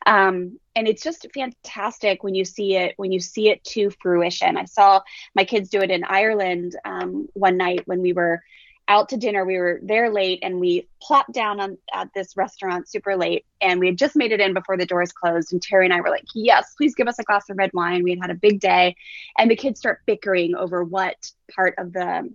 Um, 0.06 0.60
and 0.76 0.88
it's 0.88 1.04
just 1.04 1.28
fantastic 1.34 2.24
when 2.24 2.36
you 2.36 2.46
see 2.46 2.76
it 2.76 2.94
when 2.98 3.12
you 3.12 3.20
see 3.20 3.50
it 3.50 3.64
to 3.66 3.92
fruition. 4.02 4.58
I 4.58 4.66
saw 4.66 5.02
my 5.36 5.44
kids 5.44 5.70
do 5.70 5.82
it 5.82 5.92
in 5.92 6.04
Ireland 6.04 6.76
um, 6.86 7.28
one 7.34 7.58
night 7.58 7.82
when 7.86 8.02
we 8.02 8.14
were 8.14 8.42
out 8.88 9.10
to 9.10 9.18
dinner. 9.18 9.46
We 9.46 9.58
were 9.58 9.80
there 9.82 10.10
late 10.10 10.40
and 10.42 10.60
we 10.60 10.88
plopped 11.02 11.34
down 11.34 11.60
on 11.60 11.78
at 11.94 12.10
this 12.14 12.36
restaurant 12.36 12.90
super 12.90 13.16
late 13.16 13.46
and 13.62 13.80
we 13.80 13.88
had 13.88 13.98
just 13.98 14.16
made 14.16 14.32
it 14.32 14.42
in 14.42 14.54
before 14.54 14.78
the 14.78 14.86
doors 14.86 15.12
closed. 15.12 15.54
And 15.54 15.62
Terry 15.62 15.86
and 15.86 15.94
I 15.94 16.02
were 16.02 16.10
like, 16.10 16.26
Yes, 16.34 16.74
please 16.76 16.96
give 16.96 17.08
us 17.08 17.20
a 17.20 17.24
glass 17.24 17.50
of 17.50 17.58
red 17.58 17.72
wine. 17.74 18.04
We 18.04 18.12
had 18.12 18.22
had 18.22 18.32
a 18.32 18.36
big 18.36 18.60
day. 18.60 18.96
And 19.38 19.50
the 19.52 19.56
kids 19.56 19.80
start 19.80 20.02
bickering 20.06 20.56
over 20.56 20.84
what 20.84 21.32
part 21.54 21.76
of 21.78 21.94
the 21.94 22.30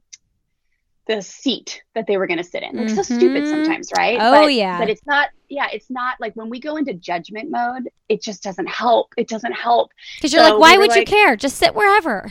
the 1.09 1.23
seat 1.23 1.83
that 1.95 2.07
they 2.07 2.19
were 2.19 2.27
going 2.27 2.39
to 2.39 2.45
sit 2.45 2.63
in. 2.63 2.79
It's 2.79 2.93
mm-hmm. 2.93 3.03
so 3.03 3.17
stupid 3.17 3.49
sometimes, 3.49 3.91
right? 3.97 4.19
Oh 4.21 4.43
but, 4.43 4.55
yeah. 4.55 4.79
But 4.79 4.91
it's 4.91 5.05
not. 5.07 5.31
Yeah, 5.49 5.69
it's 5.73 5.91
not 5.91 6.21
like 6.21 6.35
when 6.35 6.51
we 6.51 6.61
go 6.61 6.77
into 6.77 6.93
judgment 6.93 7.51
mode, 7.51 7.89
it 8.09 8.23
just 8.23 8.43
doesn't 8.43 8.69
help. 8.69 9.15
It 9.17 9.29
doesn't 9.29 9.55
help 9.55 9.91
because 10.17 10.33
you're 10.33 10.45
so 10.45 10.53
like, 10.53 10.61
why 10.61 10.73
we 10.73 10.81
would 10.81 10.91
like, 10.91 11.01
you 11.01 11.07
care? 11.07 11.35
Just 11.35 11.57
sit 11.57 11.75
wherever. 11.75 12.31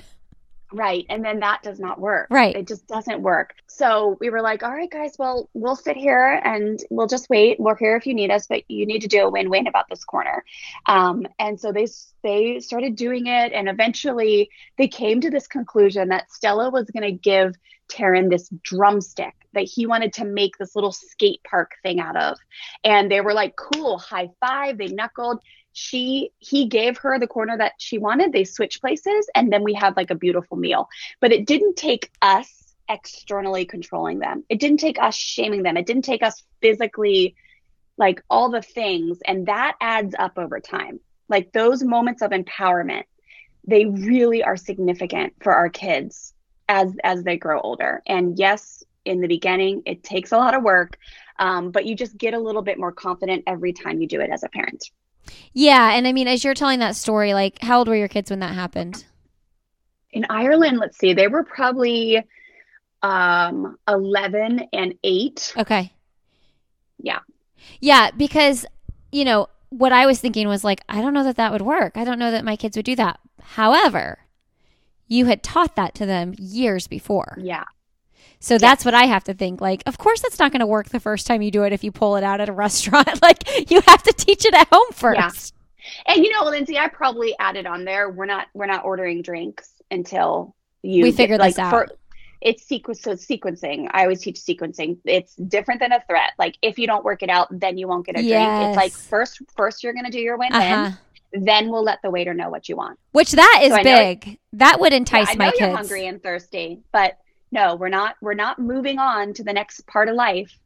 Right. 0.73 1.05
And 1.09 1.23
then 1.23 1.39
that 1.39 1.63
does 1.63 1.79
not 1.79 1.99
work. 1.99 2.27
Right. 2.29 2.55
It 2.55 2.67
just 2.67 2.87
doesn't 2.87 3.21
work. 3.21 3.53
So 3.67 4.17
we 4.19 4.29
were 4.29 4.41
like, 4.41 4.63
all 4.63 4.73
right, 4.73 4.91
guys, 4.91 5.15
well, 5.17 5.49
we'll 5.53 5.77
sit 5.77 5.95
here 5.95 6.41
and 6.43 6.79
we'll 6.89 7.07
just 7.07 7.29
wait. 7.29 7.59
We're 7.59 7.77
here 7.77 7.95
if 7.95 8.05
you 8.05 8.13
need 8.13 8.31
us, 8.31 8.47
but 8.47 8.63
you 8.69 8.85
need 8.85 9.01
to 9.01 9.07
do 9.07 9.23
a 9.23 9.29
win 9.29 9.49
win 9.49 9.67
about 9.67 9.85
this 9.89 10.03
corner. 10.03 10.43
Um, 10.85 11.25
and 11.39 11.59
so 11.59 11.71
they, 11.71 11.87
they 12.21 12.59
started 12.59 12.95
doing 12.95 13.27
it. 13.27 13.53
And 13.53 13.69
eventually 13.69 14.49
they 14.77 14.89
came 14.89 15.21
to 15.21 15.29
this 15.29 15.47
conclusion 15.47 16.09
that 16.09 16.31
Stella 16.31 16.69
was 16.69 16.89
going 16.89 17.03
to 17.03 17.11
give 17.11 17.55
Taryn 17.89 18.29
this 18.29 18.49
drumstick 18.63 19.33
that 19.53 19.63
he 19.63 19.85
wanted 19.85 20.13
to 20.13 20.25
make 20.25 20.57
this 20.57 20.75
little 20.75 20.91
skate 20.91 21.41
park 21.49 21.71
thing 21.81 21.99
out 21.99 22.17
of. 22.17 22.37
And 22.83 23.09
they 23.09 23.21
were 23.21 23.33
like, 23.33 23.55
cool, 23.55 23.97
high 23.97 24.29
five. 24.39 24.77
They 24.77 24.87
knuckled 24.87 25.41
she 25.77 26.31
he 26.39 26.65
gave 26.65 26.97
her 26.97 27.19
the 27.19 27.27
corner 27.27 27.55
that 27.55 27.73
she 27.77 27.99
wanted. 27.99 28.33
They 28.33 28.45
switched 28.45 28.81
places 28.81 29.29
and 29.35 29.53
then 29.53 29.63
we 29.63 29.75
had 29.75 29.95
like 29.95 30.09
a 30.09 30.15
beautiful 30.15 30.57
meal. 30.57 30.89
But 31.21 31.31
it 31.31 31.45
didn't 31.45 31.75
take 31.75 32.11
us 32.21 32.73
externally 32.89 33.65
controlling 33.65 34.17
them. 34.17 34.43
It 34.49 34.59
didn't 34.59 34.79
take 34.79 34.99
us 34.99 35.15
shaming 35.15 35.61
them. 35.61 35.77
It 35.77 35.85
didn't 35.85 36.05
take 36.05 36.23
us 36.23 36.41
physically 36.61 37.35
like 37.95 38.23
all 38.27 38.49
the 38.49 38.61
things. 38.61 39.19
And 39.23 39.45
that 39.47 39.75
adds 39.79 40.15
up 40.17 40.39
over 40.39 40.59
time. 40.59 40.99
Like 41.29 41.51
those 41.51 41.83
moments 41.83 42.23
of 42.23 42.31
empowerment, 42.31 43.03
they 43.67 43.85
really 43.85 44.43
are 44.43 44.57
significant 44.57 45.33
for 45.43 45.53
our 45.53 45.69
kids 45.69 46.33
as 46.67 46.95
as 47.03 47.23
they 47.23 47.37
grow 47.37 47.61
older. 47.61 48.01
And 48.07 48.39
yes, 48.39 48.83
in 49.05 49.21
the 49.21 49.27
beginning, 49.27 49.83
it 49.85 50.03
takes 50.03 50.31
a 50.31 50.37
lot 50.37 50.55
of 50.55 50.63
work, 50.63 50.97
um, 51.37 51.69
but 51.69 51.85
you 51.85 51.95
just 51.95 52.17
get 52.17 52.33
a 52.33 52.39
little 52.39 52.63
bit 52.63 52.79
more 52.79 52.91
confident 52.91 53.43
every 53.45 53.73
time 53.73 54.01
you 54.01 54.07
do 54.07 54.21
it 54.21 54.31
as 54.31 54.43
a 54.43 54.49
parent. 54.49 54.89
Yeah, 55.53 55.93
and 55.93 56.07
I 56.07 56.13
mean, 56.13 56.27
as 56.27 56.43
you're 56.43 56.53
telling 56.53 56.79
that 56.79 56.95
story, 56.95 57.33
like, 57.33 57.61
how 57.61 57.79
old 57.79 57.87
were 57.87 57.95
your 57.95 58.07
kids 58.07 58.29
when 58.29 58.39
that 58.39 58.53
happened? 58.53 59.05
In 60.11 60.25
Ireland, 60.29 60.77
let's 60.77 60.97
see, 60.97 61.13
they 61.13 61.27
were 61.27 61.43
probably 61.43 62.23
um 63.03 63.77
11 63.87 64.67
and 64.73 64.95
8. 65.03 65.53
Okay. 65.57 65.93
Yeah. 66.99 67.19
Yeah, 67.79 68.11
because 68.11 68.65
you 69.11 69.25
know, 69.25 69.47
what 69.69 69.91
I 69.91 70.05
was 70.05 70.19
thinking 70.19 70.47
was 70.47 70.63
like, 70.63 70.81
I 70.89 71.01
don't 71.01 71.13
know 71.13 71.23
that 71.23 71.37
that 71.37 71.51
would 71.51 71.61
work. 71.61 71.97
I 71.97 72.03
don't 72.03 72.19
know 72.19 72.31
that 72.31 72.45
my 72.45 72.55
kids 72.55 72.75
would 72.77 72.85
do 72.85 72.95
that. 72.95 73.19
However, 73.41 74.19
you 75.07 75.25
had 75.25 75.43
taught 75.43 75.75
that 75.75 75.95
to 75.95 76.05
them 76.05 76.33
years 76.37 76.87
before. 76.87 77.37
Yeah. 77.39 77.63
So 78.39 78.57
that's 78.57 78.85
what 78.85 78.93
I 78.93 79.05
have 79.05 79.23
to 79.25 79.33
think. 79.33 79.61
Like, 79.61 79.83
of 79.85 79.97
course, 79.97 80.21
that's 80.21 80.39
not 80.39 80.51
going 80.51 80.59
to 80.59 80.67
work 80.67 80.89
the 80.89 80.99
first 80.99 81.25
time 81.27 81.41
you 81.41 81.51
do 81.51 81.63
it 81.63 81.73
if 81.73 81.83
you 81.83 81.91
pull 81.91 82.15
it 82.15 82.23
out 82.23 82.39
at 82.39 82.49
a 82.49 82.53
restaurant. 82.65 83.21
like, 83.21 83.71
you 83.71 83.81
have 83.87 84.03
to 84.03 84.13
teach 84.13 84.45
it 84.45 84.53
at 84.53 84.67
home 84.71 84.91
first. 84.93 85.53
Yeah. 86.05 86.13
And 86.13 86.25
you 86.25 86.31
know, 86.31 86.45
Lindsay, 86.45 86.77
I 86.77 86.87
probably 86.87 87.35
added 87.39 87.65
on 87.65 87.85
there. 87.85 88.09
We're 88.09 88.25
not 88.25 88.47
we're 88.53 88.65
not 88.65 88.83
ordering 88.85 89.21
drinks 89.21 89.71
until 89.89 90.55
you 90.81 91.03
we 91.03 91.11
figure 91.11 91.37
get, 91.37 91.45
this 91.45 91.57
like, 91.57 91.65
out. 91.65 91.71
For, 91.71 91.87
it's 92.41 92.63
sequence 92.63 93.01
so 93.01 93.13
sequencing. 93.13 93.87
I 93.91 94.03
always 94.03 94.21
teach 94.21 94.35
sequencing. 94.35 94.97
It's 95.05 95.35
different 95.35 95.79
than 95.79 95.91
a 95.91 96.01
threat. 96.07 96.31
Like 96.37 96.55
if 96.61 96.77
you 96.77 96.87
don't 96.87 97.03
work 97.03 97.23
it 97.23 97.29
out, 97.29 97.47
then 97.51 97.77
you 97.77 97.87
won't 97.87 98.05
get 98.05 98.17
a 98.17 98.21
drink. 98.21 98.33
It's 98.33 98.75
like 98.75 98.91
first 98.91 99.41
first 99.55 99.83
you're 99.83 99.93
gonna 99.93 100.11
do 100.11 100.19
your 100.19 100.37
win 100.37 100.49
win, 100.51 100.61
uh-huh. 100.61 100.97
then 101.33 101.69
we'll 101.69 101.83
let 101.83 101.99
the 102.03 102.11
waiter 102.11 102.33
know 102.33 102.49
what 102.49 102.69
you 102.69 102.75
want. 102.75 102.99
Which 103.11 103.31
that 103.31 103.61
is 103.63 103.73
So 103.73 103.83
big. 103.83 104.39
that 104.53 104.79
would 104.79 104.91
Yeah, 104.91 104.97
entice 104.97 105.29
I 105.29 105.33
know 105.33 105.37
my 105.37 105.45
you're 105.45 105.69
kids. 105.69 105.75
hungry 105.75 106.05
and 106.07 106.21
thirsty, 106.21 106.81
but 106.91 107.17
no, 107.51 107.75
we're 107.75 107.89
not 107.89 108.15
we're 108.21 108.33
not 108.33 108.59
moving 108.59 108.99
on 108.99 109.33
to 109.33 109.43
the 109.43 109.53
next 109.53 109.85
part 109.87 110.09
of 110.09 110.15
life. 110.15 110.57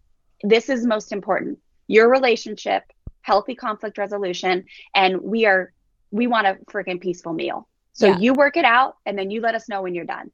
This 0.43 0.69
is 0.69 0.85
most 0.85 1.11
important. 1.11 1.59
Your 1.87 2.09
relationship, 2.09 2.83
healthy 3.21 3.55
conflict 3.55 3.97
resolution, 3.97 4.65
and 4.95 5.21
we 5.21 5.45
are 5.45 5.71
we 6.11 6.27
want 6.27 6.47
a 6.47 6.57
freaking 6.71 6.99
peaceful 6.99 7.33
meal. 7.33 7.67
So 7.93 8.07
Yeah. 8.07 8.17
you 8.19 8.33
work 8.33 8.57
it 8.57 8.65
out 8.65 8.97
and 9.05 9.17
then 9.17 9.29
you 9.31 9.41
let 9.41 9.55
us 9.55 9.69
know 9.69 9.81
when 9.81 9.93
you're 9.93 10.05
done. 10.05 10.31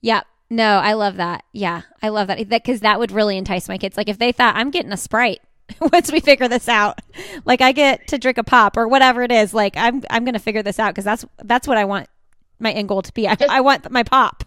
Yeah. 0.00 0.22
No, 0.48 0.78
I 0.78 0.92
love 0.92 1.16
that. 1.16 1.44
Yeah, 1.52 1.82
I 2.02 2.08
love 2.10 2.28
that 2.28 2.38
because 2.48 2.80
that 2.80 2.98
would 3.00 3.10
really 3.10 3.36
entice 3.36 3.68
my 3.68 3.78
kids. 3.78 3.96
Like 3.96 4.08
if 4.08 4.18
they 4.18 4.30
thought 4.32 4.54
I'm 4.56 4.70
getting 4.70 4.92
a 4.92 4.96
sprite 4.96 5.40
once 5.92 6.12
we 6.12 6.20
figure 6.20 6.46
this 6.48 6.68
out, 6.68 7.00
like 7.44 7.60
I 7.60 7.72
get 7.72 8.06
to 8.08 8.18
drink 8.18 8.38
a 8.38 8.44
pop 8.44 8.76
or 8.76 8.86
whatever 8.86 9.22
it 9.22 9.32
is. 9.32 9.52
Like 9.52 9.76
I'm 9.76 10.02
I'm 10.08 10.24
gonna 10.24 10.38
figure 10.38 10.62
this 10.62 10.78
out 10.78 10.90
because 10.94 11.04
that's 11.04 11.24
that's 11.42 11.66
what 11.66 11.78
I 11.78 11.84
want 11.84 12.08
my 12.60 12.70
end 12.72 12.88
goal 12.88 13.02
to 13.02 13.12
be. 13.12 13.26
I, 13.28 13.34
Just- 13.34 13.50
I 13.50 13.60
want 13.60 13.90
my 13.90 14.02
pop. 14.04 14.44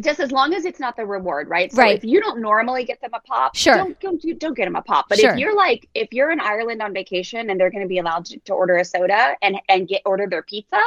Just 0.00 0.20
as 0.20 0.32
long 0.32 0.54
as 0.54 0.64
it's 0.64 0.80
not 0.80 0.96
the 0.96 1.04
reward, 1.06 1.48
right? 1.48 1.72
So 1.72 1.82
Right. 1.82 1.96
if 1.96 2.04
you 2.04 2.20
don't 2.20 2.40
normally 2.40 2.84
get 2.84 3.00
them 3.00 3.10
a 3.14 3.20
pop, 3.20 3.54
Sure. 3.56 3.76
don't 3.76 4.00
don't, 4.00 4.20
do- 4.20 4.34
don't 4.34 4.54
get 4.56 4.64
them 4.64 4.76
a 4.76 4.82
pop. 4.82 5.08
But 5.08 5.18
Sure. 5.18 5.32
if 5.32 5.38
you're 5.38 5.54
like 5.54 5.88
if 5.94 6.12
you're 6.12 6.30
in 6.30 6.40
Ireland 6.40 6.82
on 6.82 6.92
vacation 6.92 7.50
and 7.50 7.58
they're 7.60 7.70
going 7.70 7.82
to 7.82 7.88
be 7.88 7.98
allowed 7.98 8.24
to, 8.26 8.38
to 8.40 8.52
order 8.54 8.76
a 8.76 8.84
soda 8.84 9.36
and 9.42 9.60
and 9.68 9.86
get 9.88 10.02
order 10.04 10.26
their 10.28 10.42
pizza, 10.42 10.80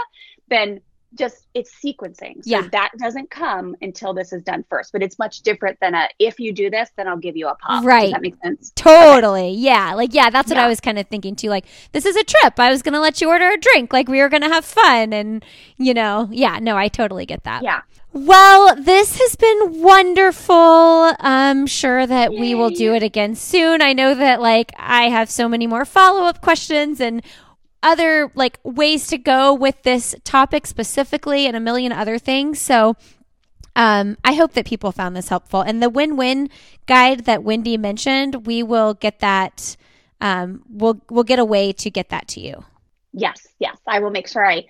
then 0.49 0.81
just 1.17 1.47
it's 1.53 1.71
sequencing. 1.83 2.35
So 2.43 2.49
Yeah. 2.49 2.67
that 2.71 2.91
doesn't 2.99 3.29
come 3.29 3.75
until 3.81 4.13
this 4.13 4.33
is 4.33 4.41
done 4.43 4.63
first. 4.69 4.91
But 4.91 5.03
it's 5.03 5.19
much 5.19 5.41
different 5.41 5.79
than 5.79 5.93
a 5.95 6.07
if 6.19 6.39
you 6.39 6.51
do 6.53 6.69
this, 6.69 6.89
then 6.95 7.07
I'll 7.07 7.17
give 7.17 7.35
you 7.35 7.47
a 7.47 7.55
pop. 7.55 7.83
Right. 7.83 8.03
Does 8.03 8.11
that 8.13 8.21
make 8.21 8.35
sense? 8.43 8.71
Totally. 8.75 9.51
Yeah. 9.51 9.93
Like, 9.93 10.13
yeah, 10.13 10.29
that's 10.29 10.49
what 10.49 10.57
Yeah. 10.57 10.65
I 10.65 10.67
was 10.67 10.79
kind 10.79 10.97
of 10.97 11.07
thinking 11.07 11.35
too. 11.35 11.49
Like, 11.49 11.65
this 11.91 12.05
is 12.05 12.15
a 12.15 12.23
trip. 12.23 12.59
I 12.59 12.69
was 12.69 12.81
to 12.93 12.99
let 12.99 13.21
you 13.21 13.29
order 13.29 13.49
a 13.49 13.57
drink. 13.57 13.93
Like, 13.93 14.07
we 14.07 14.19
were 14.19 14.29
to 14.41 14.49
have 14.49 14.65
fun. 14.65 15.13
And, 15.13 15.43
you 15.77 15.93
know, 15.93 16.29
yeah, 16.31 16.59
no, 16.59 16.77
I 16.77 16.87
totally 16.87 17.25
get 17.25 17.43
that. 17.43 17.63
Yeah. 17.63 17.81
Well, 18.15 18.75
this 18.75 19.17
has 19.19 19.35
been 19.35 19.81
wonderful. 19.81 21.13
I'm 21.19 21.65
sure 21.65 22.05
that 22.05 22.31
we 22.31 22.53
will 22.53 22.69
do 22.69 22.93
it 22.93 23.01
again 23.01 23.35
soon. 23.35 23.81
I 23.81 23.93
know 23.93 24.13
that, 24.13 24.39
like, 24.39 24.71
I 24.77 25.09
have 25.09 25.31
so 25.31 25.49
many 25.49 25.65
more 25.65 25.83
follow 25.83 26.23
up 26.25 26.39
questions 26.39 26.99
and 26.99 27.23
other, 27.83 28.31
like, 28.33 28.59
ways 28.63 29.05
to 29.07 29.17
go 29.17 29.53
with 29.53 29.83
this 29.83 30.15
topic 30.23 30.65
specifically 30.65 31.45
and 31.45 31.55
a 31.55 31.59
million 31.59 31.91
other 31.91 32.17
things. 32.17 32.59
So, 32.59 32.95
um, 33.75 34.17
I 34.23 34.33
hope 34.33 34.53
that 34.53 34.65
people 34.65 34.91
found 34.91 35.15
this 35.15 35.29
helpful. 35.29 35.61
And 35.61 35.83
the 35.83 35.89
win 35.89 36.15
win 36.17 36.49
guide 36.85 37.25
that 37.25 37.43
Wendy 37.43 37.77
mentioned, 37.77 38.47
we 38.47 38.63
will 38.63 38.93
get 38.93 39.19
that. 39.19 39.75
Um, 40.21 40.63
we'll 40.69 41.01
we'll 41.09 41.23
get 41.23 41.39
a 41.39 41.45
way 41.45 41.73
to 41.73 41.89
get 41.89 42.09
that 42.09 42.27
to 42.29 42.39
you. 42.39 42.63
Yes. 43.11 43.47
Yes. 43.59 43.77
I 43.85 43.99
will 43.99 44.11
make 44.11 44.27
sure 44.27 44.45
I 44.49 44.65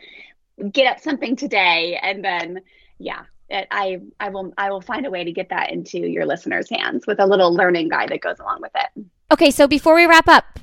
get 0.71 0.87
up 0.87 0.99
something 0.99 1.35
today, 1.35 1.99
and 2.01 2.23
then 2.23 2.61
yeah. 2.97 3.23
It, 3.49 3.67
I 3.69 3.99
I 4.21 4.29
will 4.29 4.53
I 4.57 4.71
will 4.71 4.81
find 4.81 5.05
a 5.05 5.11
way 5.11 5.25
to 5.25 5.31
get 5.31 5.49
that 5.49 5.69
into 5.69 5.99
your 5.99 6.25
listeners' 6.25 6.69
hands 6.69 7.05
with 7.05 7.19
a 7.19 7.25
little 7.25 7.53
learning 7.53 7.89
guide 7.89 8.09
that 8.09 8.21
goes 8.21 8.39
along 8.39 8.61
with 8.61 8.71
it. 8.73 9.05
Okay, 9.31 9.51
so 9.51 9.67
before 9.67 9.95
we 9.95 10.05
wrap 10.05 10.29
up, 10.29 10.59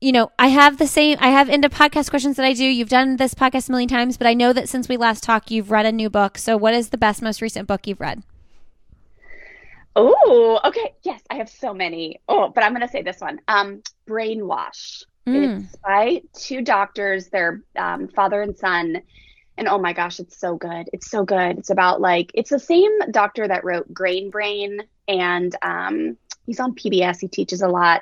you 0.00 0.12
know, 0.12 0.32
I 0.38 0.48
have 0.48 0.78
the 0.78 0.86
same. 0.86 1.18
I 1.20 1.28
have 1.28 1.48
into 1.48 1.68
podcast 1.68 2.10
questions 2.10 2.36
that 2.36 2.46
I 2.46 2.54
do. 2.54 2.64
You've 2.64 2.88
done 2.88 3.16
this 3.16 3.34
podcast 3.34 3.68
a 3.68 3.72
million 3.72 3.88
times, 3.88 4.16
but 4.16 4.26
I 4.26 4.34
know 4.34 4.52
that 4.52 4.68
since 4.68 4.88
we 4.88 4.96
last 4.96 5.22
talked, 5.22 5.50
you've 5.50 5.70
read 5.70 5.84
a 5.86 5.92
new 5.92 6.08
book. 6.08 6.38
So, 6.38 6.56
what 6.56 6.72
is 6.72 6.88
the 6.88 6.98
best, 6.98 7.20
most 7.20 7.42
recent 7.42 7.68
book 7.68 7.86
you've 7.86 8.00
read? 8.00 8.22
Oh, 9.96 10.60
okay. 10.64 10.94
Yes, 11.02 11.20
I 11.28 11.34
have 11.34 11.50
so 11.50 11.74
many. 11.74 12.20
Oh, 12.28 12.48
but 12.48 12.64
I'm 12.64 12.72
going 12.72 12.86
to 12.86 12.88
say 12.88 13.02
this 13.02 13.20
one. 13.20 13.40
Um, 13.48 13.82
Brainwash. 14.08 15.02
Mm. 15.26 15.64
It's 15.64 15.76
by 15.76 16.22
two 16.32 16.62
doctors. 16.62 17.28
They're 17.28 17.62
um, 17.76 18.08
father 18.08 18.40
and 18.40 18.56
son. 18.56 19.02
And 19.58 19.68
oh 19.68 19.78
my 19.78 19.92
gosh, 19.92 20.20
it's 20.20 20.38
so 20.38 20.56
good. 20.56 20.88
It's 20.94 21.10
so 21.10 21.24
good. 21.24 21.58
It's 21.58 21.68
about 21.68 22.00
like, 22.00 22.30
it's 22.32 22.50
the 22.50 22.58
same 22.58 22.90
doctor 23.10 23.46
that 23.46 23.64
wrote 23.64 23.92
Grain 23.92 24.30
Brain. 24.30 24.80
And 25.08 25.54
um, 25.60 26.16
he's 26.46 26.60
on 26.60 26.74
PBS. 26.74 27.20
He 27.20 27.28
teaches 27.28 27.60
a 27.60 27.68
lot, 27.68 28.00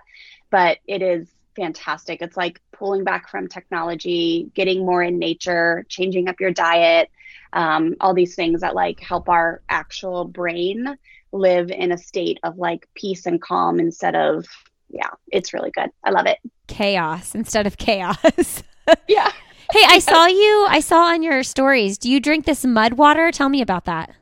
but 0.50 0.78
it 0.86 1.02
is 1.02 1.26
fantastic. 1.58 2.22
It's 2.22 2.36
like 2.36 2.60
pulling 2.72 3.04
back 3.04 3.28
from 3.28 3.48
technology, 3.48 4.50
getting 4.54 4.86
more 4.86 5.02
in 5.02 5.18
nature, 5.18 5.84
changing 5.88 6.28
up 6.28 6.40
your 6.40 6.52
diet, 6.52 7.10
um, 7.52 7.96
all 8.00 8.14
these 8.14 8.34
things 8.34 8.60
that 8.60 8.74
like 8.74 9.00
help 9.00 9.28
our 9.28 9.60
actual 9.68 10.24
brain 10.24 10.96
live 11.32 11.70
in 11.70 11.92
a 11.92 11.98
state 11.98 12.38
of 12.42 12.56
like 12.58 12.88
peace 12.94 13.26
and 13.26 13.42
calm 13.42 13.80
instead 13.80 14.14
of 14.14 14.46
yeah 14.88 15.10
it's 15.30 15.52
really 15.52 15.70
good 15.70 15.90
i 16.02 16.10
love 16.10 16.24
it 16.24 16.38
Chaos 16.68 17.34
instead 17.34 17.66
of 17.66 17.76
chaos. 17.76 18.62
yeah 19.08 19.30
hey, 19.72 19.82
I 19.86 19.98
saw 19.98 20.26
you. 20.26 20.66
I 20.68 20.80
saw 20.80 21.04
on 21.04 21.22
your 21.22 21.42
stories. 21.42 21.98
Do 21.98 22.10
you 22.10 22.20
drink 22.20 22.44
this 22.44 22.64
mud 22.64 22.94
water? 22.94 23.30
Tell 23.30 23.48
me 23.48 23.60
about 23.60 23.84
that. 23.86 24.14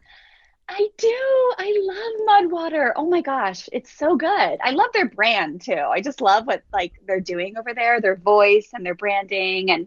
I 0.79 0.89
do. 0.99 1.55
I 1.59 1.75
love 1.83 2.27
mud 2.27 2.53
water 2.53 2.93
oh 2.97 3.09
my 3.09 3.23
gosh. 3.23 3.69
It's 3.73 3.91
so 3.91 4.17
good. 4.17 4.29
I 4.63 4.71
love 4.73 4.91
their 4.93 5.09
brand 5.09 5.63
too. 5.63 5.73
I 5.73 6.03
just 6.03 6.21
love 6.21 6.47
what 6.47 6.63
like 6.73 6.93
they're 7.07 7.21
doing 7.21 7.57
over 7.57 7.73
there 7.73 8.01
their 8.01 8.17
voice 8.17 8.71
and 8.75 8.85
their 8.85 8.95
branding 8.95 9.71
and 9.71 9.87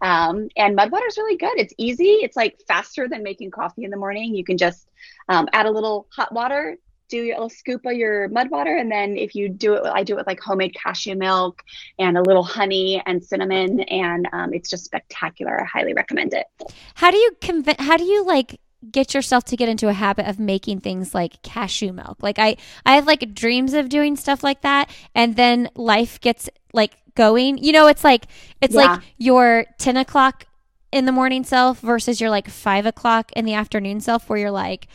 um 0.00 0.48
and 0.56 0.80
is 0.80 1.18
really 1.18 1.36
good. 1.36 1.58
It's 1.58 1.74
easy. 1.76 2.20
It's 2.22 2.36
like 2.36 2.58
faster 2.66 3.06
than 3.06 3.22
making 3.22 3.50
coffee 3.50 3.84
in 3.84 3.90
the 3.90 3.98
morning. 3.98 4.34
You 4.34 4.44
can 4.44 4.56
just 4.56 4.88
um, 5.28 5.48
add 5.52 5.66
a 5.66 5.70
little 5.70 6.06
hot 6.10 6.32
water 6.32 6.76
do 7.08 7.24
a 7.24 7.34
little 7.34 7.50
scoop 7.50 7.84
of 7.84 7.92
your 7.94 8.28
mud 8.28 8.50
water 8.50 8.76
and 8.76 8.90
then 8.90 9.16
if 9.16 9.34
you 9.34 9.48
do 9.48 9.74
it 9.74 9.84
i 9.86 10.04
do 10.04 10.12
it 10.12 10.16
with 10.18 10.28
like 10.28 10.38
homemade 10.38 10.72
cashew 10.74 11.16
milk 11.16 11.64
and 11.98 12.16
a 12.16 12.22
little 12.22 12.44
honey 12.44 13.02
and 13.04 13.24
cinnamon 13.24 13.80
and 13.80 14.28
um, 14.32 14.54
it's 14.54 14.70
just 14.70 14.84
spectacular. 14.84 15.60
I 15.60 15.64
highly 15.64 15.92
recommend 15.92 16.34
it. 16.34 16.46
How 16.94 17.10
do 17.10 17.16
you 17.16 17.32
convince? 17.40 17.80
How 17.80 17.96
do 17.96 18.04
you 18.04 18.24
like 18.24 18.60
get 18.90 19.14
yourself 19.14 19.44
to 19.44 19.56
get 19.56 19.68
into 19.68 19.88
a 19.88 19.92
habit 19.92 20.26
of 20.26 20.38
making 20.38 20.80
things 20.80 21.14
like 21.14 21.42
cashew 21.42 21.92
milk? 21.92 22.18
Like 22.22 22.38
I, 22.38 22.56
I 22.86 22.94
have 22.94 23.06
like 23.06 23.34
dreams 23.34 23.74
of 23.74 23.88
doing 23.88 24.16
stuff 24.16 24.42
like 24.42 24.62
that, 24.62 24.90
and 25.14 25.36
then 25.36 25.68
life 25.74 26.20
gets 26.20 26.48
like 26.72 26.92
going. 27.14 27.58
You 27.58 27.72
know, 27.72 27.86
it's 27.88 28.04
like 28.04 28.26
it's 28.60 28.74
Yeah. 28.74 28.92
like 28.92 29.00
your 29.18 29.66
ten 29.78 29.96
o'clock 29.96 30.46
in 30.92 31.04
the 31.04 31.12
morning 31.12 31.44
self 31.44 31.80
versus 31.80 32.20
your 32.20 32.30
like 32.30 32.48
five 32.48 32.86
o'clock 32.86 33.30
in 33.36 33.44
the 33.44 33.54
afternoon 33.54 34.00
self, 34.00 34.28
where 34.28 34.38
you're 34.38 34.50
like. 34.50 34.86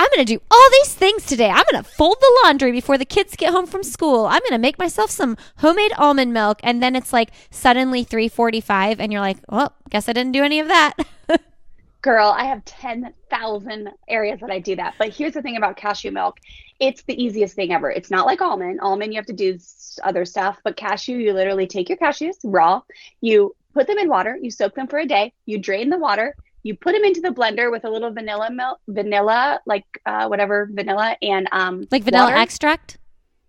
I'm 0.00 0.06
going 0.14 0.24
to 0.24 0.32
do 0.36 0.40
all 0.48 0.70
these 0.70 0.94
things 0.94 1.26
today. 1.26 1.48
I'm 1.50 1.64
going 1.72 1.82
to 1.82 1.90
fold 1.90 2.18
the 2.20 2.40
laundry 2.44 2.70
before 2.70 2.98
the 2.98 3.04
kids 3.04 3.34
get 3.34 3.50
home 3.52 3.66
from 3.66 3.82
school. 3.82 4.26
I'm 4.26 4.38
going 4.42 4.52
to 4.52 4.58
make 4.58 4.78
myself 4.78 5.10
some 5.10 5.36
homemade 5.56 5.92
almond 5.98 6.32
milk 6.32 6.60
and 6.62 6.80
then 6.80 6.94
it's 6.94 7.12
like 7.12 7.30
suddenly 7.50 8.04
3:45 8.04 9.00
and 9.00 9.10
you're 9.12 9.20
like, 9.20 9.38
"Well, 9.48 9.72
guess 9.90 10.08
I 10.08 10.12
didn't 10.12 10.30
do 10.30 10.44
any 10.44 10.60
of 10.60 10.68
that." 10.68 10.94
Girl, 12.00 12.28
I 12.36 12.44
have 12.44 12.64
10,000 12.64 13.88
areas 14.08 14.40
that 14.40 14.50
I 14.50 14.60
do 14.60 14.76
that. 14.76 14.94
But 14.98 15.14
here's 15.14 15.34
the 15.34 15.42
thing 15.42 15.56
about 15.56 15.76
cashew 15.76 16.10
milk 16.10 16.38
it's 16.80 17.02
the 17.02 17.20
easiest 17.20 17.56
thing 17.56 17.72
ever. 17.72 17.90
It's 17.90 18.10
not 18.10 18.24
like 18.26 18.40
almond. 18.40 18.78
Almond, 18.80 19.12
you 19.12 19.18
have 19.18 19.26
to 19.26 19.32
do 19.32 19.58
other 20.04 20.24
stuff. 20.24 20.58
But 20.62 20.76
cashew, 20.76 21.16
you 21.16 21.32
literally 21.32 21.66
take 21.66 21.88
your 21.88 21.98
cashews 21.98 22.36
raw, 22.44 22.82
you 23.20 23.54
put 23.74 23.88
them 23.88 23.98
in 23.98 24.08
water, 24.08 24.38
you 24.40 24.50
soak 24.50 24.76
them 24.76 24.86
for 24.86 24.98
a 25.00 25.06
day, 25.06 25.32
you 25.44 25.58
drain 25.58 25.90
the 25.90 25.98
water, 25.98 26.36
you 26.62 26.76
put 26.76 26.92
them 26.92 27.02
into 27.04 27.20
the 27.20 27.30
blender 27.30 27.70
with 27.72 27.84
a 27.84 27.90
little 27.90 28.12
vanilla 28.12 28.50
milk, 28.52 28.78
vanilla, 28.88 29.60
like 29.66 29.84
uh, 30.06 30.26
whatever 30.28 30.68
vanilla, 30.72 31.16
and 31.20 31.48
um, 31.50 31.84
like 31.90 32.04
vanilla 32.04 32.26
water. 32.26 32.36
extract? 32.36 32.98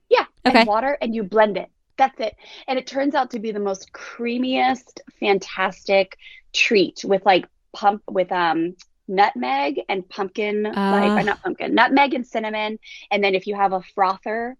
Yeah, 0.10 0.26
Okay. 0.47 0.60
and 0.60 0.68
water, 0.68 0.97
and 1.02 1.14
you 1.14 1.22
blend 1.24 1.58
it. 1.58 1.70
That's 1.97 2.20
it. 2.20 2.36
And 2.68 2.80
it 2.80 2.88
turns 2.88 3.14
out 3.14 3.30
to 3.32 3.39
be 3.39 3.52
the 3.52 3.60
most 3.60 3.91
creamiest, 3.93 5.02
fantastic 5.20 6.18
treat 6.54 7.02
with 7.04 7.24
like 7.26 7.45
pump 7.74 8.01
with 8.09 8.32
um 8.32 8.76
nutmeg 9.07 9.82
and 9.89 10.07
pumpkin 10.07 10.65
uh. 10.65 11.13
like 11.15 11.26
not 11.26 11.41
pumpkin 11.41 11.74
nutmeg 11.74 12.13
and 12.13 12.28
cinnamon 12.28 12.78
and 13.11 13.24
then 13.24 13.34
if 13.34 13.47
you 13.47 13.55
have 13.55 13.74
a 13.74 13.82
frother 13.95 14.55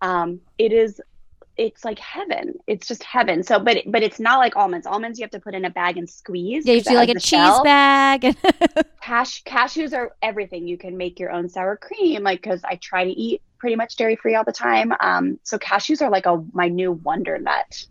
um 0.00 0.40
it 0.56 0.72
is 0.72 1.00
it's 1.58 1.84
like 1.84 1.98
heaven. 1.98 2.54
It's 2.66 2.86
just 2.86 3.02
heaven. 3.02 3.42
So, 3.42 3.58
but 3.58 3.78
but 3.86 4.02
it's 4.02 4.20
not 4.20 4.38
like 4.38 4.56
almonds. 4.56 4.86
Almonds 4.86 5.18
you 5.18 5.24
have 5.24 5.32
to 5.32 5.40
put 5.40 5.54
in 5.54 5.64
a 5.64 5.70
bag 5.70 5.98
and 5.98 6.08
squeeze. 6.08 6.64
Yeah, 6.64 6.74
you 6.74 6.82
do 6.82 6.94
like 6.94 7.08
a 7.08 7.14
cheese 7.14 7.40
shell. 7.40 7.64
bag. 7.64 8.36
Cash 9.02 9.42
cashews 9.42 9.92
are 9.92 10.12
everything. 10.22 10.68
You 10.68 10.78
can 10.78 10.96
make 10.96 11.18
your 11.18 11.32
own 11.32 11.48
sour 11.48 11.76
cream. 11.76 12.22
Like 12.22 12.40
because 12.40 12.62
I 12.64 12.76
try 12.76 13.04
to 13.04 13.10
eat 13.10 13.42
pretty 13.58 13.74
much 13.74 13.96
dairy 13.96 14.14
free 14.14 14.36
all 14.36 14.44
the 14.44 14.52
time. 14.52 14.92
Um, 15.00 15.40
so 15.42 15.58
cashews 15.58 16.00
are 16.00 16.10
like 16.10 16.26
a 16.26 16.42
my 16.52 16.68
new 16.68 16.92
wonder 16.92 17.36
nut. 17.38 17.84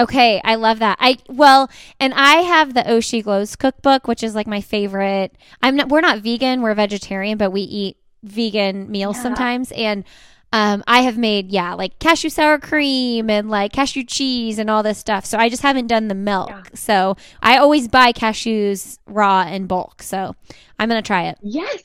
Okay, 0.00 0.40
I 0.44 0.54
love 0.54 0.78
that. 0.78 0.96
I 1.00 1.18
well, 1.28 1.70
and 1.98 2.14
I 2.14 2.36
have 2.36 2.74
the 2.74 2.82
Oshi 2.82 3.22
Glows 3.22 3.56
cookbook, 3.56 4.08
which 4.08 4.22
is 4.22 4.34
like 4.34 4.46
my 4.46 4.60
favorite. 4.60 5.36
I'm 5.62 5.76
not. 5.76 5.88
We're 5.88 6.00
not 6.00 6.20
vegan. 6.20 6.62
We're 6.62 6.74
vegetarian, 6.74 7.38
but 7.38 7.50
we 7.50 7.62
eat 7.62 7.96
vegan 8.22 8.90
meals 8.90 9.16
yeah. 9.16 9.22
sometimes, 9.22 9.72
and 9.72 10.04
um, 10.52 10.82
I 10.86 11.02
have 11.02 11.16
made, 11.16 11.52
yeah, 11.52 11.74
like 11.74 11.98
cashew 12.00 12.28
sour 12.28 12.58
cream 12.58 13.30
and 13.30 13.48
like 13.48 13.72
cashew 13.72 14.02
cheese 14.02 14.58
and 14.58 14.68
all 14.68 14.82
this 14.82 14.98
stuff. 14.98 15.24
So 15.24 15.38
I 15.38 15.48
just 15.48 15.62
haven't 15.62 15.86
done 15.86 16.08
the 16.08 16.14
milk. 16.14 16.50
Yeah. 16.50 16.62
So 16.74 17.16
I 17.40 17.58
always 17.58 17.86
buy 17.86 18.12
cashews 18.12 18.98
raw 19.06 19.46
in 19.46 19.66
bulk. 19.66 20.02
So 20.02 20.34
I'm 20.78 20.88
going 20.88 21.00
to 21.00 21.06
try 21.06 21.28
it. 21.28 21.38
Yes. 21.40 21.82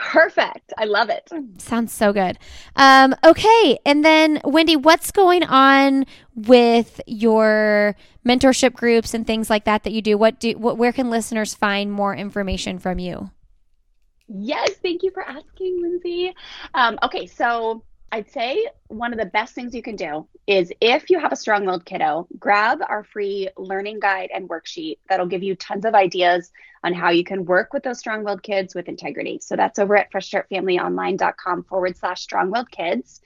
Perfect. 0.00 0.72
I 0.78 0.84
love 0.84 1.10
it. 1.10 1.30
Sounds 1.58 1.92
so 1.92 2.12
good. 2.12 2.38
Um, 2.74 3.14
okay. 3.22 3.78
And 3.84 4.02
then, 4.02 4.40
Wendy, 4.44 4.74
what's 4.74 5.10
going 5.10 5.44
on 5.44 6.06
with 6.34 7.02
your 7.06 7.94
mentorship 8.26 8.72
groups 8.72 9.12
and 9.12 9.26
things 9.26 9.50
like 9.50 9.64
that 9.66 9.84
that 9.84 9.92
you 9.92 10.00
do? 10.00 10.16
What 10.16 10.40
do, 10.40 10.52
what, 10.52 10.78
where 10.78 10.92
can 10.92 11.10
listeners 11.10 11.54
find 11.54 11.92
more 11.92 12.14
information 12.14 12.78
from 12.78 12.98
you? 12.98 13.30
Yes, 14.26 14.70
thank 14.82 15.02
you 15.02 15.10
for 15.10 15.22
asking, 15.22 15.82
Lindsay. 15.82 16.34
Um, 16.72 16.98
okay, 17.02 17.26
so 17.26 17.82
I'd 18.12 18.30
say 18.30 18.66
one 18.88 19.12
of 19.12 19.20
the 19.20 19.26
best 19.26 19.54
things 19.54 19.72
you 19.72 19.82
can 19.82 19.94
do 19.94 20.26
is 20.48 20.72
if 20.80 21.10
you 21.10 21.20
have 21.20 21.30
a 21.30 21.36
strong 21.36 21.64
willed 21.64 21.84
kiddo, 21.84 22.26
grab 22.40 22.80
our 22.88 23.04
free 23.04 23.48
learning 23.56 24.00
guide 24.00 24.30
and 24.34 24.48
worksheet 24.48 24.98
that'll 25.08 25.26
give 25.26 25.44
you 25.44 25.54
tons 25.54 25.84
of 25.84 25.94
ideas 25.94 26.50
on 26.82 26.92
how 26.92 27.10
you 27.10 27.22
can 27.22 27.44
work 27.44 27.72
with 27.72 27.84
those 27.84 28.00
strong 28.00 28.24
willed 28.24 28.42
kids 28.42 28.74
with 28.74 28.88
integrity. 28.88 29.38
So 29.40 29.54
that's 29.54 29.78
over 29.78 29.96
at 29.96 30.10
freshstartfamilyonline.com 30.10 31.64
forward 31.64 31.96
slash 31.96 32.22
strong 32.22 32.50
willed 32.50 32.70
kids. 32.72 33.20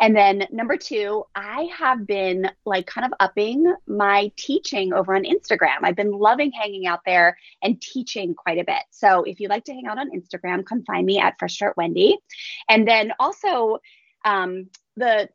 And 0.00 0.16
then 0.16 0.46
number 0.50 0.78
two, 0.78 1.24
I 1.34 1.68
have 1.76 2.06
been 2.06 2.50
like 2.64 2.86
kind 2.86 3.04
of 3.04 3.12
upping 3.20 3.72
my 3.86 4.32
teaching 4.36 4.94
over 4.94 5.14
on 5.14 5.24
Instagram. 5.24 5.80
I've 5.82 5.96
been 5.96 6.12
loving 6.12 6.52
hanging 6.52 6.86
out 6.86 7.00
there 7.04 7.36
and 7.62 7.80
teaching 7.80 8.34
quite 8.34 8.58
a 8.58 8.64
bit. 8.64 8.82
So 8.90 9.24
if 9.24 9.40
you'd 9.40 9.50
like 9.50 9.64
to 9.64 9.74
hang 9.74 9.86
out 9.86 9.98
on 9.98 10.10
Instagram, 10.10 10.64
come 10.64 10.84
find 10.84 11.04
me 11.04 11.18
at 11.18 11.38
Fresh 11.38 11.56
Start 11.56 11.76
Wendy. 11.76 12.16
And 12.68 12.88
then 12.88 13.12
also, 13.20 13.78
um, 14.24 14.68
the 14.96 15.28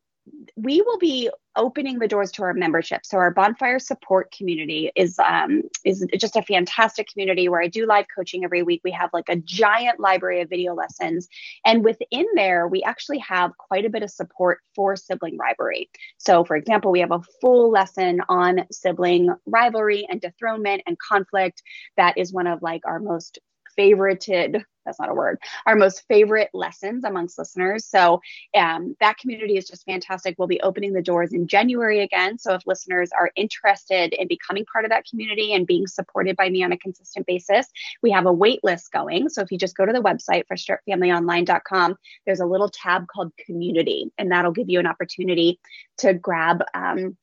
we 0.56 0.82
will 0.82 0.98
be 0.98 1.30
opening 1.56 1.98
the 1.98 2.08
doors 2.08 2.32
to 2.32 2.44
our 2.44 2.54
membership. 2.54 3.06
So 3.06 3.18
our 3.18 3.32
bonfire 3.32 3.80
support 3.80 4.32
community 4.32 4.92
is 4.96 5.18
um, 5.20 5.64
is 5.84 6.06
just 6.18 6.36
a 6.36 6.42
fantastic 6.42 7.08
community 7.12 7.50
where 7.50 7.62
I 7.62 7.68
do 7.68 7.86
live 7.86 8.06
coaching 8.16 8.44
every 8.44 8.64
week. 8.64 8.82
We 8.84 8.92
have 8.92 9.10
like 9.14 9.30
a 9.30 9.38
giant 9.38 10.00
library 10.00 10.42
of 10.42 10.50
video 10.50 10.74
lessons, 10.76 11.28
and 11.66 11.84
within 11.84 12.26
there, 12.36 12.68
we 12.68 12.84
actually 12.84 13.20
have 13.20 13.58
quite 13.58 13.86
a 13.86 13.90
bit 13.90 14.04
of 14.04 14.12
support 14.12 14.60
for 14.76 14.96
sibling 14.96 15.38
rivalry. 15.38 15.90
So, 16.18 16.44
for 16.44 16.56
example, 16.56 16.92
we 16.92 17.00
have 17.00 17.12
a 17.12 17.22
full 17.42 17.72
lesson 17.72 18.22
on 18.30 18.66
sibling 18.72 19.34
rivalry 19.46 20.06
and 20.10 20.22
dethronement 20.22 20.84
and 20.86 20.98
conflict. 21.00 21.64
That 21.98 22.18
is 22.18 22.34
one 22.34 22.48
of 22.48 22.62
like 22.62 22.82
our 22.86 23.00
most 23.00 23.40
favorited 23.78 24.64
that's 24.86 25.00
not 25.00 25.10
a 25.10 25.14
word 25.14 25.38
our 25.66 25.76
most 25.76 26.04
favorite 26.08 26.50
lessons 26.54 27.04
amongst 27.04 27.38
listeners. 27.38 27.86
So 27.86 28.22
um, 28.56 28.96
that 29.00 29.18
community 29.18 29.58
is 29.58 29.68
just 29.68 29.86
fantastic. 29.86 30.36
We'll 30.38 30.48
be 30.48 30.62
opening 30.62 30.94
the 30.94 31.02
doors 31.02 31.34
in 31.34 31.48
january 31.48 32.02
again. 32.02 32.40
So 32.40 32.54
if 32.54 32.66
listeners 32.66 33.10
are 33.18 33.32
interested 33.36 34.14
in 34.14 34.28
becoming 34.28 34.66
part 34.72 34.86
of 34.86 34.92
that 34.92 35.06
community 35.10 35.54
and 35.54 35.68
being 35.68 35.88
supported 35.88 36.36
by 36.36 36.50
me 36.50 36.64
on 36.64 36.72
a 36.72 36.78
consistent 36.78 37.26
basis 37.28 37.68
we 38.02 38.12
have 38.12 38.26
a 38.26 38.34
wait 38.34 38.64
list 38.64 38.92
going. 38.92 39.30
So 39.30 39.42
if 39.42 39.52
you 39.52 39.58
just 39.58 39.76
go 39.76 39.86
to 39.86 39.94
the 39.94 40.02
website 40.02 40.44
freshstartfamilyonline.com 40.52 41.98
there's 42.26 42.40
a 42.40 42.46
little 42.46 42.70
tab 42.70 43.08
called 43.08 43.32
community 43.46 44.12
and 44.18 44.32
that'll 44.32 44.52
give 44.52 44.70
you 44.70 44.80
an 44.80 44.88
opportunity 44.88 45.60
to 45.98 46.14
grab 46.14 46.64
um, 46.74 47.18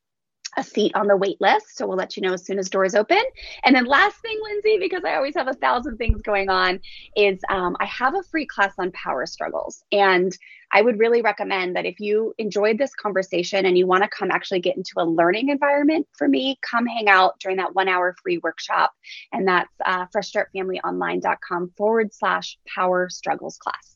a 0.57 0.63
seat 0.63 0.93
on 0.95 1.07
the 1.07 1.17
wait 1.17 1.39
list. 1.41 1.77
So 1.77 1.87
we'll 1.87 1.97
let 1.97 2.15
you 2.15 2.23
know 2.23 2.33
as 2.33 2.45
soon 2.45 2.59
as 2.59 2.69
doors 2.69 2.95
open. 2.95 3.21
And 3.63 3.75
then 3.75 3.85
last 3.85 4.17
thing, 4.17 4.39
Lindsay, 4.43 4.77
because 4.79 5.03
I 5.03 5.15
always 5.15 5.35
have 5.35 5.47
a 5.47 5.53
thousand 5.53 5.97
things 5.97 6.21
going 6.21 6.49
on, 6.49 6.79
is 7.15 7.39
um, 7.49 7.75
I 7.79 7.85
have 7.85 8.15
a 8.15 8.23
free 8.23 8.45
class 8.45 8.73
on 8.77 8.91
power 8.91 9.25
struggles. 9.25 9.83
And 9.91 10.35
I 10.71 10.81
would 10.81 10.99
really 10.99 11.21
recommend 11.21 11.75
that 11.75 11.85
if 11.85 11.99
you 11.99 12.33
enjoyed 12.37 12.77
this 12.77 12.93
conversation 12.95 13.65
and 13.65 13.77
you 13.77 13.87
want 13.87 14.03
to 14.03 14.09
come 14.09 14.31
actually 14.31 14.59
get 14.59 14.75
into 14.75 14.93
a 14.97 15.05
learning 15.05 15.49
environment 15.49 16.07
for 16.17 16.27
me, 16.27 16.57
come 16.61 16.85
hang 16.85 17.07
out 17.07 17.39
during 17.39 17.57
that 17.57 17.75
one 17.75 17.87
hour 17.87 18.15
free 18.21 18.39
workshop. 18.39 18.91
And 19.31 19.47
that's 19.47 19.71
uh, 19.85 20.07
freshstartfamilyonline.com 20.07 21.73
forward 21.77 22.13
slash 22.13 22.57
power 22.73 23.09
struggles 23.09 23.57
class. 23.57 23.95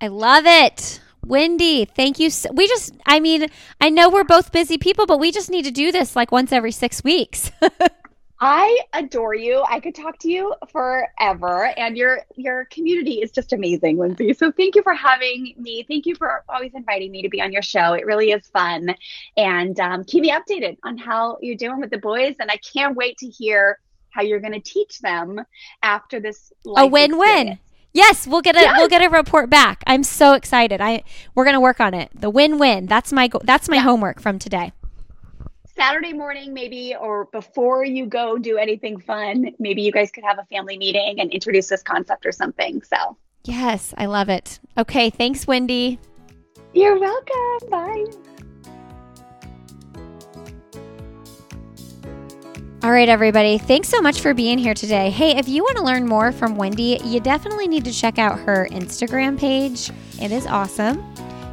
I 0.00 0.08
love 0.08 0.44
it. 0.46 1.00
Wendy, 1.26 1.84
thank 1.84 2.18
you. 2.18 2.30
So, 2.30 2.50
we 2.52 2.68
just, 2.68 2.94
I 3.04 3.20
mean, 3.20 3.48
I 3.80 3.90
know 3.90 4.08
we're 4.08 4.24
both 4.24 4.52
busy 4.52 4.78
people, 4.78 5.06
but 5.06 5.18
we 5.18 5.32
just 5.32 5.50
need 5.50 5.64
to 5.64 5.70
do 5.70 5.90
this 5.90 6.14
like 6.14 6.30
once 6.30 6.52
every 6.52 6.72
six 6.72 7.02
weeks. 7.02 7.50
I 8.38 8.80
adore 8.92 9.34
you. 9.34 9.64
I 9.68 9.80
could 9.80 9.94
talk 9.94 10.18
to 10.18 10.30
you 10.30 10.54
forever, 10.70 11.72
and 11.78 11.96
your 11.96 12.20
your 12.36 12.66
community 12.66 13.22
is 13.22 13.32
just 13.32 13.54
amazing, 13.54 13.96
Lindsay. 13.96 14.34
So 14.34 14.52
thank 14.52 14.74
you 14.74 14.82
for 14.82 14.92
having 14.92 15.54
me. 15.56 15.86
Thank 15.88 16.04
you 16.04 16.14
for 16.14 16.44
always 16.48 16.72
inviting 16.74 17.12
me 17.12 17.22
to 17.22 17.30
be 17.30 17.40
on 17.40 17.50
your 17.50 17.62
show. 17.62 17.94
It 17.94 18.04
really 18.04 18.32
is 18.32 18.46
fun, 18.48 18.94
and 19.38 19.80
um, 19.80 20.04
keep 20.04 20.20
me 20.20 20.32
updated 20.32 20.76
on 20.84 20.98
how 20.98 21.38
you're 21.40 21.56
doing 21.56 21.80
with 21.80 21.88
the 21.88 21.98
boys. 21.98 22.36
And 22.38 22.50
I 22.50 22.58
can't 22.58 22.94
wait 22.94 23.16
to 23.18 23.26
hear 23.26 23.78
how 24.10 24.20
you're 24.20 24.40
going 24.40 24.52
to 24.52 24.60
teach 24.60 24.98
them 25.00 25.40
after 25.82 26.20
this. 26.20 26.52
A 26.76 26.86
win-win. 26.86 27.58
Yes, 27.96 28.26
we'll 28.26 28.42
get 28.42 28.54
a 28.56 28.60
yes. 28.60 28.74
we'll 28.76 28.88
get 28.88 29.02
a 29.02 29.08
report 29.08 29.48
back. 29.48 29.82
I'm 29.86 30.02
so 30.02 30.34
excited. 30.34 30.82
I 30.82 31.02
we're 31.34 31.46
gonna 31.46 31.62
work 31.62 31.80
on 31.80 31.94
it. 31.94 32.10
The 32.14 32.28
win-win. 32.28 32.84
That's 32.84 33.10
my 33.10 33.26
go- 33.26 33.40
that's 33.42 33.70
my 33.70 33.76
yeah. 33.76 33.82
homework 33.84 34.20
from 34.20 34.38
today. 34.38 34.72
Saturday 35.74 36.12
morning, 36.12 36.52
maybe, 36.52 36.94
or 36.94 37.24
before 37.32 37.86
you 37.86 38.04
go 38.04 38.36
do 38.36 38.58
anything 38.58 39.00
fun, 39.00 39.50
maybe 39.58 39.80
you 39.80 39.92
guys 39.92 40.10
could 40.10 40.24
have 40.24 40.38
a 40.38 40.44
family 40.44 40.76
meeting 40.76 41.20
and 41.20 41.30
introduce 41.30 41.68
this 41.68 41.82
concept 41.82 42.26
or 42.26 42.32
something. 42.32 42.82
So 42.82 43.16
yes, 43.44 43.94
I 43.96 44.04
love 44.04 44.28
it. 44.28 44.60
Okay, 44.76 45.08
thanks, 45.08 45.46
Wendy. 45.46 45.98
You're 46.74 47.00
welcome. 47.00 47.70
Bye. 47.70 48.04
All 52.86 52.92
right, 52.92 53.08
everybody. 53.08 53.58
Thanks 53.58 53.88
so 53.88 54.00
much 54.00 54.20
for 54.20 54.32
being 54.32 54.58
here 54.58 54.72
today. 54.72 55.10
Hey, 55.10 55.36
if 55.36 55.48
you 55.48 55.64
want 55.64 55.76
to 55.78 55.82
learn 55.82 56.06
more 56.06 56.30
from 56.30 56.54
Wendy, 56.54 57.00
you 57.02 57.18
definitely 57.18 57.66
need 57.66 57.84
to 57.84 57.92
check 57.92 58.16
out 58.16 58.38
her 58.38 58.68
Instagram 58.70 59.36
page. 59.36 59.90
It 60.22 60.30
is 60.30 60.46
awesome. 60.46 61.04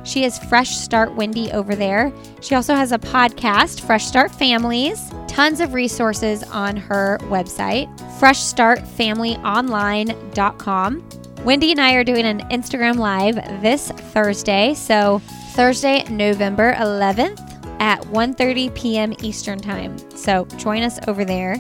She 0.04 0.26
is 0.26 0.38
Fresh 0.38 0.78
Start 0.78 1.16
Wendy 1.16 1.52
over 1.52 1.74
there. 1.74 2.14
She 2.42 2.54
also 2.54 2.76
has 2.76 2.92
a 2.92 3.00
podcast, 3.00 3.82
Fresh 3.82 4.06
Start 4.06 4.30
Families. 4.30 5.12
Tons 5.28 5.60
of 5.60 5.74
resources 5.74 6.44
on 6.44 6.78
her 6.78 7.18
website, 7.24 7.90
freshstartfamilyonline.com. 8.20 11.10
Wendy 11.44 11.72
and 11.72 11.82
I 11.82 11.96
are 11.96 12.04
doing 12.04 12.26
an 12.26 12.42
Instagram 12.50 12.98
live 12.98 13.38
this 13.64 13.90
Thursday. 13.90 14.76
So, 14.76 15.20
Thursday, 15.56 16.04
November 16.12 16.74
11th 16.74 17.53
at 17.84 18.00
1:30 18.04 18.74
p.m. 18.76 19.14
Eastern 19.22 19.60
Time. 19.60 19.94
So 20.16 20.46
join 20.56 20.84
us 20.84 21.00
over 21.06 21.26
there 21.26 21.58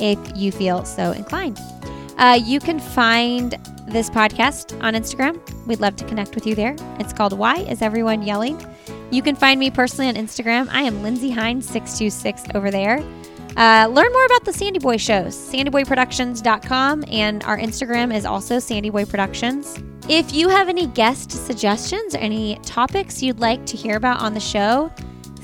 if 0.00 0.18
you 0.34 0.50
feel 0.50 0.86
so 0.86 1.12
inclined. 1.12 1.60
Uh, 2.16 2.40
you 2.42 2.60
can 2.60 2.80
find 2.80 3.58
this 3.86 4.08
podcast 4.08 4.82
on 4.82 4.94
Instagram. 4.94 5.38
We'd 5.66 5.80
love 5.80 5.94
to 5.96 6.04
connect 6.06 6.34
with 6.34 6.46
you 6.46 6.54
there. 6.54 6.74
It's 6.98 7.12
called 7.12 7.34
Why 7.34 7.56
Is 7.58 7.82
Everyone 7.82 8.22
Yelling? 8.22 8.58
You 9.10 9.20
can 9.20 9.36
find 9.36 9.60
me 9.60 9.70
personally 9.70 10.08
on 10.08 10.14
Instagram. 10.14 10.66
I 10.70 10.80
am 10.80 11.02
Lindsay 11.02 11.30
Hines 11.30 11.66
626 11.66 12.54
over 12.54 12.70
there. 12.70 13.04
Uh, 13.58 13.86
learn 13.90 14.10
more 14.12 14.24
about 14.24 14.46
the 14.46 14.54
Sandy 14.54 14.78
Boy 14.78 14.96
shows, 14.96 15.36
sandyboyproductions.com, 15.36 17.04
and 17.08 17.44
our 17.44 17.58
Instagram 17.58 18.14
is 18.14 18.24
also 18.24 18.58
Sandy 18.58 18.88
Boy 18.88 19.04
Productions. 19.04 19.78
If 20.08 20.32
you 20.32 20.48
have 20.48 20.70
any 20.70 20.86
guest 20.86 21.30
suggestions 21.30 22.14
or 22.14 22.18
any 22.18 22.56
topics 22.62 23.22
you'd 23.22 23.40
like 23.40 23.66
to 23.66 23.76
hear 23.76 23.96
about 23.96 24.20
on 24.20 24.32
the 24.32 24.40
show, 24.40 24.90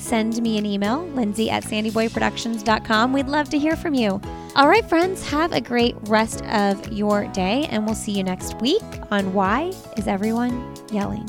send 0.03 0.43
me 0.43 0.59
an 0.59 0.67
email, 0.67 1.07
lindsay 1.09 1.49
at 1.51 1.65
sandyboyproductions.com. 1.65 3.13
We'd 3.13 3.29
love 3.29 3.49
to 3.51 3.59
hear 3.59 3.77
from 3.77 3.95
you. 3.95 4.21
All 4.57 4.69
right, 4.69 4.87
friends, 4.87 5.27
have 5.29 5.53
a 5.53 5.61
great 5.61 5.97
rest 6.03 6.45
of 6.47 6.93
your 6.93 7.27
day, 7.29 7.67
and 7.71 7.87
we'll 7.87 7.95
see 7.95 8.13
you 8.13 8.23
next 8.23 8.61
week 8.61 8.83
on 9.11 9.33
Why 9.33 9.73
is 9.97 10.07
Everyone 10.07 10.75
Yelling? 10.91 11.27